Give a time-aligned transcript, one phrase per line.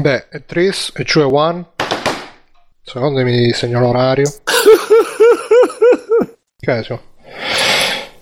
[0.00, 1.64] Beh, è Tris e cioè One.
[2.82, 4.28] Secondo me mi segno l'orario.
[6.58, 7.00] Caso.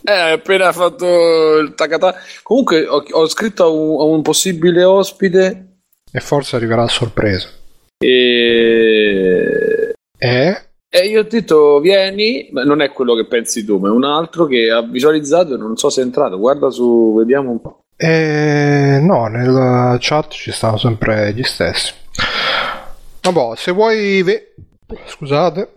[0.04, 2.14] Eh, hai appena fatto il tacata.
[2.43, 5.77] Comunque ho, ho scritto a un, a un possibile ospite
[6.12, 7.48] E forse arriverà a sorpresa.
[7.98, 9.92] e...
[10.18, 10.62] Eh?
[10.94, 14.04] e io ho detto vieni, ma non è quello che pensi tu, ma è un
[14.04, 16.38] altro che ha visualizzato e non so se è entrato.
[16.38, 17.84] Guarda su, vediamo un po'.
[17.97, 21.92] Eh, no, nella chat ci stanno sempre gli stessi.
[23.23, 24.23] Vabbè, se vuoi...
[24.23, 24.55] ve-
[25.06, 25.73] Scusate.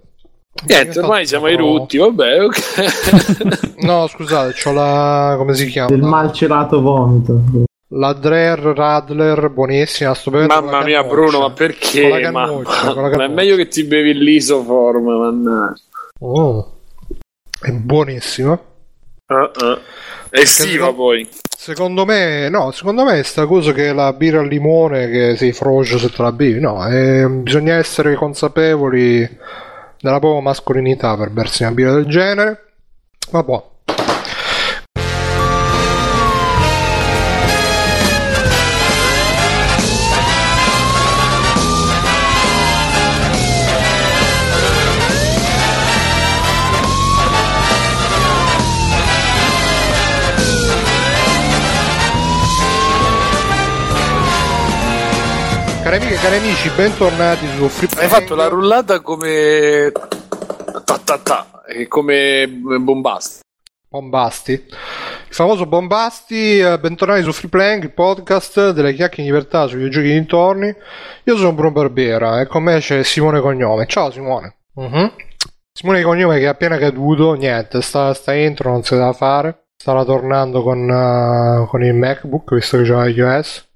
[0.68, 3.76] Niente, ormai siamo ai rutti, vabbè, ok.
[3.86, 5.36] No, scusate, c'ho la...
[5.38, 5.90] come si chiama?
[5.90, 7.42] Del malcelato vomito.
[7.90, 11.04] La Dreher Radler, buonissima, sto bevendo con Mamma la mia.
[11.04, 12.08] Bruno, ma Con perché?
[12.22, 15.82] la Ma, cannuccia, con la ma è meglio che ti bevi l'isoform, mannaggia.
[16.22, 16.72] Oh,
[17.62, 18.60] è buonissima.
[19.28, 19.80] Ah, ah.
[20.32, 21.28] Estiva poi.
[21.66, 25.52] Secondo me, no, secondo me è sta cosa che la birra al limone che sei
[25.52, 29.28] frocio te la bevi, no, eh, bisogna essere consapevoli
[30.00, 32.66] della propria mascolinità per bersi una birra del genere.
[33.32, 33.64] Vabbè.
[55.96, 59.94] Cari amiche e cari amici, bentornati su Free Hai fatto la rullata come.
[60.84, 63.40] Ta ta ta, e come bombasti.
[63.88, 64.52] Bombasti.
[64.52, 69.78] Il famoso Bombasti, eh, bentornati su Free Playing, il podcast delle chiacchiere di libertà sui
[69.78, 70.76] videogiochi dintorni.
[71.24, 73.86] Io sono Bruno Barbera e con me c'è Simone Cognome.
[73.86, 74.56] Ciao Simone.
[74.74, 75.14] Mhm.
[75.72, 79.68] Simone Cognome che è appena caduto, niente, sta, sta entro, non si da fare.
[79.78, 83.70] Stava tornando con, eh, con il MacBook, visto che c'è iOS.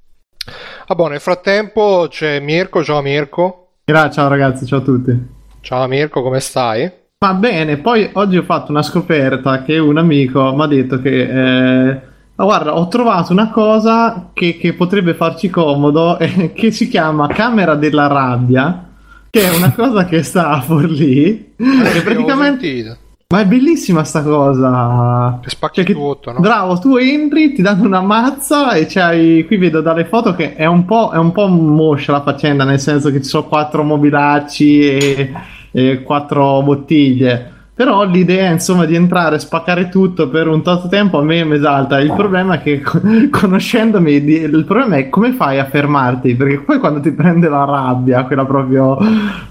[0.91, 3.73] Ah, boh, nel frattempo c'è Mirko, ciao Mirko.
[3.85, 5.15] Ciao ragazzi, ciao a tutti.
[5.61, 6.91] Ciao Mirko, come stai?
[7.19, 11.91] Va bene, poi oggi ho fatto una scoperta che un amico mi ha detto che...
[11.91, 12.01] eh,
[12.35, 17.75] guarda, ho trovato una cosa che, che potrebbe farci comodo, eh, che si chiama camera
[17.75, 18.89] della rabbia,
[19.29, 22.97] che è una cosa che sta a Forlì, e praticamente...
[23.31, 25.37] Ma è bellissima sta cosa.
[25.43, 26.39] Che spacchi Cioè tutto, no?
[26.39, 29.45] Bravo, tu entri, ti danno una mazza e c'hai.
[29.45, 32.79] Qui vedo dalle foto che è un po', è un po' moscia la faccenda, nel
[32.79, 35.33] senso che ci sono quattro mobilacci e,
[35.71, 37.57] e quattro bottiglie.
[37.79, 41.55] Però l'idea, insomma, di entrare e spaccare tutto per un tot tempo a me mi
[41.55, 42.01] esalta.
[42.01, 46.35] Il problema è che, con- conoscendomi, il problema è come fai a fermarti?
[46.35, 48.97] Perché poi quando ti prende la rabbia, quella proprio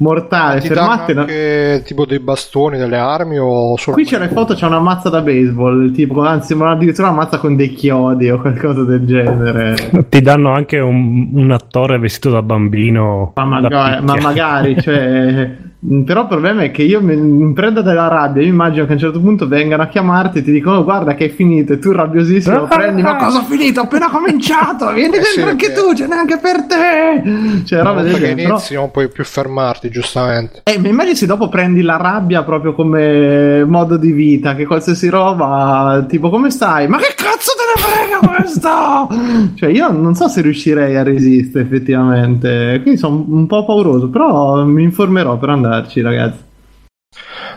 [0.00, 1.12] mortale, fermarti.
[1.12, 5.08] anche tipo dei bastoni, delle armi o solo Qui c'è le foto, c'è una mazza
[5.08, 10.06] da baseball, tipo, anzi, addirittura una mazza con dei chiodi o qualcosa del genere.
[10.06, 13.32] Ti danno anche un, un attore vestito da bambino.
[13.36, 15.66] Ma, da magari, ma magari, cioè.
[15.80, 18.42] mh, Però il problema è che io mi, prendo della rabbia.
[18.42, 21.14] Io immagino che a un certo punto vengano a chiamarti e ti dicono: "Oh, Guarda,
[21.14, 21.72] che è finito.
[21.74, 23.80] E tu rabbiosissimo prendi: Ma cosa ho finito?
[23.80, 24.92] Ho appena cominciato.
[24.92, 27.62] Vieni Eh sì, dentro anche perché- tu, ce n'è anche per te.
[27.64, 28.34] Cioè, roba del genere.
[28.34, 30.60] Però- inizi non puoi più fermarti, giustamente.
[30.64, 35.08] Eh, mi immagini se dopo prendi la rabbia proprio come modo di vita, che qualsiasi
[35.08, 36.86] roba, tipo come stai?
[36.88, 39.54] Ma che cazzo te ne frega questo?
[39.56, 44.64] cioè, io non so se riuscirei a resistere effettivamente, quindi sono un po' pauroso, però
[44.64, 46.46] mi informerò per andarci, ragazzi.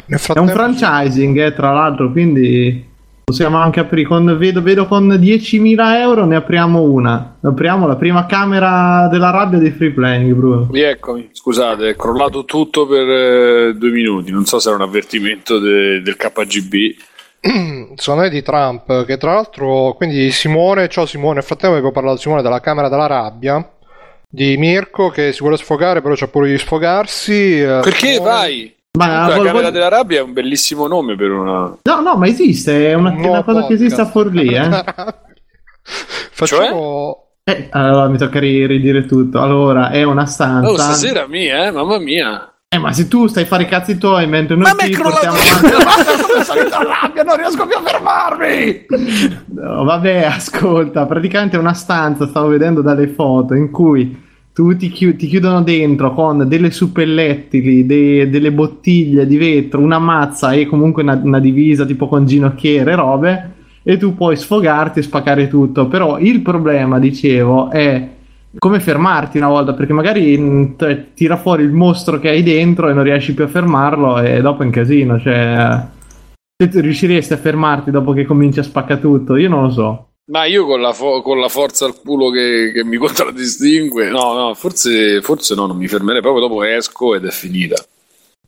[0.05, 2.89] Nel È un franchising, eh, tra l'altro, quindi
[3.23, 7.37] possiamo anche aprire, con, vedo, vedo con 10.000 euro ne apriamo una.
[7.41, 10.67] Apriamo la prima camera della rabbia di free playing, Bruno.
[10.71, 14.31] Rieccomi, scusate, è crollato tutto per eh, due minuti.
[14.31, 16.73] Non so se era un avvertimento de- del KGB.
[18.15, 22.41] me di Trump, che tra l'altro, quindi Simone, ciao Simone, nel frattempo avevo parlato Simone
[22.41, 23.67] della Camera della Rabbia,
[24.33, 27.59] di Mirko che si vuole sfogare, però c'ha pure di sfogarsi.
[27.61, 28.75] eh, Perché Simone- vai?
[28.97, 31.77] Ma Comunque, la Camera vol- della Rabbia è un bellissimo nome per una.
[31.81, 34.11] No, no, ma esiste, è una, Un una cosa che esiste a podcast.
[34.11, 34.83] Forlì, eh.
[36.31, 37.25] Facciamo...
[37.43, 39.39] Eh, allora mi tocca ri- ridire tutto.
[39.39, 40.69] Allora, è una stanza.
[40.69, 42.50] Oh, stasera mia, eh, mamma mia.
[42.73, 45.35] Eh, ma se tu stai a fare i cazzi tuoi mentre noi Ma crollato- portiamo
[45.35, 45.83] avanti.
[45.83, 48.85] Basta, come salito a rabbia, non riesco più a fermarmi.
[49.47, 54.17] No, vabbè, ascolta, praticamente è una stanza, stavo vedendo dalle foto, in cui
[54.53, 59.99] tu ti, chi- ti chiudono dentro con delle suppellettili, de- delle bottiglie di vetro, una
[59.99, 63.51] mazza e comunque una, una divisa tipo con ginocchiere e robe,
[63.83, 65.87] e tu puoi sfogarti e spaccare tutto.
[65.87, 68.07] Però il problema, dicevo, è
[68.57, 72.89] come fermarti una volta, perché magari mh, t- tira fuori il mostro che hai dentro
[72.89, 75.87] e non riesci più a fermarlo e dopo è un casino, cioè...
[76.61, 80.09] Se tu riusciresti a fermarti dopo che cominci a spaccare tutto, io non lo so.
[80.31, 84.33] Ma io con la, fo- con la forza al culo che, che mi contraddistingue, no,
[84.33, 87.83] no, forse, forse no, non mi fermerei proprio dopo esco ed è finita.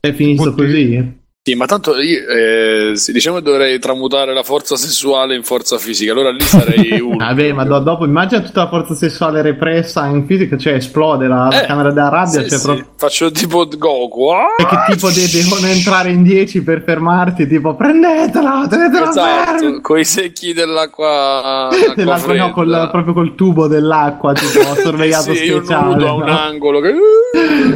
[0.00, 0.64] È finito Oddio.
[0.64, 1.22] così?
[1.46, 6.10] Sì, ma tanto io, eh, diciamo che dovrei tramutare la forza sessuale in forza fisica,
[6.12, 7.18] allora lì sarei uno.
[7.18, 11.48] Vabbè, ma do- dopo immagina tutta la forza sessuale repressa in fisica, cioè esplode la,
[11.50, 12.86] la Eh, camera della rabbia, sì, cioè sì, proprio...
[12.96, 14.28] Faccio tipo Goku.
[14.28, 14.46] ah!
[14.56, 19.98] E che tipo de- devono entrare in 10 per fermarti, tipo prendetela, tenetela Esatto, con
[19.98, 25.58] i secchi dell'acqua, Dell'acqua, acqua no, col- proprio col tubo dell'acqua, tipo sorvegliato sì, io
[25.58, 25.92] speciale.
[25.92, 26.38] nudo a un no?
[26.38, 26.94] angolo che...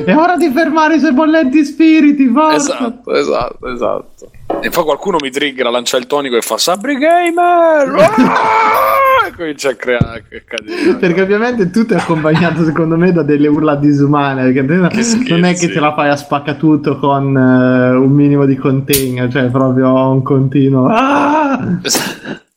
[0.06, 2.76] È ora di fermare i suoi bollenti spiriti, forza!
[2.78, 4.30] Esatto, esatto, esatto.
[4.60, 8.06] E poi qualcuno mi triggera, lancia il tonico e fa Sabri Gamer!
[9.18, 9.26] Ah!
[9.28, 10.94] e comincia a creare cadere.
[10.96, 15.68] Perché ovviamente tutto è accompagnato secondo me da delle urla disumane perché non è che
[15.68, 20.88] ce la fai a spaccatutto con eh, un minimo di contegno cioè proprio un continuo
[20.88, 21.80] ah!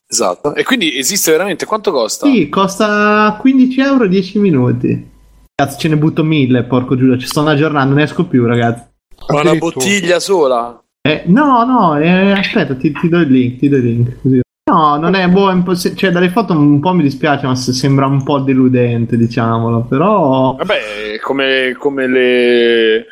[0.08, 0.56] Esatto.
[0.56, 2.26] E quindi esiste veramente quanto costa?
[2.26, 5.10] sì costa 15 euro 10 minuti
[5.56, 8.84] cazzo ce ne butto 1000 porco Giuda ci sto aggiornando non esco più ragazzi
[9.30, 10.81] Ma una bottiglia sola?
[11.04, 14.40] Eh, no no eh, aspetta ti, ti do il link ti do il link così.
[14.72, 17.48] No, non è boh, è un po' se- cioè dalle foto un po' mi dispiace,
[17.48, 23.06] ma se- sembra un po' deludente, diciamolo, però Vabbè, come, come le...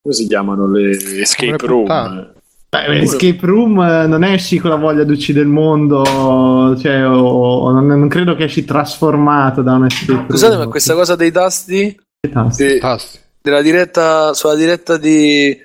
[0.00, 0.70] come si chiamano?
[0.70, 0.90] Le
[1.20, 2.32] escape room.
[2.74, 7.20] Beh, Escape Room eh, non esci con la voglia di uccidere il mondo, cioè, o,
[7.20, 10.26] o non, non credo che esci trasformato da un escape room.
[10.28, 11.96] Scusate, ma questa cosa dei tasti?
[12.32, 12.64] Tasti?
[12.66, 13.18] de- Tasti.
[13.42, 15.56] della diretta, sulla diretta di...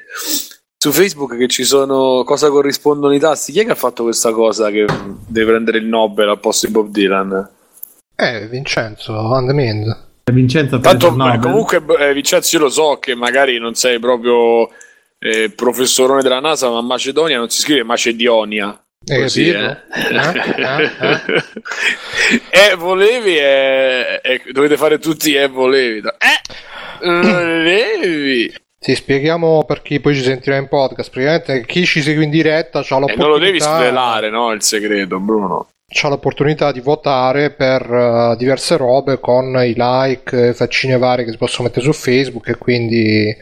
[0.81, 3.51] Su Facebook che ci sono cosa corrispondono i tasti.
[3.51, 4.85] Chi è che ha fatto questa cosa che
[5.27, 7.49] deve prendere il Nobel al posto di Bob Dylan?
[8.15, 10.07] Eh, Vincenzo, Andamend.
[10.31, 11.39] Vincenzo ha preso Tanto il Nobel.
[11.41, 14.69] comunque eh, Vincenzo io lo so che magari non sei proprio
[15.19, 18.81] eh, professorone della NASA, ma Macedonia non si scrive Macedonia.
[19.05, 19.55] Hai Così, eh.
[19.59, 19.77] Eh?
[20.55, 21.43] Eh?
[22.71, 24.21] Eh, volevi e
[24.53, 26.07] dovete fare tutti e volevi.
[26.07, 28.53] Eh, volevi.
[28.81, 31.11] Sì, spieghiamo per chi poi ci sentirà in podcast.
[31.11, 34.51] Praticamente chi ci segue in diretta c'ha E l'opportunità, non lo devi svelare, no?
[34.53, 35.67] Il segreto, Bruno.
[35.91, 41.31] c'ha l'opportunità di votare per eh, diverse robe con i like, eh, faccine varie che
[41.31, 43.35] si possono mettere su Facebook e quindi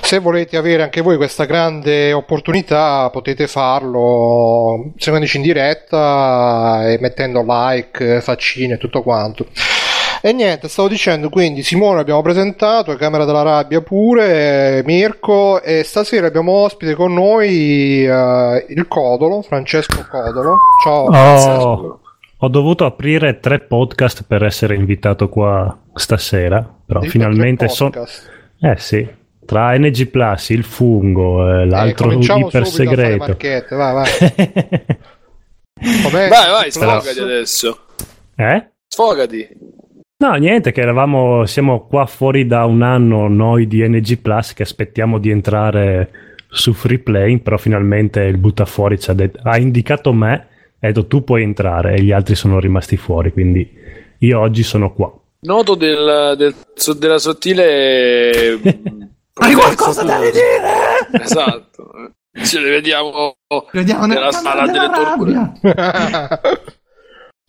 [0.00, 7.44] se volete avere anche voi questa grande opportunità potete farlo seguendoci in diretta e mettendo
[7.46, 9.46] like, eh, faccine e tutto quanto.
[10.22, 15.82] E niente, stavo dicendo, quindi Simone abbiamo presentato, Camera della Rabbia pure, eh, Mirko e
[15.82, 20.58] stasera abbiamo ospite con noi eh, il Codolo, Francesco Codolo.
[20.84, 21.04] Ciao.
[21.06, 22.00] Ho,
[22.36, 27.90] ho dovuto aprire tre podcast per essere invitato qua stasera, però Dico finalmente tre sono...
[27.90, 28.30] podcast.
[28.60, 29.08] Eh sì,
[29.46, 33.36] tra NG Plus, il fungo, eh, l'altro Eh, iper segreto.
[33.70, 34.10] vai, vai.
[36.12, 37.78] Vai, vai, sfogati adesso.
[38.36, 38.70] eh?
[38.86, 39.48] Sfogati.
[40.20, 44.64] No, niente, che eravamo, siamo qua fuori da un anno noi di NG Plus che
[44.64, 46.10] aspettiamo di entrare
[46.50, 50.32] su Free Play, però finalmente il buttafuori ci ha, detto- ha indicato me
[50.78, 53.66] ha detto tu puoi entrare e gli altri sono rimasti fuori, quindi
[54.18, 55.10] io oggi sono qua.
[55.40, 58.58] Noto del, del- so- della sottile.
[59.40, 61.22] Hai qualcosa da dire?
[61.22, 62.12] Esatto.
[62.44, 63.36] Ce le vediamo
[63.72, 65.52] Vediamo nella sala delle della torture.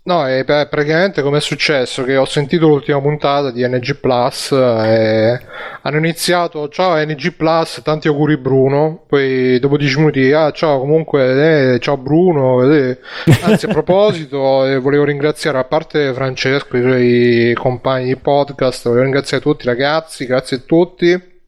[0.03, 2.03] No, beh, praticamente come è successo?
[2.03, 5.39] Che ho sentito l'ultima puntata di NG Plus e
[5.83, 11.74] hanno iniziato ciao NG Plus, tanti auguri Bruno, poi dopo 10 minuti ah ciao comunque
[11.75, 12.98] eh, ciao Bruno, eh.
[13.43, 18.86] anzi a proposito eh, volevo ringraziare a parte Francesco e i suoi compagni di podcast,
[18.86, 21.43] volevo ringraziare tutti ragazzi, grazie a tutti,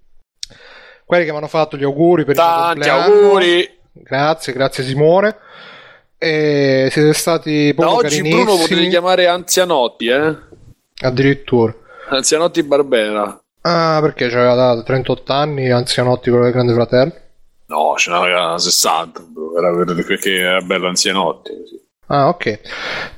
[1.05, 3.01] quelli che mi hanno fatto gli auguri per il Tanti compleanno.
[3.01, 3.77] auguri.
[3.93, 5.37] Grazie, grazie Simone.
[6.23, 8.43] E siete stati Da proprio oggi carinissimi.
[8.43, 10.35] Bruno potevi chiamare Anzianotti, eh?
[11.01, 11.75] Addirittura.
[12.09, 13.41] Anzianotti Barbera.
[13.61, 17.13] Ah, perché c'aveva da 38 anni, anzianotti quello del Grande Fratello?
[17.67, 19.21] No, ce n'aveva 60.
[19.27, 21.49] bro, Era per- perché era bello Anzianotti.
[21.57, 21.81] così.
[22.07, 22.59] Ah, ok.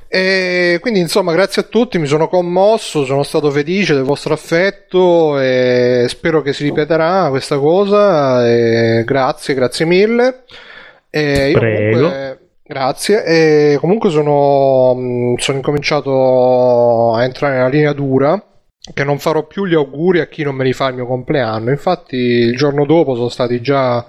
[0.08, 5.38] E quindi insomma, grazie a tutti, mi sono commosso, sono stato felice del vostro affetto
[5.38, 8.48] e spero che si ripeterà questa cosa.
[8.48, 10.44] E grazie, grazie mille.
[11.10, 11.96] E io Prego.
[11.96, 12.35] comunque-
[12.66, 13.24] grazie.
[13.24, 18.40] E comunque sono, sono incominciato a entrare nella linea dura.
[18.94, 21.70] Che non farò più gli auguri a chi non me li fa il mio compleanno.
[21.70, 24.06] Infatti, il giorno dopo sono stati già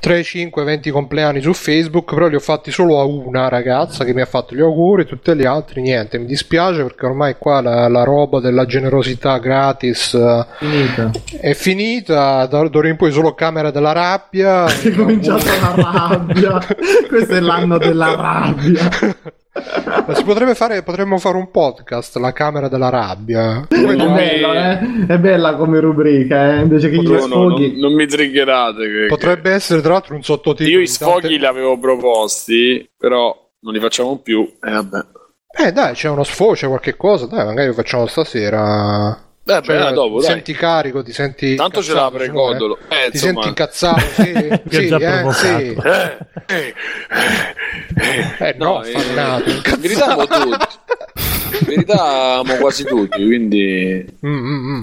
[0.00, 4.12] 3, 5, 20 compleanni su Facebook, però li ho fatti solo a una ragazza che
[4.12, 6.18] mi ha fatto gli auguri, tutte le altre niente.
[6.18, 11.10] Mi dispiace perché ormai qua la, la roba della generosità gratis eh, Finita.
[11.40, 14.66] è finita, d'ora in poi solo camera della rabbia.
[14.82, 16.60] È cominciata la rabbia.
[17.08, 18.90] Questo è l'anno della rabbia.
[20.06, 23.66] Ma si potrebbe fare, potremmo fare un podcast, la camera della rabbia.
[23.68, 25.06] È, bello, eh?
[25.08, 26.60] è bella come rubrica, eh?
[26.60, 27.70] invece che gli No, no, sfoghi.
[27.72, 28.78] non, non mi triggerate.
[28.88, 30.70] che- Potrebbe essere tra l'altro un sottotitolo.
[30.74, 34.40] Io i di sfoghi tante- li avevo proposti, però non li facciamo più.
[34.60, 34.98] E vabbè.
[35.64, 39.14] Eh dai, c'è uno sfogo, c'è qualche cosa, dai, magari lo facciamo stasera.
[39.44, 40.34] Beh, Cioè, beh, dopo, ti dai.
[40.34, 42.52] senti carico, ti senti Tanto ce incazzato, l'apre Simone?
[42.52, 42.78] Codolo.
[42.88, 43.32] Eh, Ti insomma.
[43.32, 44.22] senti incazzato, sì,
[44.70, 45.76] sì, eh, sì.
[45.82, 46.74] Eh, eh,
[48.38, 50.66] eh, Eh, no, eh, affannato, in verità amo tutti.
[51.60, 54.04] In verità amo quasi tutti, quindi...
[54.26, 54.80] Mm, mm, mm.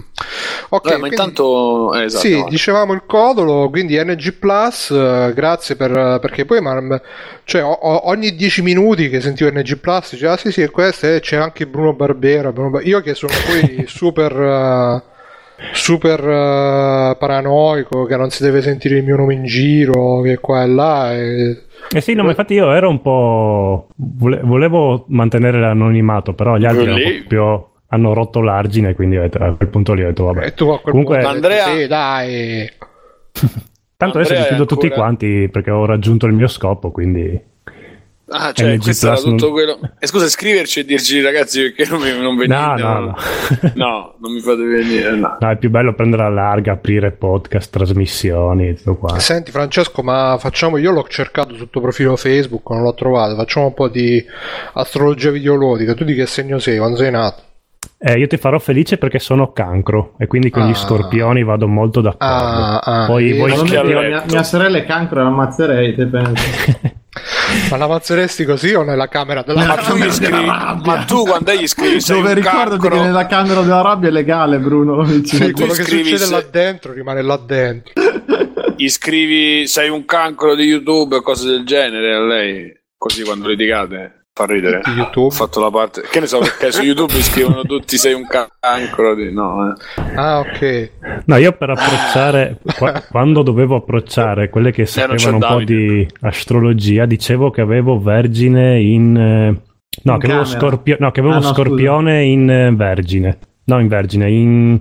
[0.71, 1.93] Ok, Vabbè, ma quindi- intanto...
[1.95, 2.49] eh, esatto, sì, avanti.
[2.51, 7.01] dicevamo il codolo, quindi NG Plus, eh, grazie per, perché poi ma,
[7.43, 11.07] cioè, o- ogni 10 minuti che sentivo NG Plus, dicevo, ah sì sì, è questo,
[11.07, 15.08] e c'è anche Bruno Barbera, Bruno Bar- io che sono poi super, eh,
[15.73, 20.63] super eh, paranoico, che non si deve sentire il mio nome in giro, che qua
[20.63, 21.61] e là, e...
[21.91, 23.87] Eh sì, no, ma infatti io ero un po'.
[23.95, 29.21] vole- volevo mantenere l'anonimato, però gli altri Lì- hanno proprio hanno rotto l'argine, quindi ho
[29.21, 30.45] detto- a quel punto lì ho detto vabbè.
[30.45, 32.69] e tu a quel Comunque- punto Andrea- sì, dai,
[33.97, 36.91] Tanto adesso Andrea li è chiudo tutti ancora- quanti perché ho raggiunto il mio scopo,
[36.91, 37.41] quindi.
[38.31, 39.79] Ah, cioè, NG questo era Plus non- tutto quello...
[39.99, 42.55] E scusa, scriverci e dirci, ragazzi, perché non, mi, non venite?
[42.55, 43.15] No, no, no.
[43.75, 45.37] No, non mi fate venire, no.
[45.39, 49.19] No, è più bello prendere la larga, aprire podcast, trasmissioni, tutto qua.
[49.19, 53.67] Senti Francesco, ma facciamo, io l'ho cercato sul tuo profilo Facebook, non l'ho trovato, facciamo
[53.67, 54.23] un po' di
[54.73, 57.43] astrologia videoludica, tu di che segno sei, quando sei nato?
[58.01, 60.67] Eh, io ti farò felice perché sono cancro e quindi con Ah.
[60.69, 62.23] gli scorpioni vado molto d'accordo.
[62.33, 66.95] Ah, ah, Poi voi mia, mia sorella è cancro, la ammazzerei, te pensi?
[67.69, 71.51] Ma la ammazeresti così o nella camera della Ma tu, gli scrivi, ma tu quando
[71.51, 75.03] gli scrivi sei Dove un ricordati cancro, che nella camera della rabbia è legale, Bruno.
[75.03, 77.91] Sì, tu quello che scrivi succede se- là dentro rimane là dentro.
[78.77, 83.49] gli scrivi sei un cancro di YouTube o cose del genere a lei, così quando
[83.49, 84.81] litigate fa ridere.
[84.95, 85.25] YouTube?
[85.27, 88.25] Ho fatto la parte, che ne so perché su YouTube mi scrivono tutti sei un
[88.27, 89.33] cancro di...
[89.33, 90.01] no, eh.
[90.15, 90.91] Ah, ok.
[91.25, 95.73] No, io per approcciare, qua- quando dovevo approcciare quelle che c'è sapevano un po' Davide.
[95.75, 99.17] di astrologia, dicevo che avevo Vergine in...
[99.17, 99.61] eh,
[100.03, 103.37] No, In che avevo, scorpio- no, che avevo Ah, no, Scorpione in eh, Vergine.
[103.65, 104.79] No, in Vergine, in...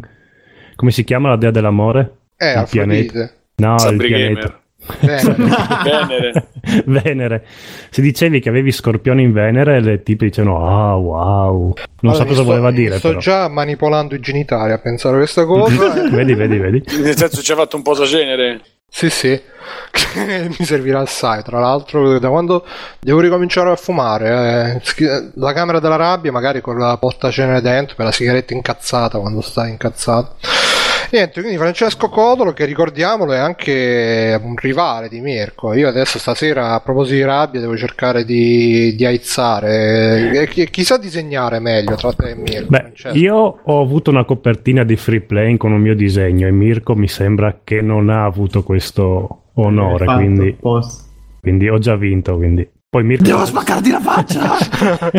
[0.77, 2.19] Come si chiama la dea dell'amore?
[2.37, 3.35] Eh, Il Afrodite.
[3.57, 4.41] No, il Sabri pianeta.
[4.41, 4.58] Gamer.
[5.01, 6.49] Venere.
[6.87, 7.47] Venere.
[7.91, 11.75] Se dicevi che avevi Scorpione in Venere, le tipi dicevano ah wow.
[12.01, 13.21] Non Allora, so cosa sto- voleva mi dire Sto però.
[13.21, 16.05] già manipolando i genitali a pensare a questa cosa.
[16.07, 16.11] eh.
[16.11, 16.83] Vedi, vedi, vedi.
[17.01, 18.61] Nel senso ci ha fatto un po' cenere.
[18.91, 19.39] Sì, sì,
[20.59, 21.43] mi servirà assai.
[21.43, 22.65] Tra l'altro, da quando
[22.99, 28.07] devo ricominciare a fumare, eh, la camera della rabbia, magari con la portacenere dentro, per
[28.07, 30.37] la sigaretta incazzata quando stai incazzato.
[31.11, 35.73] Niente, quindi Francesco Codolo, che ricordiamolo, è anche un rivale di Mirko.
[35.73, 40.43] Io adesso stasera, a proposito di rabbia, devo cercare di, di aizzare.
[40.43, 42.69] E chi- chissà disegnare meglio tra te e Mirko.
[42.69, 43.17] Beh, Francesco.
[43.17, 47.09] io ho avuto una copertina di free play con un mio disegno e Mirko mi
[47.09, 50.57] sembra che non ha avuto questo onore, quindi,
[51.41, 52.37] quindi ho già vinto.
[52.37, 52.69] Quindi.
[52.91, 54.57] Poi, Mirko Devo spaccarti la faccia!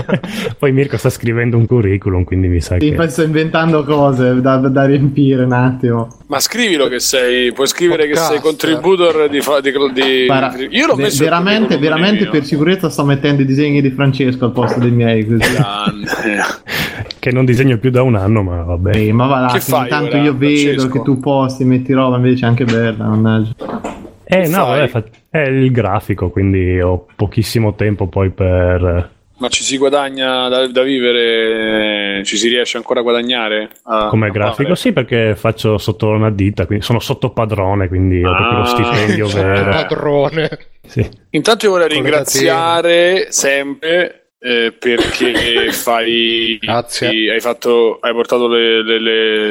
[0.57, 3.07] Poi Mirko sta scrivendo un curriculum, quindi mi sa Sì, che...
[3.09, 6.07] sto inventando cose da, da riempire un attimo.
[6.25, 10.87] Ma scrivilo che sei, puoi scrivere che sei contributor di, fa- di, di- Guarda, Io
[10.87, 14.79] l'ho ve- messo veramente, veramente per sicurezza sto mettendo i disegni di Francesco al posto
[14.79, 15.23] dei miei.
[15.27, 15.37] Così.
[17.19, 18.95] Che non disegno più da un anno, ma vabbè.
[18.95, 20.89] Ehi, ma va là, Che fai intanto io vedo Francesco?
[20.89, 23.51] che tu posti, metti roba, invece è anche bella, mannaggia.
[24.31, 29.09] Eh no, vabbè, fa- è il grafico, quindi ho pochissimo tempo poi per...
[29.39, 32.23] Ma ci si guadagna da, da vivere?
[32.25, 33.69] Ci si riesce ancora a guadagnare?
[33.83, 34.75] A- Come a grafico, fare?
[34.75, 38.65] sì, perché faccio sotto una ditta, quindi sono sotto padrone, quindi ho proprio lo Ah,
[38.65, 39.69] stipendio vero.
[39.71, 40.49] padrone.
[40.85, 41.09] Sì.
[41.31, 47.31] Intanto io vorrei ringraziare sempre eh, perché fai Grazie.
[47.31, 48.99] hai fatto hai portato le, le-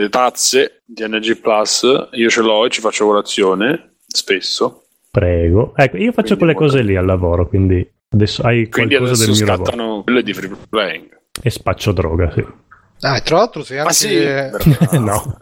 [0.01, 5.73] le tazze di NG Plus io ce l'ho e ci faccio colazione spesso Prego.
[5.75, 9.31] Ecco, io faccio Quindi quelle cose lì al lavoro, quindi adesso hai quindi qualcosa adesso
[9.31, 9.71] del mio lavoro.
[9.71, 12.45] scattano quelle di free playing E spaccio droga, sì.
[13.01, 14.19] Ah, tra l'altro sei anche, sì
[15.01, 15.39] no.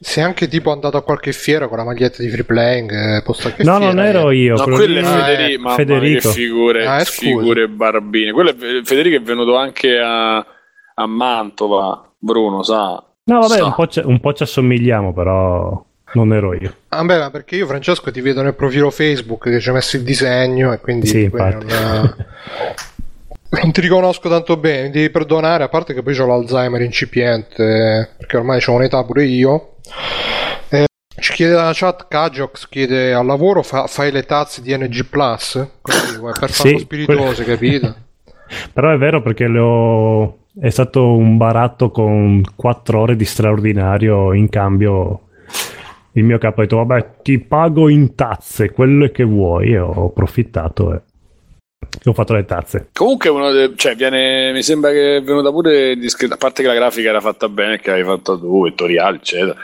[0.00, 2.90] sei anche tipo andato a qualche fiera con la maglietta di free playing.
[2.90, 4.18] eh, posto che No, fiera non eri?
[4.18, 4.54] ero io.
[4.56, 6.28] No, quello è Federico, eh, mamma Federico.
[6.28, 8.32] mia, figure, Ah, eh, figure barbine.
[8.32, 13.04] Quello è, Federico è venuto anche a, a Mantova, Bruno, sa.
[13.24, 13.64] No, vabbè, sa.
[13.66, 16.74] un po', ci- un po' ci assomigliamo, però non ero io.
[16.88, 19.96] Ah, beh, ma perché io, Francesco, ti vedo nel profilo Facebook che ci hai messo
[19.96, 21.66] il disegno e quindi Sì, poi infatti.
[21.66, 22.14] non,
[23.62, 24.84] non ti riconosco tanto bene.
[24.84, 29.24] Mi devi perdonare, a parte che poi ho l'Alzheimer incipiente, perché ormai ho un'età pure
[29.24, 29.76] io.
[30.68, 30.86] Eh,
[31.20, 35.66] ci chiede la chat Kajox chiede al lavoro fa- fai le tazze di NG Plus
[35.82, 37.94] così, per farlo Sì, spiritose capito
[38.72, 40.38] Però è vero perché ho...
[40.60, 45.20] è stato un baratto con 4 ore di straordinario in cambio.
[46.14, 49.72] Il mio capo ha detto: Vabbè, ti pago in tazze quello che vuoi.
[49.72, 51.00] E ho approfittato e
[52.04, 52.88] ho fatto le tazze.
[52.92, 56.34] Comunque, uno de- cioè, viene, mi sembra che è venuta pure discreta.
[56.34, 59.54] A parte che la grafica era fatta bene, che hai fatto tu, vettoriale, eccetera.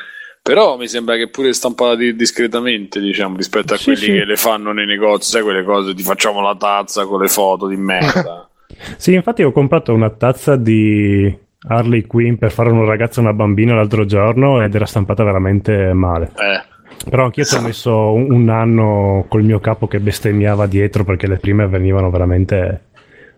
[0.43, 4.13] Però mi sembra che pure stampata di- discretamente, diciamo, rispetto a Sì, quelli sì.
[4.13, 7.67] che le fanno nei negozi, sai quelle cose, ti facciamo la tazza con le foto
[7.67, 8.45] di merda.
[8.97, 11.37] Sì, infatti ho comprato una tazza di
[11.69, 15.93] Harley Quinn per fare un ragazzo e una bambina l'altro giorno ed era stampata veramente
[15.93, 16.31] male.
[16.37, 16.69] eh.
[17.09, 21.27] Però anch'io ci ho messo un, un anno col mio capo che bestemmiava dietro perché
[21.27, 22.89] le prime venivano veramente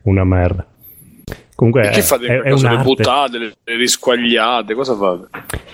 [0.02, 0.66] una merda.
[1.62, 2.26] Comunque E che è, fate?
[2.26, 5.28] è, è Cosa, le buttate, le, le risquagliate, cosa fate?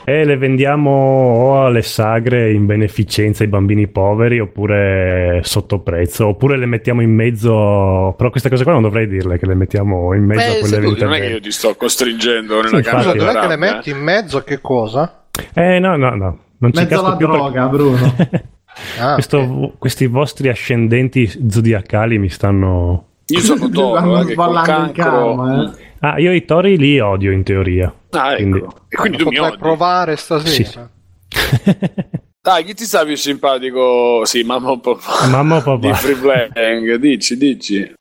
[0.04, 6.58] E le vendiamo o alle sagre in beneficenza ai bambini poveri oppure sotto prezzo oppure
[6.58, 10.24] le mettiamo in mezzo però queste cose qua non dovrei dirle che le mettiamo in
[10.24, 13.12] mezzo a Beh, quelle tu- non è che io ti sto costringendo nella Sì, camera
[13.12, 15.24] dov'è che le rabbia, metti in mezzo a che cosa?
[15.54, 17.96] Eh no no no non ci Mezzo casco alla più per- droga, Bruno.
[19.00, 19.78] Ah, Questo- ok.
[19.78, 23.07] questi vostri ascendenti zodiacali mi stanno eh.
[23.28, 24.92] Io sono Toro, eh, in cancro...
[24.92, 25.86] karma, eh.
[26.00, 27.92] Ah, io i tori li odio in teoria.
[28.10, 28.36] Ah, ecco.
[28.42, 29.56] Quindi- E quindi tu mi odi.
[29.58, 30.90] provare stasera.
[31.28, 31.36] Sì.
[32.40, 34.22] Dai, chi ti sta più simpatico?
[34.24, 35.26] Sì, mamma o papà.
[35.28, 35.94] Mamma o Di papà?
[35.98, 37.92] free playing, dici, dici.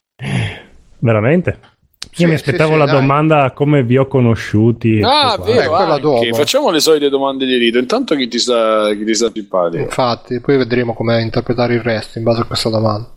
[1.00, 1.60] Veramente?
[2.12, 3.00] Sì, Io mi sì, aspettavo sì, la dai.
[3.00, 5.02] domanda come vi ho conosciuti.
[5.04, 6.02] Ah, vero, Eh, quella anche.
[6.02, 6.34] dopo.
[6.36, 7.78] Facciamo le solite domande di rito.
[7.78, 9.84] Intanto chi ti sta, chi ti sta simpatico?
[9.84, 13.10] Infatti, poi vedremo come interpretare il resto in base a questa domanda.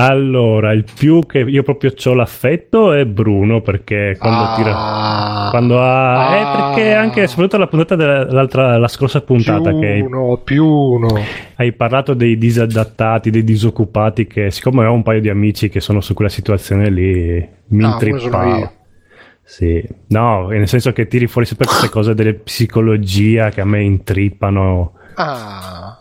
[0.00, 4.54] Allora, il più che io proprio ho l'affetto è Bruno perché quando Ah.
[4.54, 5.50] tira.
[5.50, 6.28] Quando ha.
[6.28, 6.36] Ah.
[6.36, 10.64] Eh, perché anche soprattutto la puntata dell'altra, la scorsa puntata più che hai, uno, più
[10.64, 11.08] uno.
[11.56, 16.00] hai parlato dei disadattati, dei disoccupati, che siccome ho un paio di amici che sono
[16.00, 18.72] su quella situazione lì, mi Ah, intrippavo.
[19.42, 23.82] Sì, no, nel senso che tiri fuori sempre queste cose delle psicologia che a me
[23.82, 24.92] intrippano.
[25.14, 25.97] Ah.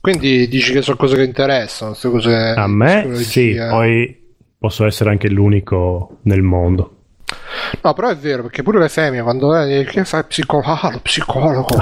[0.00, 4.16] Quindi dici che sono cose che interessano, queste cose A me sì, poi
[4.58, 6.92] posso essere anche l'unico nel mondo.
[7.82, 9.50] No, però è vero, perché pure le femmine quando
[9.86, 11.76] che fai psicologo, ah, lo psicologo.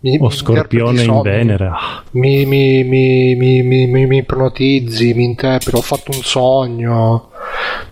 [0.00, 1.20] Mi- O scorpione in.
[1.22, 1.66] Venere.
[1.66, 2.02] ah.
[2.12, 7.30] Mi, mi, mi, mi, mi, mi, ipnotizzi, mi interpreti, ho fatto un sogno.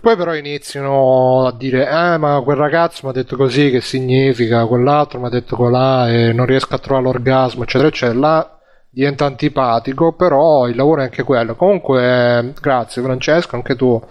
[0.01, 4.65] Poi però iniziano a dire, eh ma quel ragazzo mi ha detto così, che significa,
[4.65, 8.19] quell'altro mi ha detto colà e non riesco a trovare l'orgasmo, eccetera, eccetera.
[8.19, 11.55] Là diventa antipatico, però il lavoro è anche quello.
[11.55, 14.01] Comunque, grazie Francesco, anche tu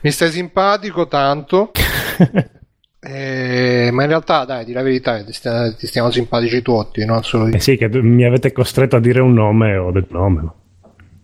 [0.00, 1.70] mi stai simpatico tanto.
[3.04, 7.24] Eh, ma in realtà, dai, di la verità, ti, stia- ti stiamo simpatici tutti, non
[7.24, 7.56] solo io.
[7.56, 10.14] Eh sì, che mi avete costretto a dire un nome e ho detto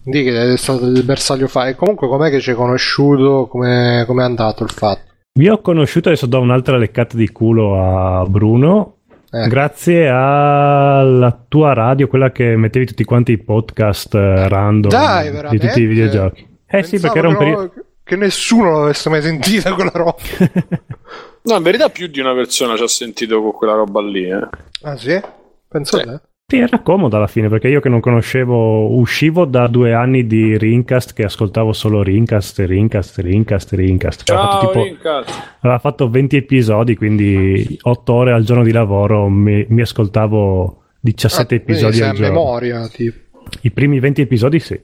[0.09, 1.69] Di che è stato il bersaglio fa.
[1.69, 3.47] E comunque, com'è che ci hai conosciuto?
[3.47, 5.03] Come è andato il fatto?
[5.35, 7.81] Vi ho conosciuto, adesso do un'altra leccata di culo
[8.21, 8.95] a Bruno.
[9.31, 9.47] Eh.
[9.47, 15.59] Grazie alla tua radio, quella che mettevi tutti quanti i podcast eh, random Dai, di
[15.59, 16.47] tutti i videogiochi.
[16.67, 17.73] Eh sì, Pensavo perché era un periodo.
[18.03, 20.15] Che nessuno l'avesse mai sentita quella roba.
[21.41, 24.49] No, in verità più di una persona ci ha sentito con quella roba lì, eh.
[24.83, 25.19] Ah, sì?
[25.67, 26.05] Penso Sì.
[26.05, 26.21] te.
[26.51, 30.57] Sì, era comodo alla fine perché io che non conoscevo, uscivo da due anni di
[30.57, 34.31] Rincast che ascoltavo solo Rincast, Rincast, Rincast, Rincast.
[34.31, 35.57] Aveva fatto, Ciao, tipo- Rincast.
[35.61, 41.55] aveva fatto 20 episodi, quindi 8 ore al giorno di lavoro mi, mi ascoltavo 17
[41.55, 42.33] Ah, episodi al giorno.
[42.33, 43.19] memoria, tipo.
[43.61, 44.81] I primi 20 episodi sì.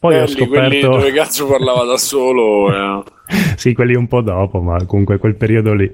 [0.00, 0.88] Poi ho Belli, quelli scoperto...
[0.96, 2.72] dove cazzo parlava da solo.
[2.74, 3.02] eh.
[3.56, 5.88] sì, quelli un po' dopo, ma comunque quel periodo lì.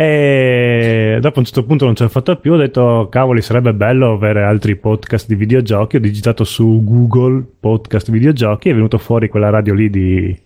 [0.00, 3.74] E dopo a un certo punto non ce l'ho fatto più, ho detto cavoli sarebbe
[3.74, 9.28] bello avere altri podcast di videogiochi, ho digitato su Google podcast videogiochi, è venuto fuori
[9.28, 10.40] quella radio lì di,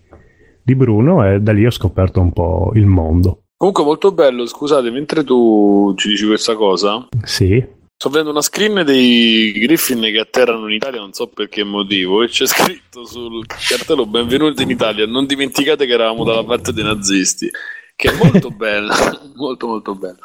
[0.59, 3.43] di Bruno e da lì ho scoperto un po' il mondo.
[3.55, 7.63] Comunque molto bello, scusate, mentre tu ci dici questa cosa, Sì,
[7.95, 12.23] sto vedendo una screen dei Griffin che atterrano in Italia, non so per che motivo,
[12.23, 16.83] e c'è scritto sul cartello benvenuti in Italia, non dimenticate che eravamo dalla parte dei
[16.83, 17.51] nazisti,
[17.95, 18.93] che è molto bello,
[19.35, 20.19] molto molto bello.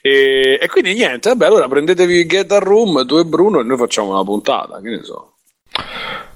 [0.00, 3.76] E, e quindi niente, vabbè, allora prendetevi Get a Room, tu e Bruno, e noi
[3.76, 5.32] facciamo una puntata, che ne so.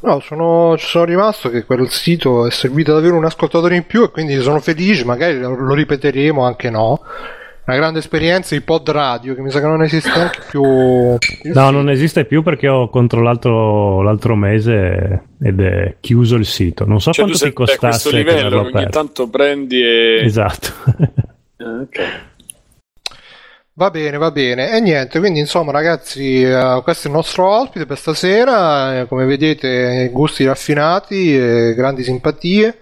[0.01, 4.03] No, sono, ci sono rimasto che quel sito è seguito davvero un ascoltatore in più
[4.03, 7.01] e quindi sono felice, magari lo ripeteremo anche no.
[7.71, 10.61] Una grande esperienza di pod radio che mi sa che non esiste neanche più.
[10.61, 17.01] no non esiste più perché ho controllato l'altro mese ed è chiuso il sito, non
[17.01, 18.91] so Cioè quanto ti a questo costasse livello, ogni aperto.
[18.91, 20.21] tanto prendi e...
[20.25, 20.69] Esatto.
[21.59, 22.29] Eh, ok.
[23.75, 24.73] Va bene, va bene.
[24.73, 28.99] E niente, quindi insomma ragazzi, eh, questo è il nostro ospite per stasera.
[28.99, 32.79] Eh, come vedete, gusti raffinati, e grandi simpatie.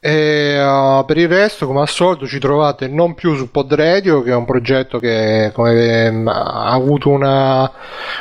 [0.00, 4.22] E uh, per il resto, come al solito, ci trovate non più su Pod Radio,
[4.22, 7.70] che è un progetto che come, ha avuto una,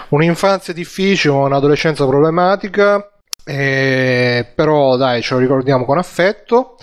[0.10, 3.12] un'infanzia difficile, un'adolescenza problematica.
[3.46, 6.76] E, però dai, ce lo ricordiamo con affetto.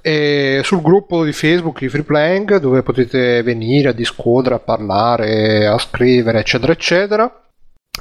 [0.00, 5.78] e sul gruppo di Facebook di Freeplaying dove potete venire a discutere, a parlare, a
[5.78, 7.44] scrivere eccetera eccetera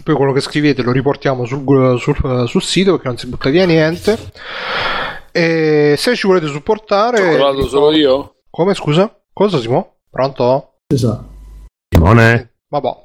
[0.04, 3.66] poi quello che scrivete lo riportiamo sul, sul, sul sito perché non si butta via
[3.66, 4.18] niente
[5.32, 8.36] e se ci volete supportare Ho solo io?
[8.50, 9.14] come scusa?
[9.34, 9.96] cosa Simo?
[10.10, 10.76] pronto?
[10.88, 11.28] esatto
[11.94, 12.98] Simone Vabbè.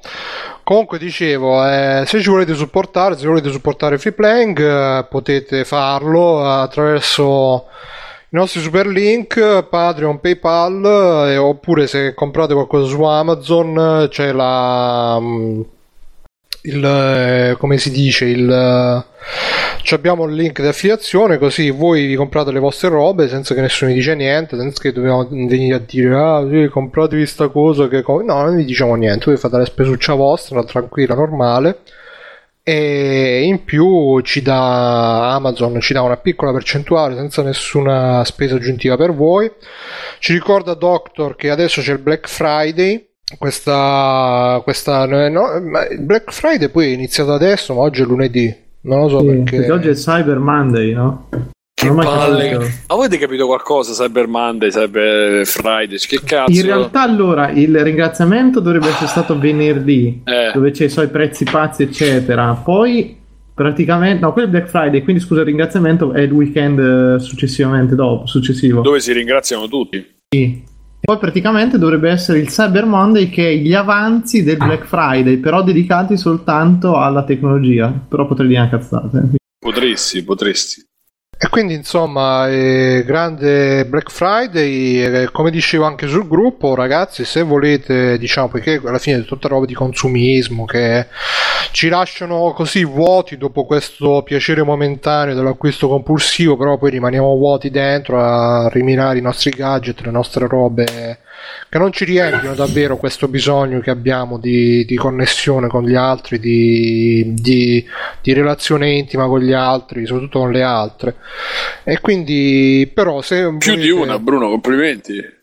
[0.63, 7.65] Comunque dicevo, eh, se ci volete supportare, se volete supportare Freeplaying, eh, potete farlo attraverso
[8.29, 15.17] i nostri super link, Patreon, PayPal, eh, oppure se comprate qualcosa su Amazon c'è la...
[15.21, 15.61] mm,
[16.63, 22.15] il, eh, come si dice, il, eh, abbiamo il link di affiliazione così voi vi
[22.15, 25.81] comprate le vostre robe senza che nessuno vi dice niente, senza che dobbiamo venire a
[25.85, 28.01] dire ah sì, compratevi sta cosa che...
[28.01, 28.21] co-".
[28.21, 31.79] No, non vi diciamo niente, voi fate la spesuccia vostra, tranquilla, normale
[32.67, 38.97] e in più ci dà Amazon ci dà una piccola percentuale senza nessuna spesa aggiuntiva
[38.97, 39.51] per voi
[40.17, 45.57] ci ricorda Doctor che adesso c'è il Black Friday questa, questa no,
[45.91, 49.25] il Black Friday poi è iniziato adesso ma oggi è lunedì non lo so Sì,
[49.27, 51.27] perché, perché oggi è Cyber Monday, no?
[51.87, 52.57] Che Non palle.
[52.87, 53.93] Ma avete capito qualcosa?
[53.93, 55.97] Cyber Monday, Cyber Friday?
[55.97, 56.51] Che cazzo?
[56.51, 60.51] In realtà allora il ringraziamento dovrebbe essere stato venerdì, Eh.
[60.53, 62.53] dove c'è i suoi prezzi pazzi eccetera.
[62.53, 63.17] Poi
[63.53, 67.95] praticamente, no, quello è Black Friday, quindi scusa il ringraziamento è il weekend eh, successivamente
[67.95, 68.81] dopo, successivo.
[68.81, 70.13] Dove si ringraziano tutti.
[71.05, 75.61] Poi praticamente dovrebbe essere il Cyber Monday che è gli avanzi del Black Friday, però
[75.63, 77.93] dedicati soltanto alla tecnologia.
[78.07, 79.19] Però potrei dire una cazzata.
[79.19, 79.35] eh.
[79.59, 80.83] Potresti, potresti.
[81.37, 87.41] E quindi insomma, eh, grande Black Friday, eh, come dicevo anche sul gruppo, ragazzi, se
[87.43, 91.07] volete, diciamo, perché alla fine è tutta roba di consumismo che
[91.71, 98.21] ci lasciano così vuoti dopo questo piacere momentaneo dell'acquisto compulsivo, però poi rimaniamo vuoti dentro
[98.21, 101.19] a riminare i nostri gadget, le nostre robe
[101.69, 106.39] che non ci riempiono davvero questo bisogno che abbiamo di, di connessione con gli altri,
[106.39, 107.85] di, di,
[108.21, 111.15] di relazione intima con gli altri, soprattutto con le altre.
[111.83, 115.33] E quindi, però, se Più di volete- una, Bruno, complimenti.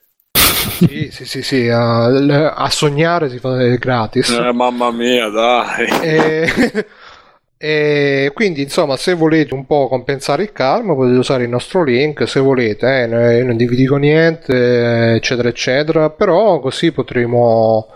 [0.78, 4.30] Sì, sì, sì, sì, a, a sognare si fa gratis.
[4.30, 5.86] Eh, mamma mia, dai.
[6.02, 6.86] E,
[7.64, 12.26] e quindi insomma se volete un po' compensare il karma potete usare il nostro link
[12.26, 17.86] se volete eh, io non vi dico niente eccetera eccetera però così potremo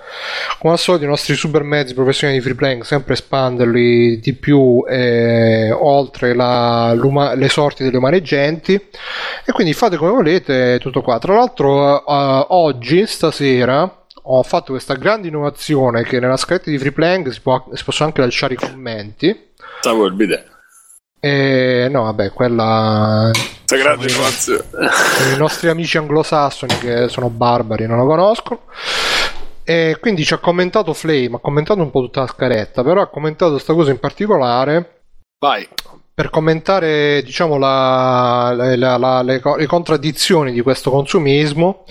[0.61, 4.85] come al solito i nostri super mezzi professionali di free playing sempre espanderli di più
[4.89, 6.95] eh, oltre la-
[7.35, 8.75] le sorti delle umane genti.
[8.75, 11.19] E quindi fate come volete tutto qua.
[11.19, 16.93] Tra l'altro eh, oggi stasera ho fatto questa grande innovazione che nella scaletta di free
[16.93, 19.46] playing si, può- si possono anche lasciare i commenti
[19.81, 20.55] Stavo il bidet.
[21.21, 23.31] e no vabbè quella
[23.73, 24.63] innovazione.
[24.71, 28.61] sono i nostri amici anglosassoni che sono barbari non lo conoscono
[29.65, 33.09] e quindi ci ha commentato Flame ha commentato un po' tutta la scaletta però ha
[33.09, 35.03] commentato questa cosa in particolare
[35.39, 35.69] Vai.
[36.17, 41.85] Per commentare diciamo la- la- la- le, le contraddizioni di questo consumismo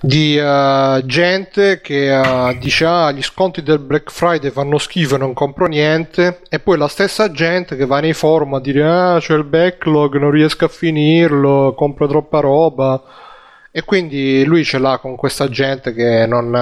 [0.00, 5.18] di eh, gente che eh, dice ah gli sconti del Black Friday fanno schifo e
[5.18, 9.18] non compro niente e poi la stessa gente che va nei forum a dire ah
[9.20, 13.02] c'è il backlog non riesco a finirlo compro troppa roba
[13.70, 16.54] e quindi lui ce l'ha con questa gente che non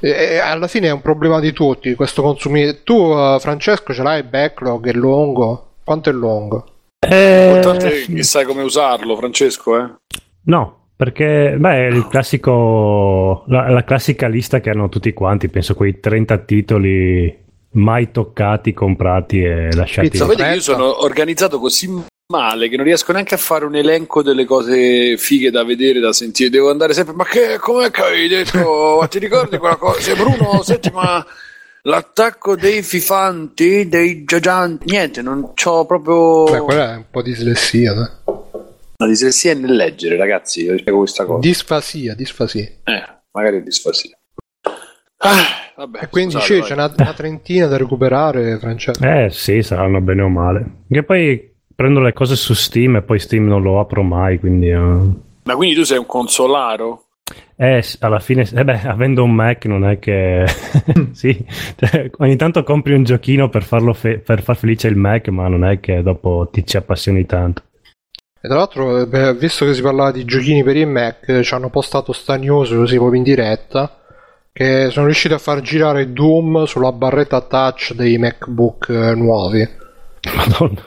[0.00, 4.02] eh, e alla fine è un problema di tutti questo consumismo tu eh, Francesco ce
[4.04, 6.66] l'hai il backlog è lungo quanto è lungo
[7.00, 9.90] Eh, che sai come usarlo, Francesco, eh?
[10.42, 15.74] No, perché beh, è il classico, la, la classica lista che hanno tutti quanti, penso
[15.74, 20.10] quei 30 titoli mai toccati, comprati e lasciati.
[20.10, 20.24] Pizza.
[20.24, 21.88] Sapete che io sono organizzato così
[22.30, 26.12] male che non riesco neanche a fare un elenco delle cose fighe da vedere, da
[26.12, 26.50] sentire.
[26.50, 27.14] Devo andare sempre.
[27.14, 28.98] Ma che com'è che avevi detto?
[29.00, 30.00] Ma ti ricordi quella cosa?
[30.00, 31.24] Se Bruno, senti, ma
[31.88, 36.44] l'attacco dei fifanti, dei giagianti, niente, non c'ho proprio.
[36.44, 38.08] Beh, quella è un po' dislessia dai.
[38.96, 40.64] La dislessia è nel leggere, ragazzi.
[40.64, 41.38] Io spiego questa cosa.
[41.40, 44.16] disfasia disfasia Eh, magari è disfasia.
[45.20, 45.34] Ah,
[45.76, 50.22] vabbè, e quindi scusate, c'è una, una trentina da recuperare Francesco Eh sì, saranno bene
[50.22, 50.82] o male.
[50.88, 54.68] Che poi prendo le cose su Steam e poi Steam non lo apro mai, quindi...
[54.68, 57.04] eh, Ma quindi tu sei un consolaro?
[57.56, 60.44] Eh, alla fine, eh beh, avendo un Mac non è che...
[61.12, 61.44] sì,
[61.76, 65.48] cioè, ogni tanto compri un giochino per, farlo fe- per far felice il Mac, ma
[65.48, 67.62] non è che dopo ti ci appassioni tanto.
[68.40, 71.70] E tra l'altro, beh, visto che si parlava di giochini per il Mac, ci hanno
[71.70, 73.98] postato sta news così proprio in diretta,
[74.52, 79.68] che sono riusciti a far girare Doom sulla barretta touch dei MacBook eh, nuovi.
[80.34, 80.82] Madonna.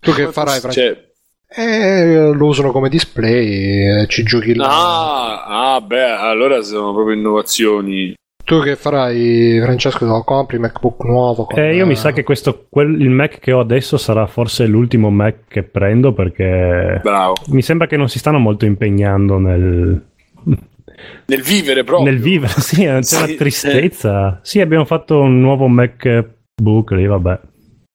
[0.00, 0.94] Tu che farai, Francesco?
[0.94, 1.05] Cioè,
[1.48, 4.66] Eh, lo usano come display, eh, ci giochi là.
[4.68, 8.14] ah, ah, beh, allora sono proprio innovazioni.
[8.44, 11.44] Tu che farai, Francesco, lo compri MacBook nuovo?
[11.46, 14.66] con- Eh, io mi sa che questo, quel- il Mac che ho adesso sarà forse
[14.66, 17.34] l'ultimo Mac che prendo perché Bravo.
[17.48, 20.04] mi sembra che non si stanno molto impegnando nel,
[21.26, 22.08] Nel vivere proprio.
[22.10, 22.52] nel vivere.
[22.60, 24.38] Sì, c'è Sì, una tristezza.
[24.42, 27.40] Sì, abbiamo fatto un nuovo MacBook lì, vabbè.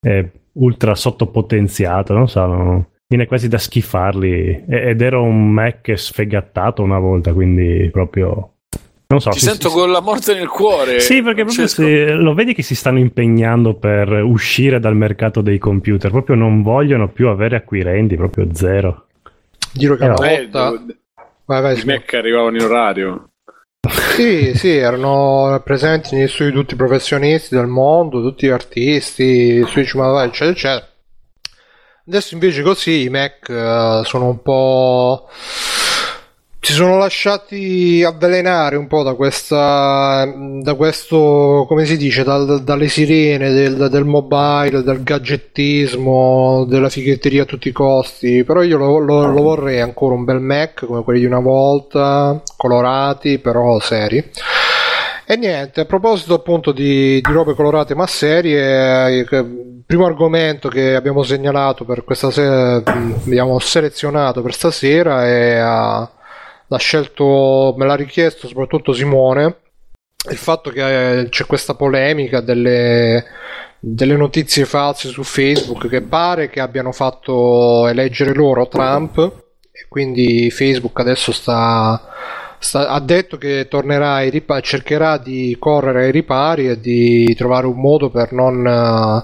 [0.02, 2.86] È ultra sottopotenziato, non so, no?
[3.12, 4.63] Viene quasi da schifarli.
[4.69, 8.54] Ed ero un Mac sfegattato una volta, quindi proprio...
[9.08, 11.02] Non so, Ti si- sento si- con la morte nel cuore.
[11.02, 15.58] Sì, perché proprio si- lo vedi che si stanno impegnando per uscire dal mercato dei
[15.58, 19.08] computer, proprio non vogliono più avere acquirenti, proprio zero.
[19.74, 20.50] Dirò che Eh, una Eh,
[21.43, 21.84] Vai, vai, I.
[21.86, 23.30] Mac arrivavano in orario.
[24.15, 29.86] Sì, sì, erano presenti negli studi tutti i professionisti del mondo, tutti gli artisti, studi
[29.86, 30.89] cinematografici, eccetera, eccetera.
[32.08, 35.28] Adesso invece così i Mac eh, sono un po'...
[36.60, 40.26] si sono lasciati avvelenare un po' da questa
[40.62, 47.44] da questo come si dice dal- dalle sirene del, del mobile del gadgettismo della fighetteria
[47.44, 48.44] a tutti i costi.
[48.44, 52.42] Però io lo, lo- lo vorrei ancora un bel Mac come quelli di una volta
[52.58, 54.24] colorati però seri.
[55.26, 59.26] E niente, a proposito appunto di, di robe colorate ma serie, eh,
[59.92, 66.10] primo argomento che abbiamo segnalato per questa sera, abbiamo selezionato per stasera è ah,
[66.66, 69.58] l'ha scelto, me l'ha richiesto soprattutto Simone,
[70.30, 73.26] il fatto che eh, c'è questa polemica delle,
[73.82, 79.18] delle notizie false su Facebook che pare che abbiano fatto eleggere loro Trump
[79.74, 82.02] e quindi Facebook adesso sta,
[82.62, 87.65] sta- ha detto che tornerà ai ripa- cercherà di correre ai ripari e di trovare
[87.65, 89.24] un modo per non eh,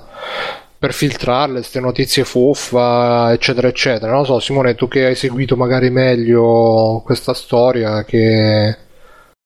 [0.80, 5.56] per filtrarle queste notizie fuffa eccetera eccetera non lo so Simone tu che hai seguito
[5.56, 8.76] magari meglio questa storia che,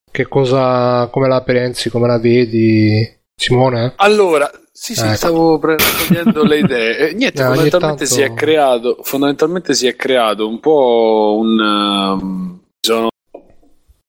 [0.09, 5.15] che cosa come la pensi come la vedi Simone Allora, sì, sì, Ecco.
[5.15, 5.75] stavo pre-
[6.07, 6.97] prendendo le idee.
[7.09, 11.37] Eh, niente, Eh, ogni fondamentalmente tanto- si è creato, fondamentalmente si è creato un po'
[11.39, 13.07] un um, sono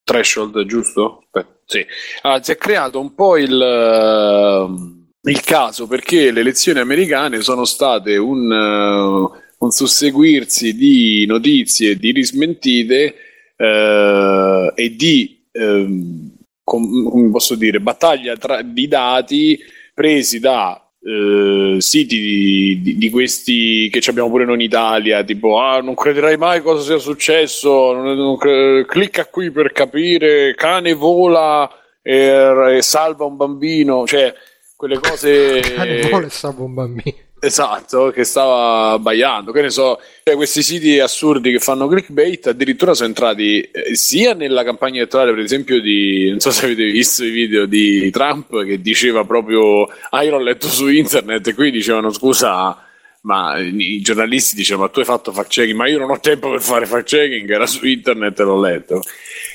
[0.05, 1.25] threshold, giusto?
[1.31, 1.87] Aspetta, sì.
[2.23, 7.65] Ah, si è creato un po' il uh, il caso perché le elezioni americane sono
[7.65, 13.15] state un, uh, un susseguirsi di notizie, di rismentite
[13.57, 16.33] eh, e di ehm,
[16.65, 19.59] com- come posso dire battaglia tra- di dati
[19.95, 25.59] presi da eh, siti di, di- di questi che abbiamo pure noi in Italia, tipo
[25.59, 30.93] ah, non crederai mai cosa sia successo, non- non cre- clicca qui per capire, cane
[30.95, 31.69] vola
[32.03, 34.33] e, e salva un bambino, cioè
[34.77, 40.37] quelle cose Cane vuole salvo un bambino Esatto, che stava abbaiando, che ne so, cioè,
[40.37, 45.43] questi siti assurdi che fanno clickbait addirittura sono entrati eh, sia nella campagna elettorale, per
[45.43, 50.23] esempio, di non so se avete visto i video di Trump che diceva proprio ah
[50.23, 52.79] io l'ho letto su internet e qui dicevano scusa
[53.23, 56.49] ma i giornalisti dicevano ma tu hai fatto fact checking ma io non ho tempo
[56.49, 59.03] per fare fact checking era su internet e l'ho letto.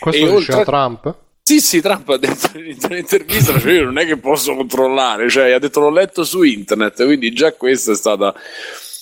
[0.02, 1.16] Questo E diceva oltre- Trump
[1.48, 5.52] sì, sì, Trump ha detto in un'intervista, cioè io non è che posso controllare, cioè
[5.52, 8.36] ha detto l'ho letto su internet, quindi già questa è stata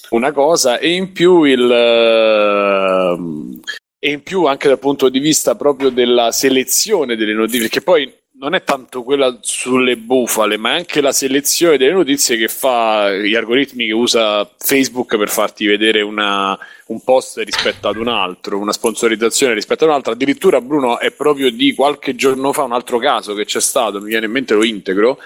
[0.09, 0.77] una cosa.
[0.77, 3.59] E in più il ehm,
[3.97, 8.13] e in più anche dal punto di vista proprio della selezione delle notifiche, che poi
[8.37, 13.13] non è tanto quella sulle bufale, ma è anche la selezione delle notizie che fa
[13.13, 18.57] gli algoritmi che usa Facebook per farti vedere una, un post rispetto ad un altro,
[18.59, 20.11] una sponsorizzazione rispetto ad un altro.
[20.11, 24.09] Addirittura, Bruno, è proprio di qualche giorno fa un altro caso che c'è stato, mi
[24.09, 25.17] viene in mente, lo integro.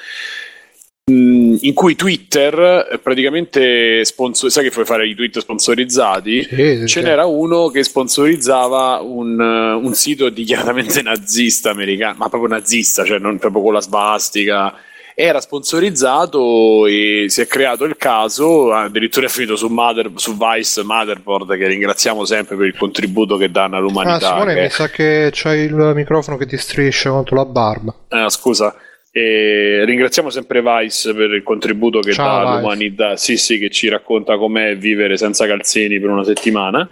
[1.09, 6.43] Mh, In cui Twitter eh, praticamente sponsor- sai che puoi fare i tweet sponsorizzati?
[6.43, 7.01] Sì, sì, Ce sì.
[7.01, 13.19] n'era uno che sponsorizzava un, eh, un sito dichiaratamente nazista americano, ma proprio nazista, cioè
[13.19, 14.73] non proprio con la svastica.
[15.15, 20.81] Era sponsorizzato e si è creato il caso, addirittura è finito su, Mother, su Vice
[20.83, 24.29] Motherboard, che ringraziamo sempre per il contributo che danno Ah, all'umanità.
[24.29, 27.93] Simone, che- mi sa che c'hai il microfono che ti striscia contro la barba.
[28.07, 28.73] Eh, scusa,
[29.11, 33.15] E ringraziamo sempre Vice per il contributo che Ciao, dà all'umanità.
[33.17, 36.87] Sì, sì, che ci racconta com'è vivere senza calzini per una settimana.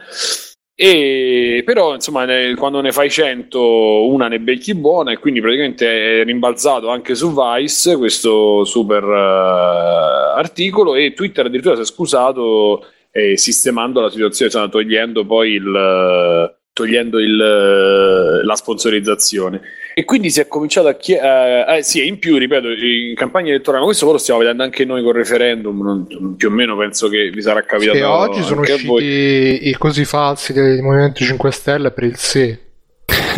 [0.79, 6.21] E però, insomma, ne, quando ne fai 100, una ne becchi buona, e quindi praticamente
[6.21, 10.95] è rimbalzato anche su Vice questo super uh, articolo.
[10.95, 17.17] E Twitter addirittura si è scusato eh, sistemando la situazione, cioè togliendo poi il, togliendo
[17.17, 19.61] il, la sponsorizzazione.
[19.95, 23.49] E quindi si è cominciato a chiedere, eh, eh, sì, in più, ripeto, in campagna
[23.49, 26.51] elettorale, ma questo poi lo stiamo vedendo anche noi con il referendum, non, più o
[26.51, 27.97] meno penso che vi sarà capitato.
[27.97, 32.55] Sì, oggi sono usciti i cosi falsi del Movimento 5 Stelle per il sì.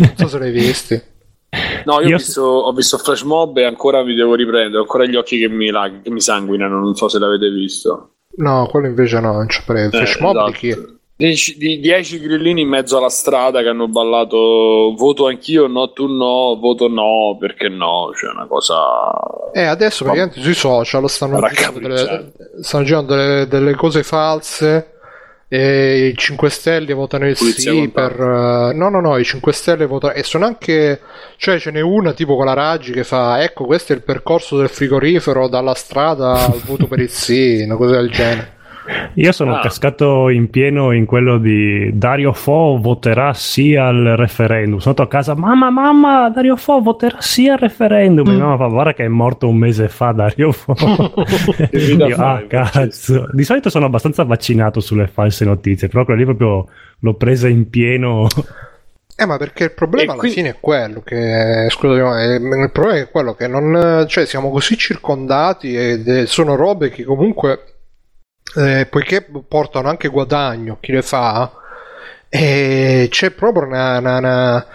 [0.00, 1.02] Non so se l'hai visti.
[1.82, 4.82] No, io, io ho, visto, ho visto Flash Mob e ancora mi devo riprendere, ho
[4.82, 5.70] ancora gli occhi che mi,
[6.02, 8.16] che mi sanguinano, non so se l'avete visto.
[8.36, 9.90] No, quello invece no, non c'è prego.
[9.90, 10.50] Flash eh, Mob esatto.
[10.50, 10.98] di chi?
[11.20, 16.56] Di 10 grillini in mezzo alla strada che hanno ballato voto anch'io, no tu no,
[16.58, 18.74] voto no, perché no, cioè una cosa...
[19.52, 24.94] Eh, adesso praticamente sui social stanno girando delle, stanno girando delle, delle cose false
[25.46, 28.18] e i 5 Stelle votano il Polizia sì per...
[28.18, 30.14] Uh, no, no, no, i 5 Stelle votano...
[30.14, 31.00] E sono anche...
[31.36, 34.56] Cioè ce n'è una tipo con la Raggi che fa ecco questo è il percorso
[34.56, 38.58] del frigorifero dalla strada al voto per il sì, una cosa del genere.
[39.14, 39.60] Io sono ah.
[39.60, 44.78] cascato in pieno in quello di Dario Fo voterà sì al referendum.
[44.78, 48.28] Sono andato a casa, mamma, mamma, Dario Fo voterà sì al referendum.
[48.28, 48.34] Mm.
[48.34, 50.74] E mamma fa, guarda che è morto un mese fa Dario Fo.
[51.72, 53.28] Io, ah, cazzo.
[53.32, 56.66] Di solito sono abbastanza vaccinato sulle false notizie, però quello lì proprio
[57.00, 58.26] l'ho presa in pieno.
[59.16, 60.30] Eh, ma perché il problema alla qui...
[60.30, 61.66] fine è quello che.
[61.68, 64.06] Scusami, il problema è quello che non.
[64.08, 67.79] Cioè, siamo così circondati e sono robe che comunque
[68.56, 71.52] eh, poiché portano anche guadagno chi le fa,
[72.28, 74.66] eh, c'è proprio una, una,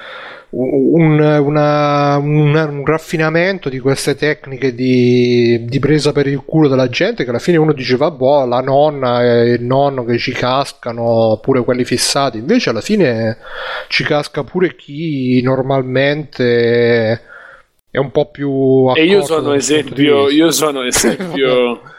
[0.50, 7.24] una, un, un, raffinamento di queste tecniche di, di, presa per il culo della gente
[7.24, 11.64] che alla fine uno dice vabbè la nonna e il nonno che ci cascano pure
[11.64, 12.38] quelli fissati.
[12.38, 13.38] Invece alla fine
[13.88, 17.22] ci casca pure chi normalmente
[17.90, 21.80] è un po' più e io sono esempio io sono esempio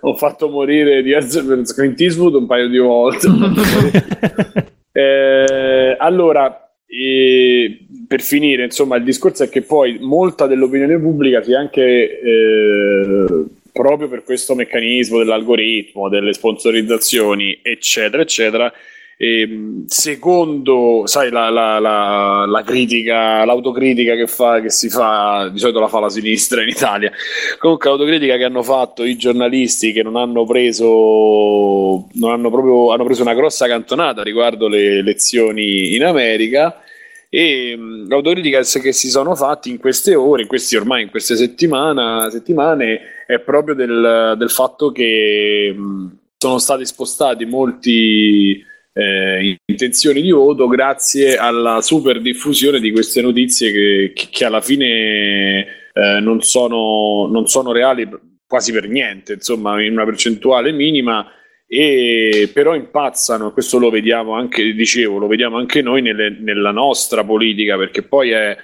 [0.00, 3.28] ho fatto morire di Herzog Clint Eastwood un paio di volte.
[4.92, 11.52] eh, allora, e per finire, insomma, il discorso è che poi molta dell'opinione pubblica si
[11.52, 18.72] è anche eh, proprio per questo meccanismo dell'algoritmo, delle sponsorizzazioni, eccetera, eccetera,
[19.16, 25.48] e, ehm, secondo, sai, la, la, la, la, critica, l'autocritica che, fa, che si fa,
[25.52, 27.12] di solito la fa la sinistra in Italia.
[27.58, 33.04] Comunque, l'autocritica che hanno fatto i giornalisti che non hanno preso, non hanno proprio, hanno
[33.04, 36.82] preso una grossa cantonata riguardo le elezioni in America
[37.28, 41.34] e mm, l'autocritica che si sono fatti in queste ore, in questi ormai in queste
[41.36, 50.30] settimane, è proprio del, del fatto che mh, sono stati spostati molti eh, intenzioni di
[50.30, 57.26] voto grazie alla super diffusione di queste notizie che, che, alla fine eh, non, sono,
[57.30, 58.08] non sono reali
[58.46, 61.26] quasi per niente, insomma, in una percentuale minima
[61.66, 67.24] e però impazzano, questo lo vediamo anche, dicevo, lo vediamo anche noi nelle, nella nostra
[67.24, 68.54] politica, perché poi è,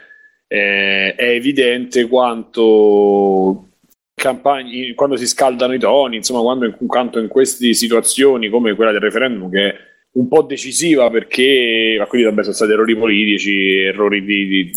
[0.46, 3.68] è, è evidente quanto
[4.14, 8.92] campagni, quando si scaldano i toni, insomma, quando in, quanto in queste situazioni come quella
[8.92, 9.74] del referendum che
[10.18, 14.70] un po' decisiva perché ma quindi vabbè, sono stati errori politici, errori di, di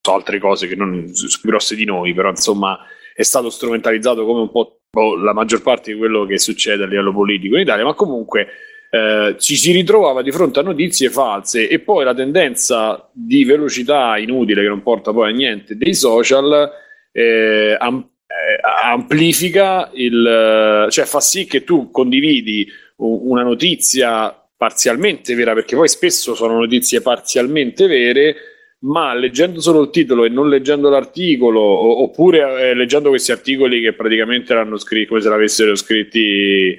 [0.00, 2.78] so, altre cose che non sono grosse di noi, però insomma
[3.14, 6.86] è stato strumentalizzato come un po' boh, la maggior parte di quello che succede a
[6.86, 8.48] livello politico in Italia, ma comunque
[8.90, 14.18] eh, ci si ritrovava di fronte a notizie false e poi la tendenza di velocità
[14.18, 16.70] inutile che non porta poi a niente dei social
[17.10, 25.52] eh, am- eh, amplifica il cioè fa sì che tu condividi una notizia parzialmente vera,
[25.54, 28.36] perché poi spesso sono notizie parzialmente vere,
[28.80, 33.92] ma leggendo solo il titolo e non leggendo l'articolo, oppure eh, leggendo questi articoli che
[33.92, 36.76] praticamente l'hanno scritto come se l'avessero scritti,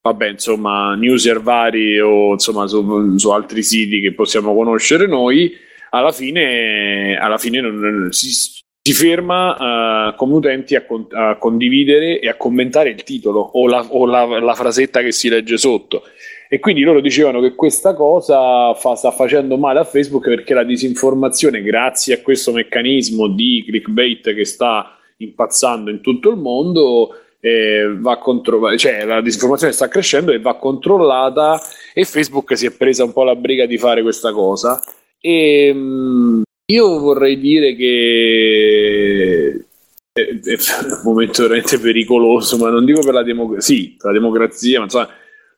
[0.00, 5.54] vabbè, insomma, newser vari o insomma su, su altri siti che possiamo conoscere noi,
[5.90, 12.20] alla fine, alla fine non, si, si ferma uh, come utenti a, con, a, condividere
[12.20, 16.04] e a commentare il titolo o la, o la, la frasetta che si legge sotto
[16.48, 20.64] e quindi loro dicevano che questa cosa fa, sta facendo male a Facebook perché la
[20.64, 27.94] disinformazione, grazie a questo meccanismo di clickbait che sta impazzando in tutto il mondo, eh,
[27.98, 31.60] va contro- cioè la disinformazione sta crescendo e va controllata
[31.92, 34.82] e Facebook si è presa un po' la briga di fare questa cosa.
[35.20, 39.64] E mh, mm, io vorrei dire che
[40.12, 40.56] è, è,
[40.96, 44.84] un momento veramente pericoloso, ma non dico per la democrazia, sì, per la democrazia, ma
[44.84, 45.08] insomma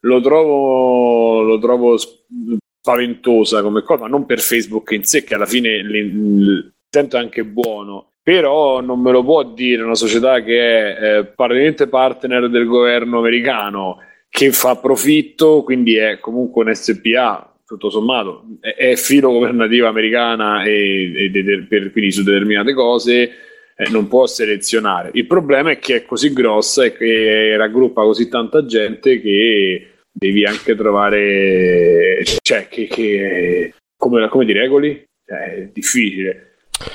[0.01, 5.83] lo trovo, lo trovo spaventosa come cosa, non per Facebook in sé, che alla fine
[5.83, 8.07] l'intento è anche buono.
[8.23, 13.19] Però non me lo può dire una società che è eh, praticamente partner del governo
[13.19, 13.99] americano,
[14.29, 20.65] che fa profitto, quindi è comunque un SPA, tutto sommato, è, è filo governativa americana
[20.65, 23.31] e, e de, per, quindi su determinate cose
[23.89, 25.11] non può selezionare.
[25.15, 30.45] Il problema è che è così grossa e che raggruppa così tanta gente che devi
[30.45, 35.03] anche trovare, cioè, che, che come, come ti regoli?
[35.25, 36.47] Cioè, è difficile.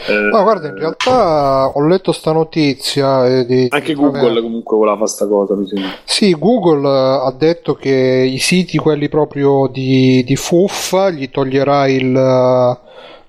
[0.08, 3.26] Eh, no, guarda, in realtà ho letto sta notizia.
[3.28, 4.42] Eh, di, anche Google vabbè.
[4.42, 5.90] comunque voleva fare sta cosa, mi sembra.
[6.04, 12.80] Sì, Google ha detto che i siti, quelli proprio di, di fuffa, gli toglierà il,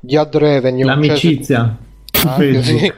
[0.00, 0.84] gli ad revenue.
[0.84, 1.76] Cioè L'amicizia.
[2.10, 2.92] Cioè, anche, sì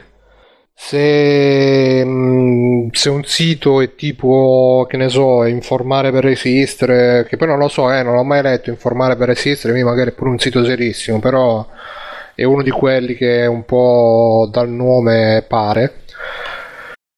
[0.81, 7.47] se, mm, se, un sito è tipo, che ne so, informare per resistere, che poi
[7.47, 10.39] non lo so, eh, non l'ho mai letto, informare per resistere, magari è pure un
[10.39, 11.67] sito serissimo, però
[12.33, 15.95] è uno di quelli che un po' dal nome pare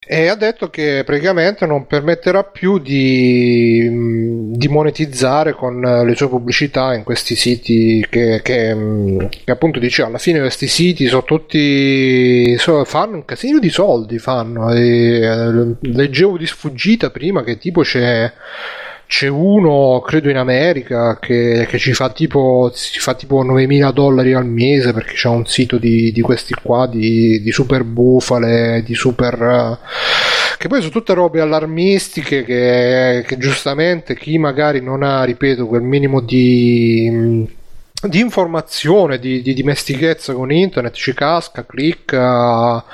[0.04, 3.88] e ha detto che praticamente non permetterà più di,
[4.50, 8.76] di monetizzare con le sue pubblicità in questi siti che, che,
[9.44, 14.18] che appunto dice alla fine questi siti sono tutti so, fanno un casino di soldi
[14.18, 18.32] fanno e, eh, leggevo di sfuggita prima che tipo c'è
[19.12, 24.46] c'è uno, credo in America, che, che ci fa tipo, fa tipo 9.000 dollari al
[24.46, 29.78] mese perché c'è un sito di, di questi qua, di, di, super bufale, di super...
[30.56, 35.82] che poi sono tutte robe allarmistiche che, che giustamente chi magari non ha, ripeto, quel
[35.82, 37.46] minimo di
[38.08, 42.84] di informazione, di, di, dimestichezza con internet, ci casca, clicca,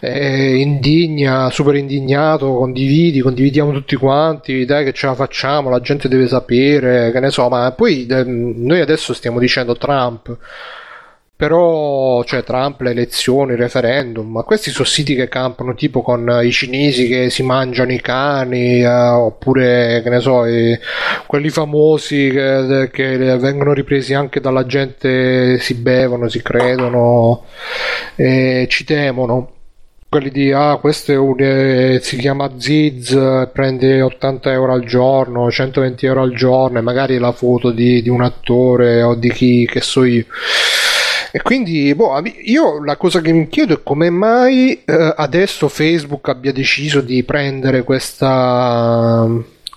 [0.00, 6.08] eh, indigna, super indignato, condividi, condividiamo tutti quanti, dai che ce la facciamo, la gente
[6.08, 10.36] deve sapere, che ne so, ma poi eh, noi adesso stiamo dicendo Trump
[11.42, 16.40] però cioè Trump, le elezioni, il referendum, ma questi sono siti che campano tipo con
[16.40, 20.78] i cinesi che si mangiano i cani, eh, oppure che ne so, i,
[21.26, 27.42] quelli famosi che, che, vengono ripresi anche dalla gente, si bevono, si credono,
[28.14, 29.50] e ci temono.
[30.08, 33.18] Quelli di ah, questo è un, eh, si chiama Ziz,
[33.52, 38.10] prende 80 euro al giorno, 120 euro al giorno, e magari la foto di, di
[38.10, 40.26] un attore o di chi che so io
[41.34, 46.28] e quindi, boh, io la cosa che mi chiedo è come mai eh, adesso Facebook
[46.28, 49.26] abbia deciso di prendere questa,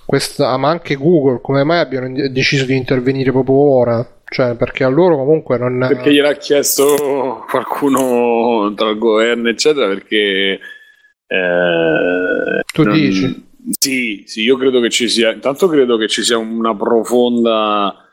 [0.04, 4.06] questa, ma anche Google, come mai abbiano deciso di intervenire proprio ora?
[4.28, 5.78] Cioè, perché a loro comunque non.
[5.88, 10.60] Perché gliel'ha chiesto qualcuno tra il governo, eccetera, perché.
[11.26, 12.92] Eh, tu non...
[12.92, 13.44] dici?
[13.78, 15.32] Sì, sì, io credo che ci sia.
[15.32, 18.05] Intanto credo che ci sia una profonda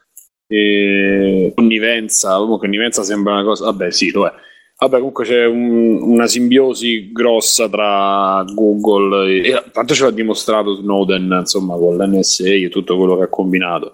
[0.53, 4.33] e connivenza, connivenza sembra una cosa, vabbè sì lo è.
[4.77, 10.75] Vabbè, comunque c'è un, una simbiosi grossa tra Google e, e tanto ce l'ha dimostrato
[10.75, 13.93] Snowden, insomma, con l'NSA e tutto quello che ha combinato.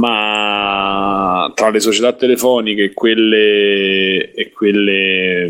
[0.00, 5.46] Ma tra le società telefoniche e quelle, e quelle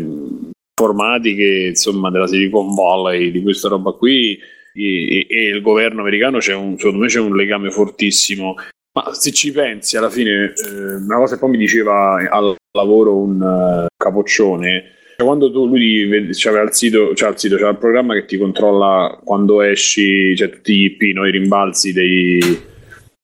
[0.77, 4.37] informatiche, insomma, della Silicon Valley, di questa roba qui,
[4.73, 8.55] e, e, il governo americano c'è un, secondo me c'è un legame fortissimo
[8.97, 13.15] ma se ci pensi, alla fine, eh, una cosa che poi mi diceva al lavoro
[13.17, 14.83] un uh, capoccione,
[15.15, 18.37] cioè quando tu lui c'aveva il sito, cioè il sito, c'era il programma che ti
[18.37, 22.39] controlla quando esci, cioè tutti gli IP, no, i rimbalzi dei,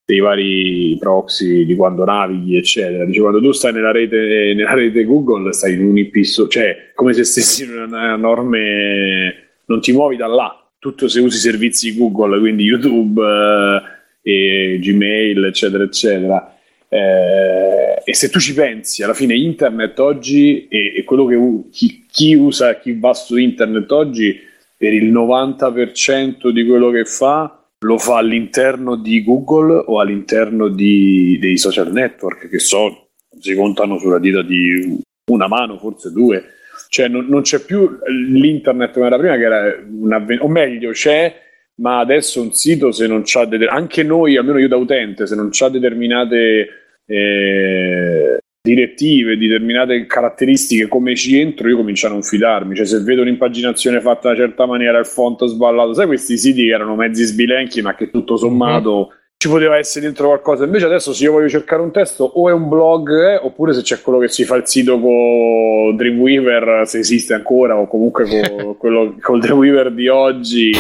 [0.06, 3.06] dei vari proxy di quando navighi, eccetera.
[3.06, 6.92] Dice, quando tu stai nella rete, nella rete Google, stai in un IP, so, cioè
[6.94, 10.56] come se stessi in una enorme, non ti muovi da là.
[10.78, 13.22] Tutto se usi servizi Google, quindi YouTube.
[13.22, 16.58] Eh, e Gmail, eccetera, eccetera.
[16.88, 21.38] Eh, e se tu ci pensi, alla fine internet oggi e, quello che
[21.72, 24.40] chi, chi, usa, chi va su internet oggi,
[24.78, 31.38] per il 90% di quello che fa lo fa all'interno di Google o all'interno di,
[31.40, 33.10] dei social network che so,
[33.40, 34.98] si contano sulla dita di
[35.32, 36.44] una mano, forse due.
[36.90, 41.43] Cioè non, non c'è più l'internet come era prima, che era una, o meglio, c'è
[41.76, 45.36] ma adesso un sito se non c'ha de- anche noi, almeno io da utente, se
[45.36, 46.68] non c'ha determinate
[47.06, 52.76] eh, direttive, determinate caratteristiche come ci entro, io comincio a non fidarmi.
[52.76, 56.64] Cioè, se vedo un'impaginazione fatta in una certa maniera, il font sballato, sai questi siti
[56.64, 59.08] che erano mezzi sbilenchi, ma che tutto sommato.
[59.10, 59.22] Mm-hmm.
[59.36, 62.54] Ci poteva essere dentro qualcosa, invece adesso se io voglio cercare un testo o è
[62.54, 67.00] un blog eh, oppure se c'è quello che si fa il sito con Dreamweaver, se
[67.00, 70.72] esiste ancora, o comunque con quello col Dreamweaver di oggi,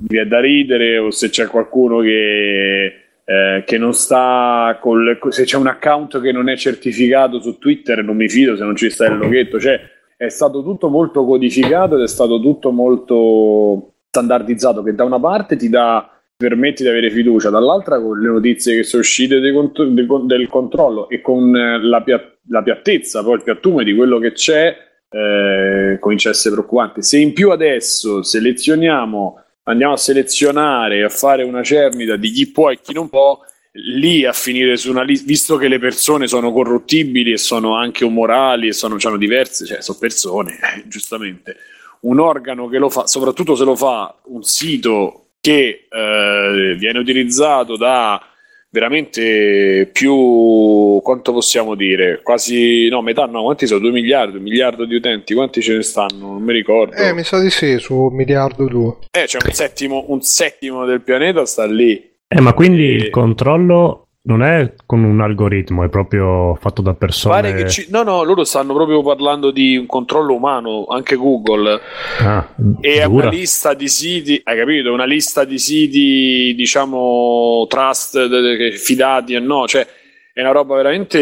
[0.00, 2.94] vi è da ridere o se c'è qualcuno che
[3.24, 8.02] eh, che non sta col, se c'è un account che non è certificato su Twitter
[8.02, 9.80] non mi fido se non ci sta il loghetto cioè
[10.16, 15.56] è stato tutto molto codificato ed è stato tutto molto standardizzato che da una parte
[15.56, 19.84] ti dà permette di avere fiducia, dall'altra con le notizie che sono uscite cont-
[20.24, 24.32] del controllo e con eh, la, pia- la, piattezza, poi il piattume di quello che
[24.32, 24.74] c'è,
[25.10, 27.02] eh, comincia a essere preoccupante.
[27.02, 32.70] Se in più adesso selezioniamo, andiamo a selezionare, a fare una cernita di chi può
[32.70, 33.38] e chi non può,
[33.72, 38.04] lì a finire su una lista, visto che le persone sono corruttibili e sono anche
[38.04, 41.56] umorali e sono, hanno diverse, cioè sono persone, eh, giustamente.
[42.00, 47.76] Un organo che lo fa, soprattutto se lo fa un sito che eh, viene utilizzato
[47.76, 48.29] da
[48.70, 53.80] veramente più quanto possiamo dire quasi no metà no quanti sono?
[53.80, 56.28] 2 miliardi un miliardo di utenti quanti ce ne stanno?
[56.32, 56.94] Non mi ricordo.
[56.94, 58.96] Eh mi sa di sì su un miliardo due.
[59.10, 62.08] Eh c'è un settimo un settimo del pianeta sta lì.
[62.28, 62.94] Eh ma quindi e...
[62.94, 67.40] il controllo non è con un algoritmo, è proprio fatto da persone.
[67.40, 67.86] Pare che ci...
[67.90, 71.80] No, no, loro stanno proprio parlando di un controllo umano, anche Google.
[72.20, 74.92] Ah, e è una lista di siti, hai capito?
[74.92, 79.86] Una lista di siti, diciamo, trust, fidati e no, cioè
[80.34, 81.18] è una roba veramente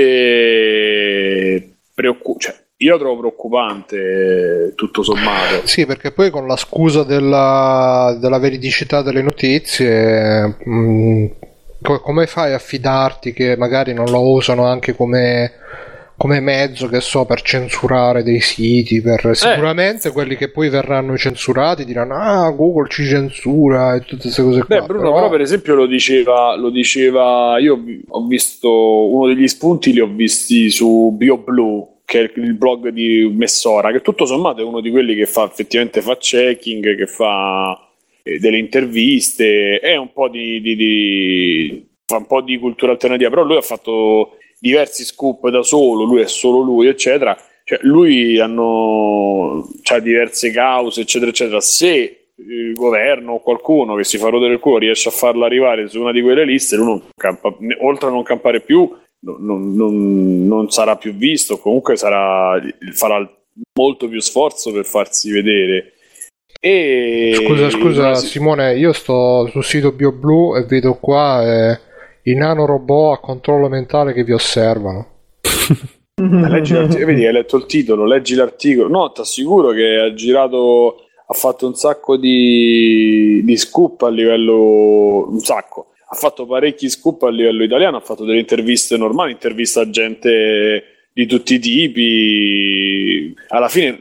[1.95, 2.47] preoccupante.
[2.47, 5.67] Cioè, io trovo preoccupante tutto sommato.
[5.67, 11.27] Sì, perché poi con la scusa della, della veridicità delle notizie mh,
[11.79, 15.53] mm, come fai a fidarti che magari non lo usano anche come,
[16.17, 19.01] come mezzo, che so, per censurare dei siti?
[19.01, 19.27] Per...
[19.27, 19.35] Eh.
[19.35, 24.65] Sicuramente quelli che poi verranno censurati diranno: Ah, Google ci censura e tutte queste cose
[24.65, 24.81] qua.
[24.81, 25.15] Beh, Bruno, però...
[25.15, 30.09] però per esempio lo diceva, lo diceva, io ho visto uno degli spunti, li ho
[30.09, 34.91] visti su BioBlue che è il blog di Messora, che tutto sommato è uno di
[34.91, 37.88] quelli che fa effettivamente fa checking, che fa eh,
[38.39, 43.43] delle interviste, è un po' di, di, di, fa un po' di cultura alternativa, però
[43.43, 47.37] lui ha fatto diversi scoop da solo, lui è solo lui, eccetera.
[47.65, 51.61] Cioè, lui c'ha diverse cause, eccetera, eccetera.
[51.61, 55.89] Se il governo o qualcuno che si fa rodere il culo riesce a farlo arrivare
[55.89, 58.89] su una di quelle liste, lui non campa, oltre a non campare più,
[59.21, 62.61] non, non, non sarà più visto, comunque sarà,
[62.93, 63.29] farà
[63.75, 65.95] molto più sforzo per farsi vedere.
[66.61, 67.33] E...
[67.35, 71.79] Scusa, scusa Simone, io sto sul sito BioBlue e vedo qua eh,
[72.25, 75.07] i nanorobot a controllo mentale che vi osservano.
[76.21, 78.89] leggi vedi, hai letto il titolo, leggi l'articolo.
[78.89, 85.29] No, ti assicuro che ha girato, ha fatto un sacco di, di scoop a livello...
[85.31, 85.93] un sacco.
[86.11, 90.83] Ha fatto parecchi scoop a livello italiano, ha fatto delle interviste normali, intervista a gente
[91.13, 93.35] di tutti i tipi.
[93.49, 93.99] Alla fine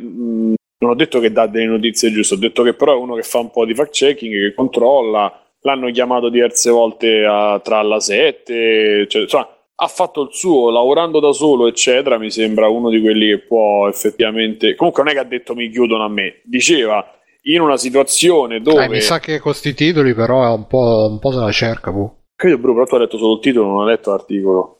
[0.80, 3.24] non ho detto che dà delle notizie giuste, ho detto che però è uno che
[3.24, 5.42] fa un po' di fact checking, che controlla.
[5.62, 9.50] L'hanno chiamato diverse volte a, tra la 7, cioè, insomma,
[9.80, 12.18] ha fatto il suo lavorando da solo, eccetera.
[12.20, 14.76] Mi sembra uno di quelli che può effettivamente.
[14.76, 17.06] Comunque, non è che ha detto mi chiudono a me, diceva
[17.44, 18.86] in una situazione dove.
[18.86, 21.52] Eh, mi sa che con questi titoli, però, è un po', un po' se la
[21.52, 21.92] cerca.
[21.92, 22.26] Boh.
[22.36, 24.78] Credo, Bruno, però tu hai letto solo il titolo, non hai letto l'articolo.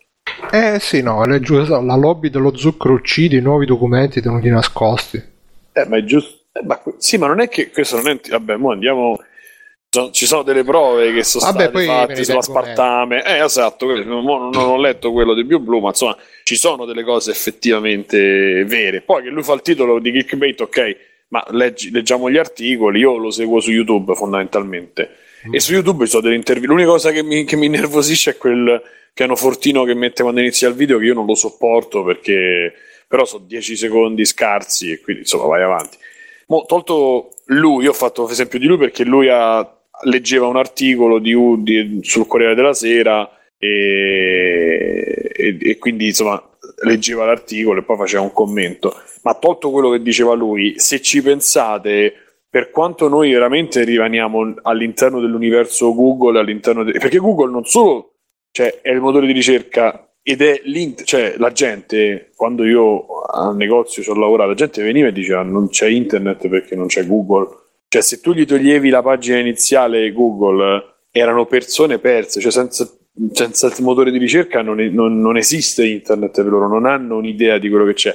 [0.52, 5.36] Eh sì, no, leggo la lobby dello zucchero uccide i nuovi documenti tenuti nascosti.
[5.78, 6.46] Eh, ma è giusto.
[6.54, 8.20] Eh, ma, sì, ma non è che questo non è.
[8.30, 9.20] Vabbè, mo andiamo.
[10.12, 13.24] Ci sono delle prove che sono Vabbè, state fatte sulla Spartame.
[13.24, 13.86] Eh, esatto.
[14.04, 18.66] Non, non, ho letto quello di Bio Blue, ma insomma, ci sono delle cose effettivamente
[18.66, 19.02] vere.
[19.02, 20.98] Poi che lui fa il titolo di clickbait, ok,
[21.30, 23.00] ma leggi, leggiamo gli articoli.
[23.00, 25.10] Io lo seguo su YouTube fondamentalmente.
[25.48, 25.54] Mm.
[25.54, 26.70] E su YouTube ci sono delle interviste.
[26.70, 28.82] L'unica cosa che mi, che mi nervosisce è quel
[29.14, 32.74] piano fortino che mette quando inizia il video, che io non lo sopporto perché
[33.08, 35.98] però sono 10 secondi scarsi e quindi insomma vai avanti.
[36.48, 39.68] Mo, tolto lui, io ho fatto esempio di lui perché lui ha,
[40.04, 41.34] leggeva un articolo di,
[41.64, 46.42] di, sul Corriere della Sera e, e, e, quindi insomma
[46.84, 48.94] leggeva l'articolo e poi faceva un commento.
[49.24, 52.14] Ma tolto quello che diceva lui, se ci pensate,
[52.50, 56.94] per quanto noi veramente rimaniamo all'interno dell'universo Google, all'interno de...
[56.94, 58.14] perché Google non solo
[58.52, 63.56] cioè, è il motore di ricerca ed è l'int- cioè la gente quando io al
[63.56, 67.08] negozio ci ho lavorato la gente veniva e diceva non c'è internet perché non c'è
[67.08, 67.48] Google.
[67.88, 72.42] Cioè se tu gli toglievi la pagina iniziale Google erano persone perse.
[72.42, 72.86] Cioè senza,
[73.32, 77.58] senza il motore di ricerca non, non, non, esiste internet per loro non hanno un'idea
[77.58, 78.14] di quello che c'è.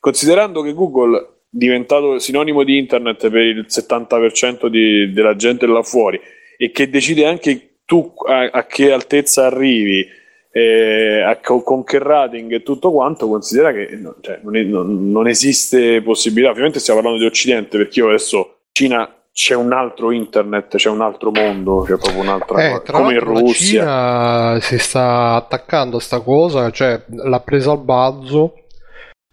[0.00, 6.20] Considerando che Google diventato sinonimo di internet per il 70% di, della gente là fuori
[6.56, 10.20] e che decide anche tu a, a che altezza arrivi
[10.54, 13.88] eh, con che rating e tutto quanto, considera che
[14.20, 16.50] cioè, non, è, non, non, esiste possibilità.
[16.50, 21.00] Ovviamente stiamo parlando di Occidente, perché io adesso Cina c'è un altro internet, c'è un
[21.00, 22.92] altro mondo, c'è proprio un'altra eh, cosa.
[22.92, 23.84] Come in Russia.
[23.84, 28.56] La Cina si sta attaccando a sta cosa, cioè l'ha presa al bazzo.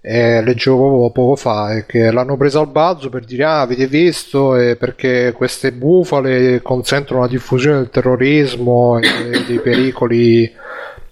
[0.02, 4.56] Eh, leggevo proprio poco fa che l'hanno presa al bazzo per dire ah avete visto
[4.56, 10.50] eh, perché queste bufale consentono la diffusione del terrorismo e dei pericoli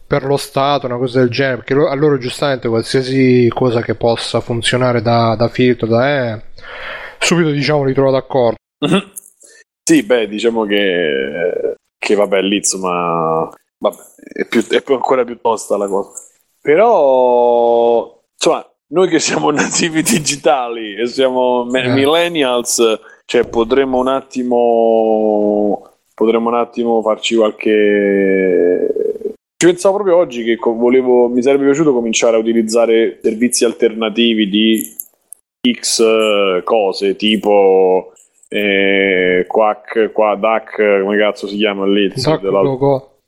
[0.08, 4.40] per lo Stato, una cosa del genere, perché a loro giustamente qualsiasi cosa che possa
[4.40, 6.42] funzionare da, da filtro, da, eh,
[7.20, 8.56] subito diciamo li trovo d'accordo.
[9.84, 13.50] sì, beh, diciamo che, che vabbè, lì insomma,
[13.80, 13.98] vabbè,
[14.34, 16.12] è, più, è ancora più tosta la cosa.
[16.62, 21.90] Però, insomma, noi che siamo nativi digitali e siamo eh.
[21.90, 22.82] millennials,
[23.26, 28.88] cioè potremmo un attimo potremmo un attimo farci qualche
[29.58, 34.96] ci pensavo proprio oggi che volevo, mi sarebbe piaciuto cominciare a utilizzare servizi alternativi di
[35.72, 38.14] X eh, cose, tipo
[38.50, 42.08] eh, Quack, qua, Duck, come cazzo si chiama lì?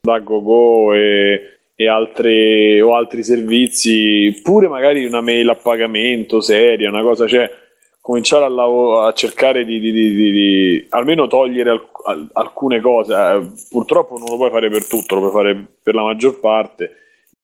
[0.01, 1.41] DuckGoGo e,
[1.75, 7.49] e altre, o altri servizi, pure magari una mail a pagamento seria, una cosa, cioè
[8.09, 13.13] cominciare a, lav- a cercare di, di, di, di, almeno togliere al- al- alcune cose.
[13.13, 16.95] Eh, purtroppo non lo puoi fare per tutto, lo puoi fare per la maggior parte.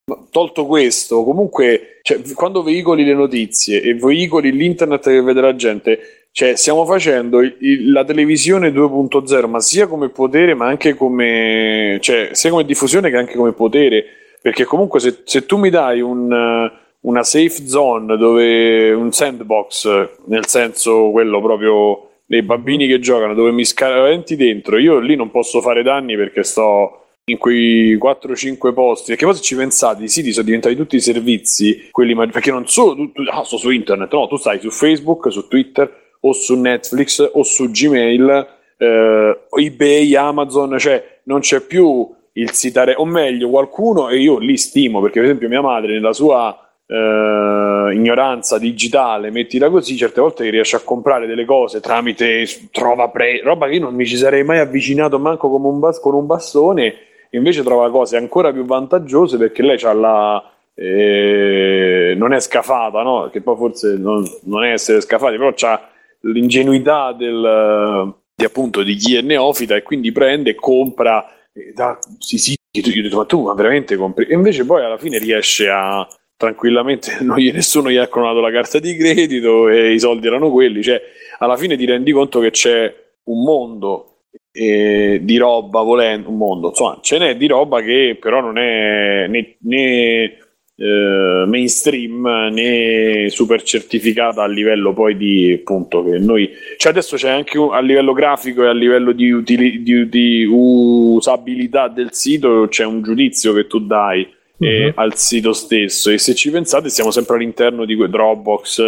[0.05, 5.55] Ma tolto questo, comunque, cioè, quando veicoli le notizie e veicoli l'internet che vede la
[5.55, 11.99] gente, cioè, stiamo facendo il, la televisione 2.0, ma sia come potere, ma anche come,
[12.01, 14.03] cioè, sia come diffusione che anche come potere.
[14.41, 16.73] Perché comunque se, se tu mi dai un.
[17.05, 23.51] Una safe zone dove un sandbox, nel senso quello proprio dei bambini che giocano, dove
[23.51, 29.09] mi scaventi dentro, io lì non posso fare danni perché sto in quei 4-5 posti.
[29.09, 32.95] Perché poi se ci pensate, i siti sono diventati tutti servizi, quelli perché non solo
[32.95, 36.59] tu, tu, ah, sto su internet, no, tu stai su Facebook, su Twitter o su
[36.59, 38.47] Netflix o su Gmail,
[38.77, 44.57] eh, eBay, Amazon, cioè non c'è più il sitare, o meglio, qualcuno, e io li
[44.57, 50.49] stimo perché, per esempio, mia madre nella sua eh, ignoranza digitale, mettila così, certe volte
[50.49, 54.43] riesci a comprare delle cose tramite trova pre- roba che io non mi ci sarei
[54.43, 56.93] mai avvicinato manco con un, bas- con un bastone,
[57.31, 60.49] invece trova cose ancora più vantaggiose perché lei ha la.
[60.77, 63.29] Eh, non è scafata, no?
[63.31, 65.89] Che poi forse non, non è essere scafati, però ha
[66.21, 71.97] l'ingenuità del, di, appunto, di chi è neofita e quindi prende e compra eh, da
[72.19, 74.25] sì, sì, io dico, ma tu ma veramente compri?
[74.25, 76.05] E invece poi alla fine riesce a,
[76.37, 80.51] tranquillamente non gli, nessuno gli ha clonato la carta di credito e i soldi erano
[80.51, 80.81] quelli.
[80.83, 81.01] Cioè,
[81.39, 84.15] alla fine ti rendi conto che c'è un mondo
[84.51, 89.27] eh, di roba volendo, un mondo, insomma, ce n'è di roba che però non è
[89.27, 90.37] né, né
[90.77, 97.29] eh, mainstream né super certificata a livello poi di appunto che noi cioè adesso c'è
[97.29, 102.67] anche un, a livello grafico e a livello di, utili, di, di usabilità del sito
[102.69, 104.27] c'è un giudizio che tu dai
[104.57, 104.91] uh-huh.
[104.95, 106.09] al sito stesso.
[106.09, 108.81] E se ci pensate siamo sempre all'interno di Dropbox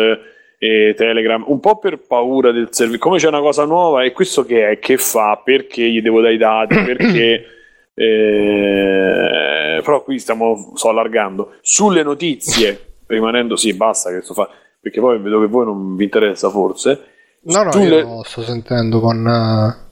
[0.60, 4.44] e Telegram un po' per paura del servizio come c'è una cosa nuova e questo
[4.44, 7.46] che è che fa perché gli devo dare i dati perché
[7.94, 11.54] eh, però qui stiamo sto allargando.
[11.62, 14.50] Sulle notizie rimanendo sì basta che sto fa
[14.80, 17.02] perché poi vedo che voi non vi interessa forse.
[17.42, 18.00] No no sulle...
[18.00, 19.87] io sto sentendo con uh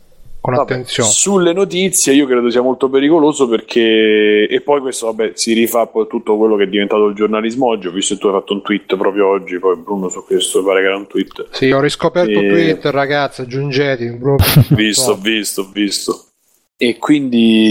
[0.46, 1.10] con vabbè, attenzione.
[1.10, 6.06] Sulle notizie io credo sia molto pericoloso perché e poi questo vabbè, si rifà poi
[6.08, 7.88] tutto quello che è diventato il giornalismo oggi.
[7.88, 10.82] Ho visto che tu hai fatto un tweet proprio oggi, poi Bruno su questo pare
[10.82, 11.48] che era un tweet.
[11.50, 12.48] Sì, ho riscoperto e...
[12.48, 14.12] Twitter, ragazzi, aggiungete.
[14.12, 14.38] Bruno...
[14.70, 16.26] visto, visto, visto.
[16.78, 17.66] E quindi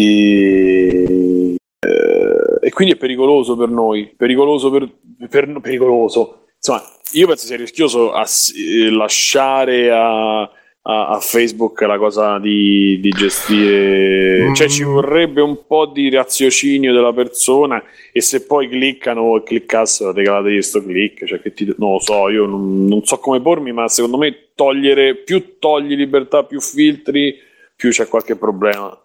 [1.78, 4.90] eh, e quindi è pericoloso per noi, pericoloso per,
[5.28, 6.46] per pericoloso.
[6.56, 10.50] Insomma, io penso sia rischioso a, eh, lasciare a
[10.86, 14.54] a, a Facebook la cosa di, di gestire, mm.
[14.54, 17.82] cioè ci vorrebbe un po' di raziocinio della persona
[18.12, 22.28] e se poi cliccano e cliccassero regalategli sto click, cioè che ti, non lo so,
[22.28, 27.34] io non, non so come pormi, ma secondo me togliere, più togli libertà, più filtri,
[27.74, 28.98] più c'è qualche problema.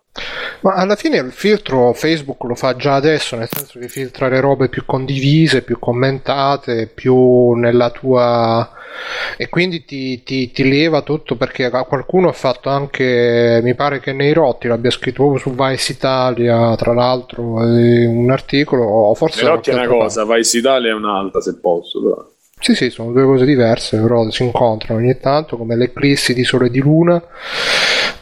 [0.62, 4.40] Ma alla fine il filtro Facebook lo fa già adesso, nel senso che filtra le
[4.40, 8.70] robe più condivise, più commentate, più nella tua...
[9.38, 14.12] e quindi ti, ti, ti leva tutto perché qualcuno ha fatto anche, mi pare che
[14.12, 19.44] nei rotti l'abbia scritto proprio su Vice Italia, tra l'altro, eh, un articolo, forse...
[19.44, 22.28] Nei rotti è una cosa, Vice Italia è un'altra se posso, però.
[22.62, 26.66] Sì, sì, sono due cose diverse, però si incontrano ogni tanto, come l'eclissi di Sole
[26.66, 27.24] e di Luna.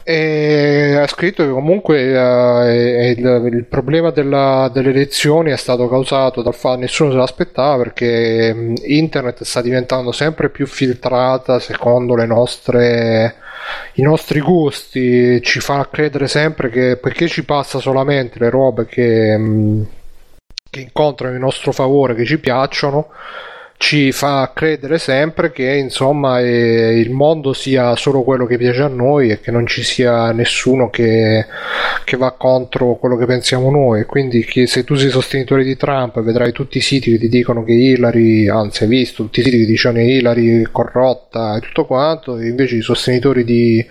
[0.09, 6.41] E ha scritto che comunque eh, il, il, problema della, delle elezioni è stato causato
[6.41, 13.35] dal fatto che nessuno se l'aspettava perché internet sta diventando sempre più filtrata secondo nostre
[13.95, 19.37] i nostri gusti ci fa credere sempre che perché ci passa solamente le robe che,
[19.37, 19.81] mm,
[20.69, 23.09] che incontrano il nostro favore, che ci piacciono,
[23.79, 28.87] ci fa credere sempre che insomma eh, il mondo sia solo quello che piace a
[28.87, 31.45] noi e che non ci sia nessuno che,
[32.03, 34.05] che va contro quello che pensiamo noi.
[34.05, 37.73] Quindi se tu sei sostenitore di Trump vedrai tutti i siti che ti dicono che
[37.73, 41.85] Hillary, anzi hai visto tutti i siti che dicono che Hillary è corrotta e tutto
[41.85, 43.85] quanto, e invece i sostenitori di,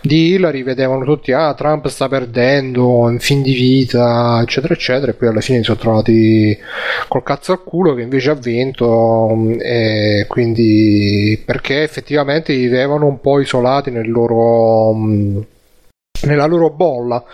[0.00, 5.14] di Hillary vedevano tutti ah Trump sta perdendo, in fin di vita, eccetera eccetera, e
[5.14, 6.58] poi alla fine si sono trovati
[7.06, 9.03] col cazzo al culo che invece ha vinto
[9.58, 14.94] e quindi perché effettivamente vivevano un po' isolati nel loro,
[16.22, 17.24] nella loro bolla.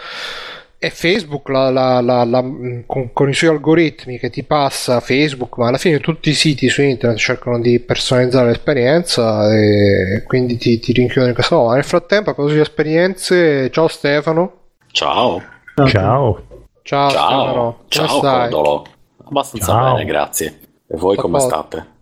[0.82, 2.42] E Facebook la, la, la,
[2.86, 6.70] con, con, i suoi algoritmi che ti passa Facebook ma alla fine tutti i siti
[6.70, 11.84] su internet cercano di personalizzare l'esperienza e quindi ti, ti rinchiudono in questo modo nel
[11.84, 14.52] frattempo a proposito di esperienze ciao Stefano.
[14.90, 15.42] Ciao.
[15.84, 16.46] Ciao.
[16.82, 17.10] Ciao, ciao.
[17.10, 17.52] Stefano.
[17.52, 18.50] Come ciao stai?
[18.50, 18.86] Cordolo.
[19.24, 19.92] abbastanza ciao.
[19.92, 20.59] bene grazie
[20.92, 21.98] e voi come state?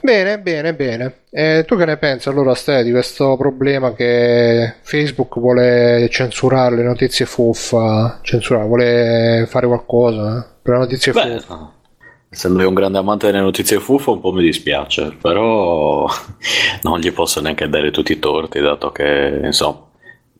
[0.00, 1.24] Bene, bene, bene.
[1.30, 6.84] E tu che ne pensi allora, Ste, di questo problema che Facebook vuole censurare le
[6.84, 8.20] notizie fuffa?
[8.22, 10.56] Censurare, vuole fare qualcosa eh?
[10.62, 11.72] per le notizie Beh, fuffa?
[12.30, 16.06] Essendo un grande amante delle notizie fuffa, un po' mi dispiace, però
[16.82, 19.86] non gli posso neanche dare tutti i torti, dato che insomma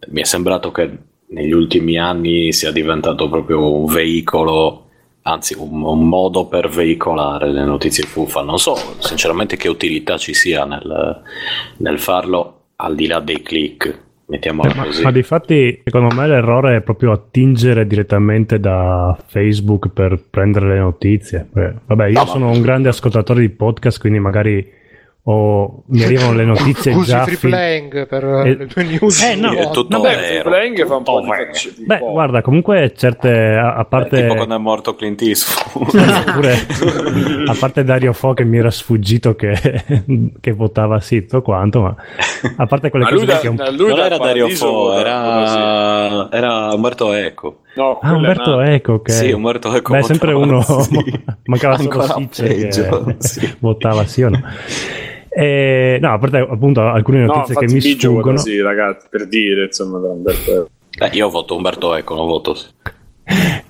[0.09, 0.91] mi è sembrato che
[1.31, 4.88] negli ultimi anni sia diventato proprio un veicolo
[5.23, 8.43] anzi un, un, modo per veicolare le notizie fuffa.
[8.43, 11.23] Non so sinceramente che utilità ci sia nel,
[11.79, 14.07] nel farlo al di là dei click.
[14.27, 15.03] Mettiamola ma, così.
[15.03, 20.79] Ma di fatti, secondo me, l'errore è proprio attingere direttamente da Facebook per prendere le
[20.79, 21.49] notizie.
[21.51, 22.53] Vabbè, io no, sono ma...
[22.53, 24.77] un grande ascoltatore di podcast, quindi magari
[25.25, 29.23] o mi arrivano le notizie Usi già free fi- playing per eh, le tue news.
[29.23, 32.93] eh, no, è tutto Vabbè, free playing fa un po' di faccia, beh guarda comunque
[32.97, 35.87] certe a, a parte eh, tipo quando è morto Clint Eastwood.
[36.33, 36.55] Pure,
[37.47, 39.85] a parte Dario Fo che mi era sfuggito che,
[40.41, 41.95] che votava sì tutto quanto ma
[42.57, 43.57] a parte quelle ma cose da, che un...
[43.57, 48.62] non era Dario Fo era, era Umberto Eco No, ah, Umberto no.
[48.62, 49.11] Eco, ok.
[49.11, 49.93] Sì, Umberto Eco.
[49.93, 50.61] Beh, sempre uno.
[50.62, 51.23] Sì.
[51.45, 53.57] Mancava solo Sicce che sì.
[53.61, 54.43] votava sì o no.
[55.29, 58.37] E, no, a parte appunto alcune notizie no, che mi sfuggono.
[58.39, 60.69] Sì, ragazzi, per dire, insomma, Umberto Eco.
[61.01, 62.66] Eh, io voto Umberto Eco, non voto sì.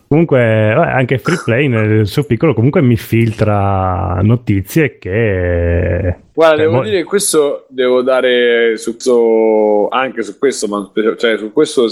[0.09, 6.17] Comunque, anche Freeplay nel suo piccolo comunque mi filtra notizie che...
[6.33, 6.83] Guarda, cioè, devo mo...
[6.83, 11.87] dire che questo devo dare su questo, anche su questo, ma cioè su questo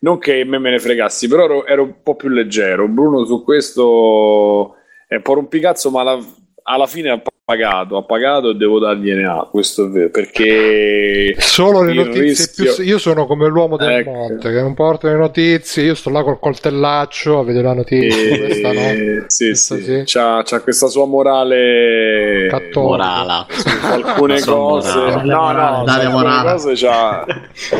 [0.00, 2.88] non che me me ne fregassi, però ero, ero un po' più leggero.
[2.88, 4.74] Bruno su questo
[5.06, 6.18] è un po' rompicazzo, ma la,
[6.64, 11.82] alla fine ha pagato, ha pagato e devo dargliene A, questo è vero, perché solo
[11.82, 12.74] le notizie rischio...
[12.74, 14.10] più io sono come l'uomo del ecco.
[14.10, 18.22] monte che non porta le notizie, io sto là col coltellaccio a vedere la notizia,
[18.22, 18.38] e...
[18.38, 19.24] questa no.
[19.26, 19.82] Sì, questa sì.
[19.82, 20.02] sì.
[20.04, 24.94] C'ha, c'ha, questa sua morale morala su alcune cose.
[24.94, 25.24] Morale.
[25.24, 26.52] No, no, Dale morale.
[26.52, 27.26] Cose c'ha...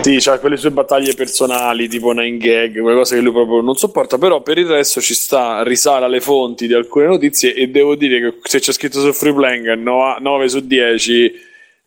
[0.00, 3.76] sì, c'ha quelle sue battaglie personali, tipo Nine Gag, quelle cose che lui proprio non
[3.76, 7.94] sopporta, però per il resto ci sta risale alle fonti di alcune notizie e devo
[7.94, 11.32] dire che se c'è scritto su Freeplan Lang 9 su 10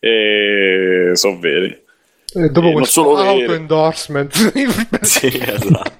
[0.00, 1.82] eh, sono veri.
[2.34, 4.32] E dopo eh, questo auto-endorsement.
[5.02, 5.92] sì, esatto.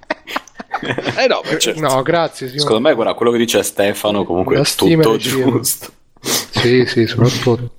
[1.17, 1.81] eh no, certo.
[1.81, 2.49] no, grazie.
[2.49, 2.63] Simone.
[2.63, 5.93] Secondo me, guarda, quello che dice Stefano comunque è tutto giusto.
[6.21, 7.71] Sì, sì, soprattutto.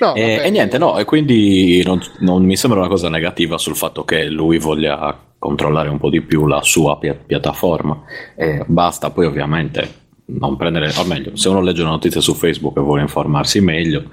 [0.00, 3.76] No, e, e, niente, no, e quindi non, non, mi sembra una cosa negativa sul
[3.76, 8.04] fatto che lui voglia controllare un po' di più la sua pi- piattaforma.
[8.36, 10.00] E basta, poi ovviamente
[10.38, 14.04] non prendere, o meglio, se uno legge una notizia su Facebook e vuole informarsi meglio,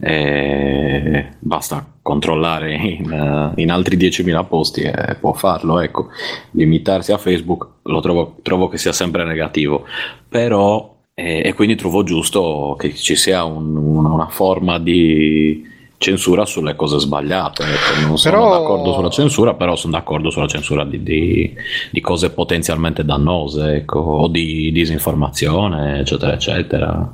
[0.00, 5.80] eh, basta controllare in, in altri 10.000 posti e può farlo.
[5.80, 6.08] Ecco,
[6.52, 9.84] limitarsi a Facebook lo trovo, trovo che sia sempre negativo,
[10.28, 15.70] però, eh, e quindi trovo giusto che ci sia un, una forma di
[16.02, 17.62] censura sulle cose sbagliate.
[17.62, 18.06] Ecco.
[18.06, 18.50] Non sono però...
[18.50, 21.54] d'accordo sulla censura, però sono d'accordo sulla censura di, di,
[21.90, 27.10] di cose potenzialmente dannose ecco, o di disinformazione, eccetera, eccetera,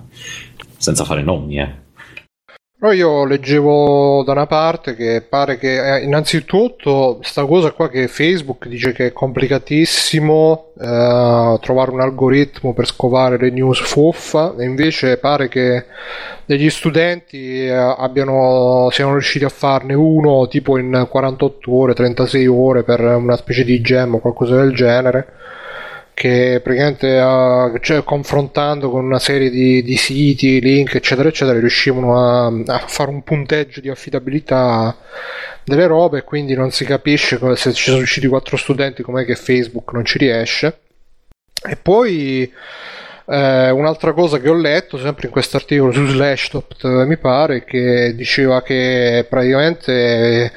[0.76, 1.60] senza fare nomi.
[1.60, 1.86] Eh.
[2.80, 8.06] Però io leggevo da una parte che pare che eh, innanzitutto sta cosa qua che
[8.06, 14.64] Facebook dice che è complicatissimo eh, trovare un algoritmo per scovare le news fuffa e
[14.64, 15.86] invece pare che
[16.44, 22.84] degli studenti eh, abbiano, siano riusciti a farne uno tipo in 48 ore, 36 ore
[22.84, 25.32] per una specie di gem o qualcosa del genere
[26.18, 32.18] che praticamente uh, cioè, confrontando con una serie di, di, siti, link eccetera eccetera riuscivano
[32.18, 34.96] a, a, fare un punteggio di affidabilità
[35.62, 39.92] delle robe quindi non si capisce se ci sono usciti quattro studenti com'è che Facebook
[39.92, 40.80] non ci riesce.
[41.62, 42.52] E poi
[43.30, 48.14] eh, un'altra cosa che ho letto, sempre in questo articolo su Slashdot, mi pare, che
[48.16, 50.50] diceva che praticamente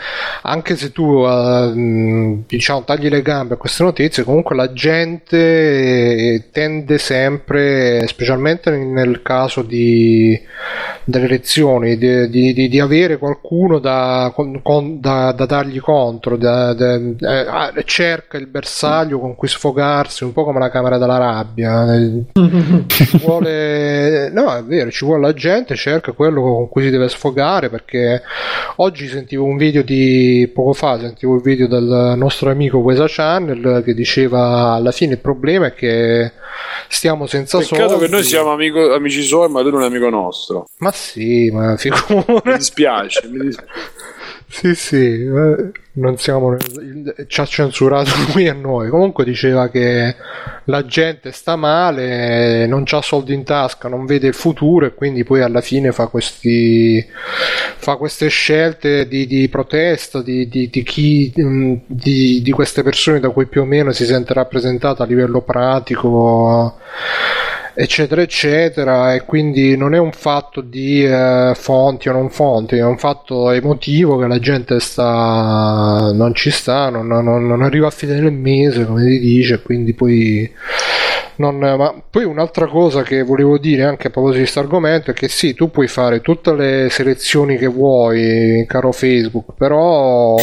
[0.44, 6.98] anche se tu eh, diciamo tagli le gambe a queste notizie, comunque la gente tende
[6.98, 10.40] sempre, specialmente nel caso di,
[11.04, 17.84] delle elezioni, di, di, di avere qualcuno da, con, da, da dargli contro, da, eh,
[17.84, 21.86] cerca il bersaglio con cui sfogarsi, un po' come la Camera della Rabbia.
[22.88, 27.10] Ci vuole no è vero ci vuole la gente cerca quello con cui si deve
[27.10, 28.22] sfogare perché
[28.78, 33.82] oggi sentivo un video di poco fa sentivo il video del nostro amico Wesa Channel
[33.84, 36.32] che diceva alla fine il problema è che
[36.88, 40.10] stiamo senza Peccato soldi che noi siamo amico, amici suoi ma lui non è amico
[40.10, 40.68] nostro.
[40.78, 43.72] Ma sì ma figura mi dispiace mi dispiace
[44.52, 46.58] sì, sì, eh, non siamo.
[46.58, 48.90] Ci ha censurato lui a noi.
[48.90, 50.14] Comunque diceva che
[50.66, 55.24] la gente sta male, non ha soldi in tasca, non vede il futuro e quindi
[55.24, 57.04] poi alla fine fa, questi,
[57.78, 63.30] fa queste scelte di, di protesta di, di, di chi, mm, di queste persone da
[63.30, 66.78] cui più o meno si sente rappresentata a livello pratico
[67.82, 72.84] eccetera eccetera e quindi non è un fatto di eh, fonti o non fonti è
[72.84, 77.92] un fatto emotivo che la gente sta non ci sta non, non, non arriva a
[77.92, 80.52] fine del mese come si dice quindi poi
[81.38, 85.14] non, ma poi un'altra cosa che volevo dire anche a proposito di questo argomento è
[85.16, 90.36] che sì, tu puoi fare tutte le selezioni che vuoi, caro Facebook, però...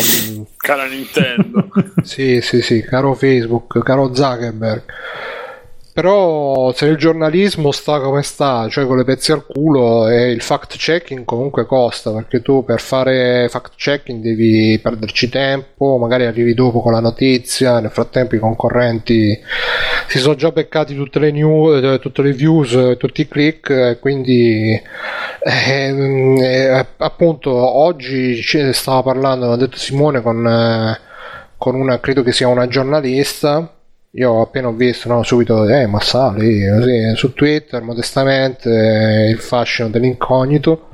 [0.56, 1.68] Cara Nintendo.
[2.02, 4.82] sì, sì, sì, caro Facebook, caro Zuckerberg
[5.98, 10.40] però se il giornalismo sta come sta, cioè con le pezzi al culo, e il
[10.40, 16.54] fact checking comunque costa, perché tu per fare fact checking devi perderci tempo, magari arrivi
[16.54, 19.36] dopo con la notizia, nel frattempo i concorrenti
[20.06, 24.80] si sono già beccati tutte le news, eh, tutte le views, tutti i click, quindi
[25.40, 28.40] eh, eh, appunto oggi
[28.72, 31.00] stava parlando, ha detto Simone con, eh,
[31.56, 33.72] con una, credo che sia una giornalista
[34.12, 39.38] io appena ho visto no, subito eh ma sali così, su Twitter modestamente eh, il
[39.38, 40.86] fascino dell'incognito.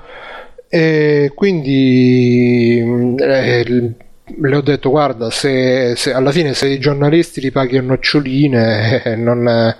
[0.68, 2.78] E quindi
[3.18, 3.94] eh,
[4.40, 9.02] le ho detto guarda se, se, alla fine se i giornalisti li paghi a noccioline
[9.04, 9.76] eh, non,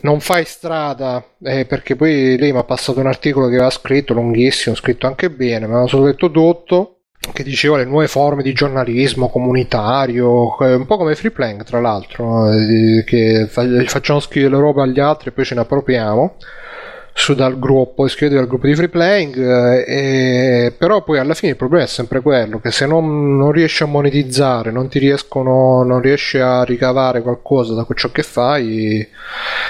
[0.00, 1.24] non fai strada.
[1.42, 5.30] Eh, perché poi lei mi ha passato un articolo che aveva scritto lunghissimo scritto anche
[5.30, 6.99] bene me l'hanno solo detto tutto
[7.32, 11.80] che diceva le nuove forme di giornalismo comunitario, eh, un po' come Free Plank tra
[11.80, 16.36] l'altro, eh, che facciamo scrivere le robe agli altri e poi ce ne appropriamo
[17.20, 19.36] su dal gruppo, iscrivetevi al gruppo di free playing,
[19.86, 23.82] eh, però poi alla fine il problema è sempre quello, che se non, non riesci
[23.82, 29.06] a monetizzare, non ti riescono, non riesci a ricavare qualcosa da ciò che fai,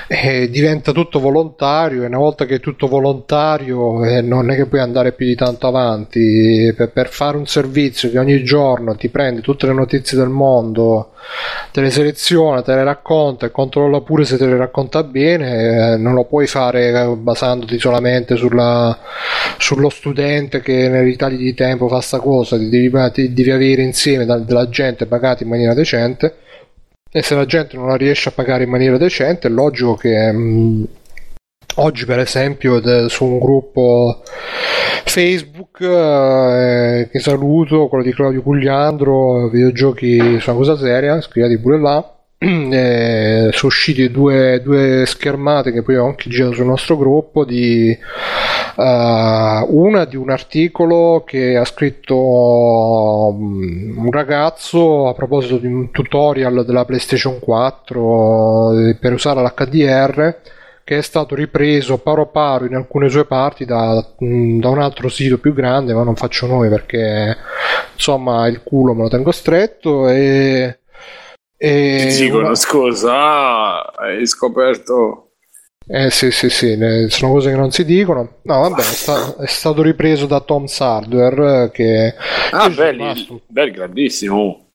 [0.07, 4.67] eh, diventa tutto volontario e una volta che è tutto volontario eh, non è che
[4.67, 9.09] puoi andare più di tanto avanti, per, per fare un servizio che ogni giorno ti
[9.09, 11.11] prende tutte le notizie del mondo,
[11.73, 15.97] te le seleziona, te le racconta e controlla pure se te le racconta bene, eh,
[15.97, 17.03] non lo puoi fare
[17.41, 18.97] basandoti solamente sulla,
[19.57, 24.39] sullo studente che nei ritagli di tempo fa sta cosa, devi, devi avere insieme da,
[24.39, 26.35] della gente pagata in maniera decente
[27.11, 30.31] e se la gente non la riesce a pagare in maniera decente è logico che
[30.31, 30.89] mh,
[31.77, 34.23] oggi per esempio de, su un gruppo
[35.05, 41.81] Facebook eh, che saluto quello di Claudio Pugliandro videogiochi su una cosa seria scrivete pure
[41.81, 42.20] là
[42.73, 47.95] eh, sono usciti due, due, schermate che poi ho anche girato sul nostro gruppo di
[48.77, 55.91] uh, una di un articolo che ha scritto um, un ragazzo a proposito di un
[55.91, 60.37] tutorial della PlayStation 4 eh, per usare l'HDR
[60.83, 65.39] che è stato ripreso paro paro in alcune sue parti da, da, un altro sito
[65.39, 67.37] più grande, ma non faccio noi perché
[67.93, 70.80] insomma il culo me lo tengo stretto e
[71.63, 72.55] e Ti dicono, una...
[72.55, 75.33] scusa, ah, hai scoperto...
[75.87, 78.39] Eh sì, sì, sì, sono cose che non si dicono.
[78.45, 82.15] No, vabbè, è, sta- è stato ripreso da Tom Sardware che...
[82.53, 84.71] Ah, belli, belli, grandissimo.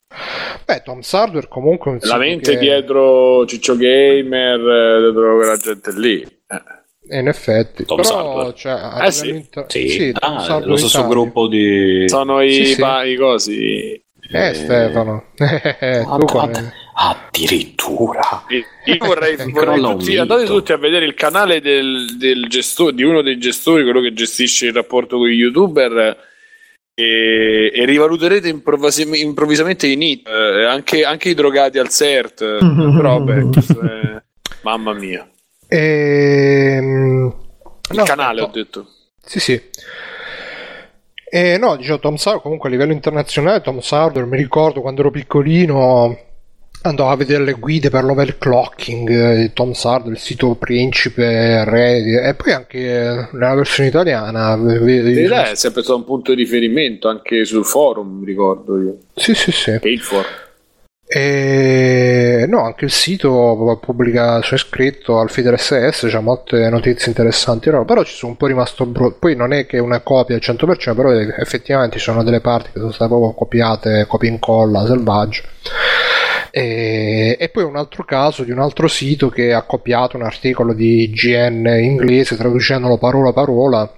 [0.63, 1.89] Beh, Tom Sardware comunque...
[1.89, 2.59] Un La mente che...
[2.59, 6.21] dietro Ciccio Gamer, eh, dietro quella gente lì.
[6.21, 7.17] Eh.
[7.17, 9.29] In effetti, Tom però cioè, eh sì.
[9.29, 9.65] Inter...
[9.69, 9.89] sì.
[9.89, 12.81] sì ah, lo stesso gruppo di sono i, sì, sì.
[12.81, 15.25] i cosi eh, Stefano.
[15.37, 18.45] a, a, Addirittura.
[18.47, 23.21] Io vorrei, vorrei tutti, andate tutti a vedere il canale del, del gestore, di uno
[23.21, 26.17] dei gestori, quello che gestisce il rapporto con gli youtuber
[26.93, 32.59] e, e rivaluterete improvvis- improvvisamente i NIT, eh, anche, anche, i drogati al CERT.
[32.95, 34.21] però beh, è...
[34.61, 35.29] mamma mia.
[35.67, 37.35] Ehm...
[37.89, 38.87] Il no, canale, ho detto.
[39.21, 39.61] Sì, sì.
[41.27, 45.11] E no, dicevo Tom Sauer, comunque a livello internazionale Tom Sauer, mi ricordo quando ero
[45.11, 46.17] piccolino
[46.83, 52.27] andavo a vedere le guide per l'overclocking di eh, Tom Sard, il sito principe, re,
[52.29, 54.55] e poi anche nella versione italiana.
[54.55, 58.97] Verità è sempre stato un punto di riferimento anche sul forum, mi ricordo io.
[59.15, 59.71] Sì, sì, sì.
[59.71, 60.25] E il forum.
[61.07, 67.69] E no, anche il sito pubblica, c'è scritto al feeder SS, c'è molte notizie interessanti,
[67.69, 69.17] però ci sono un po' rimasto brutto.
[69.19, 72.79] Poi non è che una copia al 100%, però effettivamente ci sono delle parti che
[72.79, 75.43] sono state proprio copiate, copia e incolla, selvaggio.
[76.49, 80.73] E, e, poi un altro caso di un altro sito che ha copiato un articolo
[80.73, 83.93] di GN inglese traducendolo parola a parola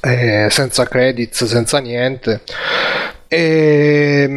[0.00, 2.40] eh, senza credits, senza niente.
[3.28, 4.28] E,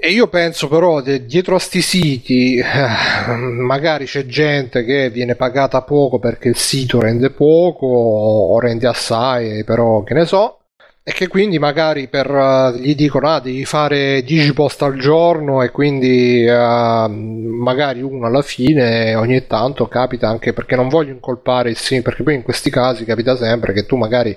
[0.00, 5.34] e, io penso però che dietro a sti siti eh, magari c'è gente che viene
[5.34, 10.60] pagata poco perché il sito rende poco o rende assai, però che ne so
[11.08, 15.62] e che quindi magari per, uh, gli dicono ah devi fare 10 post al giorno
[15.62, 21.70] e quindi uh, magari uno alla fine ogni tanto capita anche perché non voglio incolpare
[21.70, 24.36] il sim perché poi in questi casi capita sempre che tu magari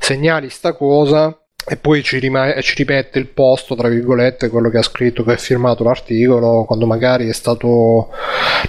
[0.00, 1.34] segnali sta cosa
[1.64, 5.32] e poi ci, rim- ci, ripete il posto, tra virgolette, quello che ha scritto, che
[5.32, 8.10] ha firmato l'articolo, quando magari è stato...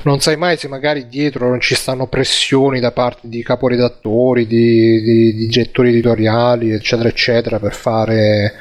[0.04, 5.02] non sai mai se magari dietro non ci stanno pressioni da parte di caporedattori, di,
[5.02, 8.54] di, di gettori editoriali, eccetera, eccetera, per fare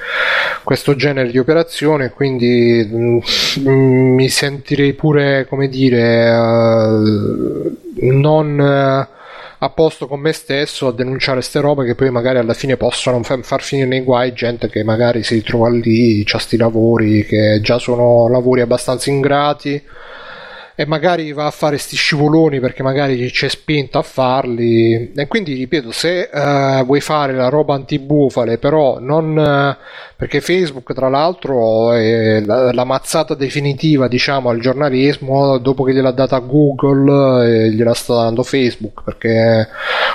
[0.65, 3.19] questo genere di operazioni, quindi mh,
[3.69, 9.07] mm, mi sentirei pure, come dire, uh, non...
[9.09, 9.21] Uh,
[9.65, 13.23] a posto con me stesso a denunciare queste robe che poi magari alla fine possono
[13.23, 17.79] far finire nei guai gente che magari si trova lì, c'ha sti lavori che già
[17.79, 19.81] sono lavori abbastanza ingrati
[20.75, 25.13] e magari va a fare sti scivoloni perché magari c'è spinta a farli.
[25.15, 29.85] E quindi ripeto se uh, vuoi fare la roba antibufale però non uh,
[30.17, 36.13] perché Facebook tra l'altro è la, la, mazzata definitiva diciamo al giornalismo dopo che gliel'ha
[36.13, 39.69] data Google e gliela sta dando Facebook perché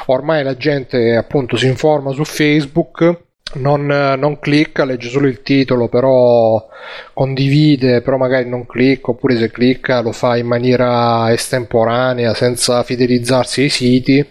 [0.07, 3.25] ormai la gente appunto si informa su Facebook
[3.55, 6.67] non, non, clicca, legge solo il titolo, però
[7.13, 13.61] condivide, però magari non clicca, oppure se clicca lo fa in maniera estemporanea, senza fidelizzarsi
[13.61, 14.25] ai siti.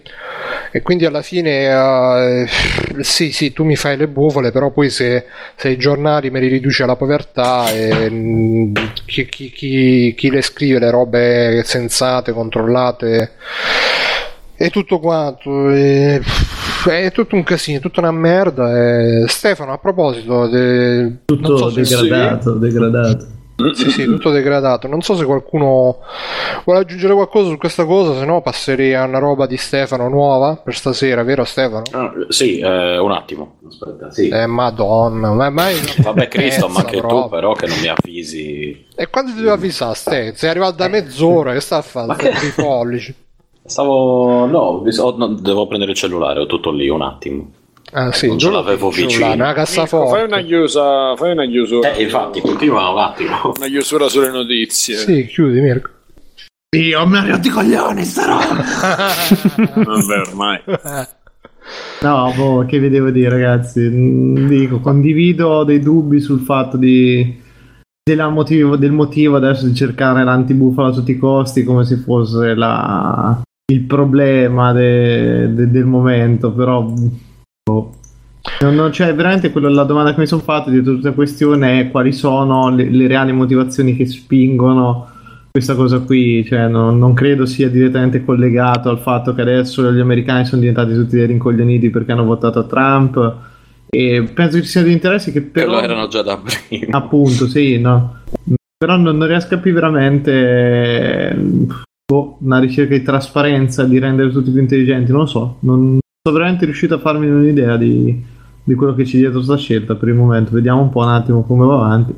[0.71, 2.47] E quindi alla fine, uh,
[3.01, 6.49] sì, sì, tu mi fai le bufale, però poi se, se i giornali me li
[6.49, 8.73] riduci alla povertà, e, mh,
[9.07, 13.33] chi, chi, chi, chi le scrive le robe sensate, controllate
[14.57, 16.21] e tutto quanto è,
[16.85, 19.25] è tutto un casino, tutta una merda e...
[19.29, 21.19] Stefano a proposito de...
[21.25, 22.59] tutto so degradato, sì.
[22.59, 23.27] degradato
[23.73, 24.87] sì, sì, tutto degradato.
[24.87, 26.01] Non so se qualcuno
[26.65, 30.57] vuole aggiungere qualcosa su questa cosa, se no passerei a una roba di Stefano nuova
[30.57, 31.83] per stasera, vero Stefano?
[31.91, 33.57] Uh, sì, eh, un attimo.
[33.67, 34.29] Aspetta, sì.
[34.29, 35.75] Eh, madonna, ma mai...
[35.99, 38.87] Vabbè, Cristo, ma anche tu però che non mi avvisi.
[38.95, 40.33] E quando ti devo avvisare, Ste?
[40.35, 42.15] Sei arrivato da mezz'ora, che sta a fare?
[42.17, 42.29] Che...
[42.29, 43.15] I pollici.
[43.67, 44.47] Stavo.
[44.47, 44.83] No,
[45.17, 47.51] no, devo prendere il cellulare, ho tutto lì un attimo.
[47.93, 49.33] Ah, sì, non ce l'avevo vicino.
[49.33, 50.11] Una cassaforte.
[50.11, 51.93] Fai una chiusa, fai una chiusura.
[51.93, 53.53] Eh, infatti, continua un attimo.
[53.57, 54.97] Una chiusura sulle notizie.
[54.97, 55.91] Sì, chiudi, Mirko.
[56.77, 59.13] Io mi arrivo di coglioni, sta roba.
[59.85, 60.61] Vabbè, ormai.
[62.03, 63.81] No, boh, che vi devo dire, ragazzi?
[63.81, 67.45] Mm, dico, condivido dei dubbi sul fatto di
[68.31, 73.41] motivo, del motivo adesso di cercare l'antibufala a tutti i costi come se fosse la,
[73.73, 77.95] il problema de, de, del momento, però boh.
[78.61, 81.81] non, non c'è veramente quello, la domanda che mi sono fatto di tutta questa questione
[81.81, 85.09] è quali sono le, le, reali motivazioni che spingono
[85.51, 90.01] questa cosa qui, cioè non, non, credo sia direttamente collegato al fatto che adesso gli
[90.01, 93.35] americani sono diventati tutti dei rincoglioniti perché hanno votato a Trump
[93.89, 95.67] e penso che ci siano degli interessi che però...
[95.67, 96.99] Che lo erano già da prima.
[96.99, 98.19] Appunto, sì, no.
[98.77, 101.35] Però non, non riesco a capire veramente
[102.07, 105.57] boh, una ricerca di trasparenza, di rendere tutti più intelligenti, non lo so.
[105.61, 108.25] Non sono veramente riuscito a farmi un'idea di,
[108.63, 110.53] di quello che c'è dietro questa scelta per il momento.
[110.53, 112.15] Vediamo un po' un attimo come va avanti.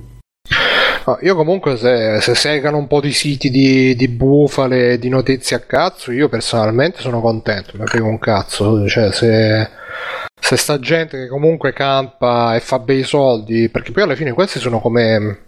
[1.22, 5.61] io comunque se, se segano un po' di siti di, di, bufale, di notizie a
[5.61, 9.70] cazzo, io personalmente sono contento, mi frega un cazzo, cioè se
[10.41, 14.59] se sta gente che comunque campa e fa bei soldi, perché poi alla fine questi
[14.61, 15.47] sono come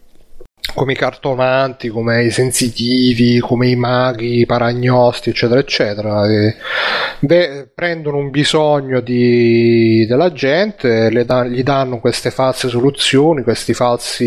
[0.74, 6.22] come i cartomanti, come i sensitivi, come i maghi, i paragnosti, eccetera, eccetera.
[7.18, 14.18] Beh, prendono un bisogno di, della gente, da, gli danno queste false soluzioni, questi falsi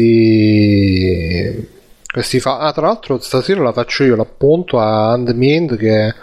[2.13, 6.13] questi fa- ah, tra l'altro stasera la faccio io l'appunto a Handmind che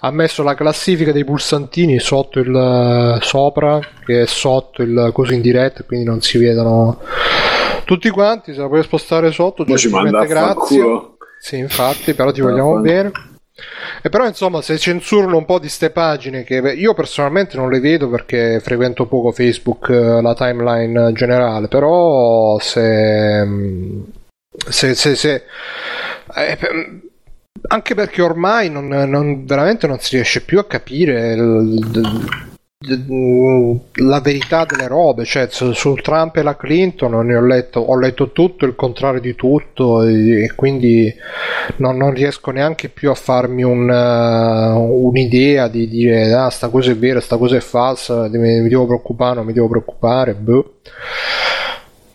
[0.00, 5.40] ha messo la classifica dei pulsantini sotto il sopra che è sotto il coso in
[5.40, 7.00] diretta quindi non si vedono
[7.88, 10.84] tutti quanti se la puoi spostare sotto gentilmente grazie.
[11.40, 13.10] sì infatti però ti vogliamo bene.
[14.02, 17.80] e però insomma se censurano un po' di ste pagine che io personalmente non le
[17.80, 23.46] vedo perché frequento poco Facebook eh, la timeline generale però se
[24.68, 25.44] se, se, se
[26.36, 26.58] eh,
[27.68, 34.64] anche perché ormai non, non, veramente non si riesce più a capire il, la verità
[34.64, 38.76] delle robe, cioè su, Trump e la Clinton ne ho letto, ho letto tutto il
[38.76, 41.12] contrario di tutto e, e quindi
[41.78, 46.92] non, non, riesco neanche più a farmi un, uh, un'idea di dire ah sta cosa
[46.92, 50.74] è vera, sta cosa è falsa, mi, mi devo preoccupare, non mi devo preoccupare, boh.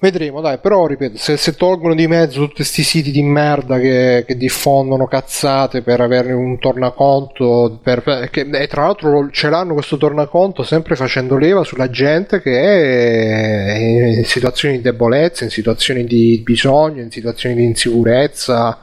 [0.04, 4.26] Vedremo, dai, però ripeto, se, se tolgono di mezzo tutti questi siti di merda che,
[4.28, 9.96] che diffondono cazzate per avere un tornaconto, per, che, e tra l'altro ce l'hanno questo
[9.96, 13.78] tornaconto sempre facendo leva sulla gente che è
[14.18, 18.80] in situazioni di debolezza, in situazioni di bisogno, in situazioni di insicurezza.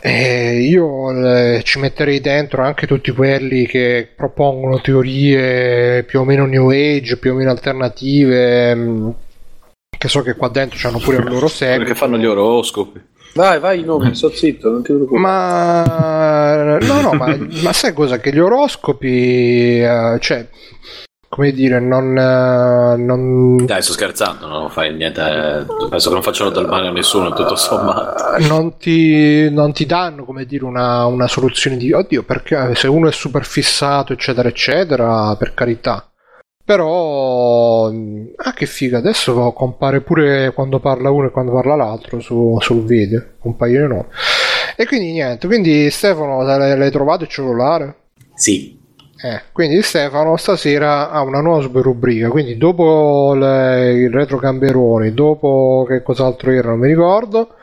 [0.00, 6.46] Eh, io eh, ci metterei dentro anche tutti quelli che propongono teorie più o meno
[6.46, 9.10] new age, più o meno alternative mm,
[10.04, 11.78] che so che qua dentro hanno pure il loro seguito.
[11.78, 13.02] Perché fanno gli oroscopi.
[13.34, 15.22] Vai, vai, no, sto zitto, non ti preoccupare.
[15.22, 18.18] Ma no, no, ma, ma sai cosa?
[18.18, 20.46] Che gli oroscopi, uh, cioè,
[21.26, 23.64] come dire, non, uh, non...
[23.64, 25.20] Dai, sto scherzando, non fai niente.
[25.22, 28.22] Eh, penso che non facciano del male a nessuno, tutto sommato.
[28.36, 32.88] Uh, non, ti, non ti danno, come dire, una, una soluzione di oddio, perché se
[32.88, 36.08] uno è super fissato, eccetera, eccetera, per carità
[36.64, 42.56] però, ah che figa, adesso compare pure quando parla uno e quando parla l'altro su,
[42.60, 44.06] sul video, compaiono no.
[44.76, 47.96] E quindi niente, quindi Stefano, l'hai trovato il cellulare?
[48.34, 48.80] Sì.
[49.22, 55.12] Eh, quindi Stefano stasera ha una nuova super rubrica, quindi dopo le, il retro Gamberoni,
[55.12, 57.56] dopo che cos'altro era, non mi ricordo,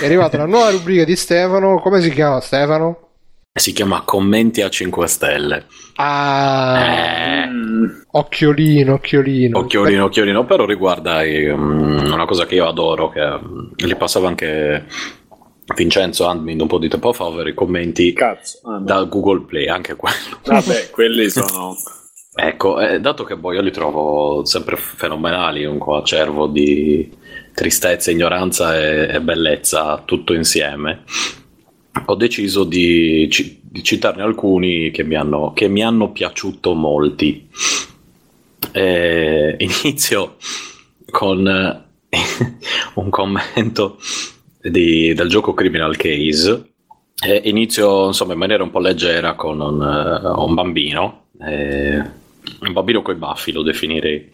[0.00, 3.07] è arrivata la nuova rubrica di Stefano, come si chiama Stefano?
[3.58, 5.66] Si chiama Commenti a 5 Stelle.
[5.96, 7.48] Ah, eh.
[8.12, 9.58] occhiolino, occhiolino.
[9.58, 14.86] Occhiolino, occhiolino, però riguarda um, una cosa che io adoro, che um, li passava anche
[15.74, 19.66] Vincenzo Andmin un po' di tempo fa, ovvero i commenti Cazzo, ah, da Google Play,
[19.66, 20.38] anche quello.
[20.44, 21.74] Vabbè, quelli sono...
[22.34, 27.10] ecco, eh, dato che poi io li trovo sempre fenomenali, un coacervo di
[27.52, 31.02] tristezza, ignoranza e, e bellezza tutto insieme
[32.06, 33.28] ho deciso di,
[33.60, 37.48] di citarne alcuni che mi hanno, che mi hanno piaciuto molti.
[38.72, 40.36] Eh, inizio
[41.10, 41.86] con eh,
[42.94, 43.98] un commento
[44.62, 46.72] di, del gioco Criminal Case.
[47.20, 52.72] Eh, inizio insomma in maniera un po' leggera con un, uh, un bambino, eh, un
[52.72, 54.30] bambino con i baffi lo definirei.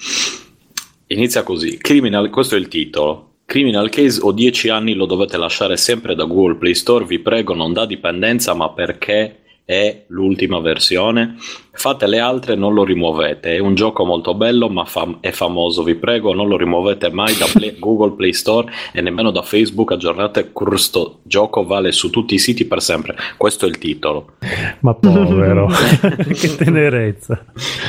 [1.08, 3.33] Inizia così: Criminal, questo è il titolo.
[3.46, 7.54] Criminal Case o 10 anni lo dovete lasciare sempre da Google Play Store, vi prego,
[7.54, 11.36] non da dipendenza, ma perché è l'ultima versione.
[11.72, 13.56] Fate le altre, non lo rimuovete.
[13.56, 15.82] È un gioco molto bello, ma fam- è famoso.
[15.82, 19.92] Vi prego, non lo rimuovete mai da Play- Google Play Store e nemmeno da Facebook.
[19.92, 23.16] Aggiornate questo gioco, vale su tutti i siti per sempre.
[23.38, 24.34] Questo è il titolo.
[24.80, 25.68] Ma povero,
[26.38, 27.44] che tenerezza.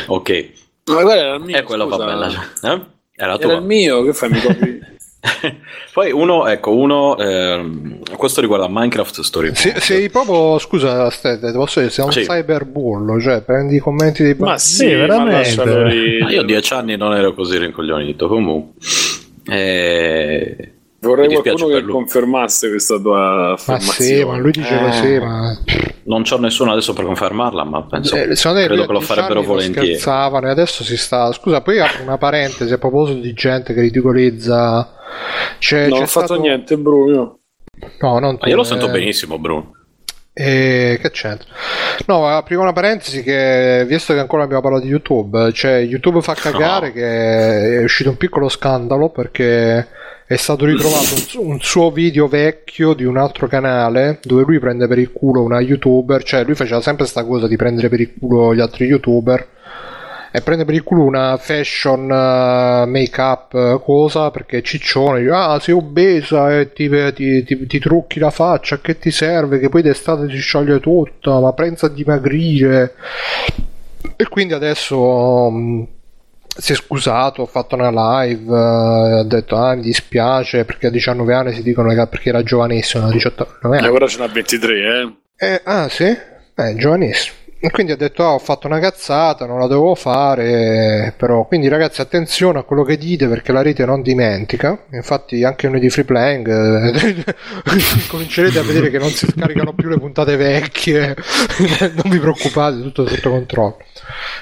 [0.07, 0.51] Ok.
[0.85, 1.57] Ma guarda, era il mio.
[1.57, 2.27] È quella va bella.
[2.61, 2.81] Eh?
[3.17, 4.29] Era, era il mio, che fai?
[4.29, 4.79] Mi copi?
[5.93, 9.55] Poi uno, ecco, uno, ehm, questo riguarda Minecraft Story.
[9.55, 12.21] Se, sei proprio, scusa, Stete, posso dire, sei un sì.
[12.21, 14.51] cyberbullo, cioè prendi i commenti dei bambini.
[14.51, 16.19] Ma sì, veramente.
[16.21, 18.73] Ma io dieci anni non ero così rincoglionito, comunque.
[19.47, 24.23] Eh, Vorrei qualcuno che confermasse questa tua affermazione.
[24.23, 25.59] Ma sì, ma lui diceva eh, sì, ma...
[26.07, 29.87] Non c'ho nessuno adesso per confermarla, ma penso eh, credo che lo farebbero volentieri.
[29.87, 31.31] Scherzavano e adesso si sta...
[31.31, 34.93] Scusa, poi apro una parentesi a proposito di gente che ridicolizza...
[35.57, 36.27] C'è, non c'è ho stato...
[36.27, 37.39] fatto niente, Bruno.
[37.99, 38.91] No, non tu, io lo sento eh...
[38.91, 39.71] benissimo, Bruno.
[40.31, 41.47] E che c'entra?
[42.07, 46.33] No, aprire una parentesi che visto che ancora abbiamo parlato di YouTube, cioè YouTube fa
[46.33, 46.93] cagare no.
[46.93, 49.87] che è uscito un piccolo scandalo perché
[50.27, 54.97] è stato ritrovato un, suo video vecchio di un altro canale dove lui prende per
[54.97, 58.55] il culo una youtuber, cioè lui faceva sempre questa cosa di prendere per il culo
[58.55, 59.47] gli altri youtuber
[60.31, 65.59] e prende per il culo una fashion uh, make up cosa perché ciccione dice, ah
[65.59, 69.83] sei obesa e ti, ti, ti, ti, trucchi la faccia che ti serve che poi
[69.83, 72.95] d'estate si scioglie tutta ma pensa a dimagrire
[74.15, 75.87] e quindi adesso um,
[76.57, 80.89] si è scusato, ha fatto una live, uh, ha detto ah mi dispiace perché a
[80.89, 83.85] 19 anni si dicono che perché era giovanissimo, a 18 anni.
[83.85, 85.13] E ora ce n'ha 23, eh?
[85.37, 86.05] eh ah sì?
[86.05, 87.43] Eh, giovanissimo.
[87.65, 91.15] E quindi ha detto: ah, ho fatto una cazzata, non la dovevo fare.
[91.17, 94.85] Però, quindi, ragazzi, attenzione a quello che dite perché la rete non dimentica.
[94.91, 97.25] Infatti, anche noi di free playing eh,
[98.07, 101.15] comincerete a vedere che non si scaricano più le puntate vecchie.
[102.03, 103.77] non vi preoccupate, tutto sotto controllo.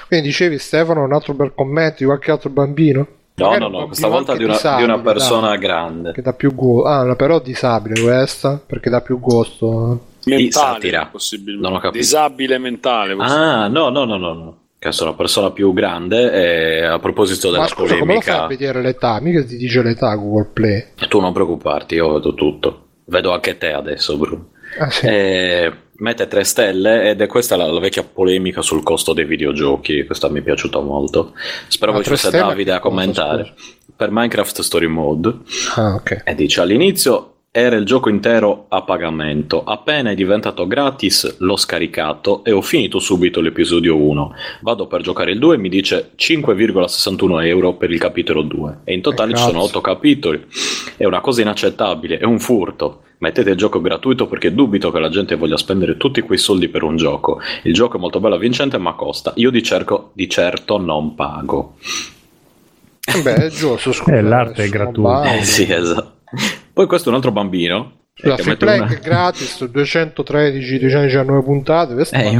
[0.08, 3.06] Quindi, dicevi, Stefano, un altro bel commento di qualche altro bambino?
[3.36, 6.12] No, Magari no, no, questa volta di una, disabile, di una persona dai, grande.
[6.12, 6.88] Che dà più gusto.
[6.88, 11.66] Ah, però disabile questa, perché dà più gusto mentale, possibilmente.
[11.66, 11.98] Non ho capito.
[11.98, 13.16] Disabile mentale.
[13.18, 14.58] Ah, no, no, no, no, no.
[14.78, 18.04] Che sono una persona più grande e a proposito della Ma scusa, polemica...
[18.04, 19.18] come lo fa a vedere l'età?
[19.20, 20.84] Mica ti dice l'età Google Play.
[21.08, 22.82] Tu non preoccuparti, io vedo tutto.
[23.06, 24.50] Vedo anche te adesso, Bruno.
[24.78, 25.06] Ah, sì.
[25.06, 30.04] e mette 3 stelle ed è questa la, la, vecchia polemica sul costo dei videogiochi.
[30.04, 31.32] Questa mi è piaciuta molto.
[31.68, 33.54] Spero ah, che ci fosse Davide a commentare.
[33.96, 35.34] Per Minecraft Story Mode.
[35.76, 36.22] Ah, ok.
[36.24, 39.62] E dice all'inizio era il gioco intero a pagamento.
[39.62, 44.34] Appena è diventato gratis, l'ho scaricato e ho finito subito l'episodio 1.
[44.62, 48.78] Vado per giocare il 2 e mi dice 5,61 euro per il capitolo 2.
[48.82, 50.44] E in totale eh, ci sono 8 capitoli.
[50.96, 53.02] È una cosa inaccettabile, è un furto.
[53.24, 56.82] Mettete il gioco gratuito perché dubito che la gente voglia spendere tutti quei soldi per
[56.82, 57.40] un gioco.
[57.62, 59.32] Il gioco è molto bello e vincente, ma costa.
[59.36, 61.76] Io di, cerco, di certo non pago.
[63.22, 64.14] Beh, è giusto, scusa.
[64.14, 65.36] Eh, l'arte è gratuita.
[65.36, 66.16] Eh, sì, esatto.
[66.70, 67.92] Poi questo è un altro bambino.
[68.18, 68.86] La free play una...
[68.86, 72.06] è gratis, 213, 219 puntate.
[72.12, 72.38] Eh,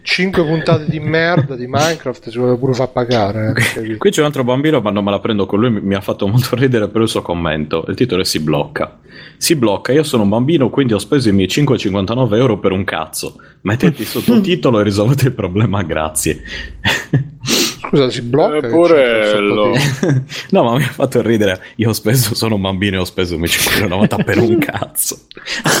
[0.00, 3.52] 5 puntate di merda di Minecraft si vuole pure far pagare.
[3.76, 3.96] Eh.
[3.96, 5.70] Qui c'è un altro bambino, ma non me la prendo con lui.
[5.70, 7.84] Mi ha fatto molto ridere per il suo commento.
[7.88, 9.00] Il titolo è Si blocca.
[9.36, 9.90] Si blocca.
[9.90, 13.40] Io sono un bambino, quindi ho speso i miei 5,59 euro per un cazzo.
[13.62, 16.42] Mettete il sottotitolo e risolvete il problema, grazie.
[17.92, 18.66] Scusa, si blocca.
[18.66, 19.74] Eppure lo...
[20.48, 21.60] no, ma mi ha fatto ridere.
[21.76, 25.18] Io ho speso, sono un bambino e ho speso 1,90 per un cazzo.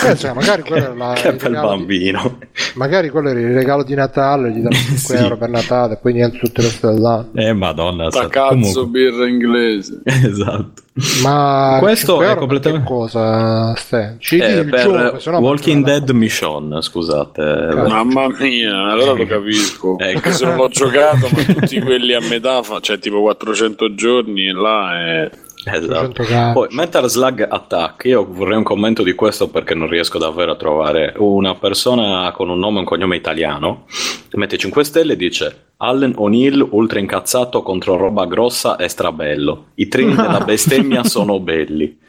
[0.06, 2.36] Eh, cioè, magari quello era la, che bel bambino.
[2.38, 2.46] Di...
[2.74, 5.14] Magari quello era il regalo di Natale, gli danno 5 sì.
[5.14, 7.30] euro per Natale e poi niente tutte le stelle dell'anno.
[7.34, 8.08] Eh, madonna.
[8.10, 8.86] La cazzo Comunque...
[8.88, 10.02] birra inglese.
[10.04, 10.82] esatto.
[11.22, 13.74] Ma questo è completamente cosa?
[13.76, 14.16] Ste?
[14.18, 16.14] Ci eh, il per gioco, Walking Dead la...
[16.14, 17.42] Mission, scusate.
[17.42, 19.96] Mamma mia, allora lo capisco.
[20.00, 20.30] ecco.
[20.30, 24.98] Se non l'ho giocato, ma tutti quelli a metà, cioè tipo 400 giorni e là
[24.98, 25.30] è
[25.64, 26.24] Esatto.
[26.52, 30.56] Poi Metal Slug Attack, io vorrei un commento di questo perché non riesco davvero a
[30.56, 33.86] trovare una persona con un nome e un cognome italiano,
[34.32, 39.88] mette 5 stelle e dice Allen O'Neill ultra incazzato contro roba grossa e strabello, i
[39.88, 42.00] treni della bestemmia sono belli.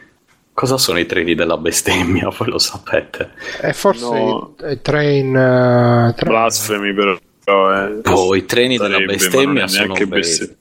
[0.56, 2.30] Cosa sono i treni della bestemmia?
[2.38, 3.32] Voi lo sapete.
[3.60, 4.54] È forse no.
[4.70, 5.30] i train...
[5.30, 6.30] Uh, tra...
[6.30, 7.18] Blasfemi però.
[7.46, 8.02] Eh.
[8.06, 10.06] Oh, i treni della bestemmia sono belli.
[10.06, 10.56] Best...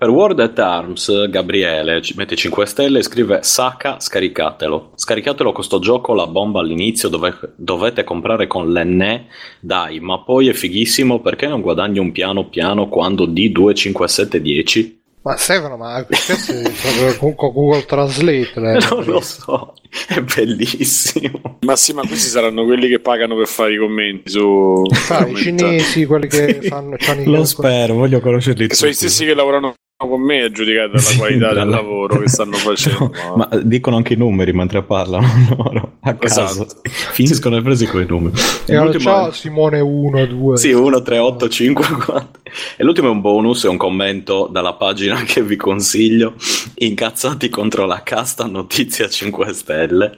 [0.00, 4.92] Per World at Arms, Gabriele ci mette 5 stelle e scrive Saka, scaricatelo.
[4.94, 9.26] Scaricatelo con sto gioco, la bomba all'inizio dove, dovete comprare con l'enne,
[9.58, 14.40] dai, ma poi è fighissimo perché non guadagni un piano piano quando D2, 5, 7,
[14.40, 15.00] 10?
[15.22, 18.52] Ma Stefano, ma questo è con Google Translate.
[18.54, 18.78] Eh.
[18.94, 19.74] Non lo so,
[20.06, 21.58] è bellissimo.
[21.62, 24.84] Ma sì, ma questi saranno quelli che pagano per fare i commenti su...
[25.08, 26.96] Ah, i cinesi, quelli che fanno...
[27.24, 28.72] Lo spero, voglio conoscerli.
[28.72, 29.74] Sono i stessi che lavorano
[30.06, 33.12] con me è giudicata la qualità del lavoro che stanno facendo.
[33.12, 35.26] No, ma dicono anche i numeri mentre parlano
[35.58, 36.44] loro a caso.
[36.44, 36.80] Esatto.
[36.82, 38.36] Finiscono le prese con i numeri.
[38.66, 40.56] E allora, ciao Simone 1, 2.
[40.56, 42.28] Sì, 1, 3, 8, 5, 4.
[42.76, 46.34] E l'ultimo è un bonus, è un commento dalla pagina che vi consiglio.
[46.76, 50.16] Incazzati contro la casta notizia 5 stelle.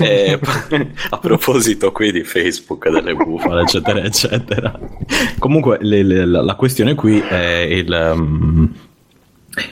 [0.00, 0.40] e,
[1.10, 4.78] a proposito qui di Facebook, delle bufale, eccetera, eccetera.
[5.38, 8.12] Comunque le, le, la, la, questione qui è il...
[8.14, 8.86] Um,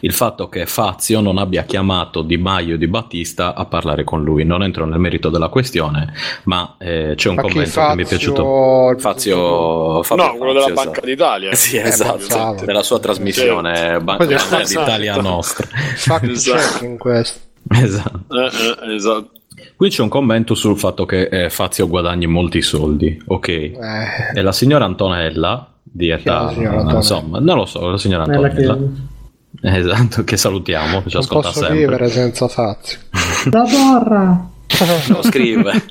[0.00, 4.22] il fatto che Fazio non abbia chiamato Di Maio e Di Battista a parlare con
[4.22, 4.44] lui.
[4.44, 6.12] Non entro nel merito della questione,
[6.44, 8.94] ma eh, c'è un ma commento che, che mi è piaciuto.
[8.98, 11.06] Fazio, Fabio no, quello della Banca esatto.
[11.06, 11.54] d'Italia.
[11.54, 14.04] Sì, eh, esatto, della sua trasmissione certo.
[14.04, 15.28] Banca d'Italia esatto.
[15.28, 15.66] nostra.
[15.66, 16.84] Fact esatto.
[16.84, 17.38] in questo.
[17.68, 18.20] Esatto.
[18.30, 19.30] Eh, eh, esatto.
[19.74, 23.48] Qui c'è un commento sul fatto che eh, Fazio guadagni molti soldi, ok.
[23.48, 23.74] Eh.
[24.34, 28.78] E la signora Antonella, di età, insomma, non lo so, la signora Antonella
[29.62, 31.78] Esatto, che salutiamo, che ci ascolta posso sempre.
[31.78, 32.98] vivere senza Fazio.
[33.50, 34.50] La borra!
[35.08, 35.84] No, scrive.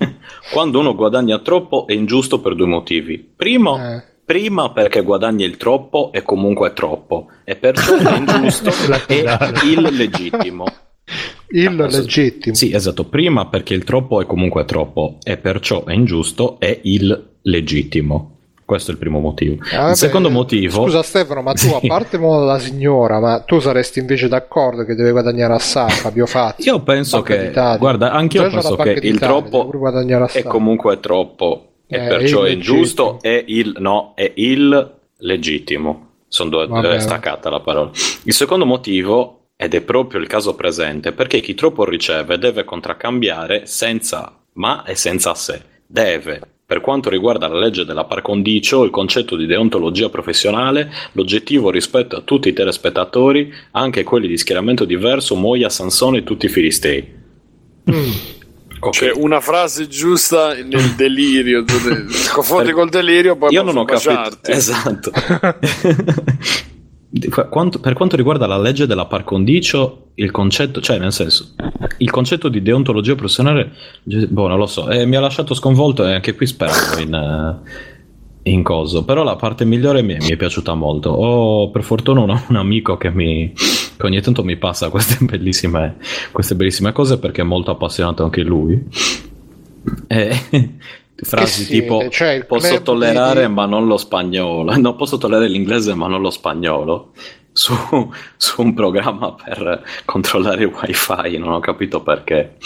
[0.51, 3.17] Quando uno guadagna troppo è ingiusto per due motivi.
[3.17, 4.03] Primo, eh.
[4.23, 8.71] prima perché guadagni il troppo e comunque è troppo, e perciò è ingiusto
[9.07, 9.25] e
[9.63, 10.65] illegittimo.
[11.47, 12.53] Illegittimo.
[12.53, 18.34] Sì, esatto, prima perché il troppo è comunque troppo, e perciò è ingiusto e illegittimo.
[18.65, 19.63] Questo è il primo motivo.
[19.73, 20.83] Ah, il secondo motivo.
[20.83, 21.73] Scusa, Stefano, ma tu, sì.
[21.73, 26.73] a parte la signora, ma tu saresti invece d'accordo che deve guadagnare assai Fabio Fazio?
[26.73, 27.51] Io penso che.
[27.77, 29.69] Guarda, anche io penso che il troppo
[30.31, 36.13] è comunque troppo e eh, perciò è ingiusto e il no è il legittimo.
[36.27, 36.99] Sono due, Vabbè.
[36.99, 37.91] staccata la parola.
[38.23, 43.67] Il secondo motivo, ed è proprio il caso presente, perché chi troppo riceve deve contraccambiare
[43.67, 45.61] senza ma e senza sé.
[45.85, 46.54] Deve.
[46.67, 52.15] Per quanto riguarda la legge della par condicio, il concetto di deontologia professionale, l'oggettivo rispetto
[52.15, 57.07] a tutti i telespettatori, anche quelli di schieramento diverso, Moia, Sansone e tutti i filistei.
[57.91, 58.11] Mm.
[58.79, 58.91] Okay.
[58.91, 61.63] Cioè, una frase giusta nel delirio,
[62.33, 64.39] confondi col delirio, poi io non ho capito.
[64.49, 65.11] Esatto.
[67.49, 71.53] Quanto, per quanto riguarda la legge della par condicio, il concetto, cioè nel senso,
[71.97, 73.71] il concetto di deontologia professionale,
[74.03, 77.69] boh, non lo so, eh, mi ha lasciato sconvolto e anche qui speravo in, uh,
[78.43, 79.05] in coso.
[79.05, 81.09] Però la parte migliore mi, mi è piaciuta molto.
[81.11, 85.95] Ho per fortuna un, un amico che, mi, che ogni tanto mi passa queste bellissime,
[86.31, 88.83] queste bellissime cose perché è molto appassionato anche lui.
[90.07, 90.35] E,
[91.25, 93.53] frasi sì, tipo cioè posso tollerare di...
[93.53, 97.11] ma non lo spagnolo no posso tollerare l'inglese ma non lo spagnolo
[97.51, 97.73] su,
[98.35, 102.57] su un programma per controllare il wifi non ho capito perché.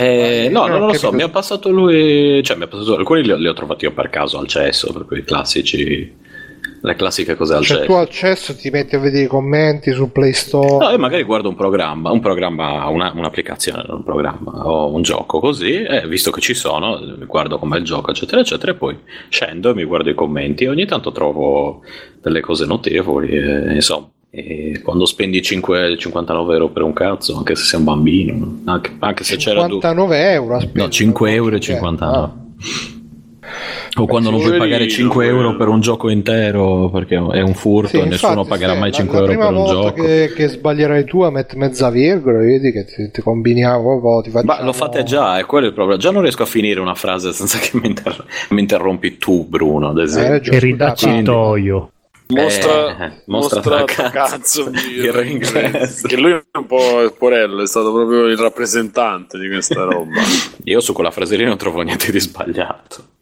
[0.00, 3.32] Eh, no, non lo so, mi ha passato lui, cioè mi ha passato, alcuni li
[3.32, 6.16] ho, li ho trovati io per caso al cesso, per quei classici
[6.80, 7.86] le classiche cose al cioè, cesso.
[7.86, 10.86] tu al cesso ti metti a vedere i commenti su Play Store.
[10.86, 15.40] No, e magari guardo un programma, un programma, una, un'applicazione, un programma o un gioco
[15.40, 18.98] così, e visto che ci sono, guardo com'è il gioco, eccetera, eccetera, e poi
[19.28, 21.82] scendo e mi guardo i commenti e ogni tanto trovo
[22.20, 24.10] delle cose notevoli, e, insomma.
[24.30, 28.94] E quando spendi 5, 59 euro per un cazzo, anche se sei un bambino, anche,
[28.98, 29.94] anche se 59 c'era.
[29.96, 30.70] 59 euro?
[30.74, 32.16] No, 5 euro e 59.
[32.16, 32.32] Ah.
[33.98, 37.88] O quando non puoi pagare 5 euro per un gioco intero perché è un furto
[37.88, 40.02] sì, e nessuno infatti, pagherà mai 5 la, euro per un gioco.
[40.02, 44.20] Che, che sbaglierai tu a mettere mezza virgola, vedi che ti, ti combiniamo.
[44.22, 45.98] Ti Ma lo fate già, è quello il problema.
[45.98, 49.88] Già non riesco a finire una frase senza che mi, inter- mi interrompi tu, Bruno.
[49.88, 50.52] Ad esempio.
[50.52, 51.90] Eh, e ridacci il toio.
[52.30, 55.00] Mostra, eh, mostra, mostra cazzo, cazzo di
[56.06, 60.20] che lui è un po' il porello, è stato proprio il rappresentante di questa roba.
[60.64, 63.16] Io su quella fraserina non trovo niente di sbagliato.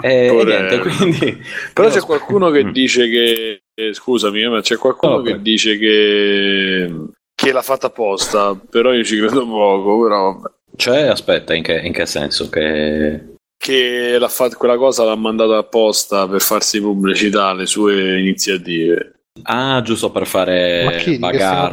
[0.00, 1.38] E, e niente, quindi,
[1.72, 2.70] Però c'è qualcuno che mm.
[2.70, 5.32] dice che eh, scusami, ma c'è qualcuno okay.
[5.32, 6.92] che dice che
[7.34, 10.40] che l'ha fatta apposta, però io ci credo poco, però
[10.76, 15.56] Cioè, aspetta, in che, in che senso che che l'ha fatto, quella cosa l'ha mandata
[15.56, 19.14] apposta per farsi pubblicità alle sue iniziative.
[19.42, 21.72] Ah, giusto per fare Ma chi, bagar.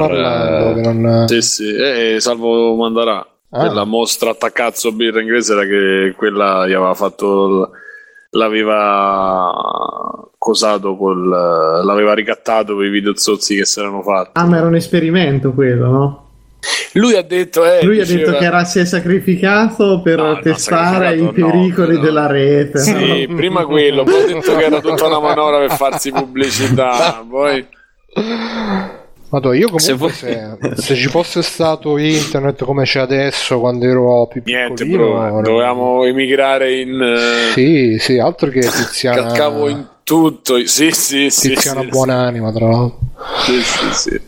[0.76, 1.28] Non...
[1.28, 3.26] Sì, sì, eh, Salvo Mandarà.
[3.54, 3.70] Ah.
[3.70, 7.70] La mostra attaccazzo birra inglese era che quella gli aveva fatto
[8.30, 9.52] l'aveva
[10.38, 14.30] cosato col l'aveva ricattato per i video zozzi che si erano fatti.
[14.34, 16.30] Ah, ma era un esperimento quello, no?
[16.94, 18.22] Lui ha detto, eh, Lui diceva...
[18.22, 22.78] ha detto che era, si è sacrificato per no, testare i pericoli no, della rete.
[22.78, 23.34] Sì, no?
[23.36, 27.24] prima quello, poi ha detto che era tutta una manovra per farsi pubblicità.
[27.28, 27.66] Poi...
[29.32, 30.12] Madonna, io comunque se, vuoi...
[30.12, 36.04] se, se, ci fosse stato internet come c'è adesso quando ero più Niente, bro, dovevamo
[36.04, 37.00] emigrare in...
[37.00, 37.52] Uh...
[37.52, 39.22] Sì, sì, altro che Tiziana...
[39.22, 41.48] Calcavo in tutto, sì, sì, sì.
[41.48, 42.58] Tiziana sì, buonanima, sì.
[42.58, 42.98] tra l'altro.
[43.44, 44.20] Sì, sì, sì.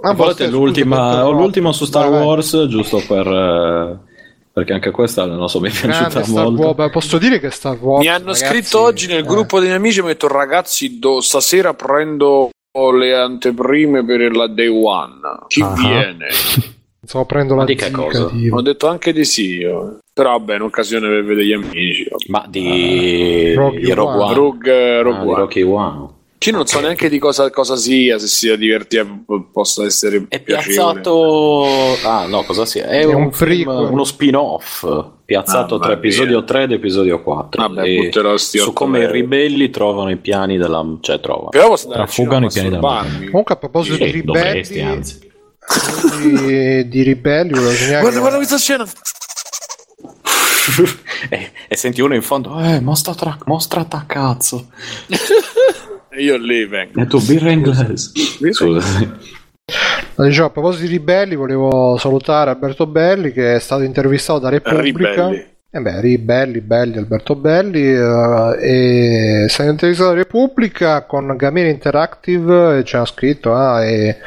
[0.00, 3.26] A volte l'ultima, l'ultima su Star vai, Wars, giusto per...
[3.26, 4.10] Eh,
[4.50, 6.74] perché anche questa non so, mi è piaciuta molto.
[6.74, 8.00] War, posso dire che Star Wars.
[8.00, 9.26] Mi hanno ragazzi, scritto oggi nel eh.
[9.26, 12.48] gruppo dei miei amici mi hanno detto ragazzi, do, stasera prendo
[12.92, 15.20] le anteprime per la Day One.
[15.46, 15.74] Chi uh-huh.
[15.74, 16.26] viene?
[17.04, 18.30] So, prendo la di che cosa?
[18.50, 19.98] Ho detto anche di sì io.
[20.14, 22.06] Però vabbè, è un'occasione per vedere gli amici.
[22.28, 24.34] Ma di, uh, Rogue, di Rogue One.
[24.34, 25.38] Rogue, Rogue ah, One.
[25.40, 26.08] Rogue One.
[26.44, 31.96] Io non so neanche di cosa, cosa sia, se sia divertente, possa essere È piazzato...
[32.04, 32.86] Ah, no, cosa sia?
[32.86, 34.86] È, è un, un film, uno spin-off
[35.24, 37.68] piazzato ah, tra episodio 3 ed episodio 4.
[37.68, 40.84] Vabbè, su come i ribelli trovano i piani della...
[41.00, 41.48] cioè trovano.
[41.50, 43.04] Però trafugano i piani della...
[43.30, 44.42] Comunque a proposito sì, di ribelli...
[44.42, 45.30] Dovresti, anzi.
[46.20, 47.50] Di, di ribelli...
[47.52, 48.84] Guarda, guarda questa scena!
[51.28, 54.68] e, e, senti uno in fondo, eh, mostra, tra, mostra ta cazzo.
[56.18, 57.00] Io lì vengo.
[57.00, 58.12] E tu birra inglese.
[58.52, 59.18] Scusa.
[60.16, 65.28] Diciamo, a proposito di Ribelli, volevo salutare Alberto Belli che è stato intervistato da Repubblica.
[65.28, 65.50] Ribelli.
[65.74, 67.94] E beh, belli, belli, Alberto Belli.
[67.94, 74.18] Uh, e sei intervistato della Repubblica con Gamere Interactive e c'era scritto ah, e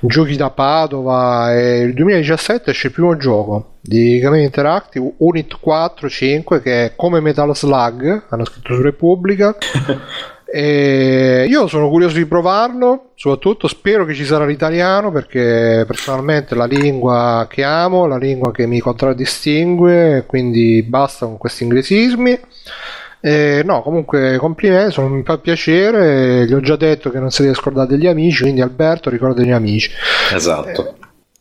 [0.00, 6.60] giochi da Padova e il 2017 esce il primo gioco di Gamere Interactive, Unit 4.5
[6.60, 9.56] che è come Metal Slug, hanno scritto su Repubblica.
[10.52, 16.58] E io sono curioso di provarlo, soprattutto spero che ci sarà l'italiano perché personalmente è
[16.58, 22.38] la lingua che amo, la lingua che mi contraddistingue, quindi basta con questi inglesismi.
[23.20, 27.42] E no, comunque complimenti, sono, mi fa piacere, gli ho già detto che non si
[27.42, 29.90] deve scordare degli amici, quindi Alberto ricorda gli amici.
[30.32, 30.96] Esatto.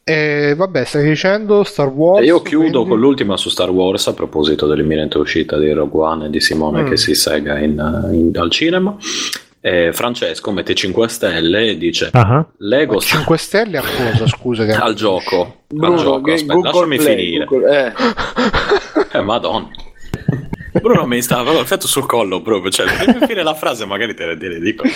[0.10, 2.24] E vabbè, stai dicendo Star Wars.
[2.24, 2.90] E io chiudo quindi...
[2.90, 6.82] con l'ultima su Star Wars a proposito dell'imminente uscita di Rogue One e di Simone
[6.82, 6.88] mm.
[6.88, 8.98] che si sega in, in, al cinema.
[9.62, 12.46] E Francesco mette 5 stelle e dice uh-huh.
[12.60, 17.16] Lego 5 stelle a cosa scusa che al gioco Bruno, al gioco aspetta, lasciami Play,
[17.18, 17.94] finire Google, eh.
[19.18, 19.70] eh madonna
[20.72, 24.60] Bruno mi stava fiato sul collo proprio, cioè devi finire la frase magari te ne
[24.60, 24.84] dico.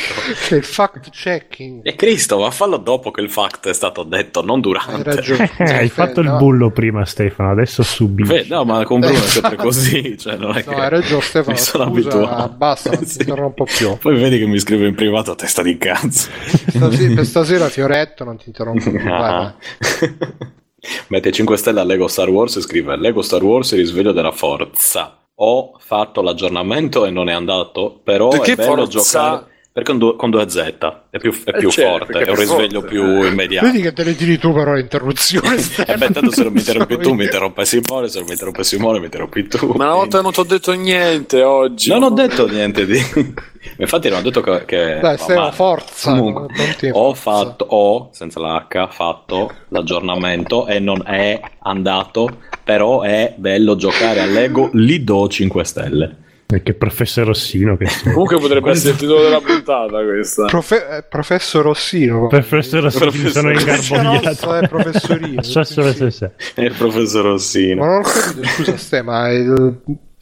[0.48, 1.82] C'è il fact checking.
[1.84, 5.10] E Cristo, ma fallo dopo che il fact è stato detto, non durante.
[5.10, 5.52] Hai ragione.
[5.58, 6.32] Eh, hai fatto no.
[6.32, 8.34] il bullo prima Stefano, adesso subito.
[8.48, 10.80] No, ma con Bruno è sempre così, cioè non è no, che...
[10.80, 12.54] hai ragione Stefano, mi sono scusa, abituato.
[12.56, 13.18] basta, non sì.
[13.18, 13.98] ti interrompo più.
[13.98, 16.30] Poi vedi che mi scrive in privato a testa di cazzo.
[16.68, 19.56] Stasera, per stasera Fioretto non ti interrompo più, ah.
[21.08, 24.32] Mette 5 stelle a Lego Star Wars e scrive Lego Star Wars il risveglio della
[24.32, 29.22] forza ho fatto l'aggiornamento e non è andato, però Perché è bello forza...
[29.22, 32.36] giocare perché con, due, con 2Z è più, è più eh certo, forte, è un
[32.36, 32.96] risveglio forte.
[32.96, 33.66] più immediato.
[33.66, 35.56] Vedi che te ne tiri tu però l'interruzione.
[35.56, 38.34] e eh beh, tanto se non mi interrompi tu mi interrompe Simone, se non mi
[38.34, 39.74] interrompe Simone mi interrompi tu.
[39.76, 41.90] Ma una volta non ti ho detto niente oggi.
[41.90, 43.00] Non ho detto niente di...
[43.78, 44.64] Infatti non ho detto che...
[44.66, 46.12] che Dai, stai la forza.
[46.12, 52.30] Comunque, ho fatto, ho, senza l'H, fatto l'aggiornamento e non è andato,
[52.64, 56.18] però è bello giocare a Lego, do 5 stelle.
[56.62, 60.46] Che professor Rossino che Comunque potrebbe essere il titolo della puntata questa.
[60.46, 62.28] Profe- eh, professor Rossino.
[62.28, 64.54] Professor Rossino professor sono ingarbogliato.
[64.54, 65.42] È professorino.
[65.42, 67.82] È il professor Rossino.
[67.84, 69.82] Ma non ho capito, scusa ste, ma il,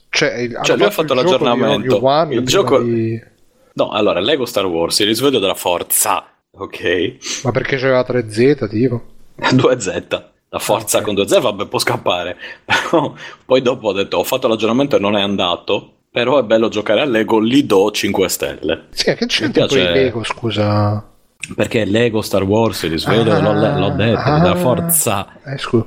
[0.09, 2.05] cioè, cioè lui ha fatto l'aggiornamento.
[2.05, 3.19] One, il gioco di...
[3.73, 6.25] No, allora, Lego Star Wars, il risveglio della forza.
[6.51, 7.41] Ok.
[7.43, 9.03] Ma perché c'aveva 3Z, tipo?
[9.39, 10.30] 2Z.
[10.53, 11.15] La forza okay.
[11.15, 12.37] con 2Z, vabbè, può scappare.
[12.65, 13.13] Però
[13.45, 16.99] poi dopo ho detto, ho fatto l'aggiornamento e non è andato però è bello giocare
[16.99, 18.87] a Lego, gli do 5 stelle.
[18.89, 19.91] Sì, che c'è piace...
[19.91, 21.07] Lego, scusa?
[21.55, 25.39] Perché Lego Star Wars, il risveglio, ah, l'ho, l'ho, detto, ah, della forza.
[25.45, 25.85] Eh, scusa.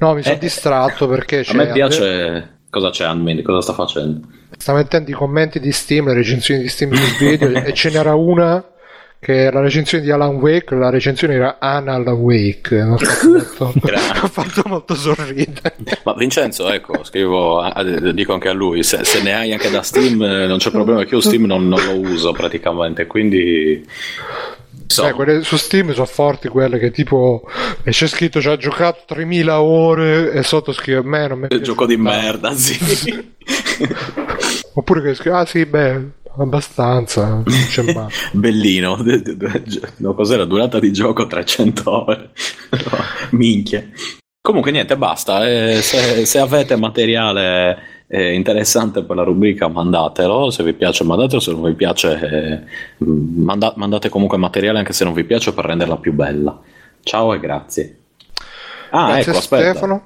[0.00, 1.44] No, mi sono eh, distratto perché...
[1.46, 2.58] A me piace...
[2.68, 3.44] Cosa c'è Anmin?
[3.44, 4.26] Cosa sta facendo?
[4.56, 8.16] Sta mettendo i commenti di Steam, le recensioni di Steam sul video e ce n'era
[8.16, 8.64] una
[9.20, 14.28] che la recensione di Alan Wake, la recensione era Anal Wake, non so, molto, ha
[14.28, 14.62] fatto.
[14.64, 15.76] Molto sorridere.
[16.04, 17.62] Ma Vincenzo, ecco, scrivo,
[18.14, 21.14] dico anche a lui, se, se, ne hai anche da Steam non c'è problema, che
[21.14, 23.86] io Steam non, non lo uso praticamente, quindi...
[25.02, 27.44] Eh, quelle su Steam sono forti quelle che tipo
[27.84, 31.62] e c'è scritto ci ha giocato 3000 ore e sotto scrive me non mi piace
[31.62, 32.76] gioco di merda sì.
[34.74, 37.42] Oppure che scrive ah sì beh abbastanza
[38.32, 38.96] bellino.
[39.96, 40.44] No, cos'era?
[40.44, 42.30] Durata di gioco 300 ore.
[43.30, 43.88] Minchia.
[44.40, 45.46] Comunque niente basta.
[45.48, 50.50] Eh, se, se, avete materiale eh, interessante per la rubrica mandatelo.
[50.50, 51.40] Se vi piace mandatelo.
[51.40, 55.66] Se non vi piace eh, manda- mandate comunque materiale anche se non vi piace per
[55.66, 56.58] renderla più bella.
[57.02, 57.98] Ciao e grazie.
[58.90, 59.70] Ah grazie ecco aspetta.
[59.70, 60.02] Stefano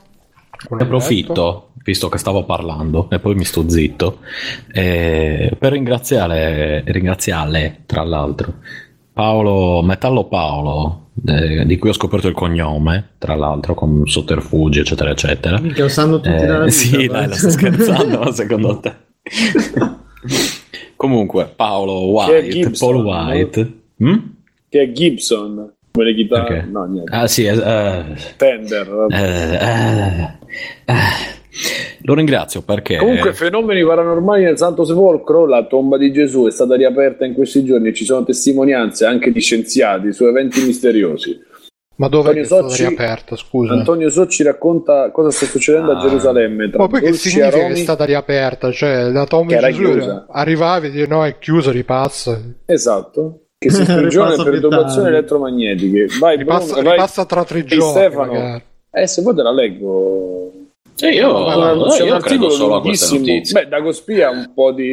[0.71, 4.21] ne approfitto visto che stavo parlando e poi mi sto zitto,
[4.73, 8.55] eh, per ringraziare, ringraziarle, tra l'altro,
[9.13, 15.11] Paolo, Metallo Paolo, eh, di cui ho scoperto il cognome, tra l'altro, con sotterfugi, eccetera,
[15.11, 15.61] eccetera.
[15.61, 18.95] Mica usando tutti eh, vita, Sì, dai, la sto scherzando, secondo te.
[20.97, 23.73] Comunque, Paolo White, Gibson, Paul White.
[23.97, 24.11] No?
[24.11, 24.31] Hm?
[24.71, 25.73] Che è Gibson.
[25.93, 26.59] Come le chitarre?
[26.59, 26.71] Okay.
[26.71, 27.15] No, niente.
[27.15, 28.89] Ah, sì, uh, Tender.
[28.89, 30.44] Uh, uh,
[32.03, 32.97] lo ringrazio perché.
[32.97, 37.65] Comunque, fenomeni paranormali nel Santo Sepolcro, la tomba di Gesù è stata riaperta in questi
[37.65, 41.53] giorni e ci sono testimonianze anche di scienziati su eventi misteriosi.
[41.97, 43.37] Ma dove Antonio è Socci, riaperta?
[43.37, 43.73] Scusa.
[43.73, 45.99] Antonio Socci racconta cosa sta succedendo ah.
[45.99, 46.71] a Gerusalemme.
[46.75, 48.73] Ma poi che significa che è stata riaperta?
[48.73, 50.27] Cioè, la tomba di Gesù chiusa.
[50.29, 52.41] arrivavi e dici no, è chiusa, ripassa.
[52.67, 53.47] Esatto.
[53.57, 56.07] Che si sprigiona per perturbazioni elettromagnetiche.
[56.19, 57.27] Vai, ripassa, Bruno, ripassa vai.
[57.27, 57.91] tra tre giorni.
[57.91, 58.33] Stefano.
[58.33, 58.63] Eh,
[59.07, 60.53] se vuoi te la leggo.
[60.97, 63.63] Sì, io, no, no, c'è io un articolo solo a queste notizie.
[63.63, 64.93] Beh, Dagospia un po' di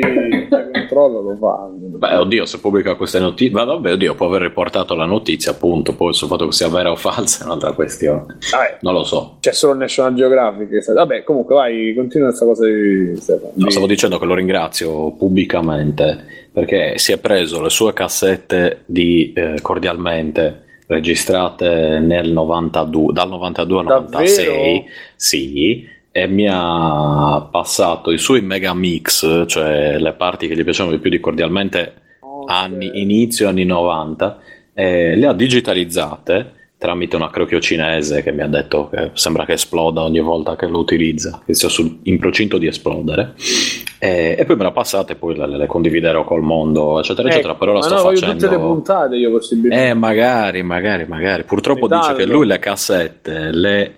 [0.92, 1.70] controlla lo fa.
[1.72, 5.94] Beh, oddio, se pubblica queste notizie, ma vabbè, oddio, può aver riportato la notizia, appunto.
[5.94, 8.38] Poi sul fatto che sia vera o falsa è un'altra questione.
[8.52, 9.38] Ah, non lo so.
[9.40, 10.92] C'è solo National Geographic.
[10.92, 13.52] Vabbè, comunque, vai, continua questa cosa di Stefano.
[13.54, 19.32] No, stavo dicendo che lo ringrazio pubblicamente perché si è preso le sue cassette di
[19.34, 24.86] eh, Cordialmente registrate nel 92, dal 92 al 96,
[25.16, 30.96] sì, e mi ha passato i suoi mega mix, cioè le parti che gli piacevano
[30.96, 31.94] di più di cordialmente
[32.46, 34.40] anni, inizio anni 90,
[34.74, 39.54] e le ha digitalizzate tramite una crocchio cinese che mi ha detto che sembra che
[39.54, 43.36] esploda ogni volta che lo utilizza, che sia sul, in procinto di esplodere.
[44.00, 47.54] E, e poi me la passate, poi le, le condividerò col mondo, eccetera, eh, eccetera.
[47.54, 48.34] Però la sto no, facendo.
[48.34, 49.90] tutte le puntate io possibilmente.
[49.90, 51.44] Eh, magari, magari, magari.
[51.44, 53.96] Purtroppo dice che lui le cassette le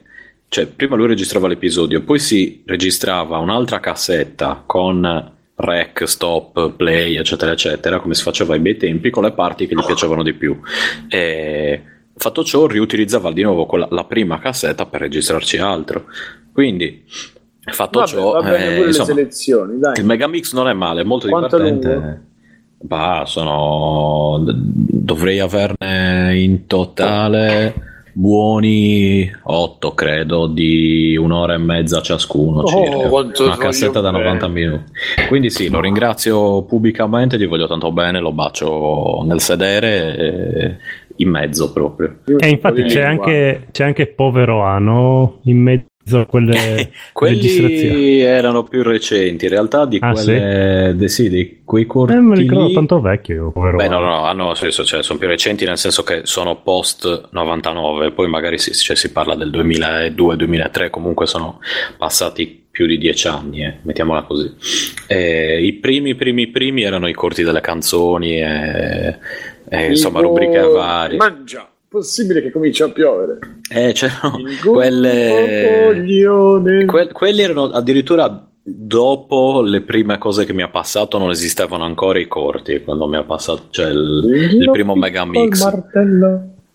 [0.49, 7.53] cioè prima lui registrava l'episodio, poi si registrava un'altra cassetta con rec, stop, play, eccetera,
[7.53, 10.59] eccetera, come si faceva ai bei tempi, con le parti che gli piacevano di più.
[11.07, 11.81] E
[12.15, 16.05] fatto ciò, riutilizzava di nuovo quella, la prima cassetta per registrarci altro.
[16.51, 17.03] Quindi,
[17.71, 21.57] fatto vabbè, ciò, va bene eh, insomma, il Megamix non è male, è molto Quanto
[21.57, 22.31] divertente.
[22.79, 24.43] Bah, sono.
[24.45, 34.01] Dovrei averne in totale buoni 8 credo di un'ora e mezza ciascuno oh, una cassetta
[34.01, 34.65] da 90 bene.
[34.65, 34.91] minuti
[35.27, 40.79] quindi sì lo ringrazio pubblicamente gli voglio tanto bene lo bacio nel sedere
[41.17, 42.19] in mezzo proprio.
[42.37, 45.91] E infatti c'è anche, c'è anche povero Ano in mezzo
[46.27, 50.97] quelle quelli erano più recenti in realtà di ah, quelle sì?
[50.97, 54.83] De, sì, di quei corti eh, ricordo tanto vecchio povero beh no no hanno senso
[54.83, 59.13] cioè, sono più recenti nel senso che sono post 99 poi magari si, cioè, si
[59.13, 61.59] parla del 2002-2003 comunque sono
[61.97, 64.51] passati più di dieci anni eh, mettiamola così.
[65.05, 69.19] E i primi primi primi erano i corti delle canzoni e,
[69.73, 71.17] e insomma rubriche varie.
[71.17, 71.67] mangia.
[71.87, 73.39] Possibile che cominci a piovere.
[73.69, 75.91] Eh, c'erano quelle...
[76.85, 82.17] Que- quelli erano addirittura dopo le prime cose che mi ha passato non esistevano ancora
[82.17, 85.61] i corti quando mi ha passato cioè il, il primo mega mix.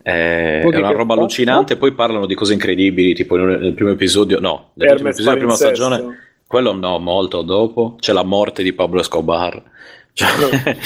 [0.03, 4.73] eh, è una roba allucinante poi parlano di cose incredibili tipo nel primo episodio no
[4.75, 6.19] nel primo episodio della prima stagione
[6.49, 9.63] quello no molto dopo c'è la morte di Pablo Escobar.
[10.15, 10.77] Cioè...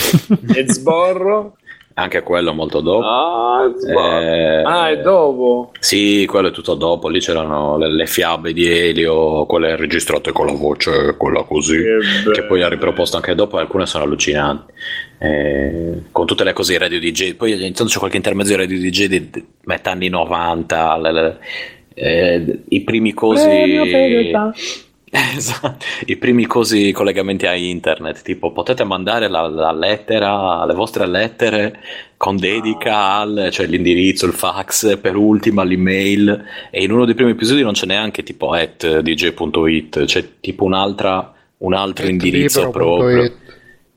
[0.55, 1.57] e Sborro
[1.94, 3.06] anche quello molto dopo.
[3.06, 5.73] Ah, eh, ah, è dopo?
[5.78, 7.09] Sì, quello è tutto dopo.
[7.09, 12.31] Lì c'erano le, le fiabe di Elio, quelle registrate con la voce, quella così, che,
[12.32, 13.59] che poi ha riproposto anche dopo.
[13.59, 14.73] Alcune sono allucinanti.
[15.19, 17.35] Eh, con tutte le cose di radio DJ.
[17.35, 21.12] Poi ogni tanto c'è qualche intermezzo di radio DJ di, di metà anni 90, le,
[21.12, 21.39] le,
[21.94, 23.47] eh, i primi cosi.
[25.37, 25.85] Esatto.
[26.07, 31.81] I primi cosi collegamenti a internet, tipo potete mandare la, la lettera, le vostre lettere
[32.17, 37.33] con dedica al, cioè l'indirizzo, il fax, per ultima l'email e in uno dei primi
[37.33, 43.25] episodi non c'è neanche tipo at dj.it, c'è tipo un'altra, un altro indirizzo proprio.
[43.25, 43.33] It.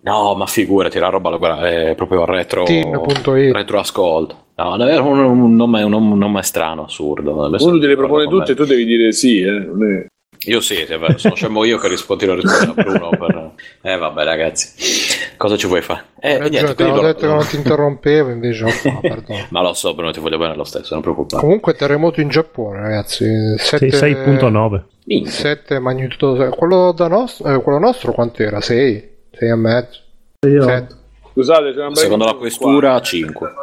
[0.02, 4.44] No, ma figurati, la roba è proprio retro, retro ascolto.
[4.58, 7.46] No, è un, un, nome, un, nome, strano, assurdo.
[7.46, 9.42] Adesso Uno te le propone tutte e tu devi dire sì.
[9.42, 10.08] Eh.
[10.48, 10.86] Io sì,
[11.16, 13.10] sono scemo io che rispondo a rispondere a Bruno.
[13.10, 13.52] Per...
[13.82, 16.06] Eh vabbè ragazzi, cosa ci vuoi fare?
[16.20, 19.74] Eh, eh niente, ti ho detto che non ti interrompevo, invece oh, no, Ma lo
[19.74, 21.42] so, Bruno, ti voglio bene lo stesso, non preoccupare.
[21.42, 23.26] Comunque terremoto in Giappone, ragazzi.
[23.58, 23.88] 7...
[23.88, 25.28] 6.9.
[25.28, 26.50] 7 magnitudo...
[26.50, 28.62] Quello, da nostro, eh, quello nostro quant'era?
[28.62, 29.10] 6?
[29.32, 30.00] 6 e mezzo?
[30.40, 30.88] 7.
[31.32, 33.02] Scusate, secondo la questura qua.
[33.02, 33.54] 5.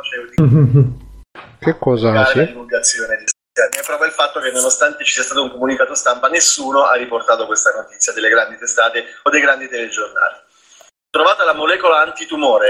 [1.58, 2.24] che cosa?
[2.26, 2.40] Sì?
[3.54, 7.46] Ne prova il fatto che nonostante ci sia stato un comunicato stampa, nessuno ha riportato
[7.46, 10.36] questa notizia delle grandi testate o dei grandi telegiornali.
[11.10, 12.68] Trovata la molecola antitumore,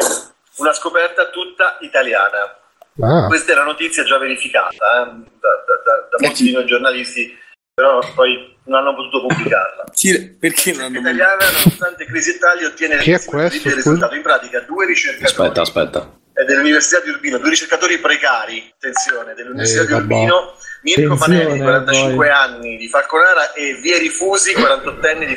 [0.57, 2.59] una scoperta tutta italiana.
[3.01, 3.27] Ah.
[3.27, 5.07] Questa è la notizia già verificata eh,
[5.41, 5.49] da,
[5.85, 7.39] da, da, molti di noi giornalisti,
[7.73, 9.85] però poi non hanno potuto pubblicarla.
[9.93, 14.15] Chi, perché non hanno italiana, nonostante crisi e tagli, ottiene Chi è questo, il risultato.
[14.15, 15.25] In pratica, due ricercatori.
[15.25, 16.21] Aspetta, aspetta.
[16.33, 22.29] Dell'Università di Urbino, due ricercatori precari, attenzione, dell'Università eh, di Urbino Mirko Panelli, 45 poi.
[22.29, 25.37] anni di Falconara e Vieri Fusi, 48 di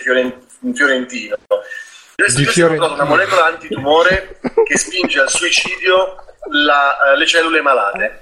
[0.73, 1.37] Fiorentino.
[2.15, 2.93] Questi di Fiorentino.
[2.93, 6.15] una molecola antitumore che spinge al suicidio
[6.51, 8.17] la, uh, le cellule malate.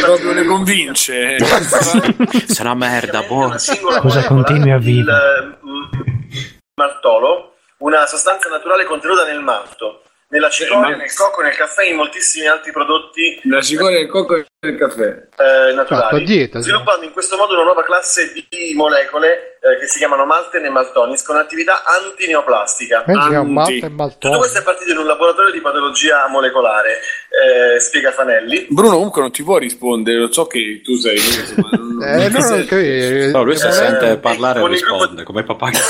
[0.00, 1.36] Proprio le convince.
[1.36, 3.54] C'è una merda, boh.
[4.00, 5.16] Cosa continui a vivere?
[5.38, 10.03] Il uh, maltolo, una sostanza naturale contenuta nel malto
[10.34, 13.40] nella cicoria, nel cocco, nel caffè e in moltissimi altri prodotti.
[13.44, 15.26] Nella cicoria, cocco e del caffè.
[15.36, 17.06] Eh, naturali, ah, dieta, sviluppando sì.
[17.06, 21.22] in questo modo una nuova classe di molecole eh, che si chiamano malten e maltonis
[21.22, 23.04] con attività antineoplastica.
[23.06, 23.80] Anti.
[23.80, 27.00] Tutto questo è partito in un laboratorio di patologia molecolare,
[27.30, 28.66] eh, spiega Fanelli.
[28.68, 31.16] Bruno comunque non ti può rispondere, lo so che tu sei...
[31.16, 33.30] Insomma, non, eh, no, non sei...
[33.30, 35.24] no, lui si sente parlare e risponde, di...
[35.24, 35.70] come papà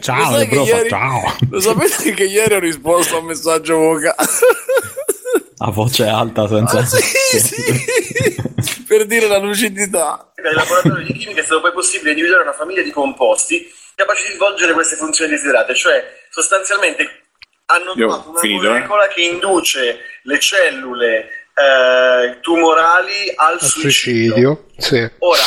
[0.00, 0.88] ciao, bro, ieri...
[0.88, 1.36] ciao.
[1.50, 4.16] Lo sapete che ieri ho risposto a un messaggio vocale?
[5.64, 8.84] a voce alta senza ah, sì, sì.
[8.86, 12.82] per dire la lucidità nel laboratorio di chimica è stato poi possibile individuare una famiglia
[12.82, 17.22] di composti capaci di svolgere queste funzioni desiderate cioè sostanzialmente
[17.66, 18.68] hanno Io trovato una finito, eh.
[18.68, 19.14] molecola eh?
[19.14, 25.08] che induce le cellule eh, tumorali al, al suicidio, suicidio.
[25.08, 25.10] Sì.
[25.20, 25.42] ora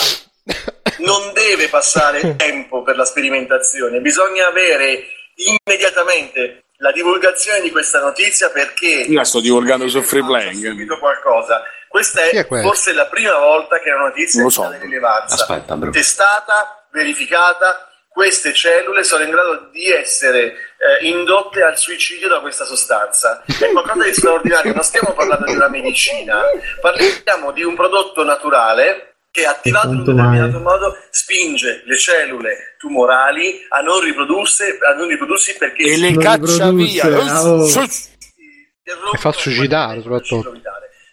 [1.06, 5.04] non deve passare tempo per la sperimentazione bisogna avere
[5.36, 11.64] immediatamente la divulgazione di questa notizia perché io la sto divulgando su Freeplaying qualcosa.
[11.88, 14.70] Questa è, è forse la prima volta che una notizia so.
[14.70, 15.36] di rilevanza.
[15.36, 17.88] Aspetta, testata, verificata
[18.18, 23.44] queste cellule sono in grado di essere eh, indotte al suicidio da questa sostanza.
[23.46, 26.42] È qualcosa di straordinario, non stiamo parlando di una medicina,
[26.82, 33.68] parliamo di un prodotto naturale che attivato in un determinato modo spinge le cellule tumorali
[33.70, 37.68] a non riprodursi, a non riprodursi perché e le caccia via oh.
[37.68, 40.60] e fa suicidare soprattutto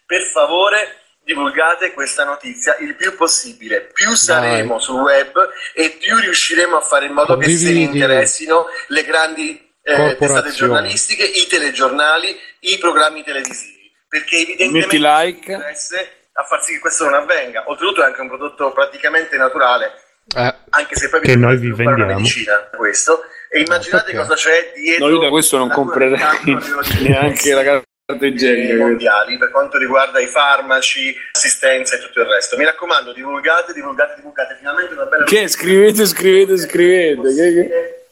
[0.06, 4.82] per favore divulgate questa notizia il più possibile più saremo Dai.
[4.82, 7.58] sul web e più riusciremo a fare in modo Condividi.
[7.58, 14.38] che se ne interessino le grandi eh, testate giornalistiche i telegiornali i programmi televisivi perché
[14.38, 15.52] evidentemente like.
[15.52, 17.64] interesse a far sì che questo non avvenga.
[17.66, 19.92] Oltretutto è anche un prodotto praticamente naturale,
[20.36, 22.14] eh, anche se poi che noi vi vendiamo.
[22.14, 23.24] medicina questo.
[23.50, 25.06] E immaginate no, cosa c'è dietro.
[25.06, 26.18] No, io da questo non comprerei
[27.06, 32.56] neanche la carta igienica mondiali per quanto riguarda i farmaci, assistenza e tutto il resto.
[32.56, 34.56] Mi raccomando, divulgate, divulgate, divulgate.
[34.56, 35.24] Finalmente una bella.
[35.24, 37.34] Che scrivete, scrivete, scrivete.
[37.34, 38.03] Che, che...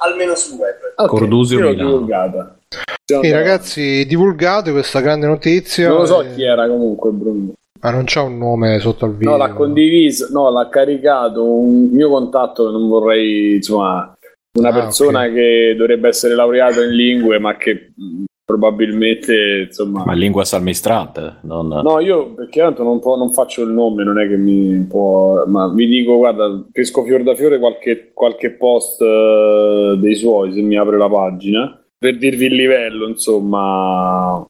[0.00, 0.76] Almeno sul web.
[0.94, 2.56] Okay, Cordusio divulgata.
[3.04, 5.88] Sì, ragazzi, divulgate questa grande notizia.
[5.88, 6.34] Non lo so e...
[6.34, 7.52] chi era comunque, Bruno.
[7.80, 9.32] Ma non c'è un nome sotto il video?
[9.32, 14.16] No, l'ha condiviso, no, l'ha caricato un mio contatto non vorrei, insomma,
[14.58, 15.34] una ah, persona okay.
[15.34, 17.92] che dovrebbe essere laureata in lingue, ma che
[18.46, 20.04] probabilmente, insomma...
[20.06, 21.38] Ma lingua salmistrante?
[21.42, 21.66] Non...
[21.66, 25.44] No, io perché tanto non, po- non, faccio il nome, non è che mi può...
[25.46, 30.62] Ma vi dico, guarda, pesco fior da fiore qualche, qualche post uh, dei suoi, se
[30.62, 34.46] mi apre la pagina per dirvi il livello, insomma.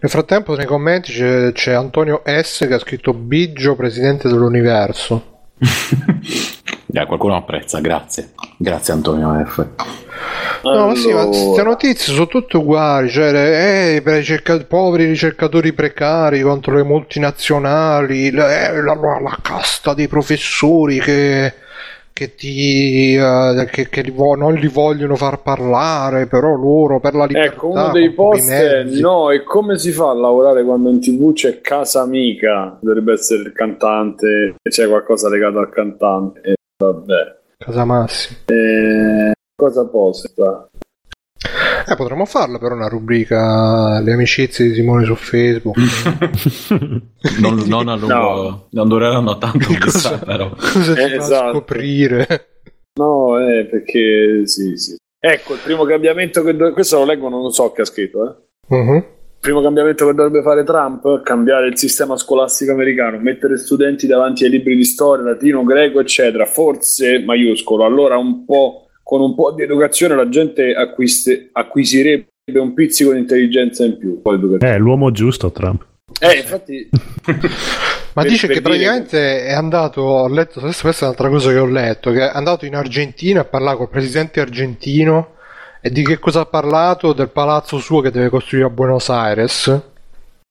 [0.00, 5.46] Nel frattempo, nei commenti c'è, c'è Antonio S che ha scritto Biggio, presidente dell'universo.
[6.94, 8.32] yeah, qualcuno apprezza, grazie.
[8.56, 9.66] Grazie Antonio F.
[10.62, 10.86] No, allora...
[10.86, 16.76] ma sì, ma queste notizie sono tutte uguali, cioè, eh, ricerca- poveri ricercatori precari contro
[16.76, 21.52] le multinazionali, la, eh, la, la, la casta dei professori che
[22.14, 27.14] che, ti, uh, che, che li vo- non li vogliono far parlare, però loro per
[27.14, 27.54] la libertà.
[27.54, 31.32] Ecco, uno dei post è no, e come si fa a lavorare quando in tv
[31.32, 32.78] c'è Casa Amica?
[32.80, 36.54] Dovrebbe essere il cantante, c'è qualcosa legato al cantante.
[36.76, 37.42] Vabbè.
[37.58, 38.36] Casa Massi.
[38.46, 39.32] E...
[39.56, 40.68] Cosa posta?
[41.86, 45.76] Eh, potremmo farla per una rubrica Le amicizie di Simone su Facebook.
[47.40, 48.66] non, non, a lungo, no.
[48.70, 50.50] non dureranno tanto, cosa, però.
[50.50, 51.50] Cosa eh, esatto.
[51.52, 52.26] scoprire?
[52.94, 54.96] No, eh, perché sì, sì.
[55.18, 56.72] Ecco, il primo cambiamento che do...
[56.72, 58.74] questo lo leggo, non lo so che ha scritto, eh.
[58.74, 59.04] Uh-huh.
[59.44, 64.44] Il primo cambiamento che dovrebbe fare Trump, cambiare il sistema scolastico americano, mettere studenti davanti
[64.44, 69.52] ai libri di storia, latino, greco, eccetera, forse maiuscolo, allora un po' con un po'
[69.52, 74.22] di educazione la gente acquiste, acquisirebbe un pizzico di intelligenza in più.
[74.56, 75.84] È l'uomo giusto Trump.
[76.20, 76.88] Eh, infatti...
[78.14, 79.44] Ma per, dice per che praticamente che...
[79.44, 82.76] è andato, ho letto, questa è un'altra cosa che ho letto, che è andato in
[82.76, 85.33] Argentina a parlare col presidente argentino
[85.86, 87.12] e di che cosa ha parlato?
[87.12, 89.82] Del palazzo suo che deve costruire a Buenos Aires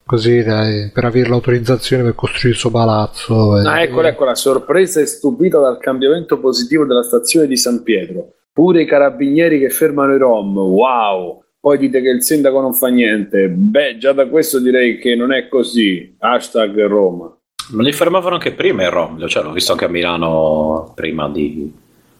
[0.06, 3.54] così dai, per avere l'autorizzazione per costruire il suo palazzo.
[3.54, 8.34] Ah, eccola, eccola, sorpresa e stupita dal cambiamento positivo della stazione di San Pietro.
[8.54, 11.44] Pure i carabinieri che fermano i rom, wow!
[11.60, 13.50] Poi dite che il sindaco non fa niente.
[13.50, 16.16] Beh, già da questo direi che non è così.
[16.20, 17.36] Hashtag Roma.
[17.70, 21.74] Ma li fermavano anche prima i rom, cioè, l'ho visto anche a Milano prima di...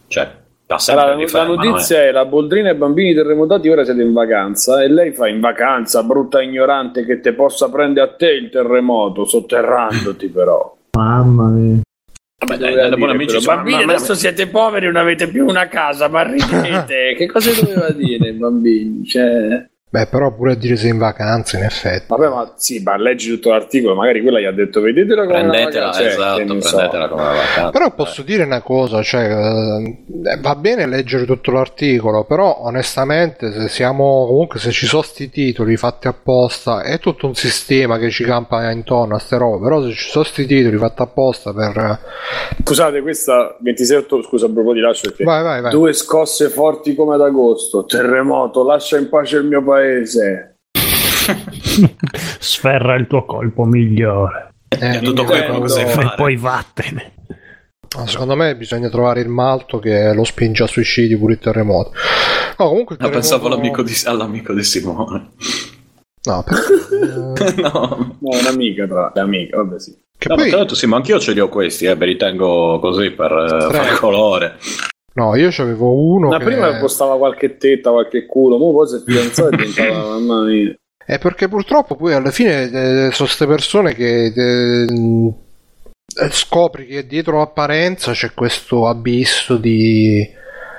[0.08, 2.08] Cioè, allora, la, la notizia eh.
[2.08, 6.02] è la Boldrina e bambini terremotati ora siete in vacanza e lei fa in vacanza,
[6.02, 10.74] brutta ignorante che te possa prendere a te il terremoto sotterrandoti però.
[10.92, 11.80] Mamma mia.
[12.46, 16.22] Vabbè, dai, dai, buona amici, bambini, adesso siete poveri, non avete più una casa, ma
[16.22, 17.14] ridete.
[17.16, 19.04] che cosa doveva dire, bambini?
[19.04, 19.66] Cioè...
[19.94, 22.06] Beh, però pure a dire sei in vacanza, in effetti.
[22.08, 25.84] Vabbè, ma sì, ma leggi tutto l'articolo, magari quella gli ha detto vedetela come prendetela,
[25.84, 26.04] una vacanza.
[26.04, 27.14] esatto, Cioè, prendetela so.
[27.14, 27.70] come vacanza.
[27.70, 33.68] Però posso dire una cosa, cioè, eh, va bene leggere tutto l'articolo, però onestamente se
[33.68, 38.24] siamo, comunque se ci sono sti titoli fatti apposta, è tutto un sistema che ci
[38.24, 42.00] campa intorno a ste robe, però se ci sono sti titoli fatti apposta per...
[42.64, 45.70] Scusate, questa 26 ottobre, scusa, proprio ti lascio perché Vai, vai, vai.
[45.70, 49.82] due scosse forti come ad agosto, terremoto, lascia in pace il mio paese.
[52.38, 54.52] Sferra il tuo colpo migliore.
[54.68, 56.12] Eh, tutto quello che sai E fare.
[56.16, 57.12] poi vattene.
[58.06, 61.92] Secondo me bisogna trovare il malto che lo spinge a suicidi pure il terremoto.
[62.58, 63.10] No, comunque il No, terremoto...
[63.20, 65.28] pensavo all'amico di, all'amico di Simone.
[66.24, 67.54] No, perché...
[67.62, 68.16] no.
[68.18, 69.96] No, è un'amica, tra l'altro, è amica, vabbè sì.
[70.18, 70.50] che No, ma poi...
[70.50, 73.30] l'ho detto, sì, ma anch'io ce li ho questi, eh, me li tengo così per
[73.30, 74.56] eh, fare colore.
[75.14, 76.44] No, io c'avevo uno Ma che...
[76.44, 80.74] prima postava qualche tetta, qualche culo, ma poi si è fidanzato e diventava mamma mia.
[81.06, 84.84] È perché purtroppo poi alla fine eh, sono queste persone che eh,
[86.20, 90.26] eh, scopri che dietro l'apparenza c'è questo abisso di...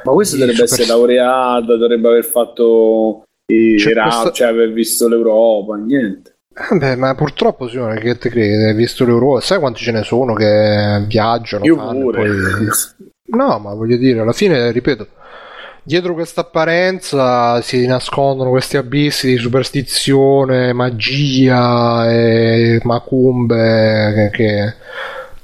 [0.03, 4.71] Ma questo Sì, dovrebbe super- essere laureata, dovrebbe aver fatto i Erasmus, questa- cioè aver
[4.73, 6.33] visto l'Europa, niente.
[6.71, 8.63] Eh, beh, ma purtroppo Simone, che te credi?
[8.63, 9.41] Hai visto l'Europa?
[9.41, 11.65] Sai quanti ce ne sono che viaggiano?
[11.65, 12.17] Io fanno, pure.
[12.17, 12.67] poi-
[13.27, 15.07] No, ma voglio dire, alla fine, ripeto,
[15.81, 24.37] dietro questa apparenza si nascondono questi abissi di superstizione, magia e macumbe che...
[24.37, 24.73] che-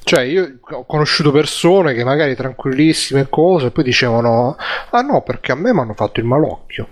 [0.03, 4.55] Cioè, io ho conosciuto persone che magari tranquillissime cose, poi dicevano:
[4.91, 6.87] Ah no, perché a me mi hanno fatto il malocchio.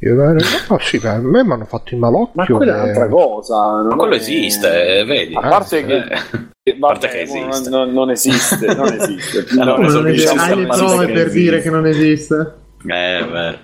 [0.00, 0.32] Io, "Eh,
[0.68, 2.32] no, sì, a me mi hanno fatto il malocchio.
[2.34, 3.82] Ma quella è un'altra cosa.
[3.82, 5.34] Ma quello è- esiste, eh, vedi.
[5.34, 7.70] A parte che, Eh, a parte che esiste.
[7.70, 9.54] Non, non esiste, non esiste.
[9.56, 10.52] No, No, non Non esiste, esiste.
[10.52, 11.12] Hai le prove esiste.
[11.12, 12.54] per dire che non esiste?
[12.86, 13.58] Eh, beh.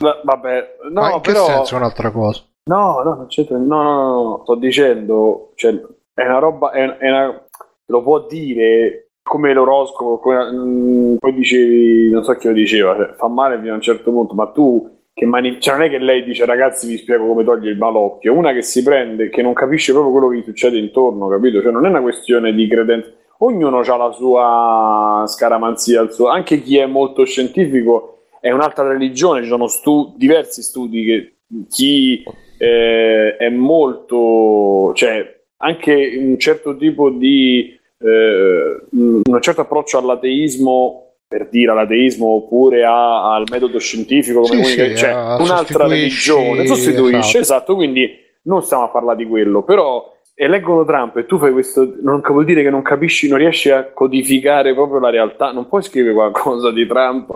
[0.00, 1.46] Va- Vabbè, no, Ma in che però...
[1.46, 2.42] senso è un'altra cosa?
[2.64, 3.56] No, no, non c'entra.
[3.58, 5.72] No, no, no, no, sto dicendo, cioè,
[6.14, 7.42] è una roba, è, è una,
[7.86, 13.14] lo può dire come l'oroscopo, come, mm, poi dicevi, non so chi lo diceva, cioè,
[13.16, 15.98] fa male fino a un certo punto, ma tu che mani- cioè non è che
[15.98, 19.52] lei dice ragazzi vi spiego come togliere il malocchio, una che si prende, che non
[19.52, 21.60] capisce proprio quello che gli succede intorno, capito?
[21.60, 26.78] Cioè non è una questione di credenza, ognuno ha la sua scaramanzia, suo- anche chi
[26.78, 31.36] è molto scientifico è un'altra religione, ci sono stu- diversi studi che
[31.68, 32.24] chi
[32.58, 41.48] eh, è molto, cioè anche un certo tipo di, eh, un certo approccio all'ateismo, per
[41.48, 47.38] dire all'ateismo, oppure a- al metodo scientifico, come Sì, comunica- sì, cioè un'altra religione, sostituisce,
[47.38, 47.38] esatto.
[47.38, 48.10] esatto, quindi
[48.42, 52.44] non stiamo a parlare di quello, però eleggono Trump e tu fai questo, non vuol
[52.44, 56.70] dire che non capisci, non riesci a codificare proprio la realtà, non puoi scrivere qualcosa
[56.70, 57.30] di Trump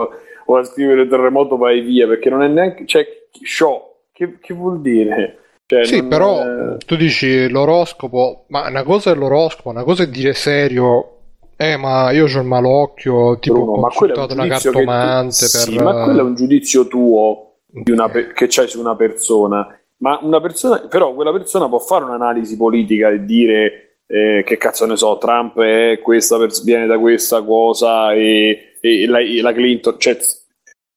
[0.49, 3.07] o a scrivere terremoto vai via, perché non è neanche, cioè,
[3.43, 5.39] show, che, che vuol dire?
[5.67, 10.09] Cioè, Sì, però eh, tu dici l'oroscopo, ma una cosa è l'oroscopo, una cosa è
[10.09, 11.16] dire serio.
[11.59, 14.49] Eh, ma io ho il malocchio, tipo Bruno, ho ma è un consultato una che
[14.49, 15.61] tu- cartomante per...
[15.61, 19.67] Sì, ma quello è un giudizio tuo di una pe- che c'hai su una persona.
[19.99, 24.85] Ma una persona, però quella persona può fare un'analisi politica e dire eh, che cazzo
[24.85, 29.55] ne so, Trump è questa pers- viene da questa cosa e, e la, e la
[29.55, 30.19] Clinton, cioè,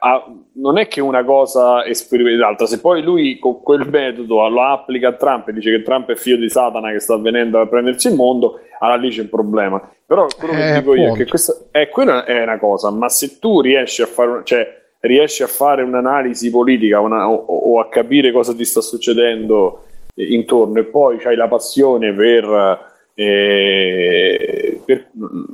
[0.02, 2.66] ha- non è che una cosa esprime l'altra.
[2.66, 6.16] Se poi lui con quel metodo lo applica a Trump e dice che Trump è
[6.16, 9.92] figlio di Satana che sta venendo a prendersi il mondo, allora lì c'è un problema.
[10.06, 11.24] Però quello che Eh, dico io è appunto.
[11.24, 15.44] che questa è, quella è una cosa, ma se tu riesci a fare, cioè, riesci
[15.44, 19.84] a fare un'analisi politica una- o, o a capire cosa ti sta succedendo
[20.16, 25.08] eh, intorno e poi hai la passione per, eh, per-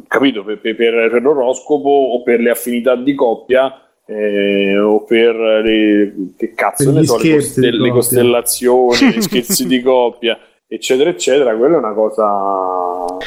[0.08, 6.14] capito, per, per- per l'oroscopo o per le affinità di coppia eh, o per le,
[6.38, 10.38] che cazzo Per ne so, le, scherzi coste- di le costellazioni, gli scherzi di coppia,
[10.68, 13.18] eccetera, eccetera, quella è una cosa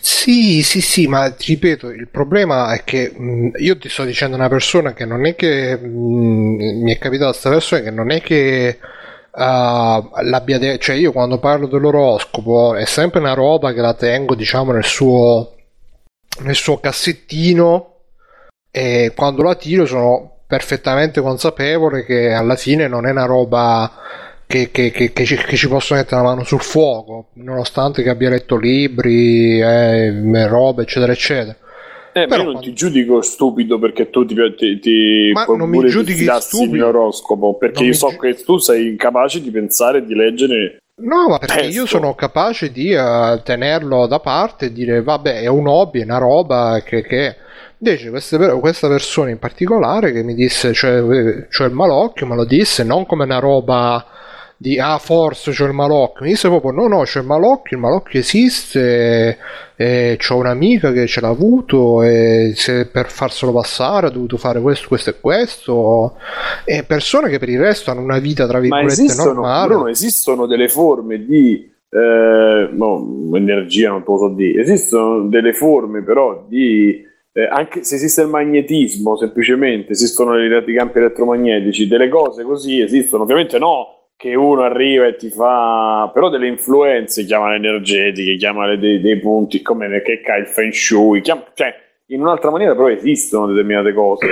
[0.00, 4.36] Sì, sì, sì, ma ti ripeto, il problema è che mh, io ti sto dicendo
[4.36, 8.20] una persona che non è che mh, mi è capitata questa persona che non è
[8.20, 8.78] che
[9.32, 14.34] uh, l'abbia de- cioè io quando parlo dell'oroscopo è sempre una roba che la tengo,
[14.36, 15.54] diciamo, nel suo
[16.40, 17.91] nel suo cassettino
[18.74, 23.90] e quando la tiro sono perfettamente consapevole che alla fine non è una roba
[24.46, 28.08] che, che- che- che ci, che ci posso mettere la mano sul fuoco, nonostante che
[28.10, 31.56] abbia letto libri, eh, robe, eccetera, eccetera.
[32.14, 35.44] Eh, ma Però io non quando- ti giudico stupido perché tu ti, ti, ti Ma
[35.46, 36.64] non mi giudichi stupido.
[36.64, 40.04] il mio oroscopo perché Non io so giu- che tu sei incapace di pensare e
[40.04, 41.80] di leggere No, ma perché Testo.
[41.80, 46.04] io sono capace di uh, tenerlo da parte e dire vabbè è un hobby, è
[46.04, 47.02] una roba che...
[47.02, 47.36] che...
[47.84, 52.44] Invece queste, questa persona in particolare che mi disse, cioè, cioè il malocchio me lo
[52.44, 54.06] disse non come una roba
[54.62, 56.24] di ah forse c'è il malocchio.
[56.24, 59.36] Mi disse proprio no no c'è il malocchio il malocchio esiste
[59.74, 64.60] e c'ho un'amica che ce l'ha avuto e se per farselo passare ha dovuto fare
[64.60, 66.14] questo questo e questo
[66.64, 69.74] e persone che per il resto hanno una vita tra virgolette esistono, normale.
[69.74, 74.62] Bruno, esistono delle forme di eh, no, energia non posso dire.
[74.62, 80.98] Esistono delle forme però di eh, anche se esiste il magnetismo semplicemente esistono i campi
[80.98, 83.24] elettromagnetici delle cose così esistono.
[83.24, 89.00] Ovviamente no che uno arriva e ti fa però delle influenze, chiamale energetiche, chiamale dei,
[89.00, 91.74] dei punti, come che ca il feng shui, chiama, cioè
[92.06, 94.28] in un'altra maniera però esistono determinate cose.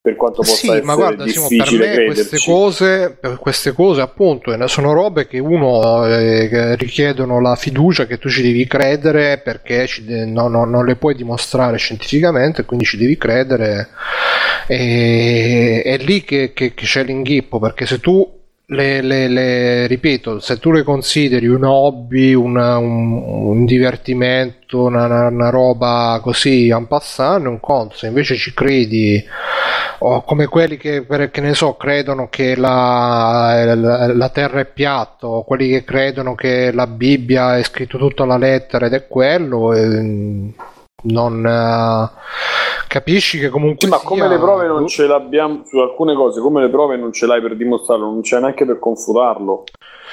[0.00, 4.68] Per quanto possa sì, essere ma guarda, difficile per me queste cose, queste cose appunto
[4.68, 10.02] sono robe che uno eh, richiedono la fiducia che tu ci devi credere perché ci,
[10.06, 13.88] no, no, non le puoi dimostrare scientificamente, quindi ci devi credere.
[14.66, 18.35] E, è lì che, che, che c'è l'inghippo perché se tu
[18.68, 25.28] le, le, le, ripeto, se tu le consideri un hobby, una, un, un, divertimento, una,
[25.28, 27.96] una, roba così en passant, è un conto.
[27.96, 29.24] Se invece ci credi,
[29.98, 35.28] o come quelli che, che ne so, credono che la, la, la Terra è piatta,
[35.28, 39.74] o quelli che credono che la Bibbia è scritto tutta la lettera ed è quello,
[39.74, 40.54] eh,
[41.02, 42.08] non uh,
[42.86, 46.60] capisci che comunque sì, ma come le prove non ce l'abbiamo su alcune cose come
[46.62, 49.64] le prove non ce l'hai per dimostrarlo non c'è neanche per confutarlo.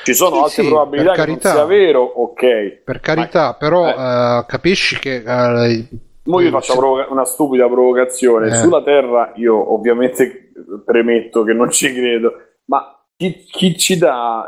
[0.03, 2.81] Ci sono sì, altre sì, probabilità che carità, non sia vero ok.
[2.83, 3.91] Per carità ma, però eh.
[3.91, 8.47] uh, capisci che uh, Mo io faccio provoca- una stupida provocazione.
[8.47, 8.55] Eh.
[8.55, 10.51] sulla Terra io ovviamente
[10.85, 12.33] premetto che non ci credo
[12.65, 14.47] ma chi, chi ci dà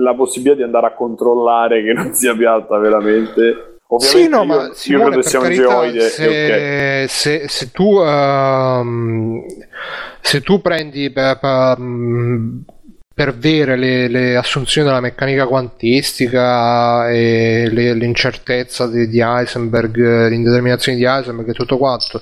[0.00, 4.44] la possibilità di andare a controllare che non sia piatta veramente Ovviamente sì, no, io,
[4.44, 6.08] ma Simone, io credo sia un geoide.
[6.08, 7.08] Se, okay.
[7.08, 9.46] se, se, tu, uh,
[10.20, 11.38] se tu prendi per,
[13.16, 20.98] per, vere le, le, assunzioni della meccanica quantistica e le, l'incertezza di, di Heisenberg, l'indeterminazione
[20.98, 22.20] di Heisenberg e tutto quanto,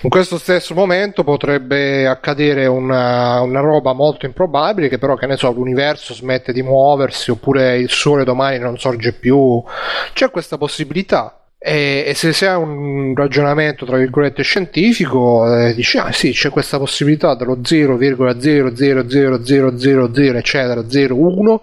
[0.00, 5.36] in questo stesso momento potrebbe accadere una, una, roba molto improbabile che però, che ne
[5.36, 9.62] so, l'universo smette di muoversi oppure il sole domani non sorge più.
[10.14, 15.96] C'è questa possibilità e, e se si ha un ragionamento tra virgolette scientifico, eh, dici
[15.96, 21.60] ah sì, c'è questa possibilità dello 0,0000000 eccetera 0,1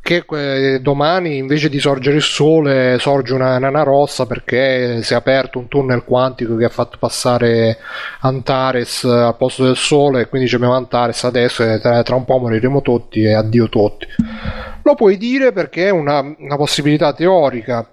[0.00, 5.16] che eh, domani invece di sorgere il sole sorge una nana rossa perché si è
[5.16, 7.78] aperto un tunnel quantico che ha fatto passare
[8.20, 12.38] Antares al posto del sole e quindi abbiamo Antares adesso e tra, tra un po'
[12.38, 14.04] moriremo tutti e addio tutti.
[14.82, 17.88] Lo puoi dire perché è una, una possibilità teorica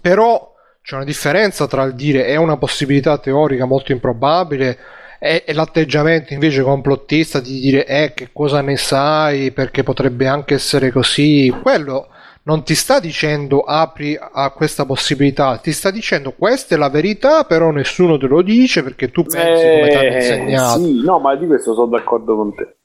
[0.00, 0.53] però
[0.84, 4.76] c'è una differenza tra il dire è una possibilità teorica molto improbabile
[5.18, 10.90] e, l'atteggiamento invece complottista di dire eh che cosa ne sai perché potrebbe anche essere
[10.90, 11.50] così.
[11.62, 12.08] Quello
[12.42, 17.44] non ti sta dicendo apri a questa possibilità, ti sta dicendo questa è la verità,
[17.44, 20.80] però nessuno te lo dice perché tu pensi eh, come ti hanno eh, insegnato.
[20.80, 22.76] Sì, no, ma di questo sono d'accordo con te.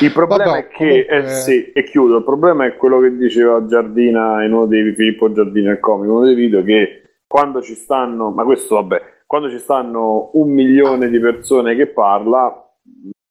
[0.00, 1.24] Il problema Vabbè, è che, comunque...
[1.24, 5.32] eh, sì, e chiudo, il problema è quello che diceva Giardina in uno dei Filippo
[5.32, 9.58] Giardina il comico, uno dei video che quando ci stanno, ma questo vabbè, quando ci
[9.58, 12.66] stanno un milione di persone che parla,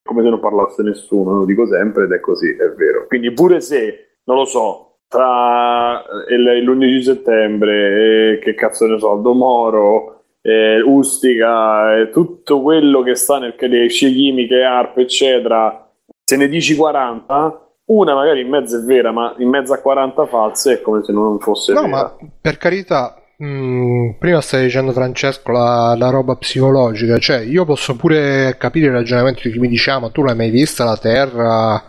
[0.03, 3.07] come se non parlasse nessuno, lo dico sempre ed è così, è vero.
[3.07, 10.25] Quindi pure se, non lo so, tra l'11 settembre, e che cazzo ne so, Domoro,
[10.41, 15.91] eh, Ustica, eh, tutto quello che sta nel le scie chimiche, ARP, eccetera,
[16.23, 20.25] se ne dici 40, una magari in mezzo è vera, ma in mezzo a 40
[20.25, 21.93] false è come se non fosse no, vera.
[21.93, 27.95] ma per carità, Mm, prima stai dicendo Francesco la, la, roba psicologica, cioè io posso
[27.95, 31.84] pure capire il ragionamento di chi mi diciamo tu l'hai mai vista la Terra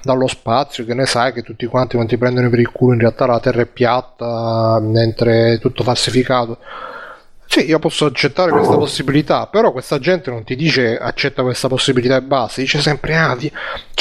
[0.00, 3.00] dallo spazio, che ne sai che tutti quanti quando ti prendono per il culo in
[3.00, 6.58] realtà la Terra è piatta mentre è tutto falsificato.
[7.46, 12.16] Sì, io posso accettare questa possibilità, però questa gente non ti dice accetta questa possibilità
[12.16, 13.50] e basta, dice sempre ah, di...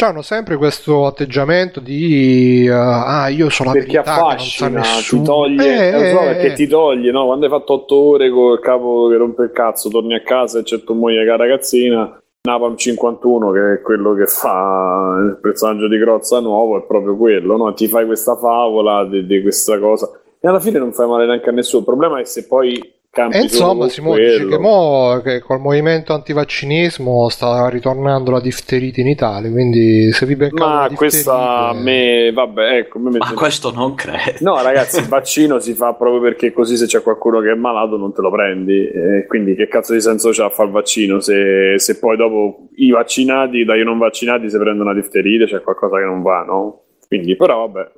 [0.01, 4.95] hanno sempre questo atteggiamento di uh, ah, io sono la perché verità affascina, non sa
[4.95, 5.21] nessuno.
[5.21, 6.53] ti toglie, eh, so, perché eh.
[6.53, 7.25] ti toglie, no?
[7.25, 10.59] Quando hai fatto otto ore con il capo che rompe il cazzo, torni a casa
[10.59, 15.37] e c'è tua moglie che è ragazzina, Napalm 51 che è quello che fa il
[15.39, 17.73] personaggio di Crozza nuovo è proprio quello, no?
[17.73, 20.09] Ti fai questa favola di, di questa cosa
[20.41, 21.79] e alla fine non fai male neanche a nessuno.
[21.79, 27.29] Il problema è se poi e insomma si dice che, mo, che col movimento antivaccinismo
[27.29, 32.77] sta ritornando la difterite in Italia quindi se vi beccate ma questa a me vabbè
[32.77, 34.37] ecco me ma questo non credo.
[34.39, 37.97] No ragazzi il vaccino si fa proprio perché così se c'è qualcuno che è malato
[37.97, 38.87] non te lo prendi.
[38.87, 41.19] E quindi che cazzo di senso c'ha a fare il vaccino?
[41.19, 45.97] Se, se poi dopo i vaccinati dai non vaccinati si prendono la difterite c'è qualcosa
[45.97, 46.81] che non va no?
[47.07, 47.91] quindi però vabbè.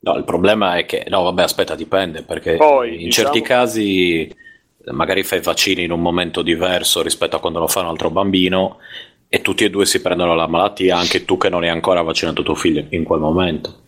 [0.00, 3.28] No, il problema è che, no, vabbè, aspetta, dipende perché Poi, in diciamo...
[3.28, 4.30] certi casi
[4.90, 8.78] magari fai vaccini in un momento diverso rispetto a quando lo fa un altro bambino
[9.28, 12.42] e tutti e due si prendono la malattia, anche tu che non hai ancora vaccinato
[12.42, 13.82] tuo figlio in quel momento.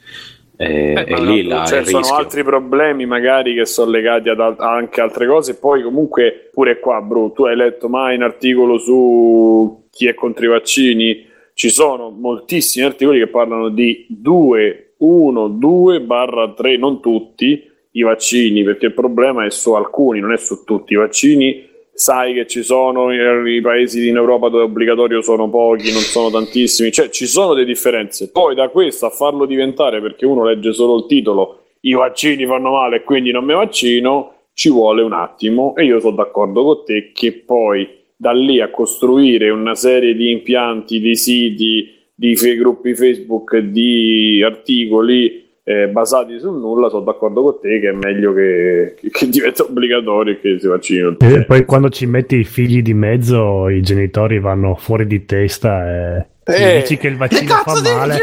[0.56, 4.56] E, eh, e lì la, cioè, sono altri problemi magari che sono legati ad al-
[4.58, 5.58] anche altre cose.
[5.58, 10.46] Poi, comunque, pure qua, bro, tu hai letto mai un articolo su chi è contro
[10.46, 11.26] i vaccini?
[11.52, 18.02] Ci sono moltissimi articoli che parlano di 2, 1, 2 barra 3, non tutti i
[18.02, 20.92] vaccini, perché il problema è su alcuni, non è su tutti.
[20.92, 25.90] I vaccini sai che ci sono i paesi in Europa dove è obbligatorio sono pochi,
[25.92, 28.30] non sono tantissimi, cioè ci sono delle differenze.
[28.30, 32.72] Poi da questo a farlo diventare perché uno legge solo il titolo i vaccini fanno
[32.72, 36.84] male e quindi non mi vaccino, ci vuole un attimo e io sono d'accordo con
[36.84, 42.94] te che poi da lì a costruire una serie di impianti, di siti, di gruppi
[42.94, 48.94] Facebook, di articoli eh, basati sul nulla, sono d'accordo con te che è meglio che,
[48.96, 51.16] che, che diventa obbligatorio e che si vaccinino.
[51.18, 56.20] E poi quando ci metti i figli di mezzo, i genitori vanno fuori di testa
[56.20, 58.16] e eh, dici che il vaccino fa male.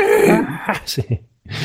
[0.65, 1.03] Ah, sì.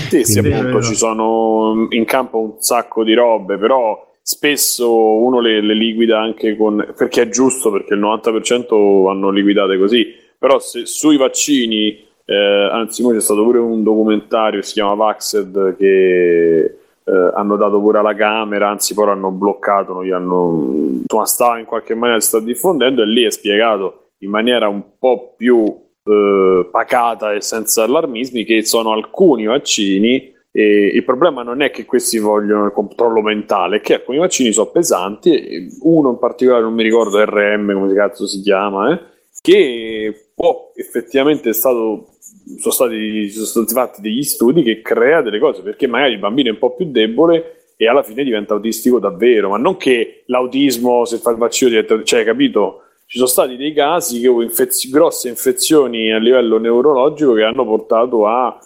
[0.08, 5.62] Sì, sì, appunto ci sono in campo un sacco di robe, però spesso uno le,
[5.62, 10.12] le, liquida anche con perché è giusto, perché il 90% vanno liquidate così.
[10.36, 15.76] Però se sui vaccini eh, anzi, poi c'è stato pure un documentario si chiama Vaxed
[15.76, 21.24] che eh, hanno dato pure alla Camera, anzi poi hanno bloccato, non gli hanno, insomma,
[21.24, 25.32] sta in qualche maniera si sta diffondendo e lì è spiegato in maniera un po'
[25.38, 25.74] più
[26.04, 31.86] eh, pacata e senza allarmismi che sono alcuni vaccini e il problema non è che
[31.86, 36.82] questi vogliono il controllo mentale, che alcuni vaccini sono pesanti, uno in particolare non mi
[36.82, 39.00] ricordo RM come cazzo si chiama, eh,
[39.40, 42.08] che può effettivamente è stato
[42.58, 46.48] sono stati, sono stati fatti degli studi che crea delle cose perché magari il bambino
[46.48, 51.04] è un po' più debole e alla fine diventa autistico davvero, ma non che l'autismo
[51.04, 52.82] se fa il vaccino diventa, cioè capito?
[53.06, 58.26] Ci sono stati dei casi che infez- grosse infezioni a livello neurologico che hanno portato
[58.26, 58.58] a,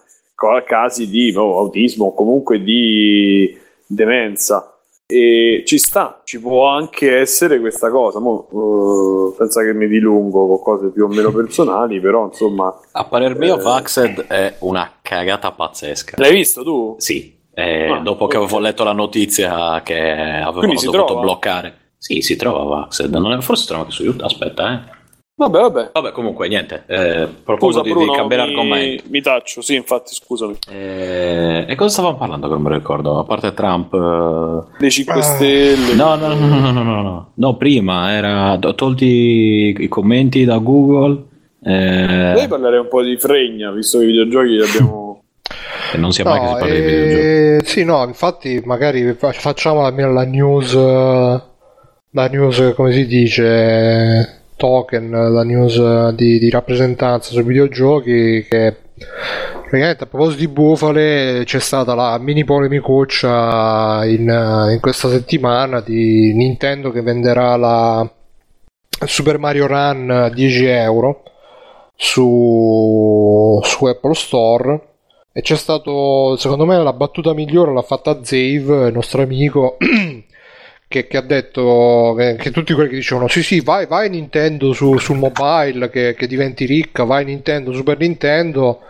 [0.67, 3.57] casi di no, autismo o comunque di
[3.87, 4.72] demenza
[5.13, 8.19] e ci sta, ci può anche essere questa cosa.
[8.19, 12.75] Mo, uh, pensa che mi dilungo con cose più o meno personali, però insomma.
[12.93, 13.63] A parer mio, eh...
[13.63, 16.17] Vaxed è una cagata pazzesca.
[16.19, 16.95] L'hai visto tu?
[16.99, 17.39] Sì.
[17.55, 18.39] Eh, ah, dopo okay.
[18.39, 21.21] che avevo letto la notizia che avevano dovuto trova?
[21.21, 21.77] bloccare.
[21.99, 23.13] Sì, si trova Vaxed.
[23.13, 24.25] Non è, forse si trova anche su YouTube.
[24.25, 25.02] Aspetta, eh.
[25.43, 25.91] Vabbè, vabbè.
[25.93, 26.85] Vabbè, comunque, niente.
[26.87, 27.29] Eh,
[27.59, 29.05] Scusa, di, Bruno, di cambiare mi, argomento.
[29.09, 30.57] Mi taccio, sì, infatti, scusami.
[30.71, 33.19] Eh, e cosa stavamo parlando che non mi ricordo?
[33.19, 33.93] A parte Trump...
[33.93, 34.79] Eh...
[34.79, 35.23] Le 5 ah.
[35.23, 35.95] Stelle.
[35.95, 37.31] No, no, no, no, no, no, no.
[37.35, 38.57] No, prima era...
[38.59, 41.25] Tolti i commenti da Google.
[41.65, 42.33] Eh...
[42.35, 45.23] Devi parlare un po' di fregna, visto che i videogiochi li abbiamo...
[45.93, 46.81] E non sia no, mai che si parla eh...
[46.81, 47.67] di videogiochi.
[47.67, 50.75] Sì, no, infatti magari facciamo almeno la news...
[52.15, 58.77] La news, come si dice token, la news di, di rappresentanza sui videogiochi che
[59.63, 66.33] praticamente a proposito di bufale c'è stata la mini polemicuccia in, in questa settimana di
[66.33, 68.09] Nintendo che venderà la
[69.05, 71.25] Super Mario Run a 10 euro
[71.97, 74.81] su, su Apple Store.
[75.33, 79.77] E c'è stato secondo me la battuta migliore l'ha fatta Zave nostro amico
[80.93, 84.75] che, che ha detto che, che, tutti quelli che dicevano sì sì vai, vai Nintendo
[84.75, 88.81] su, sul mobile che, che, diventi ricca vai Nintendo Super Nintendo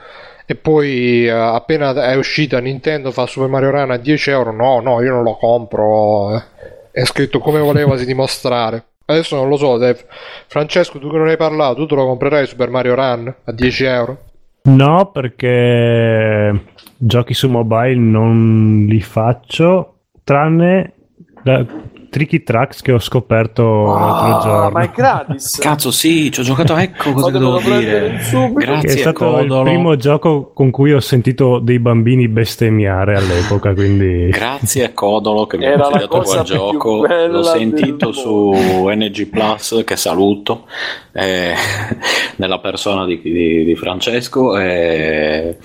[0.45, 4.81] e poi uh, appena è uscita Nintendo fa Super Mario Run a 10 euro no
[4.81, 6.43] no io non lo compro eh.
[6.91, 10.05] è scritto come volevasi dimostrare adesso non lo so Dave.
[10.49, 13.85] Francesco tu che non hai parlato tu te lo comprerai Super Mario Run a 10
[13.85, 14.19] euro
[14.63, 16.65] no perché
[16.97, 20.95] giochi su mobile non li faccio tranne
[21.43, 21.65] da,
[22.13, 24.71] Tricky Tracks che ho scoperto oh, l'altro giorno.
[24.71, 25.57] Ma è gratis.
[25.65, 26.77] Cazzo, sì, ci ho giocato.
[26.77, 28.21] Ecco cosa devo dire.
[28.55, 29.63] Grazie, è stato Codolo.
[29.63, 33.73] il primo gioco con cui ho sentito dei bambini bestemmiare all'epoca.
[33.73, 34.29] Quindi...
[34.29, 37.07] Grazie a Codolo che mi ha consigliato quel gioco.
[37.07, 38.53] L'ho sentito su
[38.89, 40.67] NG Plus, che saluto,
[41.13, 41.55] eh,
[42.37, 44.59] nella persona di, di, di Francesco.
[44.59, 45.57] Eh,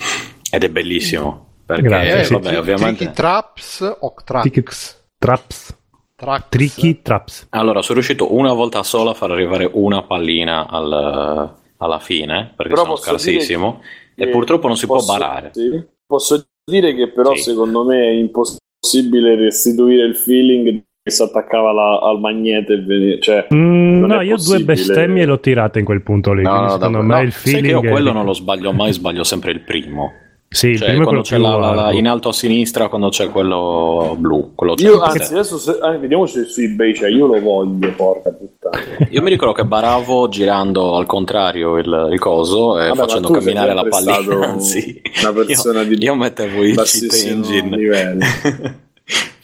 [0.50, 1.46] ed è bellissimo.
[1.66, 2.96] Perché, Grazie, vabbè, sì, ovviamente.
[2.96, 5.06] Tricky Traps o Traps?
[5.20, 5.77] Traps
[6.18, 6.46] Trax.
[6.50, 7.48] Tricky Traps.
[7.52, 12.74] Allora, sono riuscito una volta sola a far arrivare una pallina al, alla fine, perché
[12.74, 13.84] però sono scarsissimo,
[14.16, 15.52] e purtroppo non si posso, può barare.
[15.54, 15.86] Sì.
[16.08, 17.44] Posso dire che però sì.
[17.44, 23.48] secondo me è impossibile restituire il feeling che si attaccava la, al magnete veniva, cioè,
[23.54, 27.22] mm, no io due bestemmie l'ho tirate in quel punto lì no, secondo me no,
[27.22, 30.12] il feeling io quello non lo sbaglio mai sbaglio sempre il primo
[30.50, 34.54] sì, cioè, quando c'è la, la, in alto a sinistra quando c'è quello blu.
[34.56, 38.32] Quello io, anzi, adesso se, eh, vediamo se su eBay cioè, io lo voglio, porca
[38.32, 38.82] puttana.
[39.10, 43.74] io mi ricordo che baravo girando al contrario il, il coso e Vabbè, facendo camminare
[43.74, 44.58] la pallina.
[44.60, 45.02] sì.
[45.22, 48.18] Una persona io, di io mettevo il cheat engine.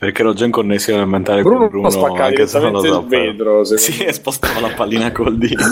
[0.03, 2.99] Perché ero già in connessione mentale Bruno con Bruno anche se non lo so.
[2.99, 5.63] Il vetro, sì, spostava la pallina col dito.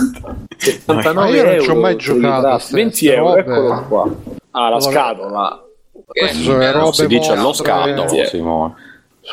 [0.57, 2.63] 79 io non ci ho mai giocato.
[2.71, 4.39] 20 euro, eccolo qua.
[4.51, 5.65] Ah, la scatola.
[6.05, 8.73] Queste sono le robe si dice lo scatolo, Simone.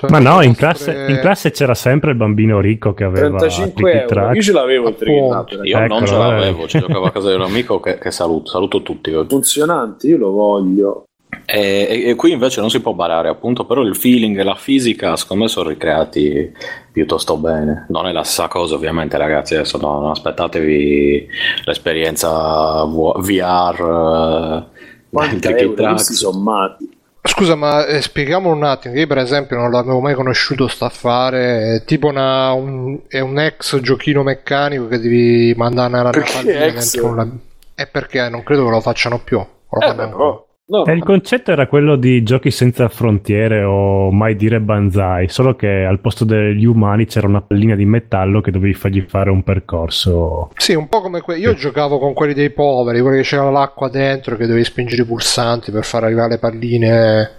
[0.09, 4.33] Ma no, in classe, in classe, c'era sempre il bambino ricco che aveva 35 euro.
[4.33, 7.35] Io ce l'avevo il trick Io ecco, non ce l'avevo, ci giocavo a casa di
[7.35, 9.13] un amico che, che saluto, saluto tutti.
[9.27, 11.05] Funzionanti, io lo voglio.
[11.47, 14.55] E, e, e, qui invece non si può barare, appunto, però il feeling e la
[14.55, 16.53] fisica, secondo me, sono ricreati
[16.93, 17.87] piuttosto bene.
[17.89, 19.55] Non è la stessa cosa, ovviamente, ragazzi.
[19.55, 21.27] Adesso no, non aspettatevi
[21.65, 24.67] l'esperienza VR.
[25.11, 26.97] Quanti euro sommati?
[27.23, 28.95] Scusa, ma eh, spieghiamo un attimo.
[28.95, 31.77] Io, per esempio, non l'avevo mai conosciuto sta affare.
[31.77, 37.07] È tipo una, un, è un ex giochino meccanico che devi mandare una pallina dentro
[37.07, 37.29] una.
[37.75, 39.39] È perché non credo che lo facciano più.
[39.39, 40.85] Lo eh, beh, però, No.
[40.93, 45.99] il concetto era quello di giochi senza frontiere o mai dire banzai, solo che al
[45.99, 50.51] posto degli umani c'era una pallina di metallo che dovevi fargli fare un percorso.
[50.57, 51.61] Sì, un po' come que- io sì.
[51.61, 55.71] giocavo con quelli dei poveri, quelli che c'era l'acqua dentro che dovevi spingere i pulsanti
[55.71, 57.31] per far arrivare le palline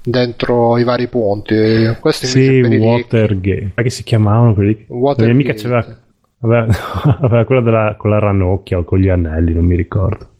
[0.00, 1.96] dentro i vari ponti.
[1.98, 3.72] Questo sì, Watergate.
[3.74, 4.84] Ma che si chiamavano quelli?
[4.86, 5.20] Watergate.
[5.20, 5.98] La mia amica c'aveva,
[6.42, 10.36] aveva, aveva quella della, con la ranocchia o con gli anelli, non mi ricordo.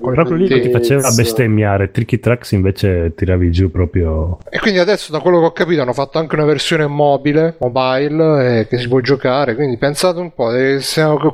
[0.00, 4.38] Proprio lì che ti faceva bestemmiare, Tricky Tracks invece tiravi giù proprio.
[4.50, 8.60] E quindi adesso, da quello che ho capito, hanno fatto anche una versione mobile, mobile,
[8.60, 9.54] eh, che si può giocare.
[9.54, 10.80] Quindi pensate un po', eh,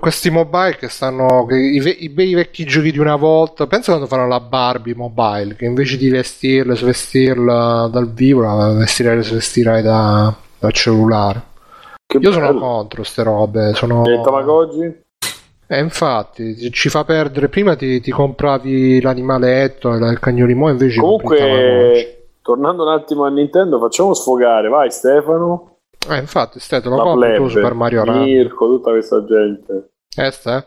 [0.00, 1.46] questi mobile che stanno.
[1.46, 3.66] Che i, i, bei vecchi giochi di una volta.
[3.66, 9.22] Pensa quando fanno la Barbie mobile, che invece di vestirla, svestirla dal vivo, la vestirei,
[9.22, 11.52] svestirai da, dal cellulare.
[12.06, 12.46] Che Io bello.
[12.46, 13.72] sono contro queste robe.
[13.74, 14.04] Sono...
[14.04, 15.02] E Tamagotchi?
[15.66, 17.48] Eh, infatti, ci fa perdere.
[17.48, 21.00] Prima ti, ti compravi l'animaletto e il cagnolino, invece.
[21.00, 25.78] Comunque, tornando un attimo a Nintendo, facciamo sfogare, vai Stefano.
[26.08, 28.22] Eh, infatti, Stefano, lo compri tu Super Mario Run.
[28.22, 29.90] Mirko, tutta questa gente.
[30.16, 30.66] Eh, Ste?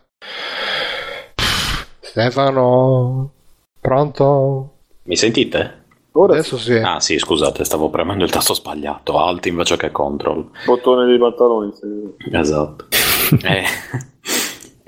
[1.99, 3.32] Stefano,
[3.80, 4.72] pronto?
[5.03, 5.86] Mi sentite?
[6.14, 6.74] Ora Adesso sì.
[6.78, 10.49] Ah sì, scusate, stavo premendo il tasto sbagliato, alt invece che control.
[10.65, 11.72] Bottone dei pantaloni.
[11.74, 12.15] Sì.
[12.32, 12.86] Esatto.
[13.45, 13.64] eh.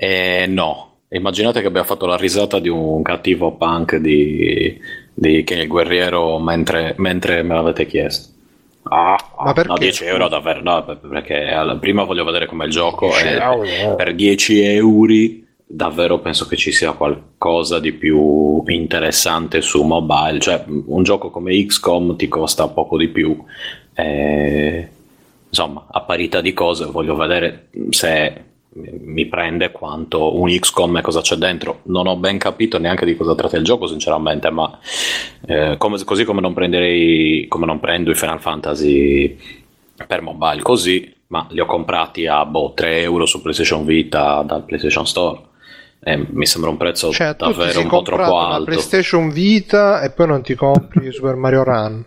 [0.02, 4.80] Eh, no, immaginate che abbia fatto la risata di un cattivo punk di,
[5.12, 8.30] di che il guerriero mentre, mentre me l'avete chiesto.
[8.84, 9.18] Ah,
[9.52, 9.68] perché?
[9.68, 14.62] No, 10 euro davvero, no, perché prima voglio vedere com'è il gioco e per 10
[14.62, 15.12] euro
[15.66, 21.62] davvero penso che ci sia qualcosa di più interessante su mobile, cioè un gioco come
[21.62, 23.36] XCOM ti costa poco di più.
[23.92, 24.88] E,
[25.46, 31.20] insomma, a parità di cose voglio vedere se mi prende quanto un XCOM e cosa
[31.20, 31.80] c'è dentro.
[31.84, 34.78] Non ho ben capito neanche di cosa tratta il gioco, sinceramente, ma
[35.46, 39.36] eh, come, così come non prenderei, come non prendo i Final Fantasy
[40.06, 44.64] per mobile così, ma li ho comprati a boh, 3 euro su PlayStation Vita dal
[44.64, 45.48] PlayStation Store.
[46.02, 48.58] Eh, mi sembra un prezzo cioè, davvero un po' troppo alto.
[48.58, 52.04] La PlayStation Vita e poi non ti compri Super Mario Run?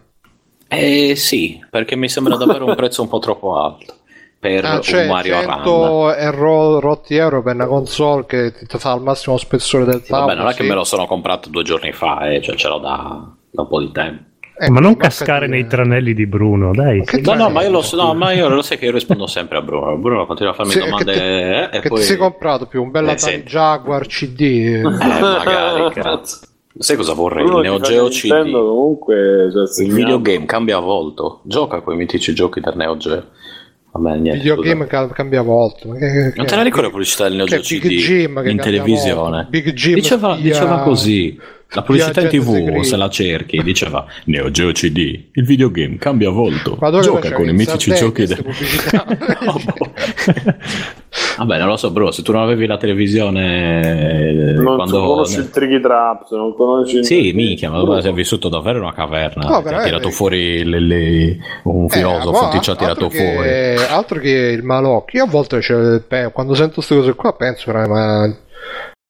[0.67, 3.97] Eh sì, perché mi sembra davvero un prezzo un po' troppo alto
[4.43, 6.31] per ah, cioè un Mario 100 Run.
[6.31, 10.27] ro- rotti euro per una console che ti fa al massimo spessore del tavolo.
[10.27, 12.79] Vabbè, non è che me lo sono comprato due giorni fa, eh, cioè ce l'ho
[12.79, 14.23] da, da un po' di tempo.
[14.59, 17.01] Eh, ma non cascare nei tranelli di Bruno, dai.
[17.21, 19.57] No, no, ma io lo so, no, ma io lo sai che io rispondo sempre
[19.59, 19.95] a Bruno.
[19.95, 21.13] Bruno continua a farmi sì, domande.
[21.13, 21.19] Che,
[21.71, 21.99] ti, eh, che poi...
[21.99, 24.41] ti sei comprato più un bel eh, Jaguar CD?
[24.41, 26.39] Eh, magari, cazzo.
[26.77, 27.45] Sai cosa vorrei?
[27.45, 28.51] Bruno il Neo Geo CD.
[28.51, 31.39] Comunque, cioè, il videogame cambia a volto.
[31.43, 33.25] Gioca quei mitici giochi del Neo Geo.
[33.93, 35.07] Vabbè, niente, videogame scusa.
[35.09, 35.87] cambia volta.
[35.93, 37.83] Che, che, non te la ricordi la pubblicità del Neo Geo CD
[38.47, 39.45] in televisione?
[39.49, 41.39] Big Jim diceva, diceva così.
[41.73, 46.77] La pubblicità in tv, se la cerchi, diceva Neo Geo CD, il videogame cambia volto.
[47.01, 48.43] Gioca con i mitici giochi del...
[48.91, 49.91] no, boh.
[51.37, 52.11] Vabbè, non lo so, bro.
[52.11, 53.81] Se tu non avevi la televisione.
[53.81, 54.99] Eh, non quando...
[54.99, 57.03] conosci il Tricky Traps, non conosci.
[57.03, 59.47] Sì, minchia, ma tu sei vissuto davvero in una caverna.
[59.47, 61.37] No, ti ha tirato fuori le, le...
[61.63, 63.85] un eh, filosofo, eh, ti ha tirato che, fuori.
[63.91, 65.19] Altro che il malocchio.
[65.19, 66.01] Io a volte cioè,
[66.31, 68.35] quando sento queste cose qua penso, ma.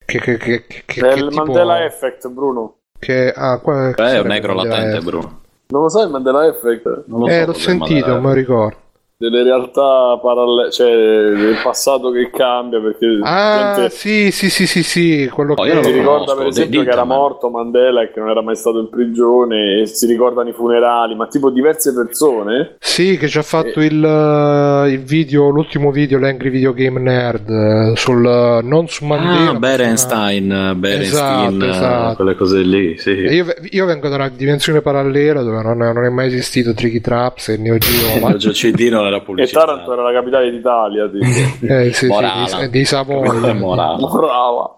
[0.05, 1.43] Che, che, che, che, è il tipo...
[1.43, 2.75] Mandela Effect, Bruno.
[2.99, 5.41] Che, ah, qua, è un negro latente, Bruno.
[5.67, 7.03] Non lo sai il Mandela Effect?
[7.07, 8.82] Non lo eh, so l'ho sentito, non mi ricordo
[9.24, 13.90] delle realtà parallele, cioè del passato che cambia perché ah gente...
[13.90, 17.50] sì sì sì sì sì quello oh, che si ricorda per esempio che era morto
[17.50, 21.28] Mandela e che non era mai stato in prigione e si ricordano i funerali ma
[21.28, 23.86] tipo diverse persone sì che ci ha fatto e...
[23.86, 29.06] il, uh, il, video l'ultimo video l'Angry Video Game Nerd uh, sul uh, non su
[29.06, 32.16] Mandela ah Berenstein Berenstein esatto, esatto.
[32.16, 33.12] quelle cose lì sì.
[33.12, 37.50] io, io, vengo da una dimensione parallela dove non, non è mai esistito Tricky Traps
[37.50, 38.36] e Neo Geo ma...
[38.36, 39.64] CD non era pubblicità.
[39.64, 41.10] E Taranto era la capitale d'Italia.
[41.11, 43.53] eh, sì, sì, di, di Savoia.
[43.53, 44.77] Morava.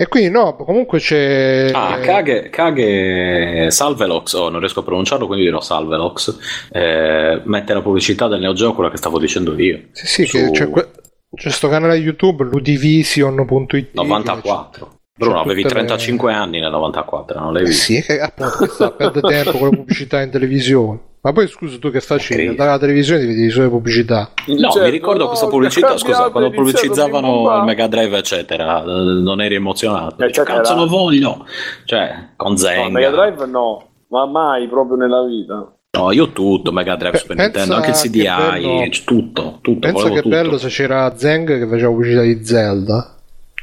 [0.00, 1.70] E quindi no, comunque c'è...
[1.72, 7.82] Ah, Kage, Kage Salvelox, oh, non riesco a pronunciarlo, quindi dirò Salvelox, eh, mette la
[7.82, 9.86] pubblicità del Neo Geo, quella che stavo dicendo io.
[9.90, 10.36] Sì, sì, su...
[10.36, 10.90] che c'è, que-
[11.34, 13.88] c'è questo canale YouTube, ludivision.it.
[13.94, 14.98] 94.
[15.16, 16.38] Bruno, avevi 35 le...
[16.38, 17.92] anni nel 94, non l'hai visto?
[17.92, 21.00] Sì, che appunto perde tempo con la pubblicità in televisione.
[21.20, 22.46] Ma poi scusa, tu che facevi?
[22.46, 24.30] Andare alla televisione ti vedi solo pubblicità.
[24.46, 25.98] No, certo, mi ricordo no, questa pubblicità.
[25.98, 30.24] Scusa, quando pubblicizzavano il Mega Drive, eccetera, non eri emozionato.
[30.24, 31.44] Eh, cazzo lo voglio!
[31.84, 32.84] Cioè, con Zenga.
[32.84, 35.72] No, Mega Drive no, ma mai proprio nella vita.
[35.90, 39.78] No, io tutto, Mega Drive, Super Nintendo, anche il CDI, bello, tutto, tutto.
[39.80, 40.28] Pensa che tutto.
[40.28, 43.17] bello se c'era Zeng che faceva pubblicità di Zelda.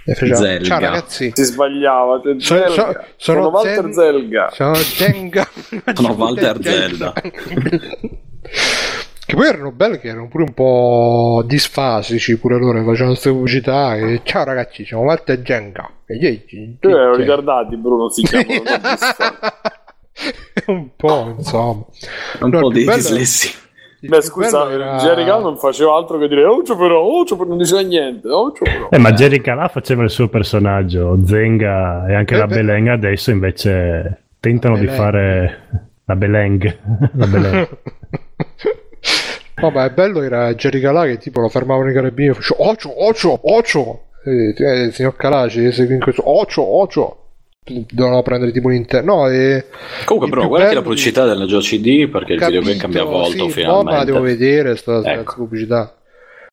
[0.08, 1.32] E faceva, ciao ragazzi.
[1.34, 2.22] Si sbagliava.
[2.22, 2.70] Sono, Zelga.
[2.70, 3.94] sono, sono, sono Walter Zen...
[3.94, 4.50] Zelga.
[4.52, 5.50] Sono Zenga.
[5.96, 7.14] sono Walter Zelda.
[9.26, 13.96] che poi erano belli che erano pure un po' disfasici pure loro facevano queste pubblicità
[13.96, 15.90] e ciao ragazzi siamo Walter Zenga
[16.80, 18.62] tu ero ritardati Bruno si chiamano
[20.68, 21.84] un po' insomma
[22.42, 23.52] un no, po' di dislessi
[24.08, 24.98] Beh, scusa, era...
[24.98, 28.30] Jerry Calà non faceva altro che dire Ocio però, Ocio però non diceva niente.
[28.30, 28.90] Ocio però.
[28.90, 33.32] Eh, ma Jerry Calà faceva il suo personaggio, Zenga e anche eh, la Beleng adesso
[33.32, 36.78] invece tentano di fare la Beleng.
[37.14, 37.68] la Beleng.
[39.62, 42.70] no, ma è bello era Jerry Calà che tipo lo fermavano i carabinieri e faceva
[42.70, 44.02] Ocio, Ocio, Ocio.
[44.24, 47.20] Eh, eh, signor Calà ci segue in questo Ocio, Ocio
[47.66, 49.16] dovevano prendere tipo l'interno.
[49.16, 49.66] No, e
[50.06, 53.52] Comunque, però, guarda la pubblicità della Geo CD perché Capito, il videogame cambia volto sì,
[53.52, 53.66] finalmente.
[53.66, 55.36] No, ma la devo vedere sta, ecco.
[55.36, 55.96] pubblicità.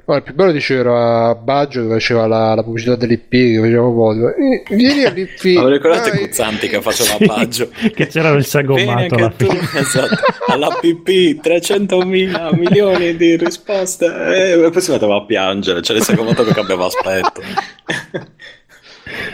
[0.04, 4.64] No, il più bello diceva Baggio che faceva la, la pubblicità dell'IP che faceva un
[4.68, 6.18] vieni all'IP ma ricordate dai.
[6.18, 10.16] Guzzanti che faceva sì, Baggio che c'era il sagommato alla tu, esatto,
[10.48, 16.42] all'APP 300 mila milioni di risposte e poi si metteva a piangere c'era il sagommato
[16.42, 17.40] che cambiava aspetto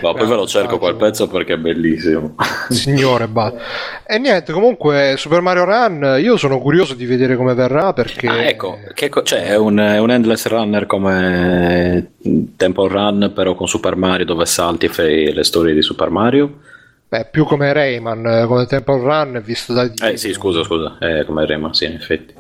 [0.03, 2.35] ma poi ve lo cerco quel pezzo perché è bellissimo.
[2.71, 3.53] Signore, ba.
[4.07, 8.29] E niente, comunque Super Mario Run, io sono curioso di vedere come verrà perché...
[8.29, 8.79] Ah, ecco,
[9.11, 12.13] co- cioè, è, un, è un endless runner come
[12.57, 16.61] Temple Run, però con Super Mario dove salti e fai le storie di Super Mario.
[17.09, 19.91] Beh, più come Rayman, come Temple Run, visto da...
[20.09, 22.35] Eh sì, scusa, scusa, è come Rayman, sì, in effetti.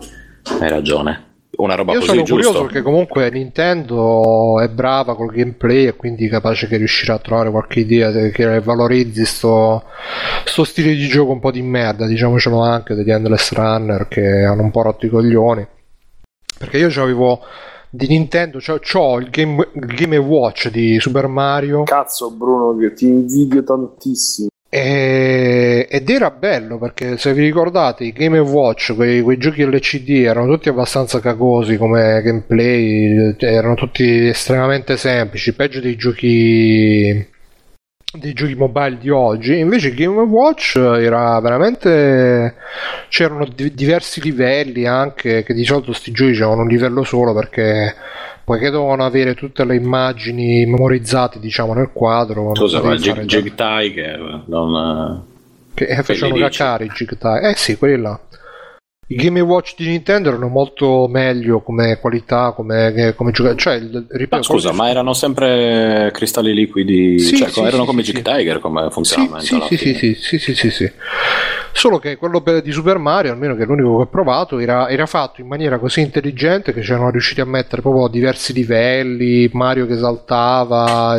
[0.60, 1.26] Hai ragione
[1.58, 2.34] una roba Io così sono giusto.
[2.48, 7.50] curioso perché comunque Nintendo è brava col gameplay e quindi capace che riuscirà a trovare
[7.50, 9.84] qualche idea che valorizzi sto,
[10.44, 14.62] sto stile di gioco un po' di merda, diciamocelo anche degli Endless Runner che hanno
[14.62, 15.66] un po' rotto i coglioni.
[16.58, 17.40] Perché io avevo
[17.90, 21.84] di Nintendo, cioè, ho il game, il game Watch di Super Mario.
[21.84, 24.48] Cazzo Bruno, che ti invidio tantissimo.
[24.70, 30.24] E, ed era bello perché se vi ricordate i Game Watch, quei, quei, giochi LCD
[30.26, 37.26] erano tutti abbastanza cagosi come gameplay, erano tutti estremamente semplici, peggio dei giochi
[38.10, 39.58] dei giochi mobile di oggi.
[39.58, 42.54] Invece Game Watch era veramente
[43.08, 47.94] c'erano di- diversi livelli anche che di solito sti giochi avevano un livello solo perché
[48.44, 54.44] poiché dovevano avere tutte le immagini memorizzate diciamo nel quadro scusa ma Jig, Jig Tiger
[54.46, 55.26] non
[55.86, 56.90] che facevano cacare i
[57.40, 58.18] eh sì quelli là
[59.10, 63.56] i Game Watch di Nintendo erano molto meglio come qualità, come, come giocare.
[63.56, 68.02] Cioè, ripeto, ma scusa, ma erano sempre cristalli liquidi, sì, cioè, sì, erano sì, come
[68.02, 69.66] Jig Tiger come funzionamento.
[69.66, 70.92] Sì, sì, sì, sì, sì, sì, sì,
[71.72, 75.06] Solo che quello di Super Mario, almeno che è l'unico che ho provato, era, era
[75.06, 79.96] fatto in maniera così intelligente che c'erano riusciti a mettere proprio diversi livelli, Mario che
[79.96, 81.16] saltava,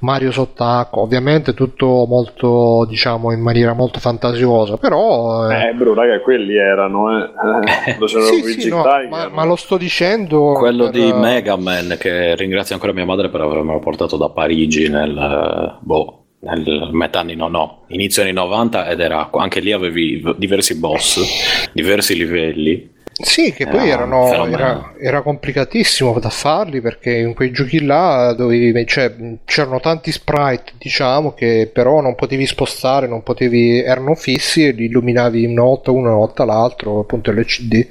[0.00, 5.48] Mario sott'acqua, ovviamente tutto molto, diciamo, in maniera molto fantasiosa, però...
[5.48, 7.96] Eh, eh bro, raga, quelli erano, eh.
[8.06, 10.52] sì, sì, no, ma, ma, lo sto dicendo...
[10.52, 10.92] Quello per...
[10.92, 15.78] di Mega Man, che ringrazio ancora mia madre per avermelo portato da Parigi nel...
[15.80, 20.78] boh nel metà anni no, no, inizio anni 90 ed era anche lì avevi diversi
[20.78, 22.96] boss, diversi livelli.
[23.20, 28.86] Sì, che poi erano, era, era, complicatissimo da farli perché in quei giochi là dovevi,
[28.86, 29.12] cioè,
[29.44, 34.84] c'erano tanti sprite, diciamo, che però non potevi spostare, non potevi, erano fissi e li
[34.84, 37.88] illuminavi una volta uno, una volta l'altro, appunto LCD.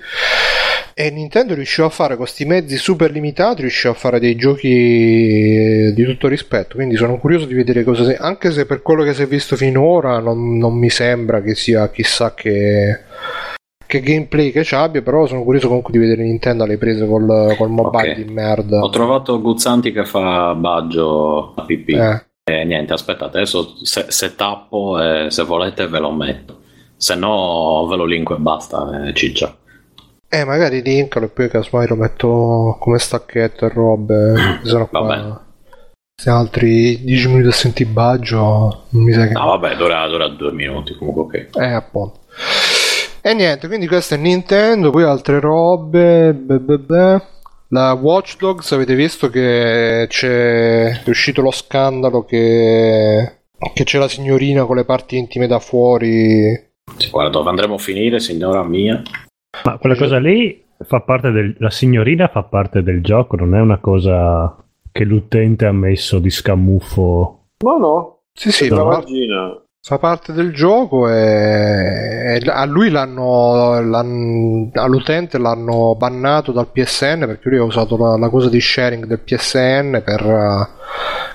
[0.93, 5.93] E Nintendo riusciva a fare questi mezzi super limitati, riusciva a fare dei giochi eh,
[5.93, 6.75] di tutto rispetto.
[6.75, 8.03] Quindi sono curioso di vedere cosa.
[8.03, 8.15] Se...
[8.15, 11.91] Anche se per quello che si è visto finora non, non mi sembra che sia
[11.91, 13.01] chissà che
[13.88, 17.55] che gameplay che ci abbia, però sono curioso comunque di vedere Nintendo alle prese col,
[17.57, 18.23] col mobile okay.
[18.23, 18.81] di merda.
[18.81, 21.89] Ho trovato Guzzanti che fa baggio a PP.
[21.89, 22.26] Eh.
[22.49, 26.59] E niente, aspettate, adesso se, se tappo e se volete ve lo metto.
[26.95, 29.55] Se no ve lo linko e basta, eh, ciccia.
[30.30, 34.59] Eh, magari linkalo e poi casomai lo metto come stacchetto e robe.
[34.64, 35.45] Sono qua.
[36.19, 39.34] Se altri 10 minuti a sentire baggio, non mi sa che.
[39.34, 41.57] No, vabbè, dura, dura due minuti comunque, ok.
[41.57, 42.19] Eh, appunto.
[43.27, 46.33] E niente, quindi questo è Nintendo, poi altre robe.
[46.33, 47.21] Beh, beh, beh.
[47.71, 53.39] La Watch Dogs avete visto che c'è è uscito lo scandalo che,
[53.73, 56.57] che c'è la signorina con le parti intime da fuori.
[57.11, 59.01] Guarda, dove andremo a finire, signora mia?
[59.65, 61.53] Ma quella cosa lì fa parte del...
[61.59, 64.55] La signorina fa parte del gioco, non è una cosa
[64.89, 67.47] che l'utente ha messo di scamuffo.
[67.61, 68.19] No, no.
[68.31, 69.11] Sì, sì, fa, parte,
[69.88, 77.47] fa parte del gioco e, a lui l'hanno, l'hanno, all'utente l'hanno bannato dal PSN perché
[77.47, 80.69] lui ha usato la, la cosa di sharing del PSN per,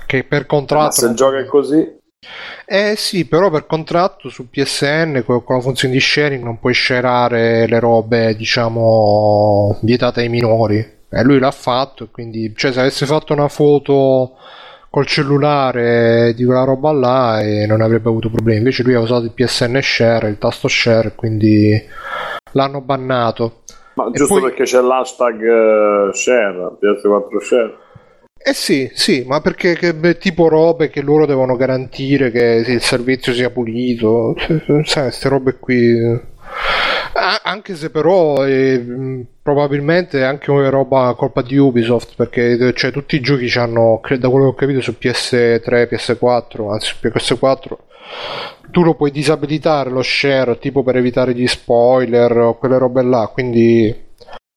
[0.05, 0.85] che per contratto...
[0.85, 2.01] Ma se il gioco è così...
[2.67, 6.75] Eh sì, però per contratto su PSN con, con la funzione di sharing non puoi
[6.75, 10.77] sharare le robe, diciamo, vietate ai minori.
[10.77, 14.37] E eh, lui l'ha fatto, quindi, cioè, se avesse fatto una foto
[14.93, 18.59] col cellulare di quella roba là e non avrebbe avuto problemi.
[18.59, 21.83] Invece lui ha usato il PSN share, il tasto share, quindi
[22.53, 23.63] l'hanno bannato.
[23.95, 24.43] Ma e giusto poi...
[24.43, 27.77] perché c'è l'hashtag uh, share, PS4 share.
[28.37, 33.33] Eh sì, sì, ma perché che, tipo robe che loro devono garantire che il servizio
[33.33, 34.35] sia pulito,
[34.85, 36.31] sai, queste robe qui.
[37.15, 42.91] Ah, anche se però eh, probabilmente è anche una roba colpa di Ubisoft perché cioè,
[42.91, 47.77] tutti i giochi hanno, da quello che ho capito su PS3, PS4, anzi su PS4
[48.71, 53.31] tu lo puoi disabilitare lo share tipo per evitare gli spoiler o quelle robe là
[53.31, 54.11] quindi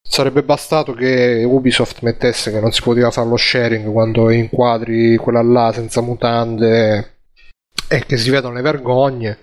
[0.07, 5.41] Sarebbe bastato che Ubisoft mettesse che non si poteva fare lo sharing quando inquadri quella
[5.41, 7.17] là senza mutande
[7.89, 9.37] e che si vedono le vergogne.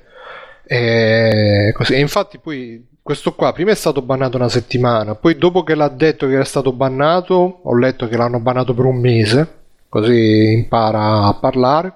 [0.65, 1.95] E, così.
[1.95, 5.89] e infatti poi questo qua prima è stato bannato una settimana, poi dopo che l'ha
[5.89, 9.49] detto che era stato bannato, ho letto che l'hanno bannato per un mese,
[9.89, 11.95] così impara a parlare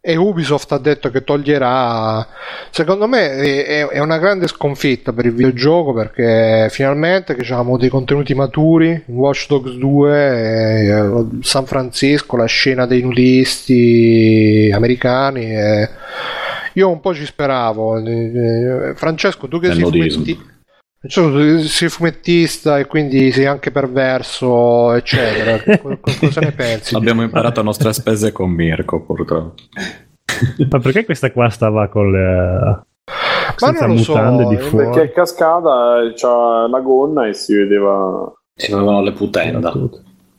[0.00, 2.24] e Ubisoft ha detto che toglierà
[2.70, 7.88] secondo me è, è, una grande sconfitta per il videogioco perché finalmente che abbiamo dei
[7.88, 15.90] contenuti maturi Watch Dogs 2 eh, San Francisco la scena dei nudisti americani e
[16.78, 20.56] io un po' ci speravo eh, Francesco tu che sei fumetti
[21.06, 25.78] cioè, sei fumettista e quindi sei anche perverso, eccetera.
[26.02, 26.96] Cosa ne pensi?
[26.96, 29.54] Abbiamo imparato a nostre spese con Mirko, purtroppo.
[30.68, 32.82] Ma perché questa qua stava con le...
[33.54, 34.86] senza mutande so, di fuori?
[34.86, 38.32] Perché è cascata, c'ha la gonna e si vedeva...
[38.54, 39.72] Si vedevano le putenda.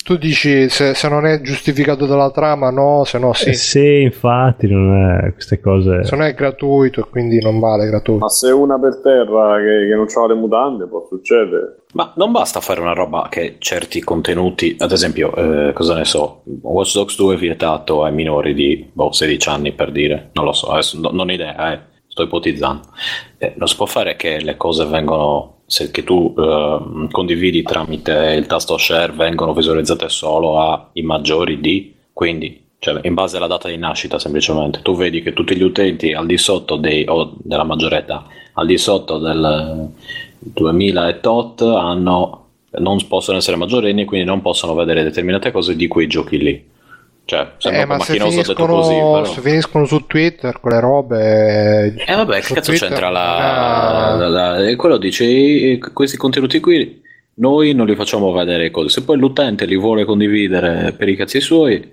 [0.04, 3.50] Tu dici se, se, non è giustificato dalla trama, no, se no sì.
[3.50, 6.04] Eh sì, infatti, non è queste cose.
[6.04, 8.24] Se non è gratuito e quindi non vale gratuito.
[8.24, 11.84] Ma se una per terra che, che non ha le mutande può succedere.
[11.94, 16.44] Ma non basta fare una roba che certi contenuti, ad esempio, eh, cosa ne so,
[16.62, 20.54] Watch Dogs 2 è vietato ai minori di boh, 16 anni per dire, non lo
[20.54, 22.82] so, adesso no, non ho idea, eh, sto ipotizzando.
[23.42, 28.34] Eh, non si può fare che le cose vengono se che tu uh, condividi tramite
[28.36, 33.70] il tasto share vengono visualizzate solo ai maggiori di, quindi cioè in base alla data
[33.70, 34.82] di nascita semplicemente.
[34.82, 38.66] Tu vedi che tutti gli utenti al di sotto dei, o della maggiore età, al
[38.66, 39.90] di sotto del
[40.40, 45.88] 2000 e tot hanno, non possono essere maggiorenni quindi non possono vedere determinate cose di
[45.88, 46.68] quei giochi lì.
[47.30, 49.24] Cioè, sembra eh, un po' ma se finiscono, così, però...
[49.24, 51.94] se finiscono su Twitter quelle robe...
[51.94, 54.16] Eh vabbè, che cazzo Twitter c'entra la...
[54.16, 57.00] è- la- la- e quello dice, eh, questi contenuti qui
[57.36, 58.90] noi non li facciamo vedere così.
[58.90, 61.88] Se poi l'utente li vuole condividere per i cazzi suoi,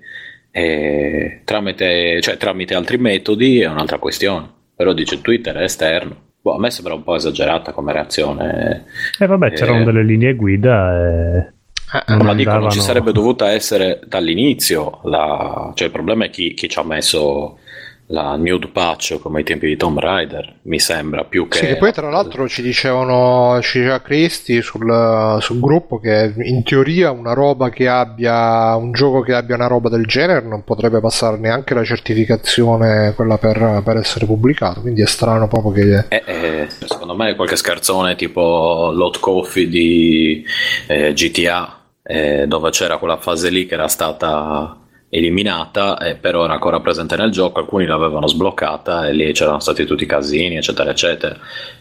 [0.49, 4.49] eh, tramite, cioè, tramite altri metodi è un'altra questione.
[4.75, 6.15] Però dice Twitter è esterno.
[6.41, 8.85] Boh, a me sembra un po' esagerata come reazione.
[9.19, 9.83] E vabbè, c'erano Eh.
[9.83, 11.53] delle linee guida e...
[11.93, 14.99] Eh, Non dico, non ci sarebbe dovuta essere dall'inizio.
[15.03, 15.71] La...
[15.73, 17.59] Cioè, il problema è chi, chi ci ha messo
[18.07, 21.57] la nude patch come ai tempi di Tomb Raider, mi sembra, più che...
[21.57, 26.63] Sì, che poi tra l'altro ci dicevano, ci diceva Cristi sul, sul gruppo che in
[26.63, 31.01] teoria una roba che abbia, un gioco che abbia una roba del genere non potrebbe
[31.01, 36.05] passare neanche la certificazione, quella per, per essere pubblicato, quindi è strano proprio che...
[36.07, 40.45] Eh, eh, secondo me qualche scherzone tipo Lot Coffee di
[40.87, 44.77] eh, GTA, eh, dove c'era quella fase lì che era stata
[45.09, 49.85] eliminata, eh, però era ancora presente nel gioco, alcuni l'avevano sbloccata e lì c'erano stati
[49.85, 51.37] tutti i casini, eccetera, eccetera,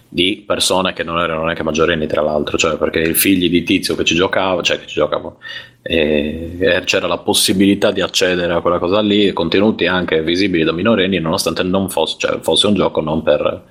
[0.08, 3.96] di persone che non erano neanche maggiorenni, tra l'altro, cioè perché i figli di tizio
[3.96, 5.38] che ci giocava, cioè che ci giocavano,
[5.82, 10.72] e e c'era la possibilità di accedere a quella cosa lì, contenuti anche visibili da
[10.72, 13.64] minorenni, nonostante non fosse, cioè, fosse un gioco non per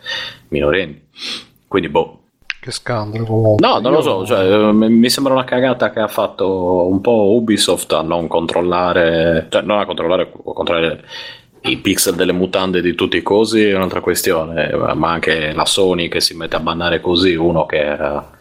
[0.50, 1.08] minorenni.
[1.68, 2.25] Quindi, boh,
[2.66, 3.68] Che scandalo comunque.
[3.68, 7.36] No, non lo so, cioè, eh, mi sembra una cagata che ha fatto un po'
[7.36, 11.04] Ubisoft a non controllare, cioè non a controllare, a controllare
[11.62, 15.66] i pixel delle mutande di tutti i cosi è un'altra questione, eh, ma anche la
[15.66, 18.35] Sony che si mette a bannare così uno che ha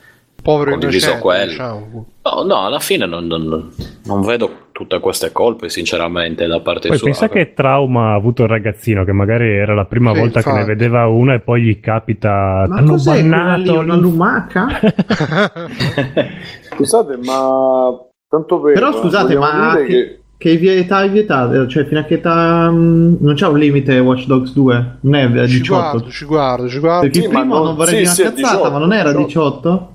[0.44, 1.50] Povero condiviso quello.
[1.50, 2.06] diciamo.
[2.22, 3.70] No, no, alla fine non, non-
[4.04, 7.06] non vedo tutte queste colpe, sinceramente, da parte Poi sua.
[7.06, 10.50] pensa che trauma ha avuto il ragazzino che magari era la prima Sì, volta che
[10.52, 10.76] ne infatti.
[10.76, 13.64] vedeva una e poi gli capita Ma hanno cos'è quella lì?
[13.64, 14.66] bannato Una lumaca?
[16.74, 17.90] Scusate, ma
[18.28, 21.66] tanto per Però scusate, vogliamo ma che, che vie- età è vietata?
[21.66, 22.68] Cioè, fino a che età...
[22.70, 24.96] mm, Non c'è un limite Watch Dogs 2?
[25.00, 25.80] Non è eh, ci 18?
[25.80, 27.00] guardo, ci guardo, ci guardo.
[27.02, 28.92] Perché Sì, il primo non- non vorrei sì, dire una sì, cazzata, 18, ma non
[28.92, 29.24] era 18.
[29.26, 29.92] 18?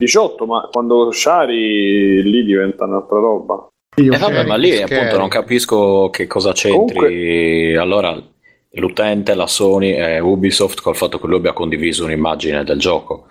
[0.00, 3.66] 18, ma quando Shari lì diventa un'altra roba.
[3.96, 4.94] Io Eh vabbè, ma lì Scary.
[4.96, 7.76] appunto non capisco che cosa c'entri.
[7.76, 8.18] Allora,
[8.70, 13.26] l'utente, la Sony e Ubisoft col fatto che lui abbia condiviso un'immagine del gioco.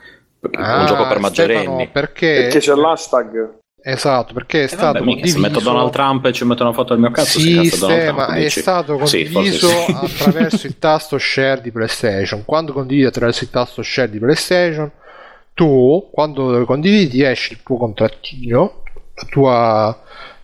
[0.52, 1.88] Ah, un gioco per Stefano, maggiorenni.
[1.92, 2.34] perché...
[2.44, 3.58] Perché c'è l'hashtag.
[3.82, 5.40] Esatto, perché è Eh, stato vabbè, mica, se condiviso...
[5.40, 8.28] metto Donald Trump e ci metto una foto del mio cazzo, Sì, Ste, Trump, ma
[8.36, 8.60] è dici?
[8.60, 9.92] stato condiviso sì.
[9.92, 12.44] attraverso il tasto share di PlayStation.
[12.46, 14.92] Quando condividi attraverso il tasto share di PlayStation,
[15.60, 18.84] tu, quando condividi, esce il tuo contrattino,
[19.16, 20.02] la tua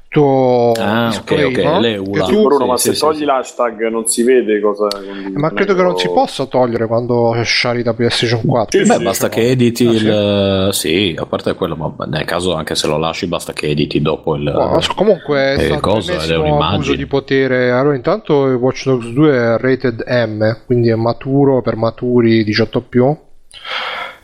[0.09, 2.25] tuo Ah, ok, disclaimer, ok, l'EULA.
[2.25, 3.23] che Sì, tu- Bruno, ma sì, se sì, togli sì.
[3.25, 4.87] l'hashtag non si vede cosa.
[4.87, 5.35] condividi.
[5.35, 8.79] ma credo che non si possa togliere quando shari da PlayStation 4.
[8.81, 9.45] Sì, Beh, sì, basta diciamo.
[9.45, 10.69] che editi Ah, il...
[10.73, 14.35] Sì, a parte quello, ma nel caso anche se lo lasci basta che editi dopo
[14.35, 14.43] il...
[14.43, 16.13] No, comunque è Eh, stato cosa?
[16.13, 16.73] È un'immagine.
[16.75, 17.71] abuso di potere.
[17.71, 22.81] Allora, intanto il Watch Dogs 2 è rated M, quindi è maturo per maturi 18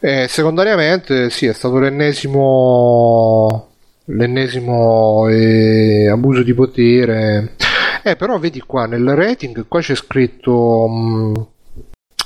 [0.04, 3.68] E secondariamente, sì, è stato l'ennesimo
[4.06, 7.56] l'ennesimo eh, abuso di potere.
[8.04, 11.34] Eh, però vedi qua nel rating, qua c'è scritto mm,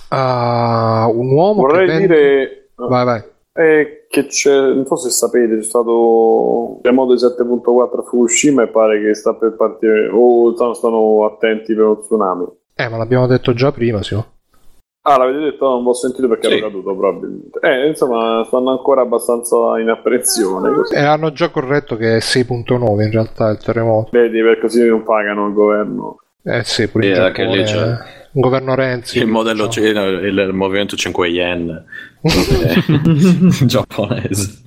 [0.09, 3.23] ah, un uomo Vorrei vende- dire Vai, vai.
[3.53, 9.01] eh, che c'è, non so se sapete, c'è stato Remoto 7.4 a Fukushima e pare
[9.01, 12.45] che sta per partire, o stanno, stanno attenti per lo tsunami.
[12.73, 14.17] Eh, ma l'abbiamo detto già prima, sì.
[15.07, 15.67] Ah, l'avete detto?
[15.69, 16.53] Non l'ho sentito perché Sì.
[16.55, 17.59] ero caduto probabilmente.
[17.61, 20.73] Eh, insomma, stanno ancora abbastanza in apprensione.
[20.73, 20.95] Così.
[20.95, 24.09] E hanno già corretto che è 6.9 in realtà il terremoto.
[24.13, 26.17] Vedi, per così non pagano il governo.
[26.43, 27.97] Eh sì, pure anche Giappone, lì c'è- eh,
[28.31, 29.19] un governo Renzi.
[29.19, 29.87] Il modello diciamo.
[29.87, 31.85] cina, il, il movimento 5 yen
[32.21, 34.63] eh, giapponese.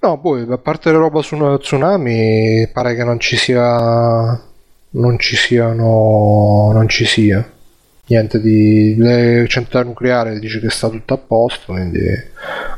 [0.00, 4.40] No, poi a parte le roba su tsunami, pare che non ci sia.
[4.90, 6.70] Non ci siano.
[6.72, 7.48] Non ci sia.
[8.08, 8.94] Niente di.
[8.96, 12.00] Le centrali nucleari dice che sta tutto a posto, quindi.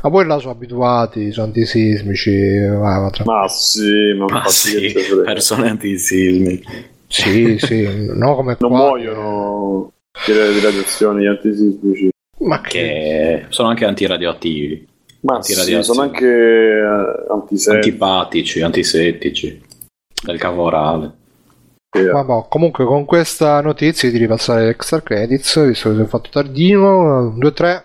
[0.01, 2.57] Ma poi là sono abituati, sono antisismici.
[2.59, 4.93] Va, va tra- Ma sì, ma, Ma sì,
[5.23, 6.61] persone antisismi.
[7.07, 8.79] Sì, sì, no come non qua.
[8.79, 9.91] muoiono
[10.25, 12.09] di, di radiazioni antisismici.
[12.39, 12.69] Ma che.
[12.79, 14.85] Che sono anche antiradioattivi,
[15.21, 15.83] Ma sì, Antiradiazioni.
[15.83, 17.87] sono anche eh, antisetici.
[17.89, 19.61] antipatici, antisettici,
[20.23, 21.11] del cavo orale.
[21.93, 27.35] Vabbè, comunque con questa notizia di ripassare l'extra credits, visto che si è fatto tardino,
[27.37, 27.83] 2-3.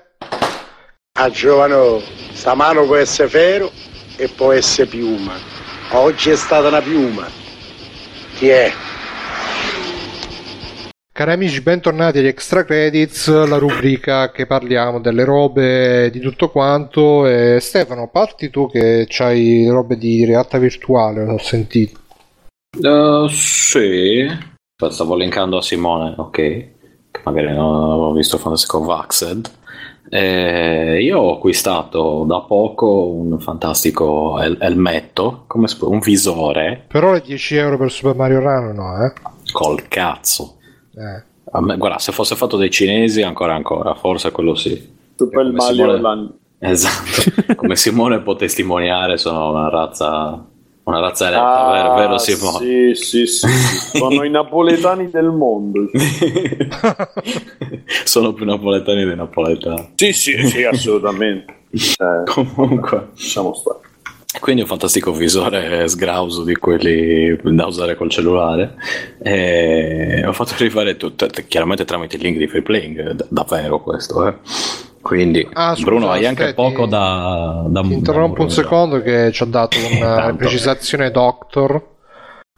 [1.18, 2.00] A giovano,
[2.32, 3.70] sta mano può essere ferro
[4.16, 5.32] e può essere piuma.
[5.90, 7.26] Oggi è stata una piuma.
[8.36, 8.70] Chi è?
[11.12, 17.26] Cari amici, bentornati agli Extra Credits, la rubrica che parliamo delle robe di tutto quanto.
[17.26, 22.04] E Stefano, parti tu che c'hai robe di realtà virtuale, ho sentito.
[22.78, 24.26] Uh, sì,
[24.90, 26.68] stavo linkando a Simone, ok,
[27.24, 29.50] magari non avevo visto Fantasy Vaxed.
[30.08, 36.84] Eh, io ho acquistato da poco un fantastico el- elmetto, come sp- un visore.
[36.86, 39.12] Però le 10 euro per Super Mario Run no, eh?
[39.52, 40.58] Col cazzo.
[40.94, 41.60] Eh.
[41.60, 44.94] Me, guarda, se fosse fatto dai cinesi ancora ancora, forse quello sì.
[45.16, 46.32] Super Mario Simone...
[46.58, 50.44] Esatto, come Simone può testimoniare sono una razza
[50.86, 52.58] una razza eletta, ah, vero, vero Simone?
[52.58, 53.48] Sì, sì, sì,
[53.98, 55.90] sono i napoletani del mondo.
[58.04, 59.92] sono più napoletani dei napoletani.
[59.96, 61.54] Sì, sì, sì, assolutamente.
[61.70, 63.80] Eh, Comunque, lasciamo stare.
[64.38, 68.76] Quindi un fantastico visore sgrauso di quelli da usare col cellulare.
[69.20, 74.34] E ho fatto arrivare tutto, chiaramente tramite il link di free playing, davvero questo, eh.
[75.06, 79.46] Quindi, ah, scusa, Bruno, hai anche poco da, da Interrompo un secondo che ci ha
[79.46, 81.94] dato una precisazione Doctor.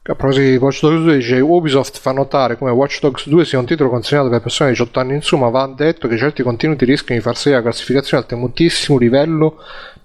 [0.02, 3.58] A proposito di Watch Dogs 2 dice Ubisoft fa notare come Watch Dogs 2 sia
[3.58, 6.42] un titolo consegnato per persone di 18 anni in su, ma va detto che certi
[6.42, 9.58] contenuti rischiano di far salire la classificazione al temutissimo livello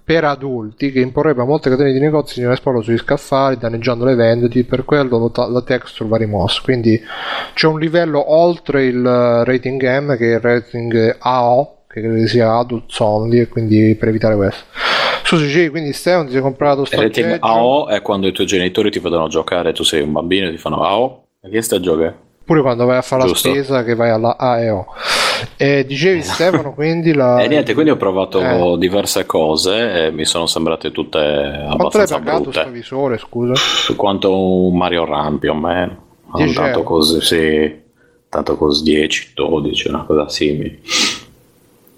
[0.04, 4.04] per adulti che imporrebbe a molte catene di negozi di non esporlo sugli scaffali danneggiando
[4.04, 7.00] le vendite per quello la texture va rimossa quindi
[7.54, 12.56] c'è un livello oltre il rating M che è il rating AO che credo sia
[12.56, 14.64] adults only e quindi per evitare questo
[15.22, 18.90] scusi sì, quindi Stefano ti sei comprato sto rating AO è quando i tuoi genitori
[18.90, 21.80] ti vedono giocare tu sei un bambino e ti fanno AO e chi sta a
[21.80, 22.18] giocare?
[22.42, 23.48] Pure quando vai a fare Giusto.
[23.48, 24.86] la spesa che vai alla AEO.
[25.56, 27.40] E dicevi Stefano, quindi la...
[27.44, 28.78] E niente, quindi ho provato eh.
[28.78, 33.54] diverse cose e mi sono sembrate tutte abbastanza Quanto l'hai pagato visore, scusa?
[33.54, 36.02] Su quanto un Mario Run più o meno.
[36.54, 37.82] Tanto così, sì,
[38.30, 40.80] tanto così 10, 12, una cosa simile.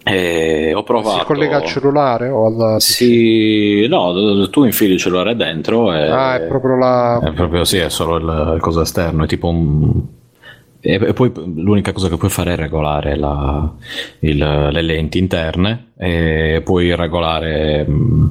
[0.09, 1.19] E ho provato.
[1.19, 2.81] Si collega al cellulare o al.
[2.81, 5.93] Sì, no, tu infili il cellulare dentro.
[5.93, 6.09] E...
[6.09, 7.19] Ah, è proprio la.
[7.19, 10.01] È proprio sì, è solo il, il coso esterno, è tipo un.
[10.81, 13.69] E poi l'unica cosa che puoi fare è regolare la,
[14.21, 18.31] il, le lenti interne e puoi regolare mh,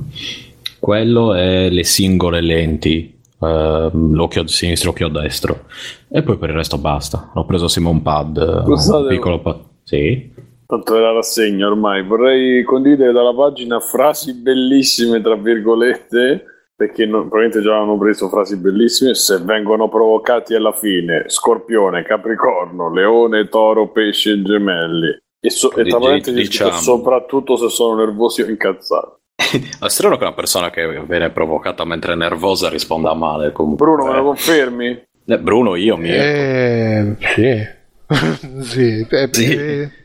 [0.80, 5.66] quello e le singole lenti Uh, l'occhio sinistro, l'occhio destro,
[6.10, 7.32] e poi per il resto basta.
[7.34, 9.58] Ho preso un pad, Scusate, un piccolo pad.
[9.84, 10.32] Sì.
[10.68, 12.04] Tanto è la rassegna ormai.
[12.04, 16.44] Vorrei condividere dalla pagina frasi bellissime, tra virgolette,
[16.76, 19.14] perché non, probabilmente già hanno preso frasi bellissime.
[19.14, 25.18] Se vengono provocati alla fine, Scorpione, Capricorno, Leone, Toro, Pesce e Gemelli.
[25.40, 26.72] E, so, e tra parentesi diciamo.
[26.72, 29.24] soprattutto se sono nervosi o incazzati.
[29.80, 33.52] È strano che una persona che viene provocata mentre è nervosa risponda male.
[33.52, 33.86] Comunque.
[33.86, 35.08] Bruno, me lo confermi?
[35.28, 36.10] Eh, Bruno, io mi.
[36.10, 37.68] Eh, sì.
[38.62, 40.04] sì, eh, sì.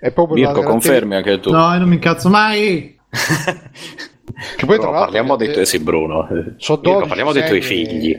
[0.00, 1.50] Eh, è proprio Mirko, confermi anche tu.
[1.50, 2.98] No, io non mi incazzo mai.
[4.56, 6.26] che poi, tra parliamo dei tuoi, sì, Bruno.
[6.56, 8.16] So Mirko, parliamo dei tuoi figli.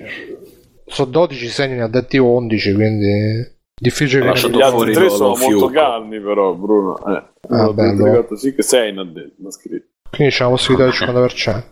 [0.86, 5.68] Sono 12 segni, ne ha detti 11, quindi difficile che gli altri tre sono molto
[5.70, 6.98] calmi, però, Bruno.
[7.06, 8.28] Eh, ah, bello.
[8.36, 9.88] sì che sei in addetto, scritto.
[10.10, 11.64] Quindi c'è la possibilità del 50%.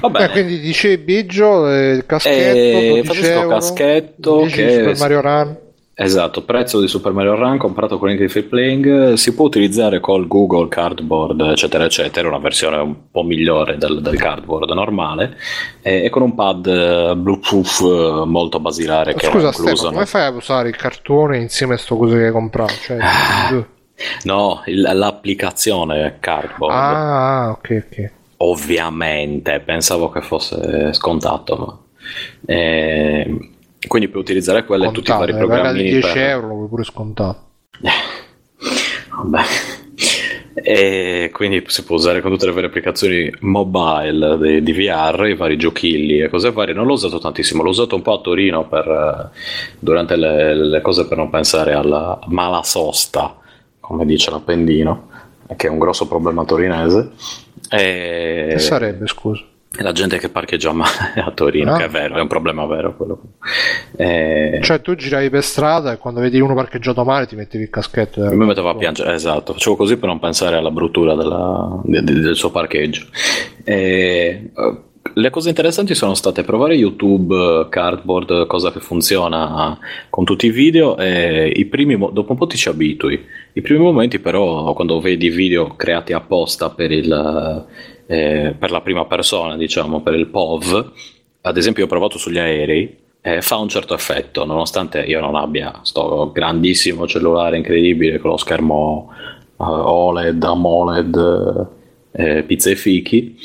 [0.00, 0.22] Vabbè.
[0.22, 3.02] Eh, quindi dicevi Biggio, il caschetto, eh,
[3.48, 5.58] caschetto che Super Mario Run
[6.00, 10.28] Esatto, prezzo di Super Mario Run comprato con il free playing, si può utilizzare col
[10.28, 15.36] Google Cardboard eccetera eccetera, una versione un po' migliore del, del cardboard normale
[15.82, 20.26] e, e, con un pad eh, Bluetooth eh, molto basilare che Scusa Stefano, come fai
[20.26, 22.74] a usare il cartone insieme a sto coso che hai comprato?
[22.80, 22.98] Cioè,
[24.22, 26.74] no, il, l'applicazione Cardboard.
[26.76, 28.10] Ah, ok, ok.
[28.36, 31.76] Ovviamente, pensavo che fosse scontato, ma...
[32.46, 33.56] Eh,
[33.88, 35.82] quindi puoi utilizzare quella e tutti i vari programmi.
[35.82, 36.16] 10 per...
[36.16, 37.40] euro lo puoi pure scontato.
[39.16, 39.42] Vabbè.
[40.54, 45.36] E quindi si può usare con tutte le varie applicazioni mobile di, di VR, i
[45.36, 46.74] vari giochilli e cose varie.
[46.74, 49.30] Non l'ho usato tantissimo, l'ho usato un po' a Torino per,
[49.78, 53.36] durante le, le cose per non pensare alla mala sosta,
[53.80, 55.08] come dice l'Appendino,
[55.56, 57.10] che è un grosso problema torinese.
[57.70, 58.48] E...
[58.50, 59.44] Che sarebbe, scusa?
[59.82, 60.90] La gente che parcheggia male
[61.24, 61.78] a Torino, ah.
[61.78, 63.20] che è vero, è un problema vero quello.
[63.96, 64.60] Eh...
[64.62, 68.22] Cioè tu giravi per strada e quando vedi uno parcheggiato male ti mettevi il caschetto.
[68.30, 72.12] Mi mettevo a piangere, esatto, facevo così per non pensare alla bruttura della, de, de,
[72.12, 73.06] del suo parcheggio.
[73.64, 79.78] E, uh, le cose interessanti sono state provare YouTube, Cardboard, cosa che funziona
[80.10, 83.24] con tutti i video e i primi, dopo un po' ti ci abitui.
[83.52, 87.66] I primi momenti però quando vedi video creati apposta per il
[88.08, 90.92] eh, per la prima persona, diciamo, per il POV,
[91.42, 95.80] ad esempio ho provato sugli aerei, eh, fa un certo effetto, nonostante io non abbia
[95.82, 99.12] sto grandissimo cellulare incredibile con lo schermo
[99.56, 101.68] OLED, AMOLED,
[102.12, 103.36] eh, pizza e fichi,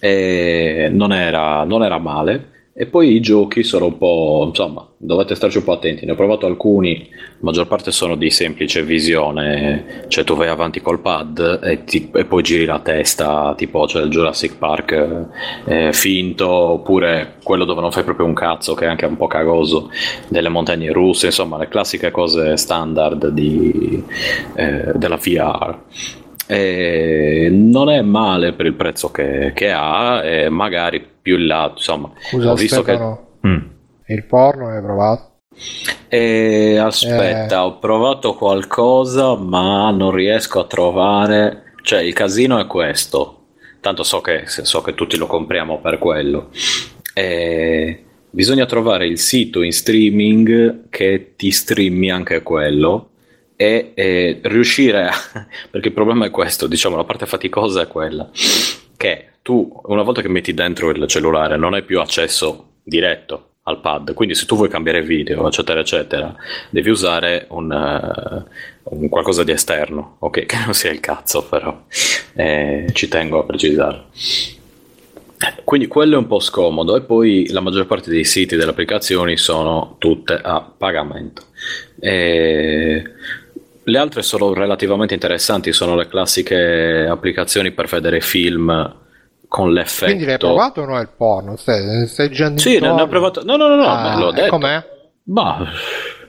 [0.00, 2.56] non era, non, era, male.
[2.80, 6.06] E poi i giochi sono un po', insomma, dovete starci un po' attenti.
[6.06, 10.80] Ne ho provato alcuni, la maggior parte sono di semplice visione, cioè tu vai avanti
[10.80, 15.26] col pad e, ti, e poi giri la testa, tipo c'è il Jurassic Park
[15.64, 19.26] eh, finto, oppure quello dove non fai proprio un cazzo, che è anche un po'
[19.26, 19.90] cagoso,
[20.28, 24.04] delle montagne russe, insomma, le classiche cose standard di,
[24.54, 25.76] eh, della VR.
[26.50, 31.70] E non è male per il prezzo che, che ha, e magari più in là,
[31.70, 32.98] insomma, Scusa, ho visto che...
[33.46, 33.58] Mm.
[34.06, 35.40] Il porno hai provato?
[36.08, 37.58] E aspetta, eh...
[37.58, 41.74] ho provato qualcosa, ma non riesco a trovare.
[41.82, 43.34] Cioè, il casino è questo.
[43.80, 46.48] Tanto so che, so che tutti lo compriamo per quello.
[47.12, 53.10] E bisogna trovare il sito in streaming che ti streami anche quello
[53.60, 55.12] e, e riuscire a.
[55.68, 58.30] perché il problema è questo, diciamo, la parte faticosa è quella
[58.96, 63.80] che tu una volta che metti dentro il cellulare non hai più accesso diretto al
[63.80, 66.34] pad, quindi se tu vuoi cambiare video, eccetera, eccetera,
[66.70, 71.84] devi usare un, uh, un qualcosa di esterno, ok, che non sia il cazzo però,
[72.34, 74.04] eh, ci tengo a precisare.
[75.64, 79.36] Quindi quello è un po' scomodo e poi la maggior parte dei siti delle applicazioni
[79.36, 81.42] sono tutte a pagamento.
[82.00, 83.04] E
[83.88, 88.96] le altre sono relativamente interessanti, sono le classiche applicazioni per vedere film
[89.48, 90.12] con l'effetto.
[90.12, 91.56] Quindi l'hai provato o no il porno?
[91.56, 93.42] Stai, stai già Sì, ne ho provato.
[93.44, 94.50] No, no, no, no, ah, l'ho detto.
[94.50, 94.84] Com'è?
[95.24, 95.66] Ma,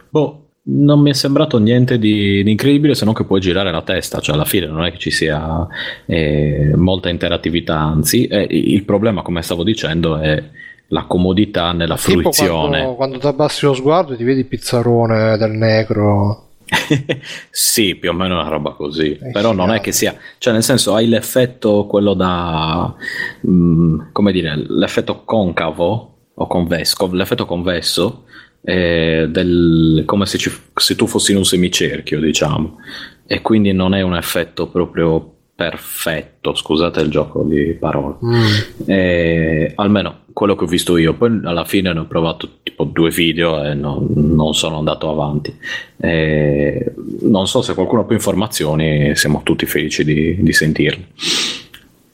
[0.10, 3.82] boh, non mi è sembrato niente di, di, incredibile se non che puoi girare la
[3.82, 5.68] testa, cioè alla fine non è che ci sia
[6.06, 10.42] eh, molta interattività, anzi, eh, il problema, come stavo dicendo, è
[10.88, 12.80] la comodità nella fruizione.
[12.80, 16.49] Quando, quando ti abbassi lo sguardo ti vedi il pizzarone del negro.
[17.50, 19.12] Sì, più o meno una roba così.
[19.12, 22.94] Eh, Però non è che sia, cioè, nel senso, hai l'effetto quello da
[23.42, 28.26] mh, mm, come dire, l'effetto concavo o convesso, l'effetto convesso
[28.62, 32.78] eh, del, come se, ci, se tu fossi in un semicerchio, diciamo,
[33.26, 38.16] e quindi non è un effetto proprio perfetto, scusate il gioco di parole.
[38.24, 38.88] Mm.
[38.88, 41.16] Eh, almeno quello che ho visto io.
[41.16, 45.54] Poi alla fine ne ho provato tipo due video e non, non sono andato avanti.
[45.98, 51.08] Eh, non so se qualcuno ha più informazioni, siamo tutti felici di, di sentirle.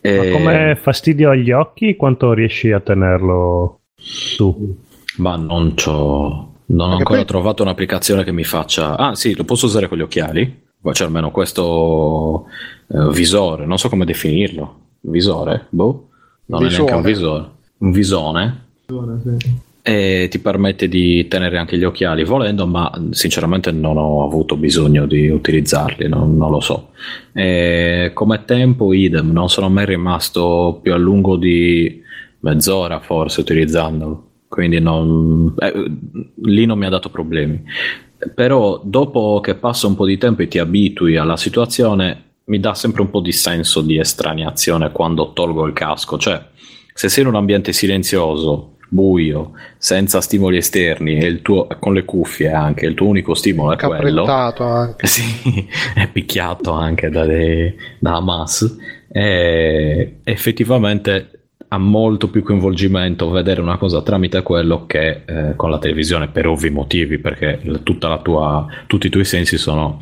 [0.02, 4.76] Eh, Ma come fastidio agli occhi, quanto riesci a tenerlo su?
[5.18, 6.54] Ma non c'ho.
[6.68, 7.28] Non ho ancora poi...
[7.28, 8.98] trovato un'applicazione che mi faccia.
[8.98, 10.64] Ah, sì, lo posso usare con gli occhiali?
[10.94, 12.46] Cioè, almeno questo
[12.88, 14.80] eh, visore, non so come definirlo.
[15.02, 15.68] Visore?
[15.70, 16.10] Boh,
[16.46, 16.76] non visore.
[16.76, 18.64] è neanche un visore un visone
[19.82, 25.06] e ti permette di tenere anche gli occhiali volendo, ma sinceramente non ho avuto bisogno
[25.06, 26.90] di utilizzarli, non, non lo so.
[27.32, 32.02] E come tempo idem, non sono mai rimasto più a lungo di
[32.40, 35.92] mezz'ora forse utilizzandolo, quindi non, eh,
[36.44, 37.64] lì non mi ha dato problemi.
[38.34, 42.74] Però dopo che passa un po' di tempo e ti abitui alla situazione, mi dà
[42.74, 46.44] sempre un po' di senso di estraniazione quando tolgo il casco, cioè
[46.94, 52.06] se sei in un ambiente silenzioso, buio, senza stimoli esterni e il tuo, con le
[52.06, 54.24] cuffie anche, il tuo unico stimolo è quello.
[54.64, 55.08] anche.
[55.08, 58.78] Sì, è picchiato anche da, dei, da Hamas.
[59.12, 61.35] E effettivamente
[61.68, 66.48] ha molto più coinvolgimento vedere una cosa tramite quello che eh, con la televisione per
[66.48, 70.00] ovvi motivi perché tutta la tua, tutti i tuoi sensi sono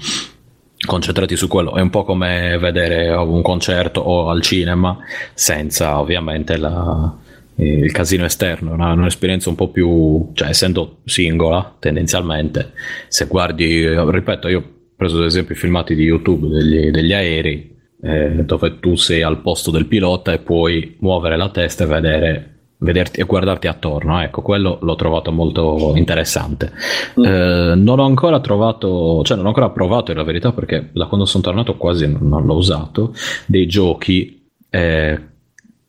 [0.86, 1.76] concentrati su quello.
[1.76, 4.98] È un po' come vedere un concerto o al cinema
[5.34, 7.16] senza ovviamente la,
[7.56, 12.72] il casino esterno, è una, un'esperienza un po' più, cioè essendo singola tendenzialmente,
[13.08, 14.64] se guardi, ripeto, io ho
[14.96, 17.73] preso ad esempio i filmati di YouTube degli, degli aerei
[18.04, 22.48] eh, dove tu sei al posto del pilota e puoi muovere la testa e vedere
[22.84, 24.22] vederti e guardarti attorno.
[24.22, 26.74] Ecco, quello l'ho trovato molto interessante.
[27.18, 27.24] Mm.
[27.24, 31.06] Eh, non ho ancora trovato, cioè non ho ancora provato in la verità perché da
[31.06, 33.14] quando sono tornato quasi non, non l'ho usato,
[33.46, 35.20] dei giochi eh,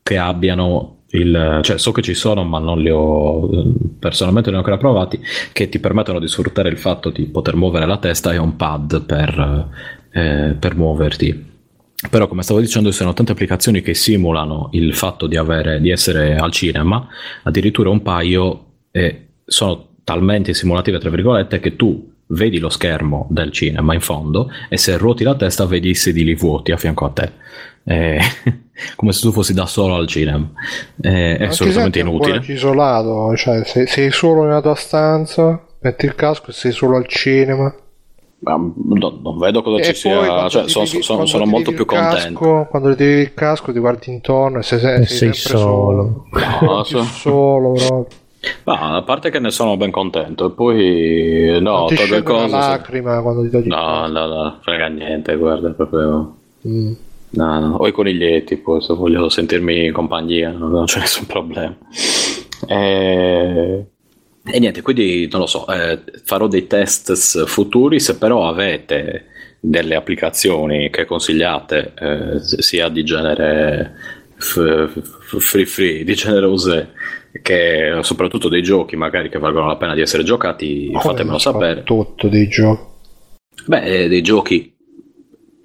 [0.01, 3.47] che abbiano il, cioè so che ci sono ma non li ho
[3.99, 5.21] personalmente non ho ancora provati
[5.53, 9.05] che ti permettono di sfruttare il fatto di poter muovere la testa e un pad
[9.05, 9.69] per,
[10.11, 11.53] eh, per muoverti
[12.09, 15.89] però come stavo dicendo ci sono tante applicazioni che simulano il fatto di, avere, di
[15.89, 17.07] essere al cinema,
[17.43, 23.51] addirittura un paio eh, sono talmente simulative tra virgolette che tu vedi lo schermo del
[23.51, 27.09] cinema in fondo e se ruoti la testa vedi i sedili vuoti a fianco a
[27.09, 27.31] te.
[27.83, 28.19] Eh,
[28.95, 30.49] come se tu fossi da solo al cinema.
[31.01, 32.41] Eh, è assolutamente inutile.
[32.45, 37.07] isolato, cioè sei, sei solo nella tua stanza, metti il casco e sei solo al
[37.07, 37.73] cinema.
[38.45, 41.83] Ma no, non vedo cosa e ci sia, cioè, sono, devi, sono, sono molto più
[41.83, 42.39] contento.
[42.39, 46.25] Casco, quando ti devi il casco, ti guardi intorno e sei, sei, sei solo.
[46.29, 46.73] solo.
[46.73, 47.03] No, so.
[47.03, 48.07] solo
[48.65, 52.45] Ma a parte che ne sono ben contento, e poi no, ti toglie cose.
[52.45, 56.35] una lacrima quando ti togli No, no, no, frega niente, guarda, proprio.
[56.67, 56.91] Mm.
[57.31, 61.75] No, no, o i coniglietti, poi se voglio sentirmi in compagnia, non c'è nessun problema.
[62.67, 63.85] E...
[64.47, 69.25] e, niente, quindi non lo so, eh, farò dei test futuri, se però avete
[69.59, 73.95] delle applicazioni che consigliate, eh, sia di genere
[74.37, 76.89] f- f- free free, di genere USE,
[77.41, 81.83] che soprattutto dei giochi magari che valgono la pena di essere giocati, Come fatemelo sapere.
[81.83, 82.93] Tutto dei giochi.
[83.65, 84.73] Beh, eh, dei giochi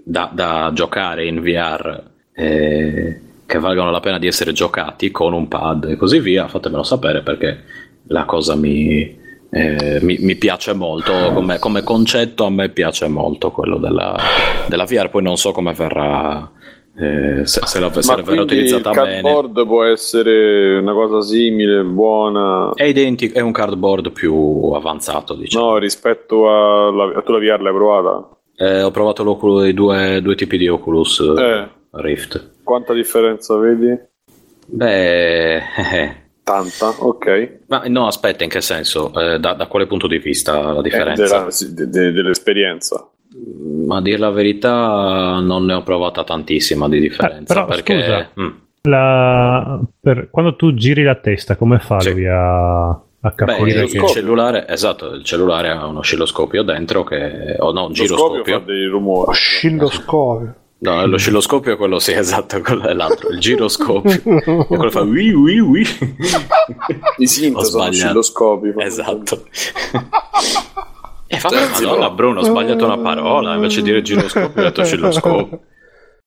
[0.03, 2.03] da, da giocare in VR
[2.33, 6.83] eh, che valgono la pena di essere giocati con un pad e così via, fatemelo
[6.83, 7.63] sapere perché
[8.09, 9.19] la cosa mi,
[9.51, 14.17] eh, mi, mi, piace molto come, come, concetto a me piace molto quello della,
[14.69, 16.51] della VR poi non so come verrà
[16.97, 21.21] eh, se, se, la, se verrà utilizzata il bene il cardboard può essere una cosa
[21.21, 27.39] simile buona è identico è un cardboard più avanzato diciamo no rispetto a tu la
[27.39, 28.29] VR l'hai provata?
[28.57, 29.23] Eh, ho provato
[29.65, 31.69] i due, due, tipi di Oculus eh.
[31.93, 33.99] Rift quanta differenza vedi?
[34.67, 35.63] beh
[36.51, 37.59] eh, Tanta, ok.
[37.69, 39.13] Ma no, aspetta, in che senso?
[39.15, 41.23] Eh, da, da, quale punto di vista la differenza?
[41.23, 43.09] Della, de, de, dell'esperienza.
[43.87, 47.53] Ma a dire la verità non ne ho provata tantissima di differenza.
[47.53, 48.03] Eh, però, perché...
[48.03, 48.49] Scusa, mm.
[48.83, 49.81] la...
[50.01, 50.29] per...
[50.31, 52.13] quando tu giri la testa, come fa Sì.
[52.13, 57.57] lui a, a capire Beh, il cellulare, esatto, il cellulare ha un oscilloscopio dentro che...
[57.59, 58.59] o no, un giroscopio.
[58.59, 59.31] fa dei rumori.
[59.31, 60.55] Oscilloscopio.
[60.83, 63.29] No, l'oscilloscopio è quello, sì, esatto, quello è l'altro.
[63.31, 64.11] Il giroscopio.
[64.13, 65.81] è quello fa ui ui ui.
[67.19, 67.89] I Ho sintomi sono sbagliato.
[68.19, 68.73] oscilloscopi.
[68.79, 69.45] Esatto.
[71.27, 73.55] E vabbè, madonna, Bruno, ho sbagliato una parola.
[73.55, 75.61] Invece di dire giroscopio, ho detto oscilloscopio.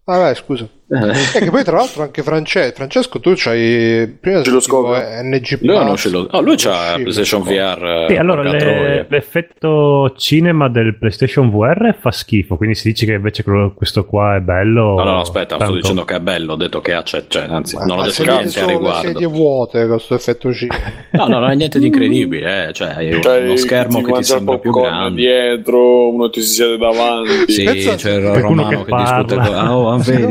[0.05, 0.67] Vabbè, scusa.
[0.93, 1.37] Eh.
[1.37, 4.93] E che poi tra l'altro anche Francesco, Francesco tu c'hai prima Oscilloscopio.
[4.95, 6.93] sentivo NG Lui, ha un Plus, oscillo- oh, lui c'ha.
[6.95, 8.05] PlayStation VR.
[8.09, 13.43] Sì, allora le- l'effetto cinema del PlayStation VR fa schifo, quindi si dice che invece
[13.75, 14.95] questo qua è bello.
[14.95, 16.53] No, no, no, aspetta, tanto- sto dicendo che è bello.
[16.53, 19.07] Ho detto che ha, cioè, cioè, anzi, Ma- non ho detto niente a riguardo.
[19.07, 20.67] sedie vuote questo effetto C.
[21.13, 22.67] No, no, non è niente di incredibile.
[22.69, 22.73] Eh.
[22.73, 25.21] Cioè, Cioè, uno schermo che ti mangia il sembra più grande.
[25.21, 27.51] dietro, uno ti si siede davanti.
[27.51, 27.63] Sì,
[27.95, 29.35] c'è il romano che che, discute.
[29.35, 30.25] Ah, oh, Sì, vedi,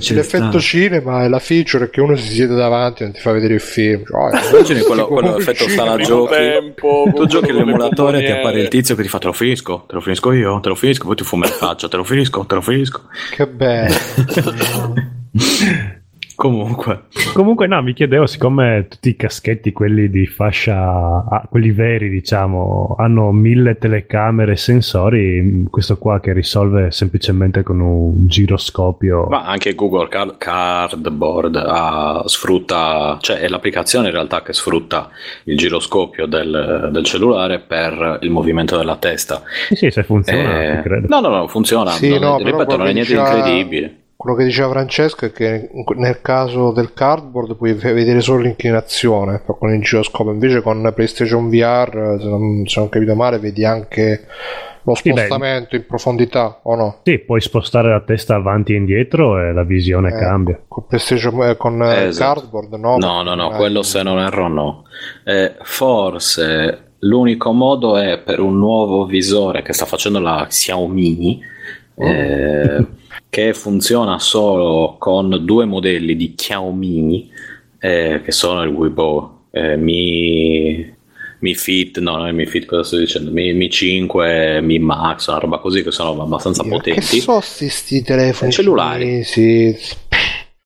[0.00, 0.58] ci l'effetto sta.
[0.58, 3.54] cinema e la feature è che uno si siede davanti e non ti fa vedere
[3.54, 4.02] il film.
[4.04, 6.34] Cioè, Immagini quello, quello effetto sala giochi.
[6.34, 8.38] tempo, Tu giochi l'emulatore ti bomboniere.
[8.38, 10.74] appare il tizio che ti fa te lo finisco, te lo finisco io, te lo
[10.74, 13.02] finisco, poi ti fuma in faccia, te lo finisco, te lo finisco.
[13.34, 13.94] Che bello.
[16.42, 17.02] Comunque,
[17.34, 22.96] Comunque, no, mi chiedevo, siccome tutti i caschetti, quelli di fascia, ah, quelli veri, diciamo,
[22.98, 29.26] hanno mille telecamere e sensori, questo qua che risolve semplicemente con un giroscopio.
[29.28, 35.10] ma anche Google Car- Cardboard ah, sfrutta, cioè è l'applicazione in realtà che sfrutta
[35.44, 39.42] il giroscopio del, del cellulare per il movimento della testa.
[39.68, 41.06] Sì, sì, se funziona, Eh, credo.
[41.08, 41.90] no, no, no, funziona.
[41.92, 43.96] Sì, non no, ripeto, non è niente di incredibile.
[44.22, 49.74] Quello che diceva Francesco è che nel caso del cardboard puoi vedere solo l'inclinazione con
[49.74, 54.26] il giroscopio, invece con PlayStation VR, se non, se non capito male, vedi anche
[54.84, 57.00] lo Sì, spostamento in profondità o no?
[57.02, 60.60] Sì, puoi spostare la testa avanti e indietro e la visione Eh, cambia.
[60.68, 62.40] Con, PlayStation, eh, con eh, esatto.
[62.42, 62.98] cardboard no?
[62.98, 64.84] No, no, no, Eh, quello se non erro no.
[65.24, 71.40] Eh, forse l'unico modo è per un nuovo visore che sta facendo la Xiaomi,
[71.96, 72.86] eh,
[73.32, 77.30] che funziona solo con due modelli di Xiaomi,
[77.78, 80.94] eh, che sono il Weibo, eh, Mi,
[81.38, 83.30] Mi Fit, no, non è Mi Fit, cosa sto dicendo?
[83.30, 87.20] Mi, Mi 5, Mi Max, una roba così che sono abbastanza Che potenti.
[87.20, 89.24] so sti, sti telefoni Cellulari.
[89.24, 89.74] Sì,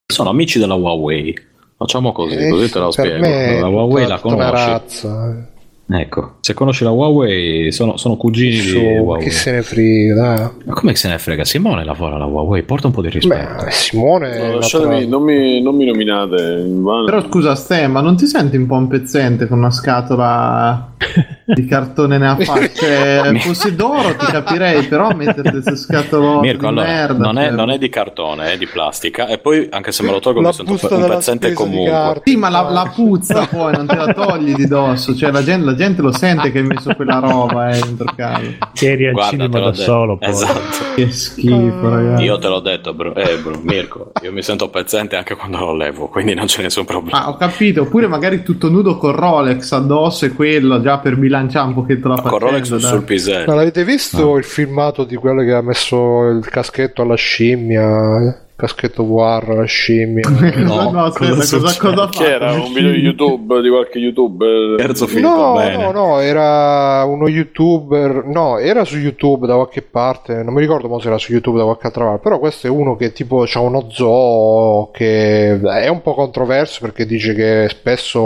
[0.04, 1.32] Sono amici della Huawei.
[1.76, 3.20] Facciamo così, Eh, così te lo spiego.
[3.60, 5.54] la Huawei la conosci.
[5.88, 6.00] Eh.
[6.00, 9.22] Ecco, se conosci la Huawei, sono, sono cugini Su, di Huawei.
[9.24, 10.48] chi se ne frega, dai.
[10.64, 11.44] Ma come se ne frega?
[11.44, 13.64] Simone lavora alla Huawei, porta un po' di rispetto.
[13.64, 16.64] Beh, Simone No, lasciatemi, non, mi, non mi nominate.
[17.04, 20.92] Però scusa, Ste, ma non ti senti un po' un pezzente con una scatola
[21.46, 22.72] di cartone nella faccia?
[22.72, 27.24] Cioè, fosse d'oro ti capirei, però mettere queste scatolotte Mirko, allora, merda.
[27.24, 27.54] non, è, cioè.
[27.54, 29.26] non è di cartone, è di plastica.
[29.26, 32.20] E poi, anche se me lo tolgo, La mi sento un di comunque.
[32.24, 35.14] Sì, ma la, la puzza poi non te la togli di dosso.
[35.14, 38.40] Cioè, la gente, la gente lo sente che hai messo quella roba eh, dentro casa.
[38.72, 39.82] Che eri al Guarda, cinema da detto.
[39.82, 40.16] solo.
[40.18, 40.28] Poi.
[40.28, 40.84] Esatto.
[40.94, 42.22] Che schifo, ragazzi.
[42.24, 45.74] Io te l'ho detto, bro, eh, bro, Mirko, io mi sento pezzente anche quando lo
[45.74, 47.24] levo, quindi non c'è nessun problema.
[47.24, 47.82] Ah, ho capito.
[47.82, 52.14] Oppure magari tutto nudo con Rolex addosso e quello già per bilanciare un pochetto la
[52.14, 52.46] Con faccenda.
[52.46, 52.90] Rolex sul, dai.
[52.90, 53.44] sul pisello.
[53.46, 58.40] Ma l'avete visto il filmato di quello che ha messo il caschetto alla scimmia?
[58.56, 60.26] caschetto VR, la scimmia.
[60.64, 64.76] no, no, aspetta, cosa, cosa, cosa Che era un video di YouTube di qualche youtuber?
[64.78, 65.76] Terzo finito no, bene.
[65.76, 68.24] no, no, era uno youtuber.
[68.24, 70.42] No, era su YouTube da qualche parte.
[70.42, 72.22] Non mi ricordo se era su YouTube da qualche altra parte.
[72.22, 77.04] Però questo è uno che tipo ha uno zoo che è un po' controverso perché
[77.04, 78.22] dice che spesso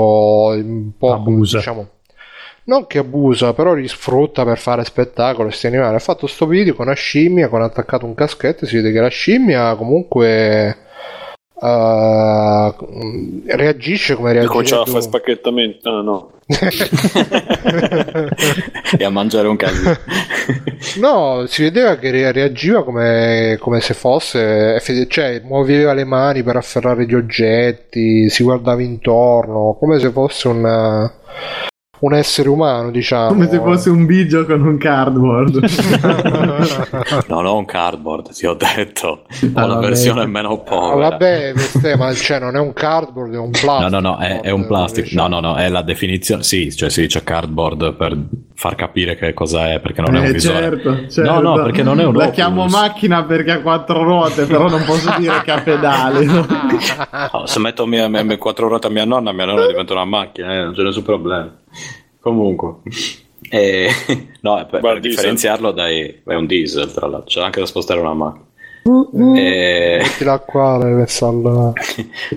[0.54, 1.56] un po' Abusa.
[1.56, 1.88] diciamo
[2.70, 5.96] non che abusa, però li sfrutta per fare spettacolo questi animali.
[5.96, 9.08] Ha fatto sto video con una scimmia, con attaccato un caschetto, si vede che la
[9.08, 10.76] scimmia comunque
[11.52, 12.72] uh,
[13.46, 14.52] reagisce come reagisce.
[14.52, 15.90] Cominciava a fare spacchettamento.
[15.90, 16.30] Ah, no.
[18.96, 19.96] e a mangiare un casino.
[21.00, 27.04] no, si vedeva che reagiva come, come, se fosse, cioè muoveva le mani per afferrare
[27.04, 31.12] gli oggetti, si guardava intorno, come se fosse una
[32.00, 33.28] un essere umano, diciamo.
[33.28, 35.64] Come se fosse un bigio con un cardboard.
[37.28, 39.24] no, no, un cardboard, ti ho detto.
[39.54, 41.06] Ho la versione meno povera.
[41.06, 43.88] Ah, vabbè, queste, ma cioè, non è un cardboard, è un plastico.
[43.88, 45.12] No, no, no, è, è un plastic.
[45.12, 46.42] No, no, no, è la definizione.
[46.42, 48.16] Sì, cioè si dice cardboard per
[48.54, 50.58] far capire che cosa è, perché non è un eh, visore.
[50.58, 51.32] Certo, certo.
[51.32, 52.34] No, no, perché non è un La Oculus.
[52.34, 56.28] chiamo macchina perché ha quattro ruote, però non posso dire che ha pedali.
[57.32, 57.46] No?
[57.46, 60.52] Se metto mia, mia, mia, quattro ruote a mia nonna, mia nonna diventa una macchina,
[60.52, 61.50] eh, non c'è nessun problema.
[62.20, 62.76] Comunque,
[63.48, 63.88] eh,
[64.42, 68.14] no, per, per differenziarlo dai, è un diesel, tra l'altro, c'è anche da spostare una
[68.14, 68.48] macchina.
[68.82, 69.98] Uh, e...
[70.00, 71.06] Metti l'acqua al...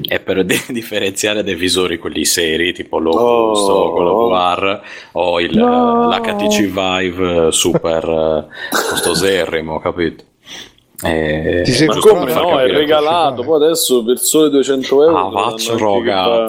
[0.01, 4.81] e per di- differenziare dei visori quelli seri tipo l'Oculus oh, o quello VR
[5.13, 6.09] o il, no.
[6.09, 10.25] l'HTC Vive super costoserrimo capito
[11.03, 13.43] eh, Ti ma come no, è regalato.
[13.43, 15.17] Poi adesso per sole 200 euro.
[15.17, 15.77] Ah, faccio.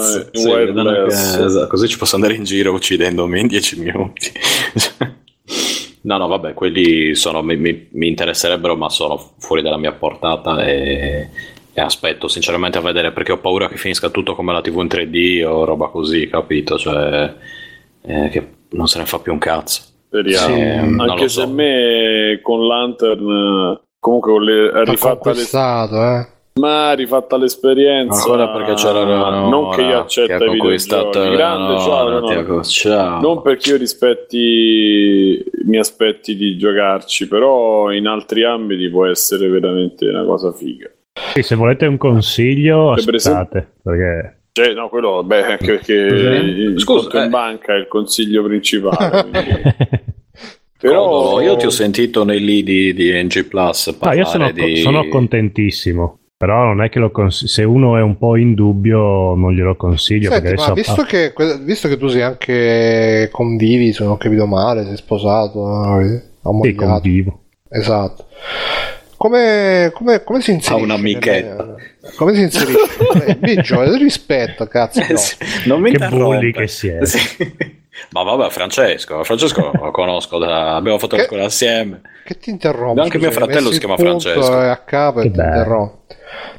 [0.01, 4.33] Sì, che, così ci posso andare in giro uccidendomi in 10 minuti.
[6.03, 10.65] no, no, vabbè, quelli sono, mi, mi, mi, interesserebbero, ma sono fuori dalla mia portata.
[10.65, 11.29] E,
[11.73, 14.87] e, aspetto sinceramente a vedere perché ho paura che finisca tutto come la TV in
[14.87, 16.79] 3D o roba così, capito?
[16.79, 17.35] Cioè,
[18.03, 19.83] eh, che non se ne fa più un cazzo.
[20.07, 20.55] Speriamo.
[20.55, 21.43] Sì, Anche se so.
[21.43, 26.27] a me con Lantern comunque con le, ha rifatta eh.
[26.61, 31.79] ma rifatta l'esperienza ancora perché c'era no, non che io accetta i videogiochi grande no,
[31.79, 33.21] ciao, no, ciao.
[33.23, 40.07] non perché io rispetti mi aspetti di giocarci però in altri ambiti può essere veramente
[40.07, 40.91] una cosa figa
[41.33, 47.23] sì, se volete un consiglio aspettate perché cioè, no, quello, beh, anche perché il Scusa,
[47.23, 47.25] eh.
[47.25, 49.27] in banca è il consiglio principale.
[50.79, 54.77] Però io ti ho sentito nei lead di, di NG Plus no, io sono, di...
[54.77, 56.19] sono contentissimo.
[56.37, 59.77] Però non è che lo cons- se uno è un po' in dubbio non glielo
[59.77, 60.31] consiglio.
[60.31, 64.47] Senti, perché ma visto, che, visto che tu sei anche convivi, se non ho capito
[64.47, 66.01] male, sei sposato,
[66.63, 67.45] sì, convivo.
[67.71, 68.27] Esatto.
[69.17, 70.83] Come, come, come si inserisce?
[70.83, 71.77] Ha un'amichetta.
[72.17, 73.37] come si inserisce?
[73.39, 75.01] Biggio, rispetto, cazzo.
[75.01, 75.17] Eh, no.
[75.17, 75.37] sì,
[75.67, 77.07] non mi che bulli che si è.
[77.07, 77.83] Sì.
[78.11, 80.75] Ma vabbè, Francesco, Francesco lo conosco, da...
[80.75, 82.01] abbiamo fatto la scuola assieme.
[82.25, 83.03] Che ti interrompo?
[83.03, 84.61] Anche mio fratello si chiama Francesco.
[84.61, 86.05] È a capo e ti interrompo.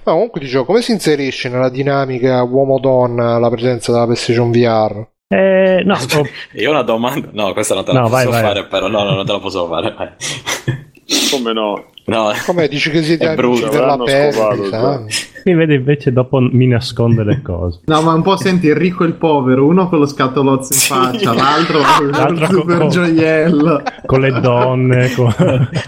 [0.03, 5.07] Ma comunque dicevo, come si inserisce nella dinamica uomo-donna la presenza della PlayStation VR?
[5.27, 6.27] Eh, no, oh.
[6.53, 7.29] Io ho una domanda.
[7.31, 8.69] No, questa non te la no, posso vai, fare, vai.
[8.69, 10.15] però no, no, non te la posso fare.
[11.31, 11.85] Come no?
[12.07, 15.07] No, come dici che siete amici per la pelle?
[15.45, 17.81] Mi vede invece dopo mi nasconde le cose.
[17.85, 20.79] No, ma un po' senti il ricco e il povero, uno con lo scatolozzo in
[20.79, 23.81] faccia, l'altro con il super con, gioiello.
[24.05, 25.11] Con le donne.
[25.13, 25.33] Con...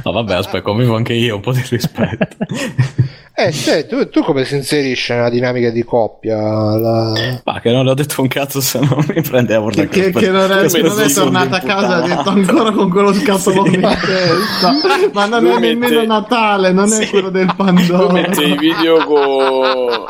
[0.04, 2.28] No, vabbè, aspetta, convivo anche io, un po' di rispetto.
[3.40, 6.36] Eh, cioè, tu, tu, come si inserisce nella dinamica di coppia?
[6.76, 7.40] La...
[7.44, 10.32] Ma che non le ho detto un cazzo se non mi prendevo Che, che, che
[10.32, 13.70] non è, che non è tornata a casa e ha detto ancora con quello scatolone
[13.70, 13.76] sì.
[13.76, 14.74] in testa.
[15.14, 15.68] Ma non Lui è mette...
[15.76, 17.04] nemmeno Natale, non sì.
[17.04, 18.12] è quello del Pandoro.
[18.12, 20.06] Mette i video con...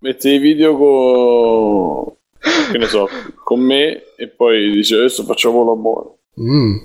[0.00, 2.04] Mette i video con...
[2.70, 3.08] Che ne so,
[3.44, 6.08] con me e poi dice adesso facciamo l'amore.
[6.38, 6.76] Mm.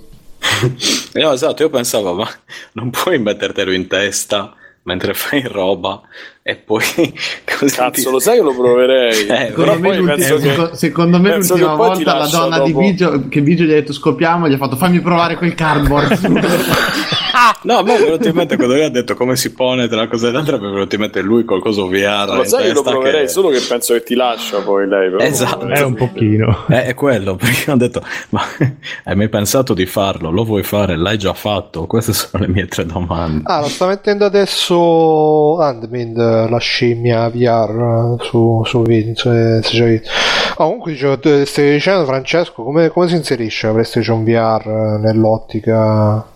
[1.22, 2.30] no, esatto, io pensavo, ma
[2.72, 6.02] non puoi mettertelo in testa mentre fai roba
[6.42, 6.84] e poi
[7.58, 8.12] così cazzo ti...
[8.12, 10.76] lo sai che lo proverei eh, secondo, me che...
[10.76, 12.68] secondo me l'ultima volta la donna dopo.
[12.68, 16.20] di Bigio che Bigio gli ha detto scopiamo gli ha fatto fammi provare quel cardboard
[17.64, 19.98] no a me è venuto in mente quando lui ha detto come si pone tra
[19.98, 22.74] una cosa e l'altra mi è venuto in mente lui qualcosa VR lo sai che
[22.74, 23.28] lo proverei che...
[23.28, 25.24] solo che penso che ti lascia poi lei però.
[25.24, 25.68] Esatto.
[25.68, 26.66] È un pochino.
[26.68, 28.42] È, è quello perché ho detto ma
[29.06, 30.30] hai mai pensato di farlo?
[30.30, 30.96] Lo vuoi fare?
[30.96, 31.86] L'hai già fatto?
[31.86, 33.44] Queste sono le mie tre domande.
[33.46, 39.16] Ah lo sta mettendo adesso Handmind la scimmia VR su, su video.
[39.16, 40.10] Se, se già visto.
[40.58, 43.68] Oh, comunque dicevo, stai dicendo Francesco, come, come si inserisce?
[43.68, 46.33] La PlayStation VR nell'ottica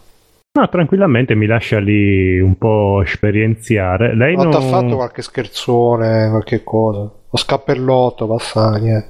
[0.57, 4.15] No, tranquillamente mi lascia lì un po' esperienziare.
[4.15, 6.99] Lei non non ti ha fatto qualche scherzone, qualche cosa?
[7.01, 9.07] Lo scappellotto, passa niente.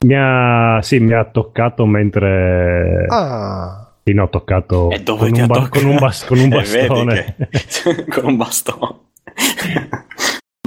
[0.00, 3.04] Mi ha, sì, mi ha toccato mentre...
[3.08, 3.92] Ah.
[4.02, 5.78] Sì, no, ho toccato E dove con, ti un ha ba- toccato?
[5.78, 7.36] con un, bas- con un Eh, bastone.
[8.10, 8.94] con un bastone.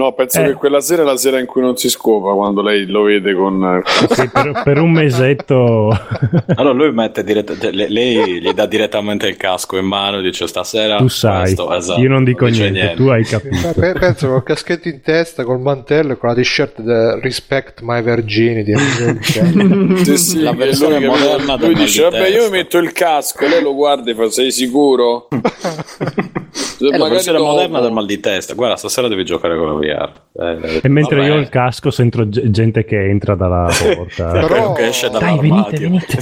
[0.01, 0.45] No, penso Eh.
[0.45, 3.35] che quella sera è la sera in cui non si scopa quando lei lo vede
[3.35, 3.81] con...
[4.09, 5.89] Sì, per, per un mesetto...
[6.55, 10.21] Allora lui mette dirett- cioè, le- lei gli dà direttamente il casco in mano e
[10.23, 13.69] dice stasera tu sai, questo", esatto, io non dico dice niente, tu hai capito.
[13.69, 17.81] Eh, pe- Penso col caschetto in testa, col mantello e con la t-shirt de Respect
[17.81, 18.73] My Virginity.
[20.03, 22.91] Sì, sì, La versione lui, moderna lui dice di vabbè io testa." mi metto il
[22.91, 25.27] casco lei lo guarda e fa sei sicuro
[26.79, 28.53] La magari versione dopo- moderna del mal di testa.
[28.55, 30.11] Guarda, stasera devi giocare con la VR.
[30.33, 31.27] Eh, E mentre vabbè.
[31.29, 34.31] io ho il casco sento ge- gente che entra dalla porta.
[34.31, 35.79] Però- che esce Dai, venite, dall'armadio.
[35.89, 36.17] venite.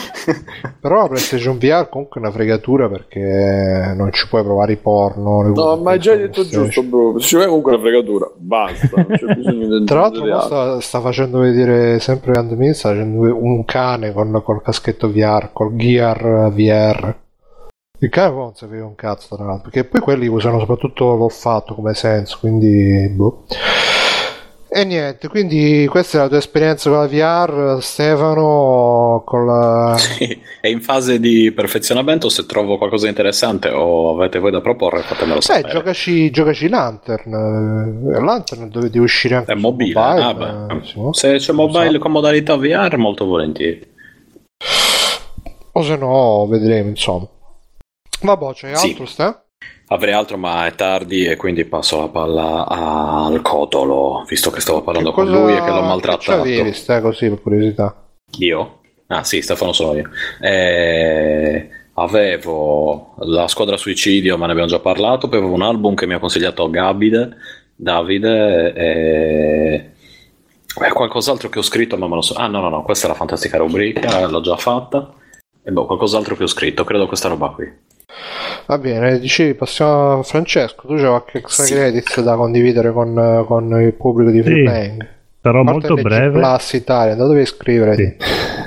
[0.80, 5.42] Però la PlayStation VR comunque è una fregatura perché non ci puoi provare i porno.
[5.42, 8.88] no cose, ma hai già detto se- giusto bro ci vai comunque la fregatura basta
[8.96, 13.64] non c'è bisogno del Tra l'altro sta, sta facendo vedere sempre Andmin, sta facendo un
[13.64, 17.14] cane con, col caschetto VR, col Gear VR.
[18.04, 21.94] Il poi non sapeva un cazzo tra l'altro, perché poi quelli usano soprattutto l'olfatto come
[21.94, 23.44] senso, quindi boh.
[24.76, 29.94] E niente, quindi questa è la tua esperienza con la VR, Stefano, con la...
[29.96, 32.28] Sì, è in fase di perfezionamento.
[32.28, 35.68] Se trovo qualcosa di interessante o avete voi da proporre, fatemelo Eh, sapere.
[35.72, 37.32] giocaci, giocaci Lantern.
[38.16, 39.94] Eh, Lantern dove devi uscire anche È mobile.
[39.94, 40.74] mobile, ah, beh.
[40.74, 41.00] eh, sì?
[41.12, 43.80] Se c'è mobile con modalità VR, molto volentieri.
[45.72, 47.28] O se no, vedremo, insomma.
[48.24, 48.88] Vabbè, c'è Sì.
[48.90, 49.38] altro, Ste?
[49.88, 54.82] Avrei altro, ma è tardi e quindi passo la palla al codolo, visto che stavo
[54.82, 56.38] parlando Che con cosa- lui e che l'ho che maltrattato.
[56.42, 57.94] c'avevi, Ste, così, per curiosità.
[58.38, 58.80] Io?
[59.08, 60.08] Ah sì, Stefano sono io.
[60.40, 66.06] Eh, avevo la squadra suicidio, ma ne abbiamo già parlato, poi avevo un album che
[66.06, 67.36] mi ha consigliato Gabide,
[67.76, 69.90] Davide, e...
[70.82, 72.34] e qualcos'altro che ho scritto, ma me lo so...
[72.34, 75.12] Ah no, no, no, questa è la fantastica rubrica, l'ho già fatta.
[75.62, 77.70] E boh, qualcos'altro che ho scritto, credo questa roba qui.
[78.66, 80.86] Va bene, dicevi, passiamo a Francesco.
[80.86, 81.74] Tu c'hai qualche extra Sì.
[81.74, 85.08] credits da condividere con, con il pubblico di Free Sì, Playing?
[85.42, 86.38] Sarò molto le G breve.
[86.38, 87.94] Plus Italia, da dove iscrivere?
[87.96, 88.16] Sì.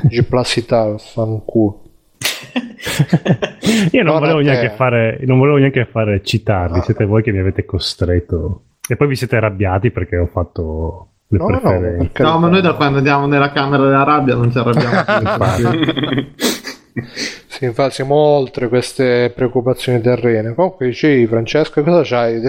[0.09, 1.82] G Plus Italia, fanculo.
[3.92, 6.84] Io non No, volevo, no, neanche fare, non volevo neanche fare citarli, Ah.
[6.84, 8.61] siete voi che mi avete costretto.
[8.88, 11.98] E poi vi siete arrabbiati perché ho fatto le No, no, no, preferenze.
[11.98, 15.03] perché- No, ma noi da quando andiamo nella camera della rabbia non ci arrabbiamo
[15.58, 16.27] più.
[17.03, 20.53] Sì, infatti siamo oltre queste preoccupazioni terrene.
[20.53, 22.42] Comunque dicevi, Francesco, cosa c'hai?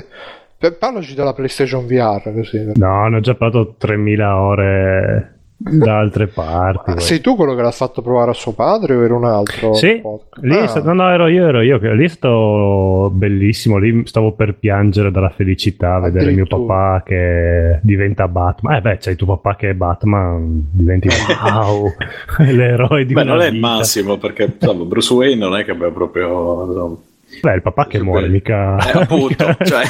[0.78, 2.73] Parlaci della PlayStation VR, così.
[2.75, 6.93] No, ne ho già parlato 3000 ore da altre parti.
[6.93, 7.01] Voi.
[7.01, 9.75] sei tu quello che l'ha fatto provare a suo padre o era un altro?
[9.75, 10.01] Sì,
[10.43, 11.78] lì è Ah, stato- no, no, ero io, ero io.
[11.81, 13.77] che- Lì è stato bellissimo.
[13.78, 18.77] Lì stavo per piangere dalla felicità a vedere mio papà che diventa Batman.
[18.77, 21.09] Eh, beh, c'hai tuo papà che è Batman, diventi
[21.45, 21.93] wow,
[22.39, 25.91] l'eroe di Beh, non è il massimo, perché insomma, Bruce Wayne non è che abbia
[25.91, 26.67] proprio...
[26.67, 26.97] insomma,
[27.43, 28.33] Beh, il papà che muore, beh.
[28.33, 28.77] mica.
[28.78, 29.83] Eh, appunto, cioè.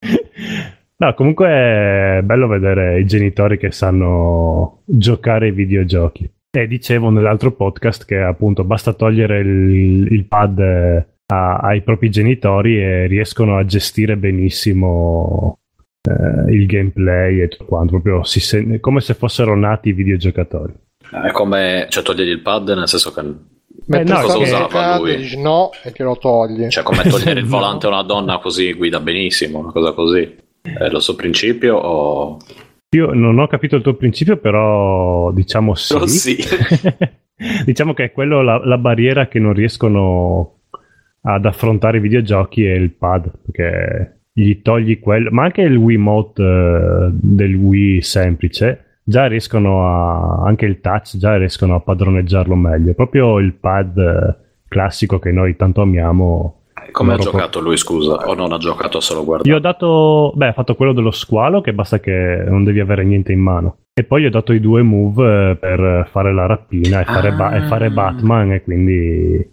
[1.00, 6.30] No, comunque è bello vedere i genitori che sanno giocare ai videogiochi.
[6.50, 12.10] E dicevo nell'altro podcast che appunto basta togliere il, il pad eh, a- ai propri
[12.10, 15.60] genitori e riescono a gestire benissimo
[16.02, 17.92] eh, il gameplay e tutto quanto.
[17.92, 20.74] Proprio si sen- come se fossero nati videogiocatori.
[21.10, 21.86] È come...
[21.88, 23.22] Cioè, togliere il pad nel senso che...
[23.86, 25.16] Mentre Eh, no, cosa usava lui?
[25.16, 26.68] dici no e te lo togli.
[26.68, 30.48] Cioè, come togliere il volante a una donna così guida benissimo, una cosa così.
[30.62, 32.38] È lo suo principio o...
[32.92, 35.92] Io non ho capito il tuo principio, però diciamo sì.
[35.94, 36.36] Però sì.
[37.64, 40.60] diciamo che è quello la, la barriera che non riescono
[41.22, 46.42] ad affrontare i videogiochi è il pad, perché gli togli quello, ma anche il Wiimote
[46.42, 52.94] eh, del Wii semplice, già riescono a, anche il touch, già riescono a padroneggiarlo meglio.
[52.94, 54.36] Proprio il pad eh,
[54.68, 56.59] classico che noi tanto amiamo.
[56.90, 58.14] Come ha giocato lui, scusa?
[58.28, 59.48] O non ha giocato a solo guardare?
[59.50, 63.04] Io ho dato, beh, ha fatto quello dello squalo che basta che non devi avere
[63.04, 63.76] niente in mano.
[63.92, 67.32] E poi gli ho dato i due move eh, per fare la rapina e fare,
[67.32, 67.90] ba- e fare Ah.
[67.90, 69.48] Batman e quindi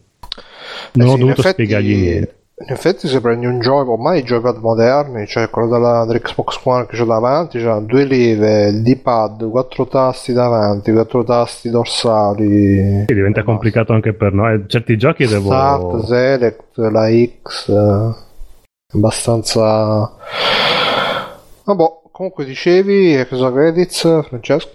[0.94, 2.36] non Eh ho sì, in dovuto effetti- spiegargli niente.
[2.60, 6.88] In effetti se prendi un gioco, ormai i giochi moderni, cioè quello della, dell'Xbox One
[6.88, 13.06] che c'è davanti, c'ha due leve, il D-pad, quattro tasti davanti, quattro tasti dorsali.
[13.06, 14.64] Sì, diventa complicato anche per noi.
[14.66, 15.50] Certi giochi devo...
[15.50, 17.08] Start, Select, la
[17.44, 18.16] X, eh,
[18.92, 20.14] abbastanza...
[21.64, 24.72] Vabbè, comunque dicevi, cosa credits, Francesco?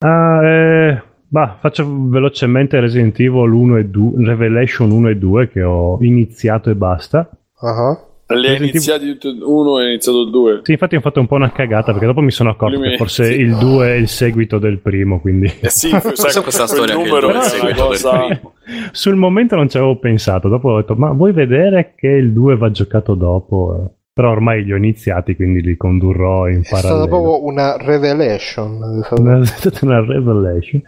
[0.00, 1.02] Ah, eh,
[1.32, 6.70] Bah, faccio velocemente Resident Evil 1 e 2, Revelation 1 e 2 che ho iniziato
[6.70, 7.30] e basta.
[7.60, 8.34] Uh-huh.
[8.34, 10.60] Li hai iniziati uno e iniziato il 2.
[10.64, 12.96] Sì, infatti ho fatto un po' una cagata perché dopo mi sono accorto Primi, che
[12.96, 13.40] forse sì.
[13.42, 15.46] il 2 è il seguito del primo, quindi...
[15.60, 18.10] Eh sì, sai questa storia numero che è il seguito cosa...
[18.10, 18.52] del primo.
[18.90, 22.56] Sul momento non ci avevo pensato, dopo ho detto ma vuoi vedere che il 2
[22.56, 23.94] va giocato dopo?
[24.12, 27.04] Però ormai li ho iniziati, quindi li condurrò in è parallelo.
[27.04, 29.00] È stata proprio una revelation.
[29.00, 29.04] È
[29.46, 30.82] stata una revelation.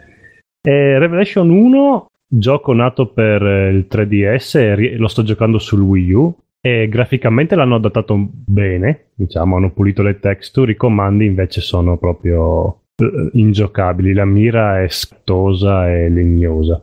[0.65, 6.33] E Revelation 1, gioco nato per il 3DS e lo sto giocando sul Wii U
[6.61, 12.83] e graficamente l'hanno adattato bene, diciamo, hanno pulito le texture, i comandi invece sono proprio
[12.95, 16.81] eh, ingiocabili, la mira è scattosa e legnosa.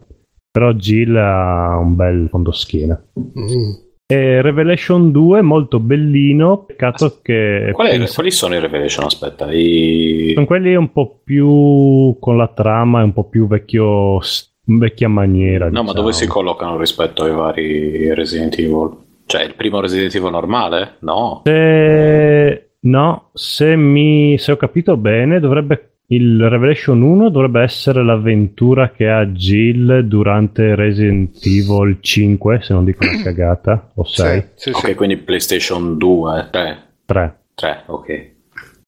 [0.51, 3.03] Però Jill ha un bel fondoschiena.
[3.19, 3.90] Mm.
[4.11, 7.71] E Revelation 2 molto bellino, peccato che...
[7.73, 8.15] Qual penso...
[8.15, 9.05] Quali sono i Revelation?
[9.05, 10.33] Aspetta, i...
[10.35, 14.19] Sono quelli un po' più con la trama, un po' più vecchio,
[14.65, 15.67] vecchia maniera.
[15.67, 15.87] No, diciamo.
[15.87, 18.97] ma dove si collocano rispetto ai vari Resident Evil?
[19.27, 20.97] Cioè, il primo Resident Evil normale?
[21.01, 21.43] No.
[21.45, 22.71] Se...
[22.81, 24.39] No, se, mi...
[24.39, 30.75] se ho capito bene, dovrebbe il Revelation 1 dovrebbe essere l'avventura che ha Jill durante
[30.75, 34.41] Resident Evil 5, se non dico una cagata, o 6.
[34.41, 34.95] Sì, sì, ok, sì.
[34.95, 36.83] quindi PlayStation 2, 3.
[37.05, 37.39] 3.
[37.55, 38.09] 3, ok.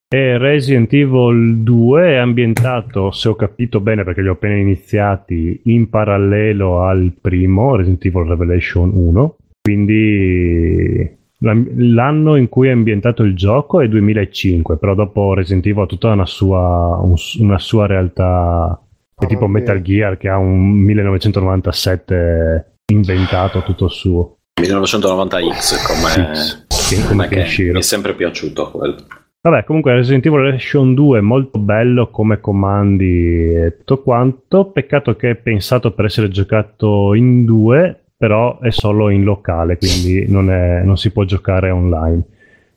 [0.09, 5.61] E Resident Evil 2 è ambientato, se ho capito bene perché li ho appena iniziati,
[5.65, 9.37] in parallelo al primo, Resident Evil Revelation 1.
[9.63, 15.87] Quindi l'anno in cui è ambientato il gioco è 2005, però dopo Resident Evil ha
[15.87, 18.81] tutta una sua, un, una sua realtà,
[19.19, 24.37] è tipo Metal Gear che ha un 1997 inventato tutto suo.
[24.61, 26.35] 1990X come,
[26.69, 28.97] sì, come che mi è sempre piaciuto quello.
[29.41, 34.71] Vabbè, comunque Resident Evil Revelation 2 è molto bello come comandi e tutto quanto.
[34.71, 40.31] Peccato che è pensato per essere giocato in due però è solo in locale, quindi
[40.31, 42.23] non, è, non si può giocare online.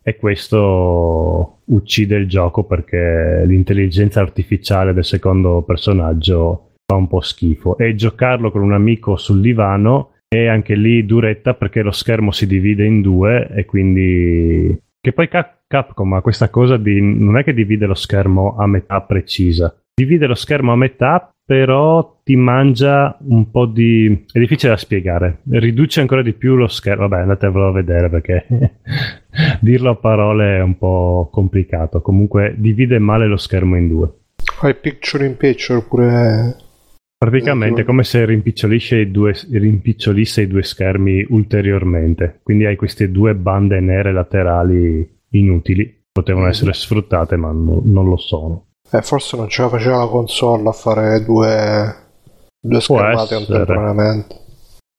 [0.02, 7.78] E questo uccide il gioco perché l'intelligenza artificiale del secondo personaggio fa un po' schifo.
[7.78, 12.48] E giocarlo con un amico sul divano è anche lì duretta perché lo schermo si
[12.48, 14.76] divide in due e quindi...
[15.00, 15.30] Che poi
[15.68, 17.00] Capcom ha questa cosa di...
[17.00, 22.22] non è che divide lo schermo a metà precisa, divide lo schermo a metà però
[22.24, 24.26] ti mangia un po' di...
[24.32, 28.48] è difficile da spiegare, riduce ancora di più lo schermo, vabbè andatevelo a vedere perché
[29.62, 34.12] dirlo a parole è un po' complicato, comunque divide male lo schermo in due.
[34.44, 36.56] Fai picture in picture oppure...
[37.18, 43.10] Praticamente è come se rimpicciolisse i, due, rimpicciolisse i due schermi ulteriormente, quindi hai queste
[43.10, 48.66] due bande nere laterali inutili, potevano essere sfruttate ma no, non lo sono.
[48.96, 51.96] Eh, forse non ce la faceva la console a fare due,
[52.60, 54.44] due schermate contemporaneamente.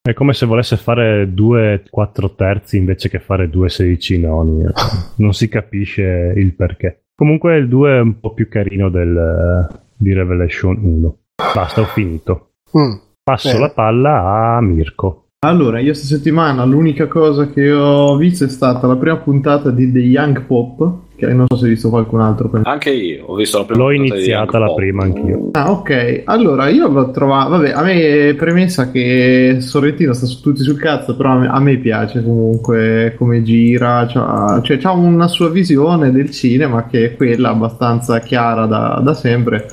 [0.07, 4.65] È come se volesse fare due 4 terzi invece che fare due 16 noni.
[5.17, 7.07] non si capisce il perché.
[7.15, 9.67] Comunque il 2 è un po' più carino del,
[9.97, 11.17] di Revelation 1.
[11.55, 12.51] Basta, ho finito.
[12.77, 13.61] Mm, Passo bene.
[13.61, 15.29] la palla a Mirko.
[15.45, 19.91] Allora, io questa settimana l'unica cosa che ho visto è stata la prima puntata di
[19.91, 22.51] The Young Pop, che non so se hai visto qualcun altro.
[22.63, 25.49] Anche io, ho visto la prima L'ho iniziata la prima anch'io.
[25.53, 26.23] Ah, ok.
[26.25, 27.49] Allora, io l'ho trovata...
[27.49, 31.49] Vabbè, a me è premessa che Sorrentino sta su, tutti sul cazzo, però a me,
[31.49, 37.07] a me piace comunque come gira, cioè, cioè ha una sua visione del cinema che
[37.07, 39.67] è quella abbastanza chiara da, da sempre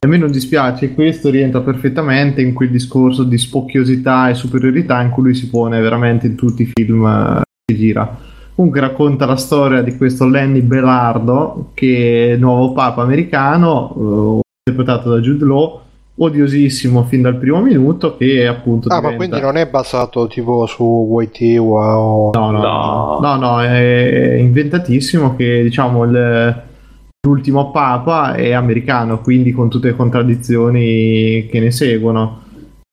[0.00, 5.10] a me non dispiace, questo rientra perfettamente in quel discorso di spocchiosità e superiorità in
[5.10, 8.18] cui lui si pone veramente in tutti i film eh, che gira.
[8.58, 14.68] Comunque racconta la storia di questo Lenny Belardo, che è il nuovo papa americano, eh,
[14.68, 15.80] interpretato da Jude Law,
[16.16, 18.88] odiosissimo fin dal primo minuto, che appunto...
[18.88, 19.10] Ah, diventa...
[19.10, 22.32] ma quindi non è basato tipo su Waitiwa o...
[22.34, 26.62] No, no, no, no, no, è inventatissimo che diciamo il
[27.28, 32.46] l'ultimo papa è americano, quindi con tutte le contraddizioni che ne seguono.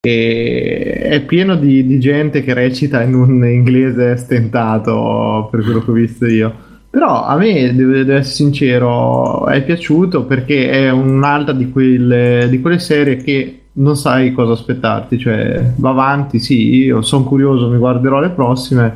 [0.06, 5.92] E è pieno di, di gente che recita in un inglese stentato, per quello che
[5.92, 6.54] ho visto io.
[6.90, 12.62] Però a me, devo, devo essere sincero, è piaciuto perché è un'altra di quelle, di
[12.62, 17.78] quelle serie che non sai cosa aspettarti, cioè va avanti, sì, io sono curioso, mi
[17.78, 18.96] guarderò le prossime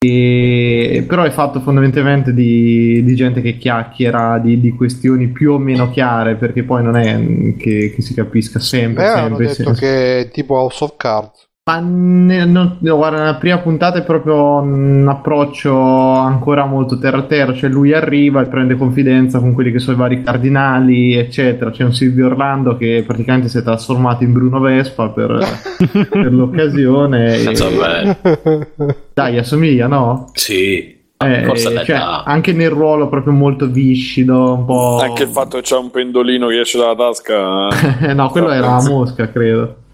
[0.00, 5.58] e, però è fatto fondamentalmente di, di gente che chiacchiera di, di, questioni più o
[5.58, 9.02] meno chiare perché poi non è che, che si capisca sempre.
[9.02, 11.47] Beh, sempre hanno detto che è tipo House of Cards.
[11.68, 17.52] Ma ne, non, guarda, nella prima puntata è proprio un approccio ancora molto terra terra,
[17.52, 21.70] cioè lui arriva e prende confidenza con quelli che sono i vari cardinali, eccetera.
[21.70, 25.46] C'è un Silvio Orlando che praticamente si è trasformato in Bruno Vespa per,
[26.08, 27.34] per l'occasione.
[27.36, 28.66] e...
[29.12, 30.30] Dai, assomiglia, no?
[30.32, 30.96] Sì.
[31.18, 35.00] Eh, cioè, anche nel ruolo proprio molto viscido, un po'...
[35.02, 37.68] Anche il fatto che c'è un pendolino che esce dalla tasca.
[38.14, 39.86] no, quello era la mosca, credo.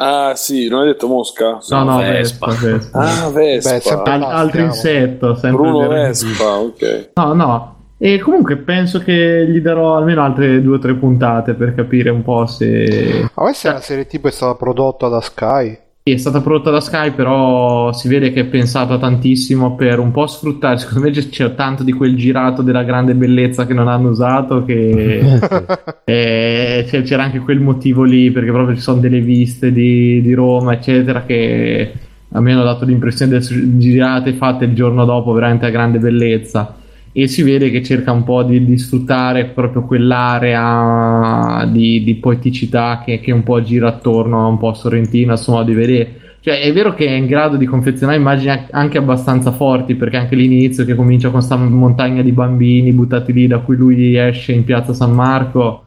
[0.00, 1.58] Ah, sì, non hai detto mosca?
[1.70, 2.54] No, no, Vespa.
[2.54, 2.98] Vespa.
[3.00, 3.96] Ah, Vespa.
[3.96, 5.38] Beh, Al- altro insetto.
[5.42, 7.10] Bruno Vespa, ok.
[7.14, 7.76] No, no.
[7.98, 12.22] E comunque penso che gli darò almeno altre due o tre puntate per capire un
[12.22, 13.22] po' se.
[13.34, 15.76] Ma questa è una serie tipo è stata prodotta da Sky?
[16.12, 20.26] È stata prodotta da Sky, però si vede che è pensata tantissimo per un po'
[20.26, 20.78] sfruttare.
[20.78, 24.64] Secondo me c'è tanto di quel girato della grande bellezza che non hanno usato.
[24.64, 25.18] Che
[26.04, 30.32] e, cioè, c'era anche quel motivo lì, perché proprio ci sono delle viste di, di
[30.34, 31.92] Roma, eccetera, che
[32.30, 35.98] a me hanno dato l'impressione di essere girate fatte il giorno dopo, veramente a grande
[35.98, 36.74] bellezza
[37.12, 43.02] e si vede che cerca un po' di, di sfruttare proprio quell'area di, di poeticità
[43.04, 46.20] che, che, un po' gira attorno a un po' Sorrentino, al di vedere.
[46.40, 50.36] Cioè, è vero che è in grado di confezionare immagini anche abbastanza forti, perché anche
[50.36, 54.64] l'inizio che comincia con questa montagna di bambini buttati lì da cui lui esce in
[54.64, 55.86] piazza San Marco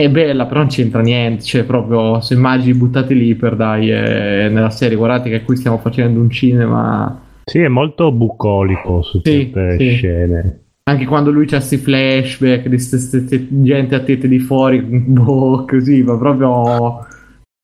[0.00, 1.42] è bella, però non c'entra niente.
[1.42, 5.78] Cioè, proprio se immagini buttati lì per dai, eh, nella serie, guardate che qui stiamo
[5.78, 9.94] facendo un cinema sì, è molto bucolico su sì, certe sì.
[9.96, 10.60] scene.
[10.84, 16.04] Anche quando lui c'ha questi flashback di queste gente a tette di fuori, boh, così,
[16.04, 17.04] ma proprio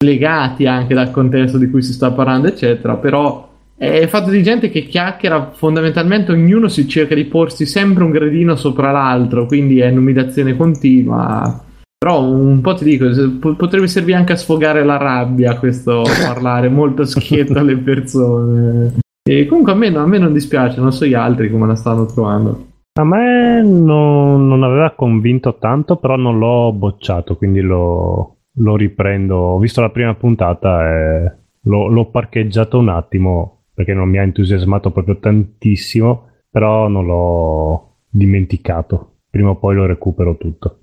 [0.05, 2.97] legati anche dal contesto di cui si sta parlando, eccetera.
[2.97, 8.11] Però è fatto di gente che chiacchiera, fondamentalmente ognuno si cerca di porsi sempre un
[8.11, 11.63] gradino sopra l'altro, quindi è un'umiliazione continua.
[11.97, 13.07] Però un po' ti dico,
[13.55, 19.05] potrebbe servire anche a sfogare la rabbia questo parlare molto schietto alle persone.
[19.29, 22.07] E comunque a me, a me non dispiace, non so gli altri come la stanno
[22.07, 22.67] trovando.
[22.93, 29.37] A me non, non, aveva convinto tanto, però non l'ho bocciato, quindi lo, lo riprendo.
[29.37, 31.33] Ho visto la prima puntata e
[31.63, 37.97] l'ho, l'ho, parcheggiato un attimo perché non mi ha entusiasmato proprio tantissimo, però non l'ho
[38.09, 39.15] dimenticato.
[39.29, 40.83] Prima o poi lo recupero tutto.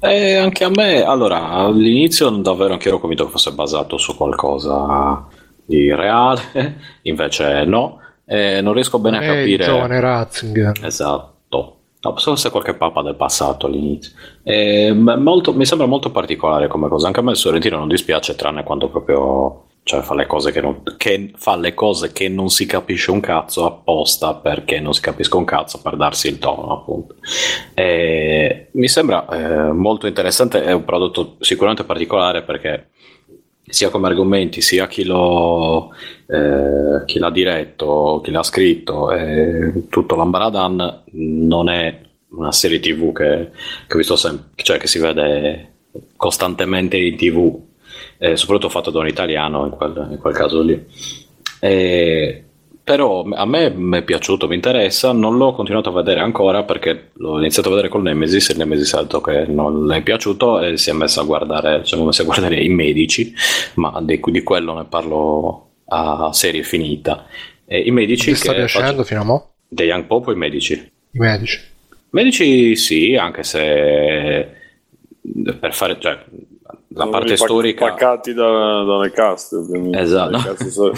[0.00, 5.24] Eh, anche a me, allora, all'inizio davvero anche ero convinto che fosse basato su qualcosa
[5.64, 6.42] di reale,
[7.02, 8.00] invece no.
[8.26, 9.64] E non riesco bene a È capire.
[9.64, 10.80] Giovane Ratzinger.
[10.82, 11.32] Esatto.
[12.00, 14.12] No, se qualche papa del passato all'inizio.
[14.42, 17.06] E, molto, mi sembra molto particolare come cosa.
[17.06, 20.62] Anche a me il Sorrentino non dispiace, tranne quando proprio cioè fa le cose che
[20.62, 25.02] non, che fa le cose che non si capisce un cazzo apposta perché non si
[25.02, 27.16] capisca un cazzo per darsi il tono appunto
[27.74, 32.88] e mi sembra eh, molto interessante è un prodotto sicuramente particolare perché
[33.66, 35.92] sia come argomenti, sia chi, lo,
[36.26, 43.12] eh, chi l'ha diretto, chi l'ha scritto, eh, tutto l'ambaradan non è una serie tv
[43.12, 43.50] che,
[43.86, 45.72] che sempre, cioè che si vede
[46.16, 47.60] costantemente in tv,
[48.18, 50.84] eh, soprattutto fatto da un italiano in quel, in quel caso lì.
[51.60, 52.44] E
[52.84, 57.12] però a me mi è piaciuto, mi interessa, non l'ho continuato a vedere ancora perché
[57.14, 60.60] l'ho iniziato a vedere con Nemesis e Nemesis ha detto che non le è piaciuto
[60.60, 63.32] e si è messo a guardare, siamo messi a guardare i medici,
[63.76, 67.26] ma di, di quello ne parlo a serie finita.
[67.64, 68.32] E I medici...
[68.32, 69.04] Ti sta piacendo faccio...
[69.04, 69.54] fino a mo'?
[69.66, 70.74] The Young Pope o i medici?
[70.74, 71.60] I medici.
[72.10, 74.50] Medici sì, anche se
[75.58, 75.96] per fare...
[75.98, 76.22] Cioè,
[76.94, 77.86] la parte storica.
[77.88, 79.56] paccati da, dalle caste
[79.92, 80.56] esatto.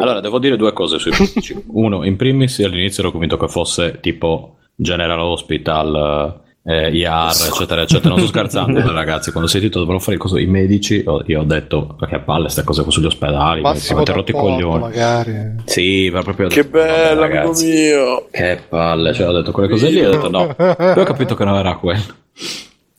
[0.00, 1.62] Allora devo dire due cose sui politici.
[1.68, 8.08] Uno in primis all'inizio ero convinto che fosse tipo General Hospital eh, IAR eccetera eccetera.
[8.08, 9.30] Non sto scherzando ragazzi.
[9.30, 12.64] Quando ho sentito dovrò fare il coso i medici io ho detto che palle queste
[12.64, 14.80] cose sugli ospedali mi avete rotto i coglioni.
[14.80, 15.56] magari.
[15.64, 18.28] Sì ma proprio che bello amico mio.
[18.30, 19.12] che palle.
[19.12, 20.54] Cioè ho detto quelle cose lì ho detto no.
[20.56, 22.22] Poi ho capito che non era quello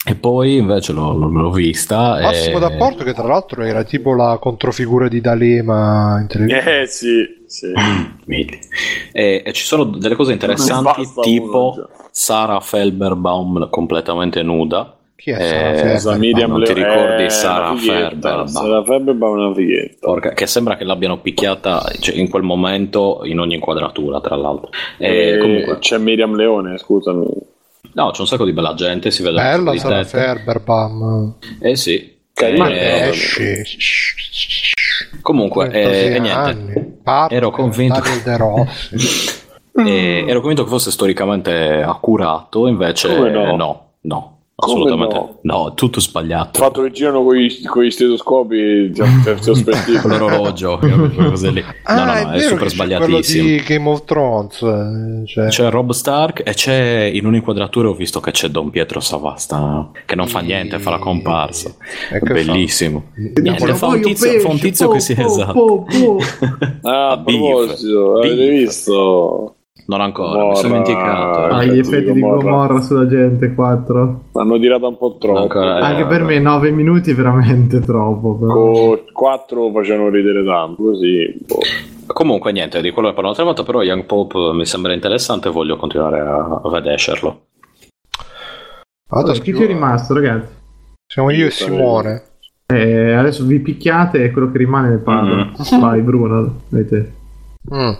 [0.07, 2.19] e poi invece l'ho, l'ho vista.
[2.21, 2.59] Massimo e...
[2.59, 6.81] D'Apporto, che tra l'altro era tipo la controfigura di D'Alema in televisione.
[6.81, 7.73] Eh sì, sì.
[9.11, 14.95] e, e, ci sono delle cose interessanti, tipo Sara Felberbaum completamente nuda.
[15.15, 16.19] Chi è Sara eh?
[16.19, 18.45] Miriam non Le- ti ricordi eh, Sara Felberbaum?
[18.45, 20.33] Sara Felberbaum è una fighetta.
[20.33, 24.69] Che sembra che l'abbiano picchiata cioè, in quel momento in ogni inquadratura, tra l'altro.
[24.99, 25.79] E, e comunque...
[25.79, 27.53] C'è Miriam Leone, scusami.
[27.93, 31.35] No, c'è un sacco di bella gente, si vede Bella Sara Ferberbam.
[31.59, 32.13] Eh sì.
[32.57, 33.63] Ma eh, esci.
[35.21, 36.99] Comunque, eh, e niente.
[37.03, 38.01] Parte, ero convinto
[39.73, 43.55] e, ero convinto che fosse storicamente accurato, invece no?
[43.55, 44.34] no, no.
[44.57, 45.39] Assolutamente no?
[45.41, 46.59] no, tutto sbagliato.
[46.59, 48.93] Fatto che girano con gli stetoscopi
[50.05, 50.79] l'orologio,
[51.13, 51.61] cose lì.
[51.83, 53.47] Ah, no, no, no, è, è super sbagliatissimo.
[53.47, 54.61] di Game of Thrones.
[54.61, 55.47] Eh, cioè.
[55.49, 60.15] C'è Rob Stark e c'è in un'inquadratura ho visto che c'è Don Pietro Savasta che
[60.15, 61.75] non fa niente, fa la comparsa.
[62.09, 63.11] È bellissimo.
[63.13, 63.41] Fa?
[63.41, 65.85] Niente, fa, un tizio, fa un tizio che si è esatto.
[66.83, 69.54] ah, a proposito, avete visto?
[69.87, 71.39] Non ancora, Gomorra, mi sono dimenticato.
[71.39, 74.21] Ah, gli effetti di Gomorra sulla gente 4.
[74.31, 75.39] L'hanno tirato un po' troppo.
[75.39, 78.35] Ancora, Anche eh, per me 9 minuti è veramente troppo.
[78.35, 78.99] Però.
[79.11, 81.37] 4 facevano ridere tanto, così.
[81.45, 81.59] Boh.
[82.07, 85.51] Comunque niente, di quello che parlo un'altra volta, però Young Pope mi sembra interessante e
[85.51, 86.61] voglio continuare a, a.
[89.09, 90.53] Allora, chi è rimasto, ragazzi?
[91.05, 92.23] Siamo io e Simone.
[92.67, 95.45] Eh, adesso vi picchiate e quello che rimane ne parla.
[95.45, 95.79] Mm.
[95.79, 97.13] Vai Bruno, vedete.
[97.73, 97.91] Mm.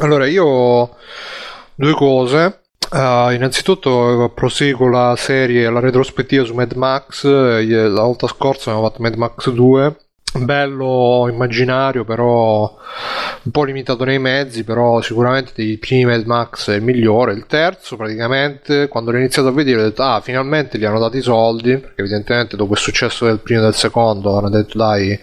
[0.00, 0.96] Allora, io
[1.74, 2.60] due cose.
[2.90, 7.24] Uh, innanzitutto proseguo la serie, la retrospettiva su Mad Max.
[7.24, 9.96] La volta scorsa abbiamo fatto Mad Max 2
[10.32, 12.78] bello immaginario però
[13.42, 17.46] un po' limitato nei mezzi però sicuramente dei primi Mad Max è il migliore il
[17.46, 21.20] terzo praticamente quando l'ho iniziato a vedere ho detto ah finalmente gli hanno dato i
[21.22, 25.18] soldi perché evidentemente dopo il successo del primo e del secondo hanno detto dai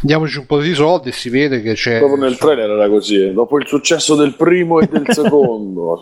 [0.00, 3.24] diamoci un po' di soldi e si vede che c'è proprio nel trailer era così
[3.24, 3.32] eh.
[3.32, 5.98] dopo il successo del primo e del secondo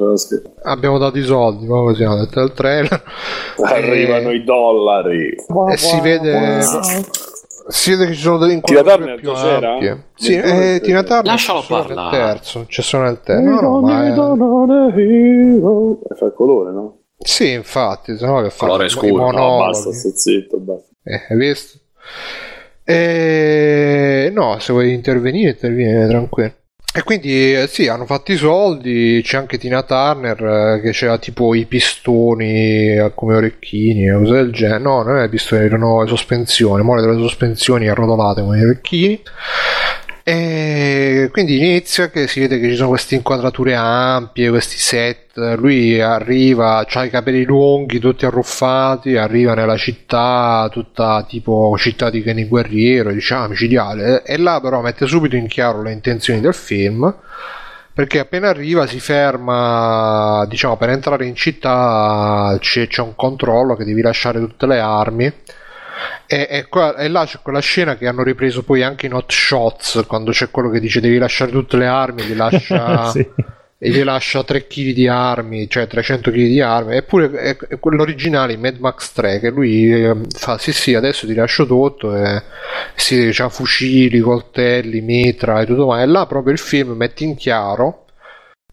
[0.63, 3.03] abbiamo dato i soldi proprio così hanno detto nel trailer
[3.65, 4.35] arrivano e...
[4.37, 5.35] i dollari
[5.73, 6.61] e si vede
[7.67, 10.09] si vede che ci sono delle inquadrature più ampie.
[10.15, 11.95] Sì, eh, Tina Turner Lascialo parlare.
[11.95, 13.43] Nel terzo, c'è solo nel terzo.
[13.43, 14.15] No, no, ma è...
[16.15, 16.99] fa il colore, no?
[17.19, 19.31] Sì, infatti, se no che fa colore scuro.
[19.31, 20.91] No, basta, sto zitto, basta.
[21.05, 21.79] Eh, hai visto?
[22.85, 26.53] Eh, no, se vuoi intervenire, intervieni tranquillo.
[26.97, 31.19] E quindi eh, sì, hanno fatto i soldi, c'è anche Tina Turner eh, che c'era
[31.19, 34.79] tipo i pistoni eh, come orecchini, cose del genere.
[34.79, 39.21] No, non è pistoni, erano le sospensioni, muore delle sospensioni arrotolate come i orecchini.
[40.27, 45.37] E quindi inizia che si vede che ci sono queste inquadrature ampie, questi set.
[45.59, 52.23] Lui arriva, ha i capelli lunghi, tutti arruffati, arriva nella città, tutta tipo città di
[52.23, 54.23] Kenny Guerriero, diciamo micidiale.
[54.23, 57.15] E là però mette subito in chiaro le intenzioni del film.
[57.93, 63.85] Perché appena arriva si ferma, diciamo, per entrare in città c'è, c'è un controllo che
[63.85, 65.33] devi lasciare tutte le armi
[66.27, 69.31] e, e, qua, e, là c'è quella scena che hanno ripreso poi anche in Hot
[69.31, 73.27] Shots quando c'è quello che dice devi lasciare tutte le armi gli lascia, sì.
[73.79, 77.79] e gli lascia 3 kg di armi cioè 300 kg di armi eppure è, è
[77.79, 82.43] quell'originale Mad Max 3 che lui eh, fa sì sì adesso ti lascio tutto e
[82.95, 87.37] si sì, fucili coltelli mitra e tutto ma e là proprio il film mette in
[87.37, 88.04] chiaro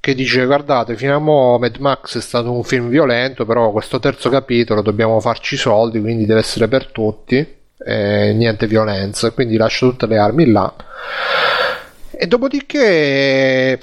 [0.02, 4.00] che dice guardate fino a mo Mad Max è stato un film violento però questo
[4.00, 9.92] terzo capitolo dobbiamo farci soldi quindi deve essere per tutti e niente violenza quindi lascio
[9.92, 10.74] tutte le armi là
[12.10, 13.80] e dopodiché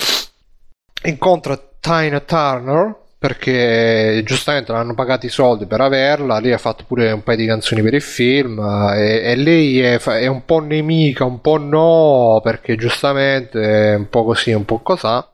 [1.05, 7.10] incontra Tina Turner perché giustamente l'hanno pagati i soldi per averla, lei ha fatto pure
[7.10, 8.60] un paio di canzoni per il film
[8.94, 14.08] e, e lei è, è, un po' nemica, un po' no, perché giustamente è un
[14.08, 15.28] po' così, un po' cosà.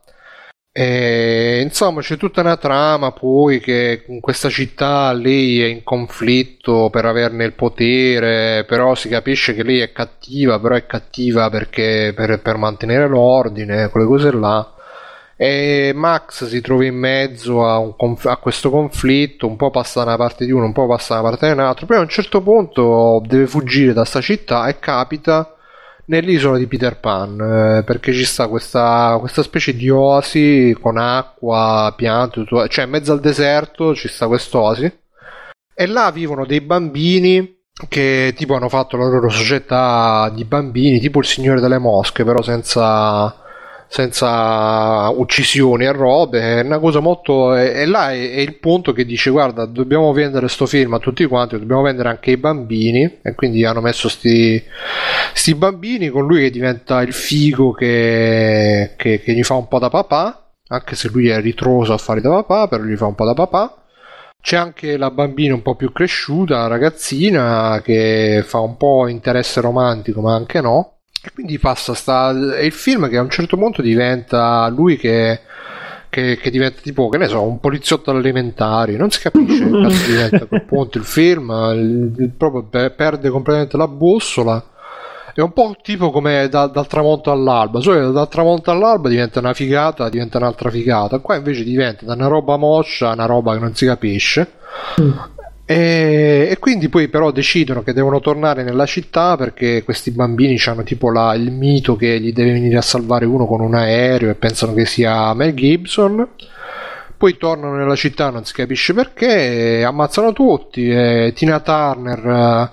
[0.76, 6.90] E, insomma, c'è tutta una trama poi che in questa città lei è in conflitto
[6.90, 12.12] per averne il potere, però si capisce che lei è cattiva, però è cattiva perché
[12.12, 14.74] per, per mantenere l'ordine, quelle cose là.
[15.36, 20.06] E Max si trova in mezzo a, conf- a, questo conflitto, un po' passa da
[20.06, 22.40] una parte di uno, un po' passa da una parte dell'altro, poi a un certo
[22.42, 25.53] punto deve fuggire da sta città e capita
[26.06, 31.92] nell'isola di Peter Pan eh, perché ci sta questa, questa, specie di oasi con acqua,
[31.96, 34.92] piante, tutto, cioè in mezzo al deserto ci sta quest'oasi
[35.74, 41.18] e là vivono dei bambini che tipo hanno fatto la loro società di bambini tipo
[41.18, 43.43] il Signore delle Mosche però senza
[43.86, 47.54] senza uccisioni e robe, è una cosa molto...
[47.54, 51.24] e là è, è, il punto che dice guarda dobbiamo vendere sto film a tutti
[51.26, 54.62] quanti, dobbiamo vendere anche i bambini e quindi hanno messo sti,
[55.32, 59.78] sti bambini con lui che diventa il figo che, che, che gli fa un po'
[59.78, 63.14] da papà, anche se lui è ritroso a fare da papà, però gli fa un
[63.14, 63.78] po' da papà.
[64.40, 69.62] C'è anche la bambina un po' più cresciuta, la ragazzina, che fa un po' interesse
[69.62, 70.93] romantico, ma anche no
[71.26, 75.40] e quindi passa, sta, è il film che a un certo punto diventa lui che,
[76.10, 80.44] che, che diventa tipo, che ne so, un poliziotto alimentari, non si capisce che diventa
[80.44, 84.62] a quel punto il film, il, il, proprio perde completamente la bussola.
[85.32, 89.38] È un po' tipo come da, dal tramonto all'alba, solo che dal tramonto all'alba diventa
[89.38, 91.20] una figata, diventa un'altra figata.
[91.20, 94.52] Qua invece diventa da una roba moscia a una roba che non si capisce.
[95.00, 95.10] Mm
[95.66, 100.82] E, e, quindi poi però decidono che devono tornare nella città perché questi bambini hanno
[100.82, 104.34] tipo la, il mito che gli deve venire a salvare uno con un aereo e
[104.34, 106.28] pensano che sia Mel Gibson.
[107.16, 110.90] Poi tornano nella città, non si capisce perché, ammazzano tutti.
[110.90, 112.70] E Tina Turner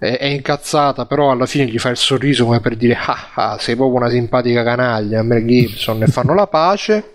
[0.00, 3.58] eh, è incazzata, però alla fine gli fa il sorriso come per dire: Ah, ah
[3.60, 5.22] sei proprio una simpatica canaglia.
[5.22, 7.11] Mel Gibson e fanno la pace.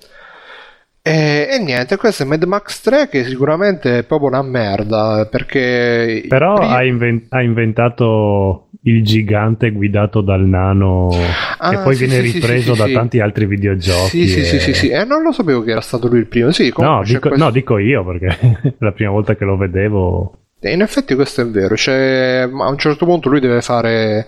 [1.08, 6.26] E, e, niente, questo è Mad Max 3 che sicuramente è proprio una merda perché...
[6.28, 6.76] Però prima...
[6.76, 11.10] ha, invent- ha, inventato il gigante guidato dal nano
[11.58, 14.28] ah, e poi sì, viene sì, ripreso sì, da tanti altri videogiochi.
[14.28, 14.44] Sì, sì, e...
[14.44, 16.52] sì, sì, sì, eh, non lo sapevo che era stato lui il primo.
[16.52, 17.44] Sì, no, dico, questo...
[17.44, 20.40] no, dico io perché la prima volta che lo vedevo...
[20.60, 24.28] E in effetti questo è vero, cioè, a un certo punto lui deve fare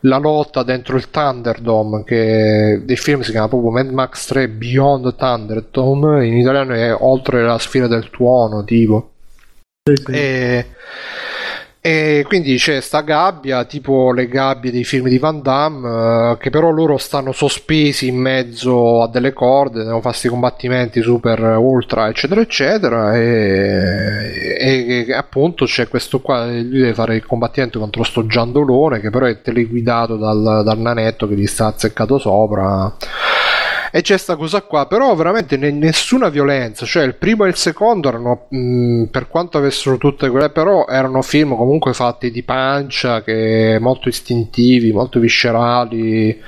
[0.00, 5.14] la lotta dentro il Thunderdome, che del film si chiama proprio Mad Max 3 Beyond
[5.14, 9.12] Thunderdome, in italiano è oltre la sfera del tuono, tipo.
[9.82, 10.12] Sì, sì.
[10.12, 10.66] E
[11.82, 16.50] e quindi c'è sta gabbia, tipo le gabbie dei film di Van Damme, eh, che
[16.50, 22.08] però loro stanno sospesi in mezzo a delle corde, devono fare questi combattimenti super ultra,
[22.08, 23.16] eccetera, eccetera.
[23.16, 29.00] E, e, e, appunto c'è questo qua, lui deve fare il combattimento contro sto giandolone,
[29.00, 32.94] che però è teleguidato dal, dal nanetto che gli sta azzeccato sopra
[33.90, 37.56] e c'è sta cosa qua però veramente ne, nessuna violenza cioè il primo e il
[37.56, 43.22] secondo erano mh, per quanto avessero tutte quelle però erano film comunque fatti di pancia
[43.22, 46.38] che molto istintivi molto viscerali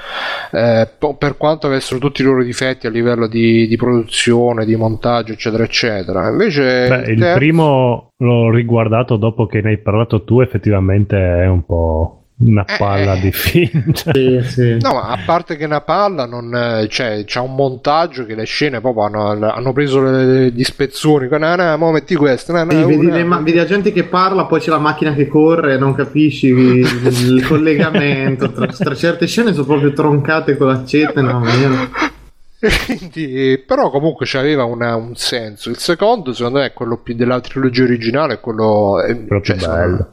[0.51, 0.89] eh,
[1.19, 5.65] per quanto avessero tutti i loro difetti a livello di, di produzione di montaggio eccetera
[5.65, 6.29] eccetera.
[6.29, 11.47] Invece Beh, il, ter- primo l'ho riguardato dopo che ne hai parlato tu effettivamente è
[11.47, 13.93] un po' una eh, palla eh, di film.
[13.93, 14.79] Sì, sì.
[14.81, 18.81] No, ma a parte che una palla, non, cioè, c'è un montaggio che le scene
[18.81, 21.29] proprio hanno, hanno preso le, gli spezzoni.
[21.31, 22.53] No, no, mo metti questo.
[22.53, 25.29] No, no, sì, vedi, le, vedi, la gente che parla, poi c'è la macchina che
[25.29, 26.87] corre, non capisci il,
[27.27, 31.21] il collegamento tra, tra, certe scene sono proprio troncate con l'accetta.
[31.21, 31.43] No,
[32.87, 35.71] Quindi, però comunque c'aveva una, un senso.
[35.71, 39.69] Il secondo, secondo me, è quello più della trilogia originale, è quello è, proprio cioè,
[39.69, 40.13] bello.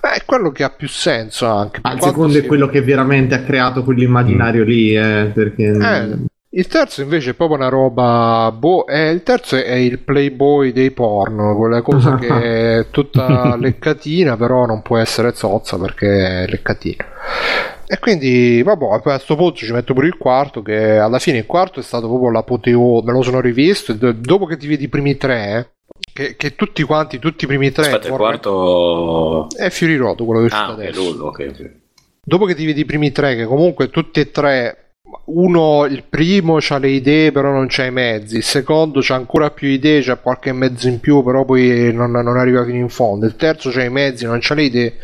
[0.00, 1.80] Beh, è quello che ha più senso anche.
[1.84, 4.66] Il secondo è quello che veramente ha creato quell'immaginario mm.
[4.66, 5.64] lì, eh, perché...
[5.64, 8.52] Eh, il terzo invece è proprio una roba.
[8.56, 12.26] Boh, eh, il terzo è il playboy dei porno, quella cosa che
[12.80, 17.04] è tutta leccatina, però non può essere zozza perché è leccatina.
[17.86, 21.46] E quindi, vabbè, a questo punto ci metto pure il quarto, che alla fine il
[21.46, 25.16] quarto è stato proprio l'apoteo, me lo sono rivisto, dopo che ti vedi i primi
[25.16, 25.74] tre,
[26.12, 27.86] che, che, tutti quanti, tutti i primi tre.
[27.86, 29.48] Aspetta, il quarto.
[29.54, 31.02] È Fury Road, quello che è ah, adesso.
[31.02, 31.80] Lullo, okay, okay.
[32.22, 34.89] Dopo che ti vedi i primi tre, che comunque tutti e tre
[35.32, 39.50] uno, il primo ha le idee però non c'ha i mezzi, il secondo c'ha ancora
[39.50, 43.26] più idee, c'ha qualche mezzo in più però poi non, non arriva fino in fondo,
[43.26, 44.94] il terzo c'ha i mezzi, non c'ha le idee,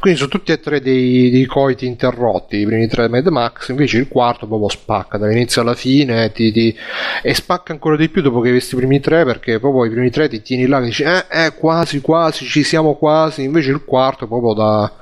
[0.00, 3.98] quindi sono tutti e tre dei, dei coiti interrotti, i primi tre Mad Max, invece
[3.98, 6.76] il quarto proprio spacca dall'inizio alla fine ti, ti...
[7.22, 9.90] e spacca ancora di più dopo che hai visto i primi tre perché proprio i
[9.90, 13.70] primi tre ti tieni là e dici eh, eh quasi quasi ci siamo quasi, invece
[13.70, 14.92] il quarto proprio da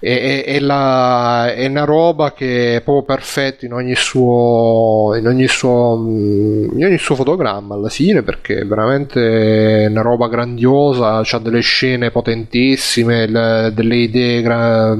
[0.00, 5.46] è, è, la, è, una roba che è proprio perfetta in ogni suo in ogni
[5.46, 11.38] suo, mm, in ogni suo fotogramma alla fine perché è veramente una roba grandiosa ha
[11.38, 14.96] delle scene potentissime le, delle idee gra...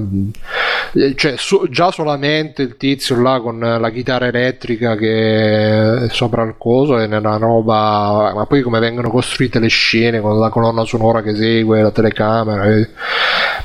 [1.15, 6.55] cioè su, già solamente il tizio là con la chitarra elettrica che è sopra il
[6.59, 11.23] coso è una roba ma poi come vengono costruite le scene con la colonna sonora
[11.23, 12.89] che segue la telecamera è...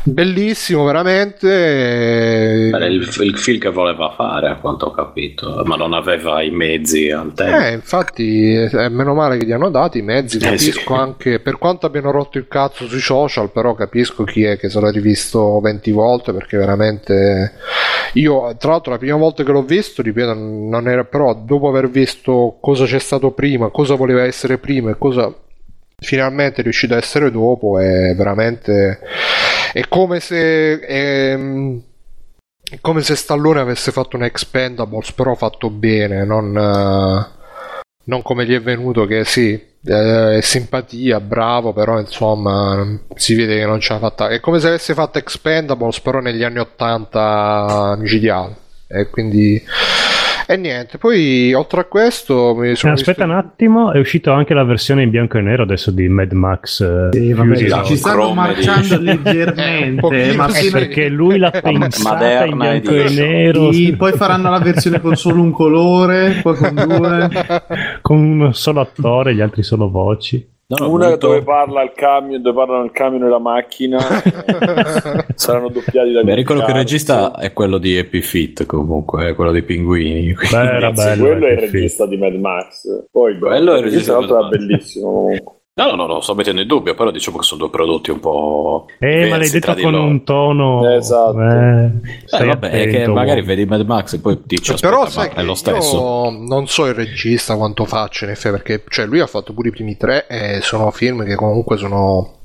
[0.03, 5.93] bellissimo veramente Beh, il, il, film che voleva fare, a quanto ho capito, ma non
[5.93, 7.57] aveva i mezzi al tempo.
[7.57, 10.39] Eh, infatti, è meno male che gli hanno dati i mezzi.
[10.39, 10.93] Capisco eh sì.
[10.93, 14.79] anche per quanto abbiano rotto il cazzo sui social, però capisco chi è che se
[14.79, 17.15] l'ha rivisto 20 volte perché veramente.
[18.14, 21.90] Io, tra l'altro, la prima volta che l'ho visto, ripeto, non era però dopo aver
[21.90, 25.34] visto cosa c'è stato prima, cosa voleva essere prima e cosa
[25.98, 29.00] finalmente è riuscito a essere dopo è veramente
[29.72, 36.26] è come se è, è come se Stallone avesse fatto un Expendables però fatto bene
[36.26, 43.57] non, non come gli è venuto che sì è simpatia, bravo, però insomma si vede
[43.59, 44.30] che non ce l'ha fatta.
[44.30, 48.55] È come se avesse fatto Expendables, però negli anni 80 micidiali.
[48.88, 49.64] E quindi
[50.48, 53.38] e niente, poi oltre a questo mi sono Aspetta visto...
[53.38, 56.82] un attimo, è uscita anche la versione in bianco e nero adesso di Mad Max.
[56.82, 62.91] Eh, sì, vabbè, ci stanno marciando leggermente, ma sì, perché lui l'ha pensata in bianco
[62.91, 63.72] e nero.
[63.72, 67.30] Sì, poi faranno la versione con solo un colore, poi con due.
[68.01, 70.53] con un solo attore, gli altri solo voci.
[70.68, 71.27] No, Una molto...
[71.27, 76.24] dove parla il camion, dove parlano il camion e la macchina eh, saranno doppiati da
[76.24, 80.34] Beh, ricordo che il regista è quello di Epifit comunque, è quello dei pinguini.
[80.34, 83.06] Beh, era bello, quello è il regista di Mad Max.
[83.11, 85.53] Poi quello è il regista, regista bellissimo comunque.
[85.77, 88.21] No, no, no, no, sto mettendo in dubbio, però diciamo che sono due prodotti un
[88.21, 88.85] po'.
[88.97, 90.89] Eh, ma l'hai detto con un tono.
[90.89, 91.41] Esatto.
[91.41, 91.91] Eh,
[92.31, 95.43] eh vabbè, è che magari vedi Mad Max e poi dici aspetta, però sai è
[95.43, 95.97] lo stesso.
[95.97, 99.67] Io non so il regista quanto faccia in effetti, perché cioè, lui ha fatto pure
[99.67, 102.35] i primi tre e sono film che comunque sono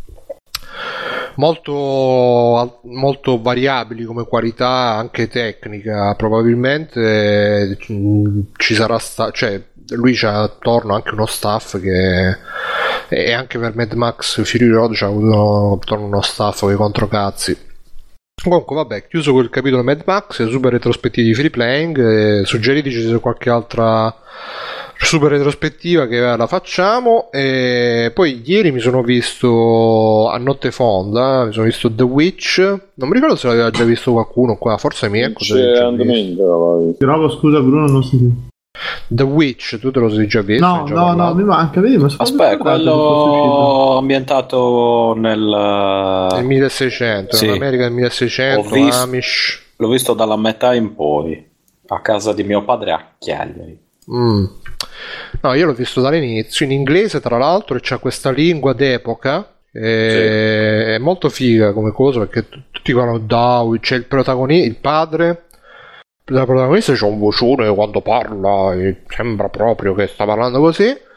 [1.36, 10.42] molto, molto variabili come qualità anche tecnica probabilmente mm, ci sarà sta- cioè lui c'ha
[10.42, 12.36] attorno anche uno staff che
[13.14, 17.56] e anche per Mad Max Fury Road c'ha avuto attorno uno staff con i controcazzi.
[18.42, 23.20] Comunque vabbè chiuso quel capitolo Mad Max super retrospettivi di free playing suggeriteci se c'è
[23.20, 24.14] qualche altra
[24.96, 27.30] super retrospettiva che la facciamo.
[27.32, 32.58] E poi ieri mi sono visto a notte fonda mi sono visto The Witch.
[32.94, 37.60] Non mi ricordo se l'aveva già visto qualcuno qua forse mi è c'è Andamento scusa
[37.60, 38.48] Bruno non si
[39.06, 40.66] The Witch, tu te lo sei già visto?
[40.66, 41.80] No, no, no, mi manca.
[41.80, 46.28] Vedi, Aspetta, quello ambientato nel...
[46.32, 47.46] nel 1600, sì.
[47.46, 49.62] in America del 1600, visto, Amish.
[49.76, 51.46] L'ho visto dalla metà in poi,
[51.88, 53.78] a casa di mio padre a Chiagliari.
[54.12, 54.44] Mm.
[55.42, 59.54] No, io l'ho visto dall'inizio, in inglese tra l'altro, e c'è questa lingua d'epoca.
[59.72, 60.08] E...
[60.10, 60.92] Sì.
[60.94, 65.44] È molto figa come cosa perché tutti parlano Dow, c'è il protagonista, il padre
[66.30, 71.08] la protagonista c'è un vocione quando parla e sembra proprio che sta parlando così.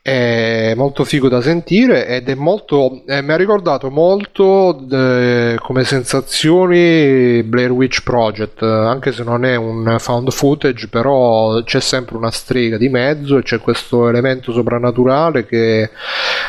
[0.00, 5.84] È molto figo da sentire ed è molto eh, mi ha ricordato molto de, come
[5.84, 12.30] sensazioni Blair Witch Project anche se non è un found footage però c'è sempre una
[12.30, 15.90] strega di mezzo e c'è questo elemento soprannaturale che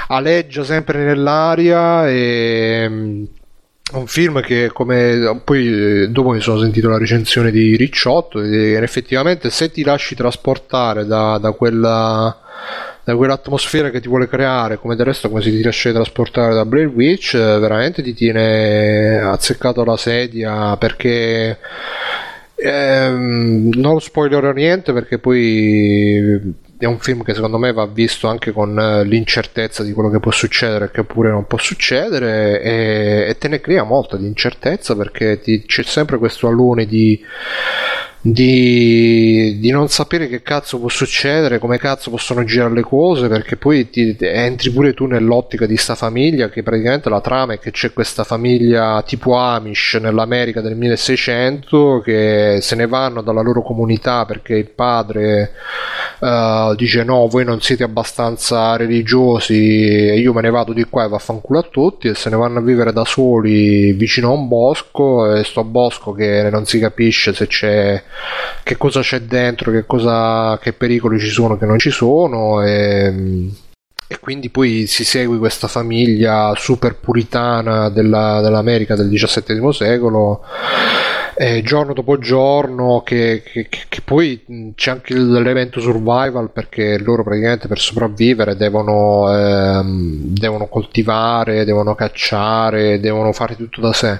[0.08, 3.28] aleggia sempre nell'aria e
[3.92, 8.82] un film che come poi eh, dopo mi sono sentito la recensione di Ricciotto ed
[8.82, 12.38] effettivamente se ti lasci trasportare da, da quella
[13.04, 16.66] da quell'atmosfera che ti vuole creare come del resto come se ti lasci trasportare da
[16.66, 21.58] Blair Witch eh, veramente ti tiene azzeccato alla sedia perché
[22.56, 28.54] ehm, non spoilerò niente perché poi è un film che secondo me va visto anche
[28.54, 33.26] con eh, l'incertezza di quello che può succedere e che pure non può succedere e,
[33.28, 37.22] e te ne crea molta di incertezza perché ti, c'è sempre questo alone di
[38.22, 43.56] di, di, non sapere che cazzo può succedere, come cazzo possono girare le cose, perché
[43.56, 47.72] poi ti, entri pure tu nell'ottica di sta famiglia, che praticamente la trama è che
[47.72, 54.26] c'è questa famiglia tipo Amish nell'America del 1600 che se ne vanno dalla loro comunità
[54.26, 55.54] perché il padre
[56.20, 61.06] uh, dice no, voi non siete abbastanza religiosi e io me ne vado di qua
[61.06, 64.48] e vaffanculo a tutti e se ne vanno a vivere da soli vicino a un
[64.48, 68.02] bosco e sto bosco che non si capisce se c'è
[68.64, 72.64] che cosa c'è dentro, che, cosa, che pericoli ci sono, che non ci sono.
[72.64, 73.50] E,
[74.08, 80.44] e quindi poi si segue questa famiglia super puritana della, dell'America del XVII secolo
[81.42, 87.70] eh, giorno dopo giorno che, che, che, poi c'è anche l'elemento survival perché loro praticamente
[87.70, 94.20] per sopravvivere devono, ehm, devono coltivare, devono cacciare, devono fare tutto da sé.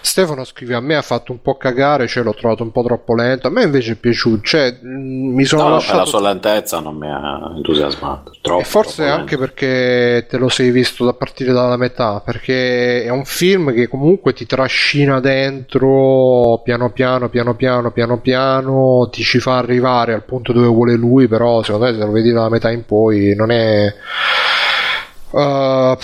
[0.00, 3.14] Stefano scrive a me ha fatto un po' cagare, cioè l'ho trovato un po' troppo
[3.14, 5.98] lento, a me invece è piaciuto, cioè mi sono no, lasciato...
[5.98, 10.70] la sua lentezza non mi ha entusiasmato, troppo, forse troppo anche perché te lo sei
[10.70, 16.90] visto da partire dalla metà, perché è un film che comunque ti trascina dentro piano
[16.90, 21.62] piano, piano piano, piano piano, ti ci fa arrivare al punto dove vuole lui, però
[21.62, 23.94] secondo me se lo vedi dalla metà in poi non è...
[25.30, 25.96] Uh,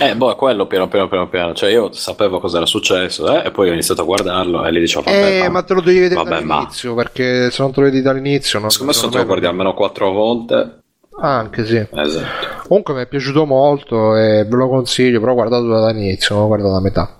[0.00, 1.54] eh, boh, è quello piano piano piano piano.
[1.54, 4.78] Cioè, io sapevo cosa era successo, eh, e poi ho iniziato a guardarlo e gli
[4.80, 7.02] dicevo, vabbè, eh, ma, ma te lo devi vedere vabbè, dall'inizio, ma...
[7.02, 8.58] perché se non te lo vedi dall'inizio...
[8.58, 10.78] Non, secondo me se non te lo guardi almeno quattro volte...
[11.20, 11.76] Anche sì.
[11.76, 12.66] Esatto.
[12.66, 16.80] Comunque mi è piaciuto molto e ve lo consiglio, però guardatelo dall'inizio, non guardato da
[16.80, 17.16] metà.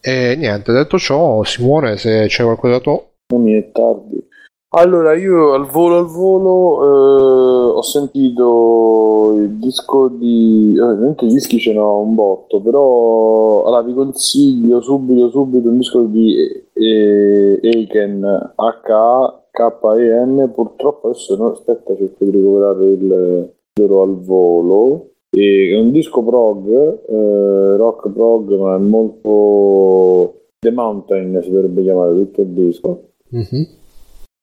[0.00, 3.02] E niente, detto ciò, Simone, se c'è qualcosa tu.
[3.32, 4.26] Non è tardi.
[4.70, 10.74] Allora, io al volo al volo eh, ho sentito il disco di...
[10.76, 15.78] Eh, ovviamente i dischi ce n'ho un botto, però allora, vi consiglio subito, subito un
[15.78, 16.36] disco di
[16.74, 25.78] Aiken H-A-K-E-N, purtroppo adesso no, aspetta cerco di recuperare il loro al volo e è
[25.78, 26.68] un disco prog,
[27.08, 33.02] eh, rock prog, ma è molto The Mountain si dovrebbe chiamare tutto il disco.
[33.34, 33.62] Mm-hmm.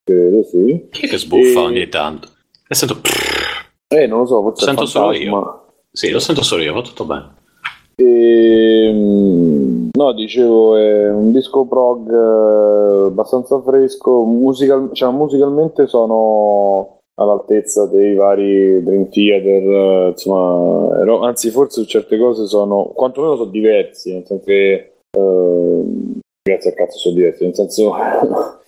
[0.03, 0.87] Credo sì.
[0.91, 1.63] Chi è che sbuffa e...
[1.63, 2.29] ogni tanto?
[2.67, 3.01] E sento...
[3.87, 5.31] Eh, non lo so, forse Sento solo io.
[5.31, 5.63] Ma...
[5.91, 7.33] Sì, lo sento solo io, va tutto bene.
[7.95, 14.23] E, ehm, no, dicevo, è un disco prog eh, abbastanza fresco.
[14.23, 22.17] Musical, cioè, musicalmente sono all'altezza dei vari Dream Theater, eh, insomma, ero, anzi, forse certe
[22.17, 24.91] cose sono quantomeno sono diversi, nel senso che.
[25.11, 25.83] Eh,
[26.41, 27.93] grazie a cazzo sono diversi, nel senso.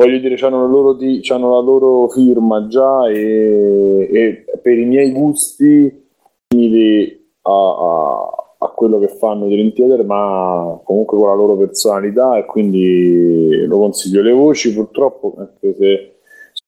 [0.00, 5.12] voglio dire, hanno la loro, di, la loro firma già e, e, per i miei
[5.12, 6.08] gusti
[6.48, 11.54] simili a, a, a, quello che fanno i Dream Theater, ma comunque con la loro
[11.56, 14.22] personalità e quindi lo consiglio.
[14.22, 16.14] Le voci purtroppo, anche se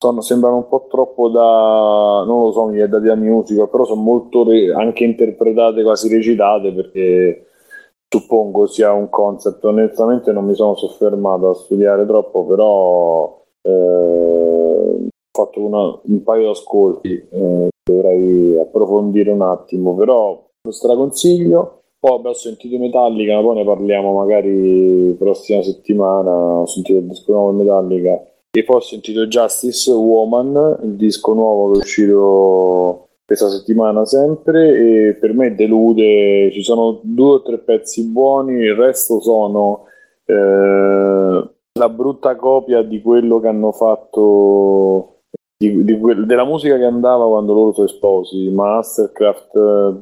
[0.02, 3.84] sono, sembrano un po' troppo da, non lo so, mi è da via musica, però
[3.84, 7.46] sono molto re, anche interpretate, quasi recitate perché
[8.08, 9.62] suppongo sia un concept.
[9.64, 16.42] Onestamente non mi sono soffermato a studiare troppo, però eh, ho fatto una, un paio
[16.42, 21.78] di ascolti, eh, dovrei approfondire un attimo, però lo straconsiglio.
[22.00, 26.32] Poi ho sentito Metallica, poi ne parliamo magari prossima settimana.
[26.32, 28.20] Ho sentito il disco nuovo Metallica
[28.54, 35.08] e poi ho sentito Justice Woman, il disco nuovo che è uscito questa settimana sempre
[35.08, 39.86] e per me delude, ci sono due o tre pezzi buoni, il resto sono
[40.26, 45.20] eh, la brutta copia di quello che hanno fatto
[45.56, 50.00] di, di que- della musica che andava quando loro sono sposi, Mastercraft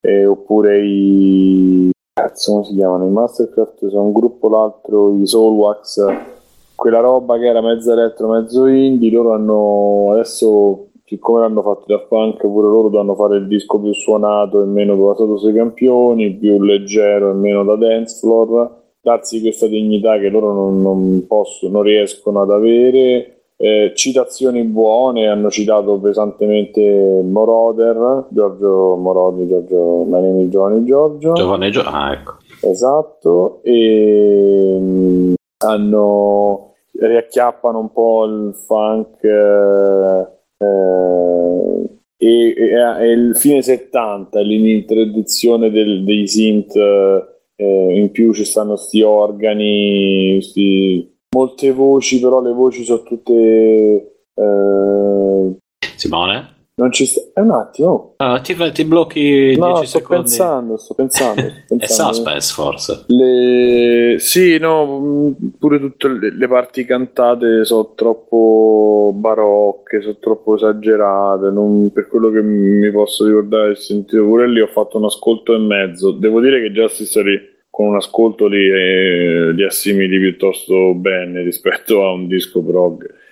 [0.00, 3.06] eh, oppure i cazzo come si chiamano?
[3.06, 6.32] I Mastercraft sono un gruppo l'altro, i Soulwax
[6.74, 11.98] quella roba che era mezzo elettro, mezzo indie, loro hanno adesso siccome l'hanno fatto da
[12.00, 16.62] punk pure loro dovranno fare il disco più suonato e meno basato sui campioni, più
[16.62, 21.82] leggero e meno da dance floor, darsi questa dignità che loro non, non possono, non
[21.82, 23.28] riescono ad avere.
[23.56, 31.32] Eh, citazioni buone, hanno citato pesantemente Moroder, Giorgio Moroder, Giorgio Manini Giovanni Giorgio.
[31.34, 32.34] Giovanni Giorgio, ah ecco.
[32.60, 40.28] Esatto, e mh, hanno riacchiappano un po' il funk eh,
[40.58, 48.44] eh, e, e, e, il fine 70 l'introduzione del, dei synth eh, in più ci
[48.44, 55.56] stanno sti organi sti, molte voci però le voci sono tutte eh,
[55.96, 57.20] Simone non ci sta...
[57.32, 58.14] È un attimo.
[58.18, 60.22] Uh, ti, ti, blocchi no, 10 sto secondi.
[60.22, 62.10] Pensando, sto pensando, sto pensando.
[62.10, 63.04] È suspense forse.
[63.06, 64.16] Le...
[64.18, 71.50] Sì, no, mm, pure tutte le, parti cantate sono troppo barocche, sono troppo esagerate.
[71.50, 71.90] Non...
[71.92, 76.10] Per quello che mi posso ricordare, sentito pure lì, ho fatto un ascolto e mezzo.
[76.10, 82.04] Devo dire che Justice lì con un ascolto li, eh, li assimili piuttosto bene rispetto
[82.04, 83.22] a un disco prog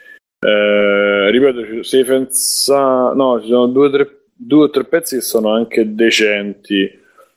[0.45, 5.55] eh, ripeto, and Sound, no, ci sono due o tre, due, tre pezzi che sono
[5.55, 6.91] anche decenti,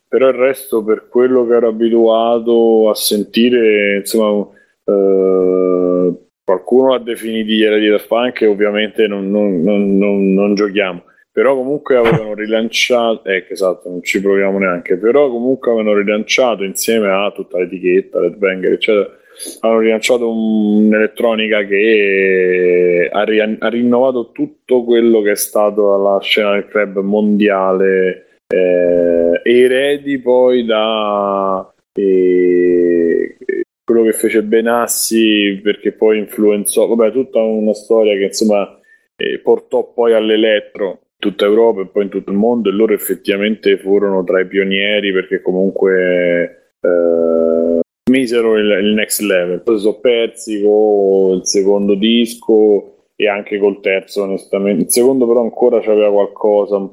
[0.08, 4.48] però il resto per quello che ero abituato a sentire, insomma,
[4.86, 11.04] eh, qualcuno l'ha definito ieri di Daft Punk e ovviamente non, non, non, non, giochiamo.
[11.32, 17.10] Però comunque avevano rilanciato, ecco esatto, non ci proviamo neanche, però comunque avevano rilanciato insieme
[17.12, 19.16] a tutta l'etichetta, Red Banger, eccetera,
[19.60, 26.54] hanno rilanciato un'elettronica che ha, ri- ha, rinnovato tutto quello che è stato la scena
[26.54, 33.38] del club mondiale eh, eredi poi da eh,
[33.84, 38.80] quello che fece Benassi perché poi influenzò vabbè tutta una storia che insomma
[39.16, 42.94] eh, portò poi all'elettro in tutta Europa e poi in tutto il mondo e loro
[42.94, 47.55] effettivamente furono tra i pionieri perché comunque eh,
[48.12, 49.62] misero il, il next level.
[49.62, 54.84] Poi sono persi con il secondo disco e anche col terzo, onestamente.
[54.84, 56.90] Il secondo, però, ancora c'aveva qualcosa un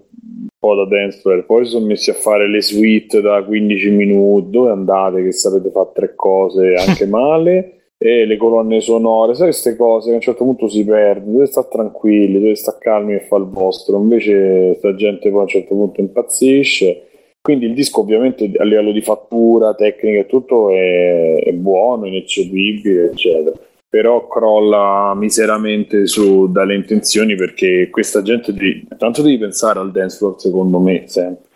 [0.58, 1.44] po' da dance floor.
[1.44, 4.50] Poi si sono messi a fare le suite da 15 minuti.
[4.50, 5.23] Dove andate?
[5.23, 7.76] Che sapete fare tre cose anche male.
[7.99, 11.52] E le colonne sonore, sai queste cose che a un certo punto si perde, dovete
[11.52, 13.97] stare tranquilli, dovete stare calmi e fare il vostro.
[13.97, 17.10] Invece, sta gente poi a un certo punto impazzisce
[17.43, 23.11] quindi il disco ovviamente a livello di fattura, tecnica e tutto è, è buono, ineccepibile,
[23.11, 23.57] eccetera.
[23.89, 30.17] Però crolla miseramente su, dalle intenzioni perché questa gente, di, tanto devi pensare al dance
[30.17, 31.49] floor secondo me sempre,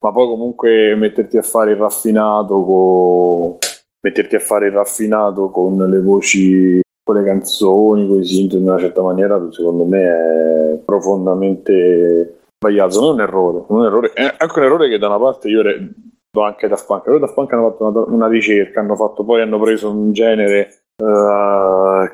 [0.00, 3.56] ma poi comunque metterti a fare il raffinato con,
[4.00, 8.68] metterti a fare il raffinato con le voci, con le canzoni, con i sintomi in
[8.68, 14.58] una certa maniera, secondo me è profondamente sbagliato, non un errore, un errore, è anche
[14.58, 15.90] un errore che da una parte io re,
[16.30, 19.42] do anche da Funk, loro da Funk hanno fatto una, una, ricerca, hanno fatto poi
[19.42, 22.08] hanno preso un genere uh,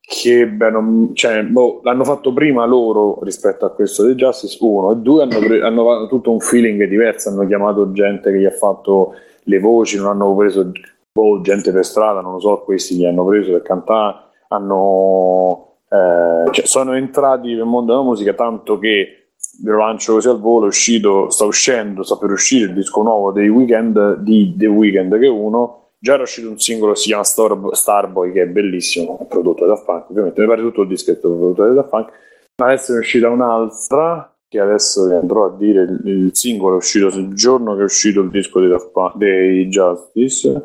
[0.00, 0.72] che beh,
[1.14, 5.38] cioè, boh, l'hanno fatto prima loro rispetto a questo di Justice, uno, e due hanno,
[5.38, 9.96] pre- hanno tutto un feeling diverso, hanno chiamato gente che gli ha fatto le voci,
[9.96, 10.70] non hanno preso
[11.12, 14.16] boh, gente per strada, non lo so, questi li hanno preso per cantare,
[14.48, 19.19] hanno, eh, cioè, sono entrati nel mondo della musica tanto che
[19.62, 23.02] ve lo lancio così al volo, è uscito, sta uscendo, sta per uscire il disco
[23.02, 27.08] nuovo dei Weekend, di The Weekend che è uno, già era uscito un singolo si
[27.08, 30.40] chiama Star- Starboy che è bellissimo, prodotto da Funk, ovviamente.
[30.40, 32.10] Mi pare tutto il è prodotto da Funk,
[32.56, 36.78] ma adesso è uscita un'altra che adesso vi andrò a dire il, il singolo è
[36.78, 38.76] uscito il giorno che è uscito il disco dei,
[39.14, 40.64] dei Justice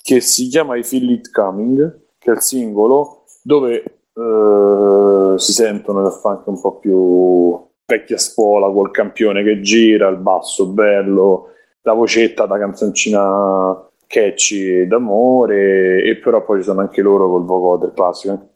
[0.00, 3.82] che si chiama I Feel It Coming che è il singolo dove
[4.12, 10.18] uh, si sentono da funk un po' più vecchia scuola col campione che gira, il
[10.18, 11.48] basso bello,
[11.82, 17.92] la vocetta da canzoncina catchy d'amore e però poi ci sono anche loro col vocoder
[17.92, 18.48] classico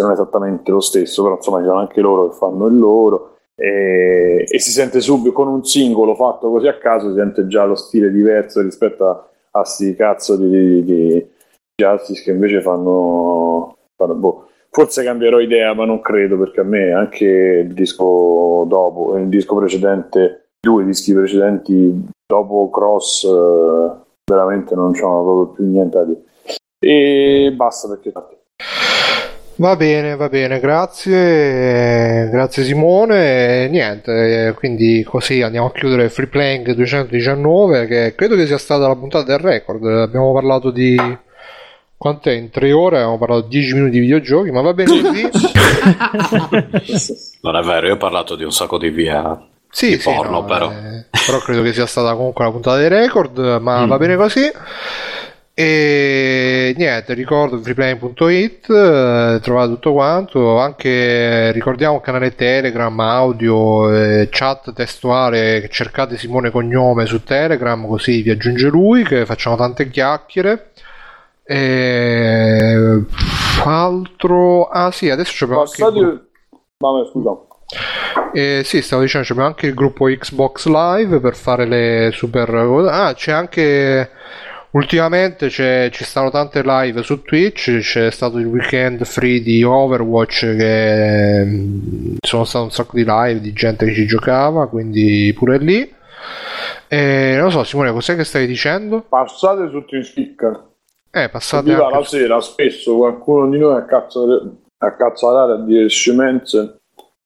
[0.00, 4.44] non esattamente lo stesso però insomma ci sono anche loro che fanno il loro e,
[4.48, 7.76] e, si sente subito con un singolo fatto così a caso si sente già lo
[7.76, 11.26] stile diverso rispetto a, a sti cazzo di, di, di
[11.76, 14.48] Justice che invece fanno, fanno boh.
[14.76, 19.56] Forse cambierò idea ma non credo perché a me anche il disco dopo il disco
[19.56, 23.90] precedente due dischi precedenti dopo Cross eh,
[24.30, 26.20] veramente non c'hanno proprio più niente da dire
[26.78, 28.12] e basta perché
[29.58, 33.68] Va bene, va bene, grazie, grazie Simone.
[33.70, 38.94] Niente, quindi così andiamo a chiudere Free Playing 219, che credo che sia stata la
[38.94, 39.82] puntata del record.
[39.86, 40.94] Abbiamo parlato di
[41.96, 42.32] quant'è?
[42.32, 45.28] In tre ore abbiamo parlato di 10 minuti di videogiochi, ma va bene così.
[47.42, 49.40] non è vero, io ho parlato di un sacco di via.
[49.70, 50.70] Sì, di sì, porno, no, però.
[50.70, 53.88] Eh, però credo che sia stata comunque la puntata dei record, ma mm.
[53.88, 54.50] va bene così.
[55.58, 64.28] E niente, ricordo freeplay.it, eh, trovate tutto quanto, anche ricordiamo il canale Telegram, audio, eh,
[64.30, 70.72] chat testuale, cercate Simone Cognome su Telegram così vi aggiunge lui, che facciamo tante chiacchiere.
[71.46, 73.04] E...
[73.64, 74.68] Altro...
[74.68, 75.98] Ah sì, adesso abbiamo Passati...
[75.98, 76.24] anche...
[76.78, 77.30] Vabbè, scusa.
[78.32, 82.52] Eh, sì, stavo dicendo, abbiamo anche il gruppo Xbox Live per fare le super...
[82.90, 84.10] Ah, c'è anche
[84.76, 91.44] Ultimamente ci stanno tante live su Twitch, c'è stato il weekend free di Overwatch che
[91.46, 95.94] mm, sono state un sacco di live di gente che ci giocava, quindi pure lì.
[96.88, 99.00] E, non lo so, Simone, cos'è che stai dicendo?
[99.08, 100.62] Passate su TeamSpeak.
[101.10, 105.88] Eh, passate anche la sera, spesso qualcuno di noi a cazzo a cazzare a dire
[105.88, 106.80] scemenze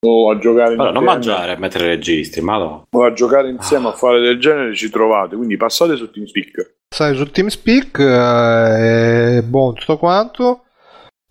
[0.06, 2.86] o a giocare allora, non mangiare a mettere registri, ma no.
[2.90, 3.90] O a giocare insieme ah.
[3.90, 6.74] a fare del genere ci trovate, quindi passate su TeamSpeak.
[6.88, 10.64] Sai su TeamSpeak, eh, buon tutto quanto.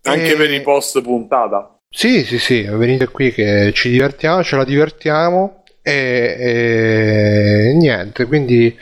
[0.02, 0.36] Anche e...
[0.36, 1.76] per i post puntata.
[1.92, 8.76] Sì, sì, sì, venite qui che ci divertiamo, ce la divertiamo e, e niente, quindi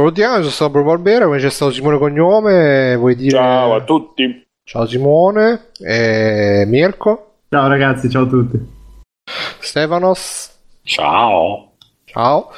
[0.00, 3.36] salutiamo, sono stato proprio Barbera, come c'è stato Simone Cognome, vuoi dire...
[3.36, 4.46] Ciao a tutti.
[4.64, 7.34] Ciao Simone e Mirko.
[7.50, 8.58] Ciao ragazzi, ciao a tutti.
[9.58, 10.58] Stefanos.
[10.82, 11.72] Ciao.
[12.04, 12.50] Ciao.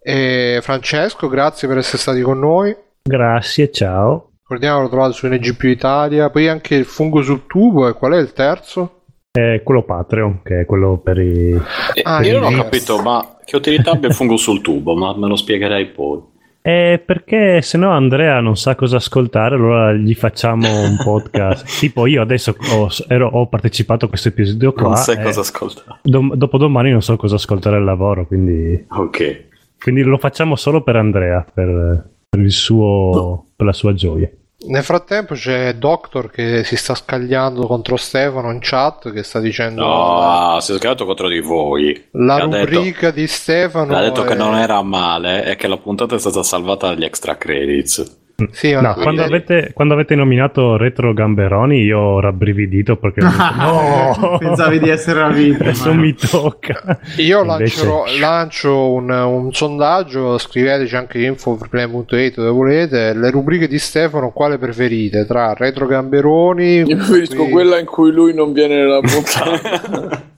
[0.00, 2.74] E Francesco, grazie per essere stati con noi.
[3.02, 4.30] Grazie, ciao.
[4.42, 8.18] Ricordiamo lo trovate su NG Italia, poi anche il fungo sul tubo e qual è
[8.18, 9.02] il terzo?
[9.30, 11.52] È quello Patreon, che è quello per i...
[11.94, 15.16] Eh, ah, io non ho capito, ma che utilità abbia il fungo sul tubo, ma
[15.16, 16.36] me lo spiegherei poi.
[16.68, 21.78] Eh, perché se no Andrea non sa cosa ascoltare, allora gli facciamo un podcast.
[21.78, 24.82] tipo io adesso ho, ero, ho, partecipato a questo episodio qua.
[24.82, 26.00] Non sai cosa ascoltare.
[26.02, 28.84] Dom- dopodomani non so cosa ascoltare al lavoro, quindi...
[28.90, 29.44] Ok.
[29.80, 34.30] Quindi lo facciamo solo per Andrea, per, per, suo, per la sua gioia.
[34.66, 39.86] Nel frattempo c'è Doctor che si sta scagliando contro Stefano in chat che sta dicendo
[39.86, 42.08] No, si è scagliato contro di voi.
[42.12, 44.26] La rubrica detto, di Stefano Ha detto è...
[44.26, 48.26] che non era male e che la puntata è stata salvata dagli extra credits.
[48.52, 54.78] Sì, no, quando, avete, quando, avete, nominato Retro Gamberoni io ho rabbrividito perché no, pensavi
[54.78, 55.70] di essere una vittima.
[55.70, 57.00] Adesso mi tocca.
[57.16, 57.84] Io Invece...
[57.84, 63.12] lancio, lancio un, un, sondaggio scriveteci anche info.play.it dove volete.
[63.12, 65.26] Le rubriche di Stefano quale preferite?
[65.26, 67.50] Tra Retro Gamberoni io preferisco qui...
[67.50, 70.22] quella in cui lui non viene nella puntata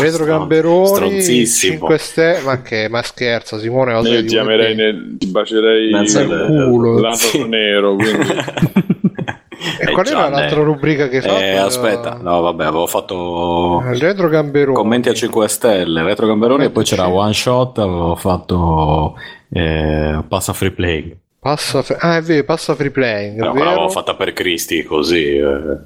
[0.00, 5.90] Retro Gamberoni 5 stelle ma che ma scherza Simone ne ti amerei nel, ti bacerei
[5.90, 8.26] nel culo lato nero quindi
[9.78, 11.40] E qual era l'altra rubrica che hai fatto?
[11.40, 14.76] Eh, aspetta, no, vabbè, avevo fatto Retro Gamberoni.
[14.76, 19.14] Commenti a 5 stelle, Retro Gamberoni, e poi c'era One Shot, avevo fatto
[19.50, 21.16] eh, Passa Free Play.
[21.44, 23.38] Passa, ah, è vero, passa free playing.
[23.38, 25.36] No, l'avevo fatta per Cristi così.
[25.36, 25.78] Eh.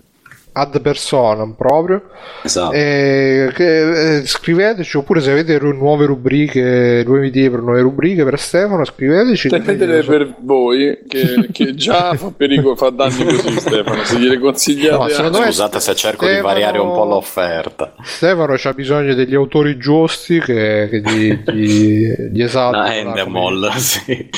[0.53, 2.03] Ad personam proprio.
[2.43, 2.73] Esatto.
[2.73, 8.25] E, che, eh, scriveteci oppure se avete ru- nuove rubriche, nuove idee per nuove rubriche
[8.25, 9.49] per Stefano, scriveteci.
[9.49, 15.23] Tenetele per voi che, che già fa, perico- fa danni così Stefano, se gliele consigliate.
[15.23, 16.49] No, Scusate se cerco Stefano...
[16.49, 17.95] di variare un po' l'offerta.
[18.03, 22.93] Stefano ha bisogno degli autori giusti che, che gli, gli, gli esaltano.
[22.93, 24.29] Endemol, sì.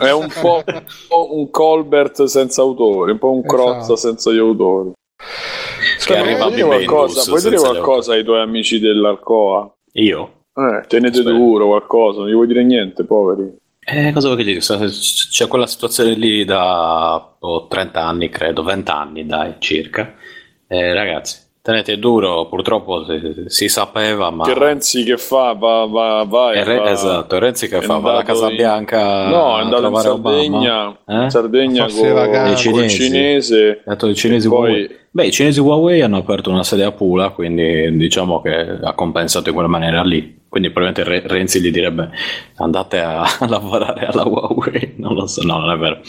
[0.00, 3.96] È un po', un po' un Colbert senza autori, un po' un Crozza esatto.
[3.96, 4.92] senza gli autori.
[6.04, 9.72] Che arriva vuoi dire qualcosa, vuoi dire qualcosa ai tuoi amici dell'Arcoa?
[9.92, 10.44] Io?
[10.54, 11.36] Eh, tenete Aspetta.
[11.36, 13.60] duro qualcosa, non gli vuoi dire niente, poveri.
[13.84, 14.86] Eh, cosa vuoi che gli dica?
[14.86, 20.14] C'è quella situazione lì da oh, 30 anni, credo, 20 anni, dai, circa.
[20.66, 23.04] Eh, ragazzi, Tenete duro, purtroppo
[23.46, 24.42] si, sapeva, ma...
[24.42, 25.52] Che Renzi che fa?
[25.52, 27.98] Va, va, va, Re, va Esatto, Renzi che fa?
[27.98, 28.56] Va alla Casa in...
[28.56, 31.30] Bianca No, è andato in Sardegna, eh?
[31.30, 32.56] Sardegna con il
[32.88, 33.84] cinese.
[33.86, 34.90] I cinesi poi...
[35.08, 39.50] Beh, i cinesi Huawei hanno aperto una sede a Pula, quindi diciamo che ha compensato
[39.50, 40.40] in quella maniera lì.
[40.48, 42.10] Quindi probabilmente Renzi gli direbbe
[42.56, 46.00] andate a, a lavorare alla Huawei, non lo so, no, non è vero.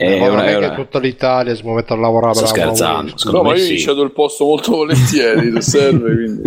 [0.00, 3.56] Eh, ma non è che tutta l'Italia si mette a lavorare Sto scherzando no ma
[3.56, 3.80] io sì.
[3.80, 6.42] cedo il posto molto volentieri se serve quindi.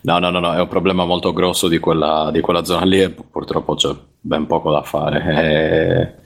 [0.00, 3.02] no no no no è un problema molto grosso di quella, di quella zona lì
[3.02, 6.16] e purtroppo c'è ben poco da fare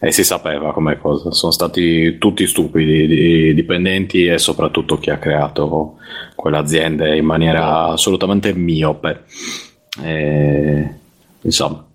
[0.00, 5.10] e, e si sapeva come cosa sono stati tutti stupidi i dipendenti e soprattutto chi
[5.10, 5.98] ha creato
[6.34, 9.22] quell'azienda in maniera assolutamente miope
[10.02, 10.90] e,
[11.42, 11.85] insomma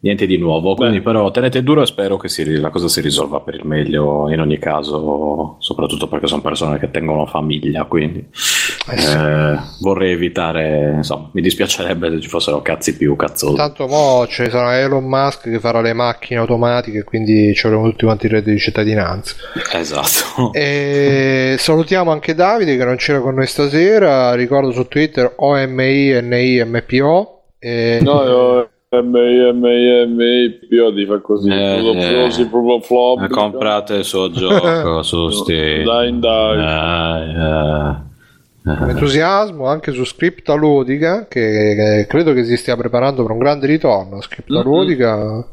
[0.00, 0.74] niente di nuovo.
[0.74, 1.04] Quindi, Beh.
[1.04, 4.40] però, tenete duro e spero che si, la cosa si risolva per il meglio in
[4.40, 7.84] ogni caso, soprattutto perché sono persone che tengono famiglia.
[7.84, 9.16] Quindi, eh sì.
[9.16, 13.56] eh, vorrei evitare, insomma, mi dispiacerebbe se ci fossero cazzi più cazzosi.
[13.56, 18.04] Tanto mo ci sarà Elon Musk che farà le macchine automatiche, quindi ci avremo tutti
[18.04, 19.34] quanti il reddito di cittadinanza.
[19.72, 20.52] Esatto.
[20.52, 24.34] E salutiamo anche Davide che non c'era con noi stasera.
[24.34, 26.42] Ricordo su Twitter OMINIMPO.
[27.58, 27.98] E...
[28.02, 30.60] No, no M-I-M-I-M-I
[30.90, 33.28] di fa così eh, eh, proprio flop.
[33.28, 35.84] Comprate il suo gioco su Steam.
[35.84, 37.34] dai dai.
[37.34, 38.06] Eh,
[38.66, 43.38] eh entusiasmo anche su Scripta Ludica che, che, credo che si stia preparando per un
[43.38, 44.20] grande ritorno.
[44.20, 44.64] Scripta mm-hmm.
[44.64, 45.46] Ludica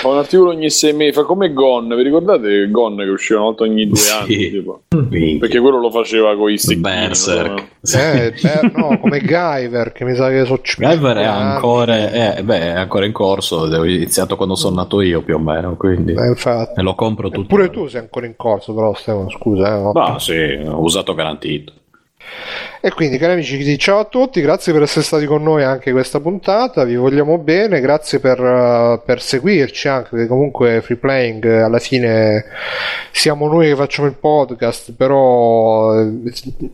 [0.00, 3.48] fa un articolo ogni sei mesi fa come Gon vi ricordate Gon che usciva una
[3.48, 4.12] volta ogni due sì.
[4.12, 4.82] anni tipo?
[5.38, 10.14] perché quello lo faceva con i stick Berserk eh, per, no, come Guyver che mi
[10.14, 14.54] sa che so Guyver è ancora, eh, beh, è ancora in corso ho iniziato quando
[14.54, 16.80] sono nato io più o meno quindi eh, infatti.
[16.80, 17.48] e lo compro tutto.
[17.48, 21.72] Pure tu sei ancora in corso però Stefano scusa eh, ma sì ho usato garantito
[22.80, 26.20] e quindi, cari amici, ciao a tutti, grazie per essere stati con noi anche questa
[26.20, 26.84] puntata.
[26.84, 31.80] Vi vogliamo bene, grazie per, uh, per seguirci anche, perché comunque Free Playing eh, alla
[31.80, 32.44] fine
[33.10, 36.08] siamo noi che facciamo il podcast, però eh,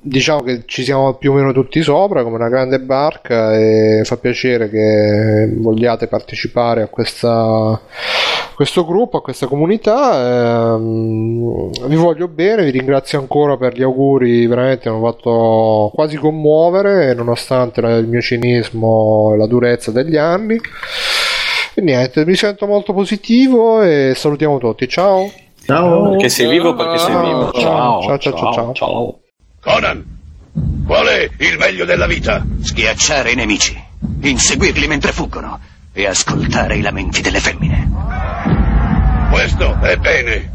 [0.03, 4.19] diciamo che ci siamo più o meno tutti sopra come una grande barca e fa
[4.19, 7.81] piacere che vogliate partecipare a questa
[8.55, 10.75] questo gruppo, a questa comunità.
[10.75, 16.17] Ehm, vi voglio bene, vi ringrazio ancora per gli auguri, veramente mi hanno fatto quasi
[16.17, 20.59] commuovere, nonostante il mio cinismo e la durezza degli anni.
[21.75, 24.89] E niente, mi sento molto positivo e salutiamo tutti.
[24.89, 25.31] Ciao.
[25.65, 26.11] Ciao.
[26.11, 27.51] Perché sei vivo, perché sei vivo.
[27.53, 28.53] Ciao, ciao, ciao, ciao.
[28.53, 28.73] ciao.
[28.75, 29.19] ciao.
[29.61, 30.05] Conan,
[30.87, 32.45] qual è il meglio della vita?
[32.61, 33.77] Schiacciare i nemici,
[34.21, 35.59] inseguirli mentre fuggono
[35.93, 38.34] e ascoltare i lamenti delle femmine.
[39.35, 40.54] Questo è bene.